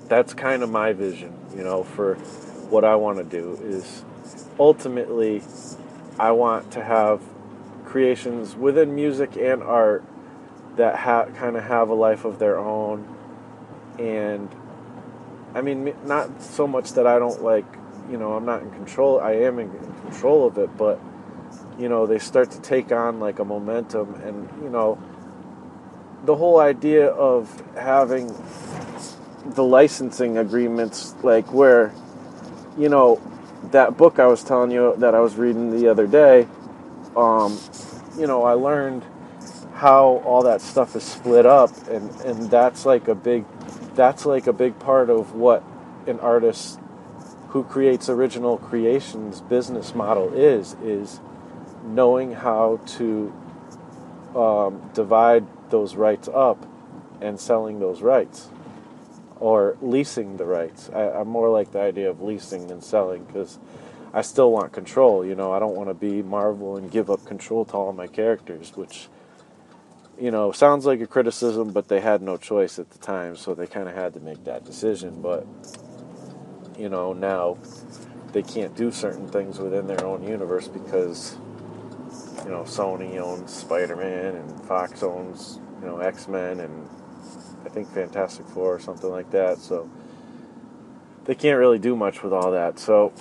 that's 0.07 0.33
kind 0.33 0.63
of 0.63 0.69
my 0.69 0.93
vision, 0.93 1.33
you 1.55 1.63
know, 1.63 1.83
for 1.83 2.15
what 2.69 2.83
I 2.83 2.95
want 2.95 3.17
to 3.19 3.23
do 3.23 3.59
is 3.63 4.03
ultimately 4.59 5.43
I 6.19 6.31
want 6.31 6.71
to 6.71 6.83
have 6.83 7.21
creations 7.85 8.55
within 8.55 8.95
music 8.95 9.35
and 9.37 9.61
art 9.61 10.03
that 10.75 10.95
ha- 10.95 11.25
kind 11.25 11.55
of 11.55 11.63
have 11.63 11.89
a 11.89 11.93
life 11.93 12.25
of 12.25 12.39
their 12.39 12.57
own 12.57 13.07
and 13.99 14.49
I 15.55 15.61
mean, 15.61 15.93
not 16.05 16.41
so 16.41 16.65
much 16.65 16.93
that 16.93 17.05
I 17.05 17.19
don't 17.19 17.43
like, 17.43 17.65
you 18.09 18.17
know, 18.17 18.33
I'm 18.33 18.45
not 18.45 18.63
in 18.63 18.71
control. 18.71 19.19
I 19.19 19.33
am 19.33 19.59
in, 19.59 19.69
in 19.69 19.93
control 20.01 20.47
of 20.47 20.57
it, 20.57 20.75
but 20.77 20.99
you 21.79 21.89
know, 21.89 22.05
they 22.05 22.19
start 22.19 22.51
to 22.51 22.61
take 22.61 22.91
on 22.91 23.19
like 23.19 23.39
a 23.39 23.45
momentum, 23.45 24.15
and 24.15 24.49
you 24.63 24.69
know, 24.69 24.97
the 26.25 26.35
whole 26.35 26.59
idea 26.59 27.07
of 27.07 27.61
having 27.75 28.33
the 29.45 29.63
licensing 29.63 30.37
agreements, 30.37 31.15
like 31.23 31.51
where, 31.53 31.93
you 32.77 32.89
know, 32.89 33.21
that 33.71 33.97
book 33.97 34.19
I 34.19 34.27
was 34.27 34.43
telling 34.43 34.71
you 34.71 34.95
that 34.97 35.15
I 35.15 35.19
was 35.19 35.35
reading 35.35 35.71
the 35.71 35.89
other 35.89 36.07
day, 36.07 36.47
um, 37.15 37.59
you 38.17 38.27
know, 38.27 38.43
I 38.43 38.53
learned 38.53 39.03
how 39.73 40.21
all 40.25 40.43
that 40.43 40.61
stuff 40.61 40.95
is 40.95 41.03
split 41.03 41.45
up, 41.45 41.71
and 41.87 42.09
and 42.21 42.49
that's 42.49 42.85
like 42.85 43.07
a 43.07 43.15
big 43.15 43.45
that's 43.95 44.25
like 44.25 44.47
a 44.47 44.53
big 44.53 44.79
part 44.79 45.09
of 45.09 45.33
what 45.33 45.63
an 46.07 46.19
artist 46.19 46.79
who 47.49 47.63
creates 47.63 48.09
original 48.09 48.57
creations 48.57 49.41
business 49.41 49.93
model 49.93 50.33
is 50.33 50.75
is 50.83 51.19
knowing 51.83 52.33
how 52.33 52.79
to 52.85 53.33
um, 54.35 54.89
divide 54.93 55.45
those 55.69 55.95
rights 55.95 56.27
up 56.27 56.65
and 57.21 57.39
selling 57.39 57.79
those 57.79 58.01
rights 58.01 58.49
or 59.39 59.77
leasing 59.81 60.37
the 60.37 60.45
rights 60.45 60.89
I, 60.93 61.09
i'm 61.09 61.27
more 61.27 61.49
like 61.49 61.71
the 61.71 61.79
idea 61.79 62.09
of 62.09 62.21
leasing 62.21 62.67
than 62.67 62.81
selling 62.81 63.23
because 63.25 63.59
i 64.13 64.21
still 64.21 64.51
want 64.51 64.71
control 64.71 65.25
you 65.25 65.35
know 65.35 65.51
i 65.51 65.59
don't 65.59 65.75
want 65.75 65.89
to 65.89 65.93
be 65.93 66.21
marvel 66.21 66.77
and 66.77 66.91
give 66.91 67.09
up 67.09 67.25
control 67.25 67.65
to 67.65 67.73
all 67.73 67.93
my 67.93 68.07
characters 68.07 68.73
which 68.75 69.07
you 70.19 70.31
know, 70.31 70.51
sounds 70.51 70.85
like 70.85 71.01
a 71.01 71.07
criticism, 71.07 71.71
but 71.71 71.87
they 71.87 71.99
had 71.99 72.21
no 72.21 72.37
choice 72.37 72.77
at 72.79 72.89
the 72.91 72.99
time, 72.99 73.35
so 73.35 73.53
they 73.53 73.67
kind 73.67 73.87
of 73.87 73.95
had 73.95 74.13
to 74.13 74.19
make 74.19 74.43
that 74.45 74.63
decision. 74.63 75.21
But, 75.21 75.45
you 76.77 76.89
know, 76.89 77.13
now 77.13 77.57
they 78.31 78.43
can't 78.43 78.75
do 78.75 78.91
certain 78.91 79.27
things 79.27 79.59
within 79.59 79.87
their 79.87 80.05
own 80.05 80.23
universe 80.23 80.67
because, 80.67 81.35
you 82.43 82.51
know, 82.51 82.63
Sony 82.63 83.17
owns 83.17 83.53
Spider 83.53 83.95
Man 83.95 84.35
and 84.35 84.65
Fox 84.65 85.03
owns, 85.03 85.59
you 85.81 85.87
know, 85.87 85.99
X 85.99 86.27
Men 86.27 86.59
and 86.59 86.89
I 87.65 87.69
think 87.69 87.89
Fantastic 87.89 88.47
Four 88.47 88.75
or 88.75 88.79
something 88.79 89.09
like 89.09 89.31
that. 89.31 89.59
So 89.59 89.89
they 91.25 91.35
can't 91.35 91.57
really 91.57 91.79
do 91.79 91.95
much 91.95 92.23
with 92.23 92.33
all 92.33 92.51
that. 92.51 92.79
So 92.79 93.13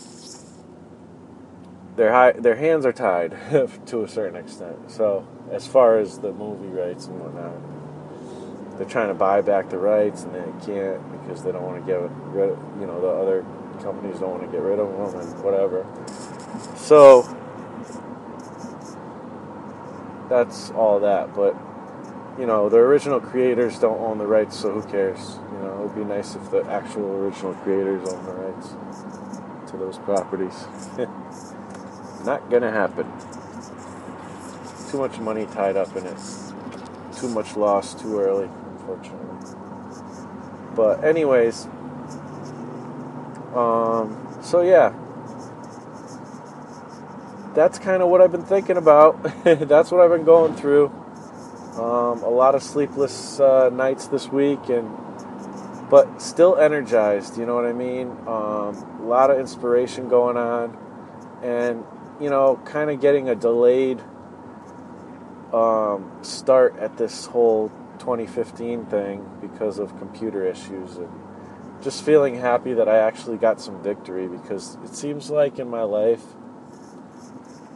their 1.96 2.12
high, 2.12 2.32
their 2.32 2.56
hands 2.56 2.86
are 2.86 2.92
tied 2.92 3.36
to 3.86 4.02
a 4.02 4.08
certain 4.08 4.36
extent. 4.36 4.90
So 4.90 5.26
as 5.50 5.66
far 5.66 5.98
as 5.98 6.18
the 6.18 6.32
movie 6.32 6.68
rights 6.68 7.06
and 7.06 7.20
whatnot, 7.20 8.78
they're 8.78 8.88
trying 8.88 9.08
to 9.08 9.14
buy 9.14 9.40
back 9.42 9.68
the 9.68 9.78
rights 9.78 10.24
and 10.24 10.34
they 10.34 10.66
can't 10.66 11.20
because 11.20 11.42
they 11.44 11.52
don't 11.52 11.62
want 11.62 11.84
to 11.84 11.86
get 11.86 12.00
rid 12.34 12.50
of 12.50 12.58
you 12.80 12.86
know 12.86 13.00
the 13.00 13.08
other 13.08 13.42
companies 13.82 14.18
don't 14.18 14.30
want 14.30 14.42
to 14.42 14.48
get 14.48 14.62
rid 14.62 14.78
of 14.78 14.88
them 14.88 15.20
and 15.20 15.44
whatever. 15.44 15.86
So 16.76 17.22
that's 20.32 20.70
all 20.70 20.98
that. 21.00 21.34
But 21.34 21.54
you 22.38 22.46
know, 22.46 22.70
the 22.70 22.78
original 22.78 23.20
creators 23.20 23.78
don't 23.78 24.00
own 24.00 24.16
the 24.16 24.26
rights, 24.26 24.58
so 24.58 24.72
who 24.72 24.82
cares? 24.90 25.38
You 25.52 25.58
know, 25.58 25.74
it 25.74 25.88
would 25.88 25.94
be 25.94 26.04
nice 26.04 26.34
if 26.34 26.50
the 26.50 26.64
actual 26.70 27.04
original 27.16 27.52
creators 27.56 28.08
own 28.08 28.24
the 28.24 28.32
rights 28.32 28.68
to 29.70 29.76
those 29.76 29.98
properties. 29.98 30.64
Not 32.24 32.48
gonna 32.50 32.70
happen. 32.70 33.06
Too 34.90 34.98
much 34.98 35.18
money 35.18 35.46
tied 35.46 35.76
up 35.76 35.94
in 35.96 36.06
it. 36.06 36.18
Too 37.14 37.28
much 37.28 37.54
loss 37.54 37.94
too 37.94 38.18
early, 38.18 38.48
unfortunately. 38.78 39.56
But 40.74 41.04
anyways, 41.04 41.66
um, 43.54 44.38
so 44.42 44.62
yeah, 44.62 44.94
that's 47.54 47.78
kind 47.78 48.02
of 48.02 48.08
what 48.08 48.20
I've 48.20 48.32
been 48.32 48.44
thinking 48.44 48.76
about. 48.76 49.22
that's 49.44 49.90
what 49.90 50.00
I've 50.00 50.10
been 50.10 50.24
going 50.24 50.54
through. 50.54 50.86
Um, 51.74 52.22
a 52.22 52.28
lot 52.28 52.54
of 52.54 52.62
sleepless 52.62 53.40
uh, 53.40 53.70
nights 53.70 54.06
this 54.06 54.28
week, 54.28 54.68
and 54.68 54.90
but 55.88 56.20
still 56.20 56.56
energized. 56.56 57.38
You 57.38 57.46
know 57.46 57.54
what 57.54 57.64
I 57.64 57.72
mean? 57.72 58.10
Um, 58.26 59.00
a 59.00 59.06
lot 59.06 59.30
of 59.30 59.38
inspiration 59.38 60.08
going 60.08 60.36
on, 60.36 60.76
and 61.42 61.84
you 62.20 62.30
know, 62.30 62.60
kind 62.64 62.90
of 62.90 63.00
getting 63.00 63.28
a 63.28 63.34
delayed 63.34 64.00
um, 65.52 66.10
start 66.22 66.76
at 66.78 66.96
this 66.96 67.26
whole 67.26 67.70
2015 67.98 68.86
thing 68.86 69.28
because 69.40 69.78
of 69.78 69.96
computer 69.98 70.46
issues 70.46 70.96
and 70.96 71.08
just 71.82 72.04
feeling 72.04 72.36
happy 72.36 72.74
that 72.74 72.88
I 72.88 72.98
actually 72.98 73.36
got 73.36 73.60
some 73.60 73.82
victory 73.82 74.28
because 74.28 74.76
it 74.84 74.94
seems 74.94 75.30
like 75.30 75.58
in 75.58 75.68
my 75.68 75.82
life, 75.82 76.22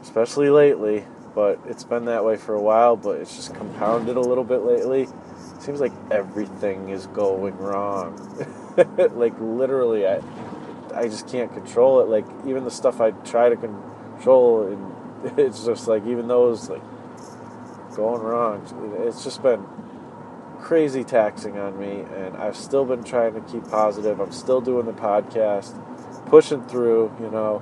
especially 0.07 0.51
lately, 0.51 1.05
but 1.35 1.59
it's 1.67 1.83
been 1.83 2.05
that 2.05 2.25
way 2.25 2.37
for 2.37 2.55
a 2.55 2.61
while, 2.63 2.97
but 2.97 3.21
it's 3.21 3.35
just 3.35 3.53
compounded 3.55 4.17
a 4.17 4.21
little 4.21 4.45
bit 4.45 4.63
lately. 4.63 5.03
It 5.03 5.63
seems 5.63 5.81
like 5.81 5.93
everything 6.13 6.91
is 6.91 7.09
going 7.09 7.59
wrong. 7.59 8.17
like 8.97 9.35
literally, 9.41 10.07
I 10.07 10.23
I 10.95 11.09
just 11.09 11.29
can't 11.29 11.53
control 11.53 12.01
it. 12.01 12.09
Like 12.09 12.25
even 12.47 12.63
the 12.63 12.71
stuff 12.71 13.01
I 13.01 13.11
try 13.11 13.49
to 13.49 13.57
control, 13.57 14.69
and 14.69 15.39
it's 15.39 15.65
just 15.65 15.89
like 15.89 16.07
even 16.07 16.29
those 16.29 16.71
like 16.71 16.83
going 17.97 18.23
wrong. 18.23 18.63
It's 19.01 19.25
just 19.25 19.43
been 19.43 19.67
crazy 20.61 21.03
taxing 21.03 21.59
on 21.59 21.79
me, 21.81 22.05
and 22.15 22.37
I've 22.37 22.57
still 22.57 22.85
been 22.85 23.03
trying 23.03 23.35
to 23.35 23.41
keep 23.41 23.69
positive. 23.69 24.21
I'm 24.21 24.33
still 24.33 24.61
doing 24.61 24.87
the 24.87 24.93
podcast, 24.93 25.75
pushing 26.27 26.63
through, 26.65 27.13
you 27.21 27.29
know, 27.29 27.61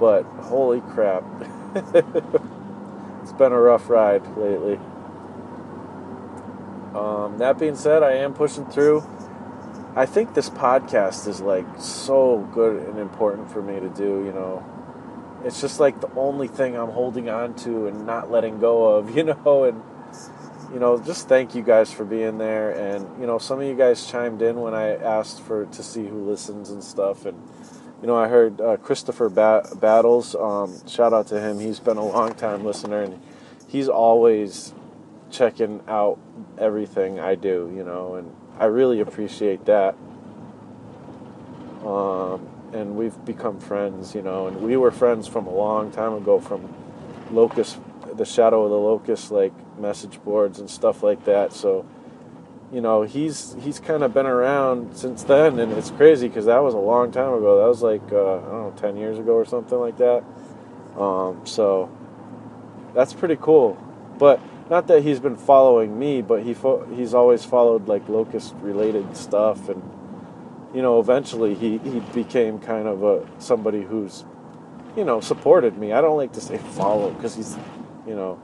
but 0.00 0.22
holy 0.24 0.80
crap. 0.80 1.24
it's 3.22 3.32
been 3.32 3.52
a 3.52 3.60
rough 3.60 3.88
ride 3.90 4.24
lately. 4.36 4.78
Um, 6.94 7.38
that 7.38 7.58
being 7.58 7.74
said, 7.74 8.02
I 8.02 8.12
am 8.12 8.34
pushing 8.34 8.64
through. 8.66 9.02
I 9.96 10.06
think 10.06 10.34
this 10.34 10.48
podcast 10.50 11.26
is 11.26 11.40
like 11.40 11.66
so 11.78 12.48
good 12.52 12.86
and 12.88 12.98
important 12.98 13.50
for 13.50 13.62
me 13.62 13.80
to 13.80 13.88
do, 13.88 14.24
you 14.24 14.32
know. 14.32 14.64
It's 15.44 15.60
just 15.60 15.80
like 15.80 16.00
the 16.00 16.10
only 16.14 16.48
thing 16.48 16.76
I'm 16.76 16.90
holding 16.90 17.28
on 17.28 17.54
to 17.56 17.88
and 17.88 18.06
not 18.06 18.30
letting 18.30 18.60
go 18.60 18.86
of, 18.96 19.16
you 19.16 19.24
know, 19.24 19.64
and 19.64 19.82
you 20.72 20.80
know, 20.80 20.98
just 20.98 21.28
thank 21.28 21.54
you 21.54 21.62
guys 21.62 21.92
for 21.92 22.04
being 22.04 22.38
there. 22.38 22.70
And 22.70 23.20
you 23.20 23.26
know, 23.26 23.38
some 23.38 23.60
of 23.60 23.66
you 23.66 23.74
guys 23.74 24.06
chimed 24.06 24.42
in 24.42 24.60
when 24.60 24.74
I 24.74 24.96
asked 24.96 25.40
for 25.40 25.66
to 25.66 25.82
see 25.82 26.06
who 26.06 26.28
listens 26.28 26.70
and 26.70 26.82
stuff. 26.82 27.26
And 27.26 27.40
you 28.04 28.08
know, 28.08 28.18
I 28.18 28.28
heard 28.28 28.60
uh, 28.60 28.76
Christopher 28.76 29.30
ba- 29.30 29.66
Battles. 29.80 30.34
Um, 30.34 30.86
shout 30.86 31.14
out 31.14 31.28
to 31.28 31.40
him. 31.40 31.58
He's 31.58 31.80
been 31.80 31.96
a 31.96 32.04
long 32.04 32.34
time 32.34 32.62
listener, 32.62 33.00
and 33.00 33.18
he's 33.66 33.88
always 33.88 34.74
checking 35.30 35.80
out 35.88 36.18
everything 36.58 37.18
I 37.18 37.34
do. 37.34 37.72
You 37.74 37.82
know, 37.82 38.16
and 38.16 38.30
I 38.58 38.66
really 38.66 39.00
appreciate 39.00 39.64
that. 39.64 39.96
Um, 41.82 42.46
and 42.74 42.94
we've 42.94 43.24
become 43.24 43.58
friends. 43.58 44.14
You 44.14 44.20
know, 44.20 44.48
and 44.48 44.60
we 44.60 44.76
were 44.76 44.90
friends 44.90 45.26
from 45.26 45.46
a 45.46 45.54
long 45.54 45.90
time 45.90 46.12
ago 46.12 46.38
from 46.40 46.74
Locust 47.30 47.78
the 48.12 48.26
shadow 48.26 48.64
of 48.64 48.70
the 48.70 48.76
locust 48.76 49.30
like 49.32 49.52
message 49.78 50.22
boards 50.22 50.60
and 50.60 50.70
stuff 50.70 51.02
like 51.02 51.24
that 51.24 51.52
so 51.52 51.84
you 52.74 52.80
know 52.80 53.02
he's 53.02 53.56
he's 53.60 53.78
kind 53.78 54.02
of 54.02 54.12
been 54.12 54.26
around 54.26 54.96
since 54.96 55.22
then 55.22 55.58
and 55.58 55.72
it's 55.72 55.90
crazy 55.92 56.28
because 56.28 56.46
that 56.46 56.62
was 56.62 56.74
a 56.74 56.78
long 56.78 57.12
time 57.12 57.32
ago 57.32 57.60
that 57.60 57.68
was 57.68 57.82
like 57.82 58.02
uh, 58.12 58.36
i 58.36 58.40
don't 58.40 58.50
know 58.50 58.74
10 58.76 58.96
years 58.96 59.18
ago 59.18 59.34
or 59.34 59.44
something 59.44 59.78
like 59.78 59.96
that 59.98 60.24
um, 60.98 61.40
so 61.44 61.90
that's 62.94 63.14
pretty 63.14 63.36
cool 63.40 63.78
but 64.18 64.40
not 64.70 64.86
that 64.88 65.02
he's 65.02 65.20
been 65.20 65.36
following 65.36 65.98
me 65.98 66.20
but 66.20 66.42
he 66.42 66.52
fo- 66.52 66.84
he's 66.94 67.14
always 67.14 67.44
followed 67.44 67.86
like 67.86 68.08
locust 68.08 68.54
related 68.60 69.16
stuff 69.16 69.68
and 69.68 69.82
you 70.74 70.82
know 70.82 70.98
eventually 70.98 71.54
he, 71.54 71.78
he 71.78 72.00
became 72.12 72.58
kind 72.58 72.88
of 72.88 73.04
a 73.04 73.26
somebody 73.38 73.82
who's 73.82 74.24
you 74.96 75.04
know 75.04 75.20
supported 75.20 75.78
me 75.78 75.92
i 75.92 76.00
don't 76.00 76.16
like 76.16 76.32
to 76.32 76.40
say 76.40 76.58
follow 76.58 77.10
because 77.12 77.36
he's 77.36 77.56
you 78.06 78.14
know, 78.14 78.38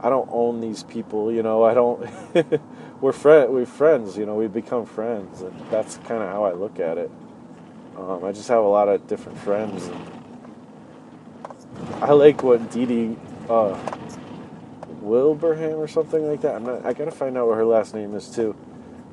I 0.00 0.08
don't 0.08 0.28
own 0.30 0.60
these 0.60 0.82
people. 0.82 1.32
You 1.32 1.42
know, 1.42 1.64
I 1.64 1.74
don't. 1.74 2.08
we're 3.02 3.12
friend. 3.12 3.52
We're 3.52 3.66
friends. 3.66 4.16
You 4.16 4.24
know, 4.24 4.34
we 4.34 4.46
become 4.46 4.86
friends, 4.86 5.42
and 5.42 5.52
that's 5.70 5.98
kind 5.98 6.22
of 6.22 6.30
how 6.30 6.44
I 6.44 6.52
look 6.52 6.80
at 6.80 6.96
it. 6.96 7.10
Um, 7.96 8.24
I 8.24 8.32
just 8.32 8.48
have 8.48 8.62
a 8.62 8.68
lot 8.68 8.88
of 8.88 9.06
different 9.06 9.38
friends. 9.38 9.90
I 12.00 12.12
like 12.12 12.42
what 12.42 12.70
Dee 12.70 12.86
Dee 12.86 13.16
uh, 13.50 13.78
Wilbraham 15.02 15.78
or 15.78 15.88
something 15.88 16.26
like 16.26 16.40
that. 16.40 16.54
I'm 16.54 16.64
not. 16.64 16.86
I 16.86 16.94
gotta 16.94 17.10
find 17.10 17.36
out 17.36 17.48
what 17.48 17.56
her 17.56 17.66
last 17.66 17.94
name 17.94 18.14
is 18.14 18.30
too. 18.30 18.56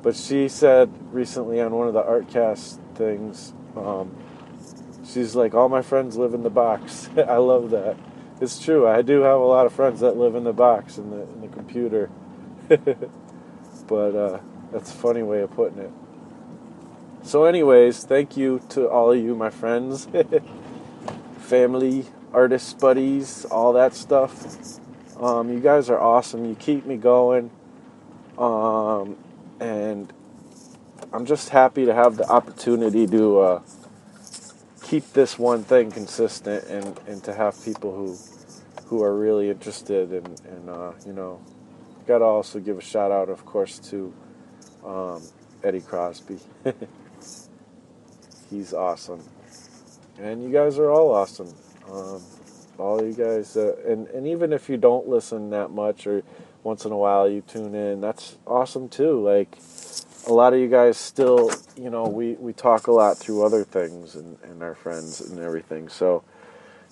But 0.02 0.16
she 0.16 0.48
said 0.48 0.90
recently 1.12 1.60
on 1.60 1.72
one 1.72 1.86
of 1.86 1.92
the 1.92 2.02
Artcast 2.02 2.78
things, 2.94 3.52
um, 3.76 4.16
she's 5.04 5.34
like, 5.34 5.52
"All 5.52 5.68
my 5.68 5.82
friends 5.82 6.16
live 6.16 6.32
in 6.32 6.42
the 6.42 6.50
box." 6.50 7.10
I 7.16 7.36
love 7.36 7.70
that 7.70 7.96
it's 8.40 8.58
true. 8.58 8.88
I 8.88 9.02
do 9.02 9.20
have 9.20 9.38
a 9.38 9.44
lot 9.44 9.66
of 9.66 9.72
friends 9.72 10.00
that 10.00 10.16
live 10.16 10.34
in 10.34 10.44
the 10.44 10.52
box 10.52 10.96
in 10.98 11.10
the 11.10 11.22
in 11.22 11.40
the 11.42 11.48
computer, 11.48 12.10
but 13.90 14.14
uh, 14.14 14.38
that's 14.72 14.90
a 14.90 14.94
funny 14.94 15.22
way 15.22 15.42
of 15.42 15.50
putting 15.50 15.80
it. 15.80 15.90
So, 17.24 17.44
anyways, 17.44 18.04
thank 18.04 18.36
you 18.36 18.62
to 18.70 18.88
all 18.88 19.12
of 19.12 19.18
you, 19.18 19.34
my 19.34 19.50
friends, 19.50 20.08
family, 21.38 22.06
artists, 22.32 22.72
buddies, 22.72 23.44
all 23.46 23.74
that 23.74 23.94
stuff. 23.94 24.78
Um, 25.20 25.52
you 25.52 25.60
guys 25.60 25.90
are 25.90 26.00
awesome. 26.00 26.46
You 26.46 26.54
keep 26.54 26.86
me 26.86 26.96
going, 26.96 27.50
um, 28.38 29.18
and 29.60 30.10
I'm 31.12 31.26
just 31.26 31.50
happy 31.50 31.84
to 31.84 31.92
have 31.92 32.16
the 32.16 32.26
opportunity 32.30 33.06
to. 33.08 33.40
Uh, 33.40 33.62
keep 34.90 35.12
this 35.12 35.38
one 35.38 35.62
thing 35.62 35.88
consistent 35.92 36.64
and, 36.64 36.98
and 37.06 37.22
to 37.22 37.32
have 37.32 37.64
people 37.64 37.94
who 37.94 38.18
who 38.86 39.04
are 39.04 39.14
really 39.14 39.48
interested 39.48 40.10
and, 40.10 40.40
and 40.40 40.68
uh, 40.68 40.90
you 41.06 41.12
know 41.12 41.40
gotta 42.06 42.24
also 42.24 42.58
give 42.60 42.78
a 42.78 42.82
shout 42.82 43.10
out 43.10 43.28
of 43.28 43.44
course 43.44 43.78
to 43.90 44.12
um, 44.84 45.22
Eddie 45.62 45.80
Crosby. 45.80 46.38
He's 48.50 48.74
awesome. 48.74 49.22
And 50.18 50.42
you 50.42 50.50
guys 50.50 50.78
are 50.78 50.90
all 50.90 51.14
awesome. 51.14 51.54
Um, 51.90 52.22
all 52.78 53.04
you 53.04 53.12
guys 53.12 53.56
uh, 53.56 53.76
and, 53.86 54.08
and 54.08 54.26
even 54.26 54.52
if 54.52 54.68
you 54.68 54.76
don't 54.76 55.08
listen 55.08 55.50
that 55.50 55.70
much 55.70 56.06
or 56.06 56.22
once 56.62 56.84
in 56.84 56.92
a 56.92 56.96
while 56.96 57.28
you 57.28 57.42
tune 57.42 57.74
in 57.74 58.00
that's 58.00 58.38
awesome 58.46 58.88
too. 58.88 59.22
Like 59.22 59.58
a 60.26 60.32
lot 60.32 60.52
of 60.52 60.60
you 60.60 60.68
guys 60.68 60.96
still, 60.96 61.50
you 61.76 61.90
know, 61.90 62.04
we, 62.04 62.34
we 62.34 62.52
talk 62.52 62.86
a 62.86 62.92
lot 62.92 63.16
through 63.16 63.44
other 63.44 63.64
things 63.64 64.14
and, 64.14 64.36
and 64.42 64.62
our 64.62 64.74
friends 64.74 65.20
and 65.20 65.38
everything. 65.38 65.88
So, 65.88 66.22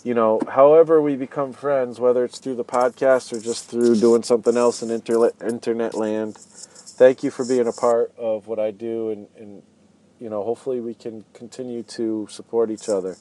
you 0.04 0.14
know, 0.14 0.40
however 0.48 1.02
we 1.02 1.16
become 1.16 1.52
friends, 1.52 1.98
whether 1.98 2.24
it's 2.24 2.38
through 2.38 2.56
the 2.56 2.64
podcast 2.64 3.32
or 3.32 3.40
just 3.40 3.68
through 3.68 3.96
doing 3.96 4.22
something 4.22 4.56
else 4.56 4.82
in 4.82 4.90
inter- 4.90 5.32
internet 5.44 5.94
land, 5.94 6.36
thank 6.36 7.22
you 7.22 7.30
for 7.30 7.44
being 7.44 7.66
a 7.66 7.72
part 7.72 8.12
of 8.16 8.46
what 8.46 8.58
I 8.58 8.70
do. 8.70 9.10
And, 9.10 9.26
and 9.36 9.62
you 10.20 10.30
know, 10.30 10.42
hopefully 10.42 10.80
we 10.80 10.94
can 10.94 11.24
continue 11.34 11.82
to 11.84 12.26
support 12.30 12.70
each 12.70 12.88
other. 12.88 13.16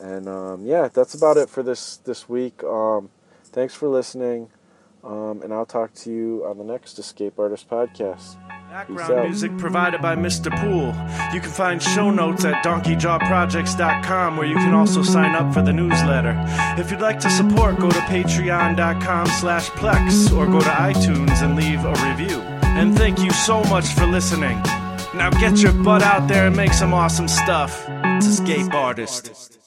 And 0.00 0.28
um, 0.28 0.64
yeah, 0.64 0.88
that's 0.88 1.14
about 1.14 1.36
it 1.36 1.48
for 1.48 1.62
this, 1.62 1.96
this 1.98 2.28
week. 2.28 2.62
Um, 2.64 3.10
thanks 3.44 3.74
for 3.74 3.88
listening. 3.88 4.50
Um, 5.04 5.40
and 5.42 5.52
I'll 5.52 5.66
talk 5.66 5.94
to 5.94 6.10
you 6.10 6.44
on 6.44 6.58
the 6.58 6.64
next 6.64 6.98
Escape 6.98 7.38
Artist 7.38 7.68
podcast. 7.68 8.36
Background 8.76 9.24
music 9.24 9.56
provided 9.56 10.02
by 10.02 10.14
Mr. 10.14 10.54
Pool. 10.60 10.88
You 11.32 11.40
can 11.40 11.50
find 11.50 11.82
show 11.82 12.10
notes 12.10 12.44
at 12.44 12.62
donkeyjawprojects.com 12.62 14.36
where 14.36 14.46
you 14.46 14.54
can 14.56 14.74
also 14.74 15.02
sign 15.02 15.34
up 15.34 15.54
for 15.54 15.62
the 15.62 15.72
newsletter. 15.72 16.34
If 16.78 16.90
you'd 16.90 17.00
like 17.00 17.18
to 17.20 17.30
support, 17.30 17.78
go 17.78 17.90
to 17.90 17.98
patreon.com 18.00 19.28
slash 19.28 19.70
plex 19.70 20.30
or 20.36 20.44
go 20.44 20.60
to 20.60 20.68
iTunes 20.68 21.42
and 21.42 21.56
leave 21.56 21.86
a 21.86 21.94
review. 22.06 22.42
And 22.76 22.94
thank 22.94 23.18
you 23.20 23.30
so 23.30 23.64
much 23.64 23.86
for 23.94 24.04
listening. 24.04 24.58
Now 25.14 25.30
get 25.30 25.56
your 25.56 25.72
butt 25.72 26.02
out 26.02 26.28
there 26.28 26.48
and 26.48 26.54
make 26.54 26.74
some 26.74 26.92
awesome 26.92 27.28
stuff. 27.28 27.82
It's 27.88 28.26
Escape 28.26 28.74
Artist. 28.74 29.58